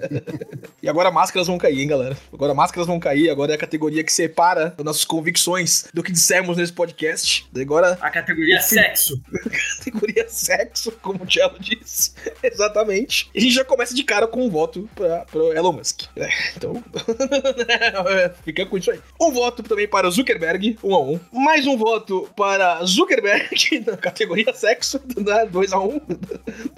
e 0.82 0.88
agora 0.88 1.10
máscaras 1.10 1.46
vão 1.46 1.58
cair, 1.58 1.82
hein, 1.82 1.88
galera? 1.88 2.16
Agora 2.32 2.54
máscaras 2.54 2.86
vão 2.86 2.98
cair, 2.98 3.28
agora 3.28 3.52
é 3.52 3.54
a 3.54 3.58
categoria 3.58 4.02
que 4.02 4.10
separa 4.10 4.74
as 4.78 4.84
nossas 4.84 5.04
convicções 5.04 5.84
do 5.92 6.02
que 6.02 6.10
dissemos 6.10 6.56
nesse 6.56 6.72
podcast. 6.72 7.46
Agora, 7.54 7.98
A 8.00 8.08
categoria 8.08 8.62
sexo. 8.62 9.20
categoria 9.76 10.26
sexo, 10.26 10.90
como 11.02 11.22
o 11.22 11.30
Cello 11.30 11.58
disse. 11.60 12.12
Exatamente. 12.42 13.30
E 13.34 13.38
a 13.38 13.42
gente 13.42 13.52
já 13.52 13.64
começa 13.64 13.94
de 13.94 14.02
cara 14.04 14.26
com 14.26 14.46
um 14.46 14.48
voto 14.48 14.88
pra, 14.94 15.26
pro 15.26 15.52
Elon 15.52 15.72
Musk. 15.72 16.04
É, 16.16 16.30
então, 16.56 16.82
fica 18.42 18.64
com 18.64 18.78
isso 18.78 18.90
aí. 18.90 19.00
Um 19.20 19.32
voto 19.32 19.62
também 19.62 19.86
para 19.86 20.08
Zuckerberg, 20.08 20.78
um 20.82 20.94
a 20.94 21.02
um. 21.02 21.20
Mais 21.30 21.66
um 21.66 21.76
voto 21.76 22.26
para 22.34 22.82
Zuckerberg 22.86 23.84
na 23.86 23.98
categoria 23.98 24.54
sexo, 24.54 24.98
né? 25.14 25.44
dois 25.44 25.74
a 25.74 25.78
um. 25.78 26.00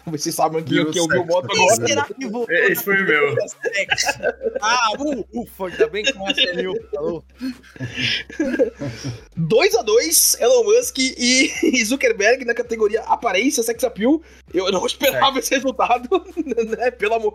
Talvez 0.03 0.23
vocês 0.23 0.35
sabem 0.35 0.65
quem, 0.65 0.79
Virou 0.79 0.93
quem 0.93 1.03
ouviu 1.03 1.23
o 1.23 1.27
voto 1.27 1.49
agora. 1.53 1.84
Será 1.87 2.05
que? 2.15 2.73
Esse 2.73 2.85
foi 2.85 3.03
o 3.03 3.05
meu. 3.05 3.35
Ah, 4.61 4.91
uh, 4.99 5.27
ufa, 5.33 5.69
ainda 5.69 5.87
bem 5.89 6.05
que 6.05 6.13
o 6.13 6.19
Marcelinho 6.19 6.75
falou. 6.93 7.25
2 9.37 9.75
a 9.75 9.83
2 9.83 10.37
Elon 10.41 10.65
Musk 10.65 10.99
e, 10.99 11.51
Zuckerberg 11.85 12.45
na 12.45 12.55
categoria 12.55 13.03
aparência, 13.03 13.63
sex 13.63 13.83
appeal. 13.85 14.21
Eu 14.53 14.71
não 14.71 14.85
esperava 14.87 15.39
esse 15.39 15.55
resultado, 15.55 16.09
né? 16.79 16.91
Pelo 16.91 17.15
amor. 17.15 17.35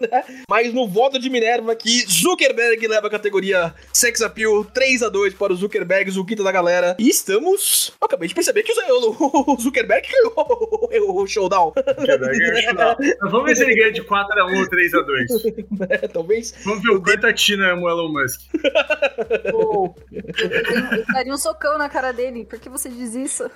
Né? 0.00 0.24
Mas 0.48 0.72
no 0.72 0.88
voto 0.88 1.18
de 1.18 1.28
Minerva 1.28 1.72
aqui, 1.72 2.04
Zuckerberg 2.08 2.86
leva 2.86 3.06
a 3.06 3.10
categoria 3.10 3.74
sex 3.92 4.22
appeal 4.22 4.64
3 4.64 5.02
a 5.02 5.08
2 5.08 5.34
para 5.34 5.52
o 5.52 5.56
Zuckerberg, 5.56 6.10
Zuquita 6.10 6.42
da 6.42 6.52
galera. 6.52 6.96
E 6.98 7.08
estamos. 7.08 7.92
Eu 8.00 8.06
acabei 8.06 8.28
de 8.28 8.34
perceber 8.34 8.62
que 8.62 8.72
o, 8.72 9.52
o 9.52 9.60
Zuckerberg 9.60 10.08
ganhou 10.08 11.22
o 11.22 11.26
showdown. 11.26 11.72
Vamos 13.20 13.44
ver 13.44 13.56
se 13.56 13.64
ele 13.64 13.74
ganha 13.82 13.92
de 13.92 14.02
4x1 14.02 14.58
ou 14.58 14.68
3x2. 14.68 15.78
né? 15.78 15.98
Talvez. 16.12 16.54
Vamos 16.64 16.82
ver 16.82 16.90
o 16.90 17.02
quanto 17.02 17.26
a 17.26 17.32
Tina 17.32 17.72
ama 17.72 17.82
o 17.82 17.88
Elon 17.90 18.12
Musk. 18.12 18.40
Pô, 19.50 19.94
eu 20.12 21.04
daria 21.12 21.32
um 21.32 21.36
socão 21.38 21.76
na 21.78 21.88
cara 21.88 22.12
dele. 22.12 22.44
Por 22.44 22.58
que 22.58 22.68
você 22.68 22.88
diz 22.88 23.14
isso? 23.14 23.50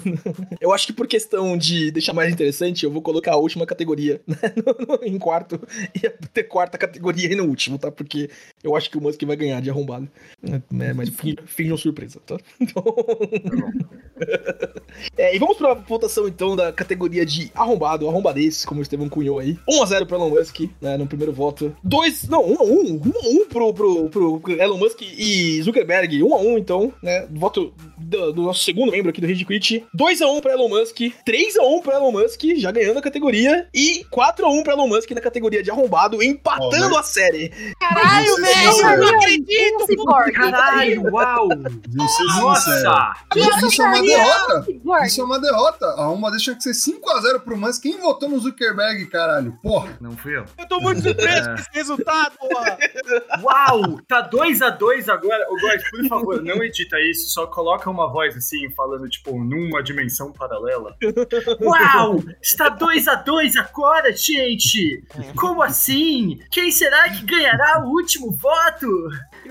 Eu 0.60 0.72
acho 0.72 0.86
que 0.86 0.92
por 0.92 1.06
questão 1.06 1.56
de 1.56 1.90
deixar 1.90 2.12
mais 2.12 2.32
interessante, 2.32 2.84
eu 2.84 2.90
vou 2.90 3.00
colocar 3.02 3.32
a 3.32 3.36
última 3.36 3.64
categoria 3.66 4.20
né, 4.26 4.36
no- 4.56 4.86
no- 4.96 5.04
em 5.04 5.18
quarto 5.18 5.60
e 6.00 6.06
a 6.06 6.10
ter 6.32 6.44
quarta 6.44 6.76
categoria 6.76 7.28
aí 7.28 7.34
no 7.34 7.44
último, 7.44 7.78
tá? 7.78 7.90
Porque 7.90 8.28
eu 8.62 8.76
acho 8.76 8.90
que 8.90 8.98
o 8.98 9.00
Musk 9.00 9.22
vai 9.24 9.36
ganhar 9.36 9.60
de 9.60 9.70
arrombado. 9.70 10.08
É, 10.42 10.92
mas 10.92 11.08
fin- 11.10 11.36
finjam 11.46 11.76
surpresa, 11.76 12.20
tá? 12.26 12.36
Então... 12.60 12.82
É, 15.16 15.34
e 15.34 15.38
vamos 15.38 15.56
pra 15.56 15.74
votação 15.74 16.28
então 16.28 16.54
da 16.54 16.72
categoria 16.72 17.24
de 17.24 17.50
arrombado, 17.54 18.08
arrombadez, 18.08 18.64
como 18.64 18.80
o 18.80 18.82
Estevão 18.82 19.08
cunhou 19.08 19.38
aí. 19.38 19.58
1x0 19.70 20.06
pro 20.06 20.16
Elon 20.16 20.30
Musk, 20.30 20.60
né, 20.80 20.96
no 20.96 21.06
primeiro 21.06 21.32
voto. 21.32 21.74
2, 21.84 22.28
não, 22.28 22.42
1x1, 22.42 23.00
1x1 23.00 23.48
pro, 23.48 23.74
pro, 23.74 24.08
pro 24.08 24.60
Elon 24.60 24.78
Musk 24.78 25.00
e 25.02 25.62
Zuckerberg. 25.62 26.20
1x1 26.20 26.58
então, 26.58 26.92
né, 27.02 27.26
voto 27.30 27.72
do, 27.98 28.32
do 28.32 28.42
nosso 28.42 28.64
segundo 28.64 28.90
membro 28.92 29.10
aqui 29.10 29.20
do 29.20 29.26
Rede 29.26 29.44
Quit. 29.44 29.86
2x1 29.96 30.40
pro 30.40 30.50
Elon 30.50 30.68
Musk, 30.68 30.96
3x1 30.96 31.82
pro 31.82 31.92
Elon 31.92 32.12
Musk, 32.12 32.42
já 32.56 32.70
ganhando 32.70 32.98
a 32.98 33.02
categoria, 33.02 33.68
e 33.74 34.04
4x1 34.12 34.62
pro 34.62 34.72
Elon 34.72 34.88
Musk 34.88 35.10
na 35.12 35.20
categoria 35.20 35.62
de 35.62 35.70
arrombado, 35.70 36.22
empatando 36.22 36.94
Ó, 36.94 36.98
a 36.98 37.02
série. 37.02 37.50
Caralho, 37.78 38.26
Vou 38.26 38.36
ser 38.36 38.54
sincero. 38.54 39.00
não 39.02 39.08
acredito! 39.16 39.86
Cyborg. 39.86 40.32
Caralho, 40.32 41.02
uau! 41.12 41.48
Nossa! 41.94 43.12
Isso, 43.36 43.66
isso 43.66 43.82
é 43.82 43.86
uma 43.86 44.02
derrota. 44.02 44.62
Cyborg. 44.64 45.06
Isso 45.06 45.20
é 45.20 45.24
uma 45.24 45.40
derrota. 45.40 45.86
A 45.96 46.10
uma 46.10 46.30
deixa 46.30 46.54
que 46.54 46.62
ser 46.62 46.72
5x0 46.72 47.40
pro 47.40 47.56
Musk. 47.56 47.82
Quem 47.82 47.98
votou 47.98 48.28
no 48.28 48.38
Zuckerberg, 48.38 49.06
caralho? 49.06 49.58
Porra. 49.62 49.96
Não 50.00 50.16
fui 50.16 50.36
eu. 50.36 50.44
Eu 50.56 50.68
tô 50.68 50.80
muito 50.80 51.02
surpreso 51.02 51.48
com 51.48 51.54
esse 51.54 51.68
resultado, 51.72 52.36
porra. 52.38 52.78
Uau! 53.42 54.00
Tá 54.08 54.28
2x2 54.28 55.08
agora. 55.08 55.46
Ô, 55.50 55.60
Góis, 55.60 55.90
por 55.90 56.08
favor, 56.08 56.42
não 56.42 56.62
edita 56.62 56.98
isso. 57.00 57.30
Só 57.30 57.46
coloca 57.46 57.90
uma 57.90 58.10
voz 58.10 58.36
assim, 58.36 58.70
falando, 58.70 59.08
tipo, 59.08 59.38
numa 59.38 59.82
dimensão 59.82 60.32
paralela. 60.32 60.96
Uau! 61.60 62.22
Está 62.40 62.74
2x2 62.76 63.56
agora, 63.58 64.12
gente! 64.12 65.04
Como 65.36 65.62
assim? 65.62 66.40
Quem 66.50 66.70
será 66.70 67.10
que 67.10 67.24
ganhará 67.24 67.84
o 67.84 67.90
último 67.90 68.30
voto? 68.32 68.88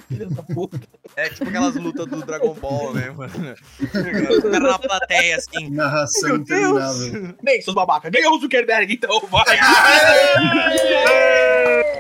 Filho 0.08 0.30
da 0.30 0.44
puta. 0.44 0.80
É 1.16 1.30
tipo 1.30 1.50
aquelas 1.50 1.76
lutas 1.76 2.06
do 2.08 2.26
Dragon 2.26 2.54
Ball, 2.54 2.94
né, 2.94 3.10
mano? 3.12 3.56
Os 3.82 4.42
caras 4.44 4.62
na 4.62 4.80
plateia, 4.80 5.36
assim. 5.36 5.70
Narração 5.70 6.38
interminável. 6.38 7.36
Bem, 7.44 7.62
seus 7.62 7.76
babaca, 7.76 8.10
ganhou 8.10 8.36
o 8.36 8.40
Zuckerberg, 8.40 8.94
então 8.94 9.20
vai. 9.30 9.60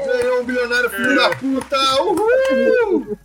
Ganhou 0.05 0.41
um 0.41 0.45
bilionário 0.45 0.89
filho 0.89 1.15
da 1.15 1.29
puta. 1.35 2.01
Uhul! 2.01 3.17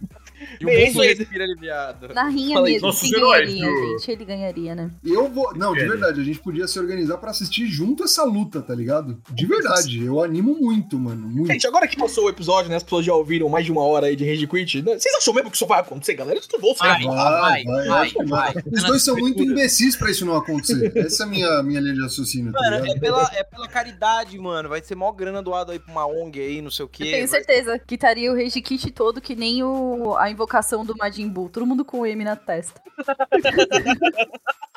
E 0.70 0.82
o 0.84 0.86
mundo 0.86 1.02
respira 1.02 1.44
aliviado. 1.44 2.08
Na 2.14 2.28
rinha 2.28 2.54
Falei, 2.56 2.74
mesmo, 2.80 2.92
quem 3.00 3.14
heróis, 3.14 3.46
ganharia, 3.54 3.66
do- 3.66 3.88
gente? 3.98 4.10
Ele 4.10 4.24
ganharia, 4.24 4.74
né? 4.74 4.90
Eu 5.04 5.28
vou. 5.28 5.54
Não, 5.56 5.72
de 5.72 5.80
Ele. 5.80 5.88
verdade, 5.90 6.20
a 6.20 6.24
gente 6.24 6.38
podia 6.38 6.66
se 6.66 6.78
organizar 6.78 7.18
pra 7.18 7.30
assistir 7.30 7.66
junto 7.66 8.04
essa 8.04 8.24
luta, 8.24 8.60
tá 8.62 8.74
ligado? 8.74 9.20
De 9.30 9.46
verdade, 9.46 10.04
eu 10.04 10.22
animo 10.22 10.54
muito, 10.54 10.98
mano. 10.98 11.26
Muito. 11.28 11.52
Gente, 11.52 11.66
agora 11.66 11.86
que 11.86 11.96
passou 11.96 12.24
o 12.26 12.28
episódio, 12.28 12.70
né? 12.70 12.76
As 12.76 12.82
pessoas 12.82 13.04
já 13.04 13.14
ouviram 13.14 13.48
mais 13.48 13.64
de 13.64 13.72
uma 13.72 13.82
hora 13.82 14.06
aí 14.06 14.16
de 14.16 14.24
Rage 14.28 14.46
Quit. 14.46 14.82
né, 14.82 14.98
Vocês 14.98 15.14
acham 15.16 15.34
mesmo 15.34 15.50
que 15.50 15.56
isso 15.56 15.66
vai 15.66 15.80
acontecer, 15.80 16.14
galera? 16.14 16.38
Isso 16.38 16.48
não 16.52 16.60
vou 16.60 16.74
Vai, 16.74 17.02
vai, 17.04 17.64
vai, 17.64 18.10
que 18.10 18.24
vai. 18.24 18.54
Os 18.72 18.82
dois 18.84 19.02
são 19.02 19.16
muito 19.16 19.42
imbecis 19.42 19.96
pra 19.96 20.10
isso 20.10 20.24
não 20.26 20.36
acontecer. 20.36 20.92
Essa 20.96 21.22
é 21.22 21.26
a 21.26 21.28
minha, 21.28 21.62
minha 21.62 21.80
linha 21.80 21.94
de 21.94 22.02
raciocínio, 22.02 22.52
tá 22.52 22.60
Mano, 22.60 22.76
ligado? 22.82 22.96
é 22.96 23.00
pela, 23.00 23.30
é 23.34 23.44
pela 23.44 23.68
caridade, 23.68 24.38
mano. 24.38 24.68
Vai 24.68 24.82
ser 24.82 24.94
mó 24.94 25.10
grana 25.12 25.42
doado 25.42 25.72
aí 25.72 25.78
pra 25.78 25.92
uma 25.92 26.06
ONG 26.06 26.40
aí, 26.40 26.62
não 26.62 26.70
sei 26.70 26.84
o 26.84 26.88
quê. 26.88 27.02
Eu 27.04 27.06
tenho 27.10 27.28
Vai- 27.28 27.38
certeza 27.40 27.78
que 27.78 27.94
estaria 27.94 28.30
o 28.32 28.34
Rage 28.36 28.60
Kit 28.60 28.90
todo 28.92 29.20
que 29.20 29.34
nem 29.34 29.62
o, 29.62 30.16
a 30.16 30.30
invocação 30.30 30.53
do 30.84 30.94
Majin 30.96 31.28
Buu. 31.28 31.48
Todo 31.48 31.66
mundo 31.66 31.84
com 31.84 32.00
o 32.00 32.06
M 32.06 32.24
na 32.24 32.36
testa. 32.36 32.80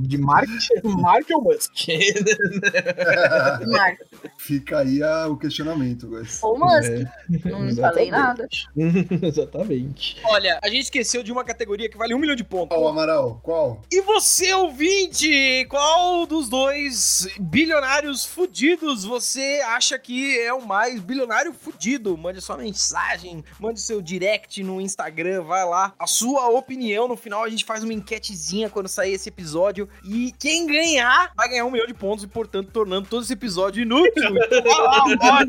De 0.00 0.18
Mark, 0.18 0.48
Mark 0.84 1.26
ou 1.32 1.42
Musk? 1.42 1.72
Marco. 3.66 4.04
Fica 4.38 4.78
aí 4.80 5.02
a- 5.02 5.26
o 5.28 5.36
questionamento, 5.36 6.06
guys. 6.08 6.42
Ou 6.42 6.58
Musk. 6.58 6.90
É, 6.90 7.48
Não 7.48 7.66
exatamente. 7.68 7.80
falei 7.80 8.10
nada. 8.10 8.48
Exatamente. 9.26 10.16
Olha, 10.24 10.58
a 10.62 10.68
gente 10.68 10.82
esqueceu 10.84 11.22
de 11.22 11.32
uma 11.32 11.44
categoria 11.44 11.88
que 11.88 11.96
vale 11.96 12.14
um 12.14 12.18
milhão 12.18 12.36
de 12.36 12.44
pontos. 12.44 12.76
Qual, 12.76 12.88
Amaral? 12.88 13.40
Qual? 13.42 13.82
E 13.90 14.00
você, 14.02 14.52
ouvinte, 14.54 15.66
qual 15.68 16.26
dos 16.26 16.48
dois 16.48 17.26
bilionários 17.40 18.24
fudidos 18.24 19.04
você 19.04 19.62
acha 19.66 19.98
que 19.98 20.38
é 20.38 20.52
o 20.52 20.64
mais 20.66 21.00
bilionário 21.00 21.52
fudido? 21.52 22.16
Mande 22.16 22.40
sua 22.40 22.56
mensagem, 22.56 23.44
mande 23.58 23.80
seu 23.80 24.00
direct 24.00 24.62
no 24.62 24.80
Instagram, 24.80 25.42
vai 25.42 25.64
lá. 25.64 25.94
A 25.98 26.06
sua 26.06 26.48
opinião, 26.50 27.08
no 27.08 27.16
final 27.16 27.42
a 27.44 27.48
gente 27.48 27.64
faz 27.64 27.82
uma 27.82 27.92
enquetezinha 28.26 28.68
quando 28.68 28.88
sair 28.88 29.12
esse 29.12 29.28
episódio. 29.28 29.88
E 30.04 30.32
quem 30.38 30.66
ganhar 30.66 31.32
vai 31.36 31.48
ganhar 31.48 31.64
um 31.64 31.70
milhão 31.70 31.86
de 31.86 31.94
pontos 31.94 32.24
e, 32.24 32.28
portanto, 32.28 32.70
tornando 32.72 33.08
todo 33.08 33.22
esse 33.22 33.32
episódio 33.32 33.82
inútil. 33.82 34.12
Vai. 35.20 35.46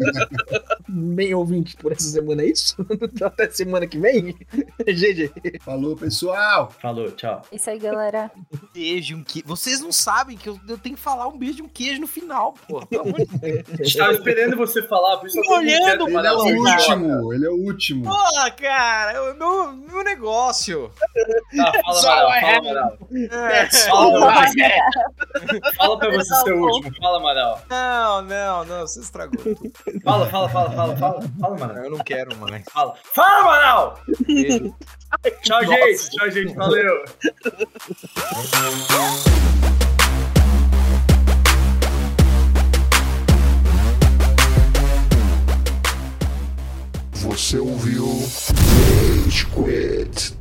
Bem 0.87 1.33
ouvinte 1.33 1.75
por 1.75 1.91
essa 1.91 2.09
semana, 2.09 2.43
é 2.43 2.47
isso? 2.47 2.75
Até 3.23 3.49
semana 3.49 3.87
que 3.87 3.97
vem? 3.97 4.35
GG. 4.85 5.59
Falou, 5.61 5.95
pessoal! 5.95 6.71
Falou, 6.81 7.11
tchau. 7.11 7.41
Isso 7.51 7.69
aí, 7.69 7.79
galera. 7.79 8.31
beijo, 8.73 9.17
um 9.17 9.23
que... 9.23 9.43
Vocês 9.45 9.81
não 9.81 9.91
sabem 9.91 10.37
que 10.37 10.47
eu, 10.47 10.59
eu 10.67 10.77
tenho 10.77 10.95
que 10.95 11.01
falar 11.01 11.27
um 11.27 11.37
beijo 11.37 11.59
e 11.59 11.61
um 11.61 11.67
queijo 11.67 12.01
no 12.01 12.07
final, 12.07 12.53
pô. 12.67 12.85
Pelo 12.85 13.03
amor 13.03 13.25
de 13.25 13.37
Deus. 13.37 13.63
A 13.79 13.83
gente 13.83 13.97
tava 13.97 14.13
esperando 14.13 14.55
você 14.55 14.81
falar, 14.83 15.17
por 15.17 15.27
isso 15.27 15.39
eu 15.39 15.43
tô 15.43 15.57
Olhando, 15.57 16.05
quieto, 16.05 16.17
Ele 16.17 16.27
é 16.27 16.31
o 16.31 16.39
último, 16.39 17.33
ele 17.33 17.45
é 17.45 17.49
o 17.49 17.55
último. 17.55 18.03
Pô, 18.03 18.51
cara, 18.57 19.13
é 19.13 19.33
meu, 19.33 19.73
meu 19.73 20.03
negócio. 20.03 20.91
Tá, 21.55 21.71
fala, 21.83 21.93
Só 21.93 22.29
Amaral, 22.67 22.97
é. 23.11 23.67
fala, 23.87 24.17
Amaral. 24.17 24.43
É. 24.43 24.79
Fala, 25.59 25.73
Fala 25.75 25.99
pra 25.99 26.11
você 26.11 26.35
ser 26.35 26.53
o 26.53 26.61
último. 26.61 26.95
Fala, 26.97 27.17
Amaral. 27.17 27.61
Não, 27.69 28.21
não, 28.23 28.65
não, 28.65 28.81
você 28.87 28.99
estragou. 28.99 29.41
tudo. 29.41 29.71
Fala, 30.03 30.27
fala, 30.27 30.49
fala, 30.49 30.71
fala, 30.71 30.97
fala. 30.97 31.21
Fala, 31.39 31.55
Amaral. 31.55 31.83
Eu 31.83 31.91
não 31.91 31.99
quero 31.99 32.35
mais. 32.37 32.63
Fala. 32.71 32.93
Fala, 33.13 33.39
Amaral! 33.41 33.99
Tchau, 35.43 35.63
gente. 35.65 36.09
Tchau, 36.09 36.31
gente. 36.31 36.53
Valeu. 36.55 37.05
Você 47.13 47.57
ouviu 47.59 48.05
Rage 49.25 49.45
Quit. 49.47 50.37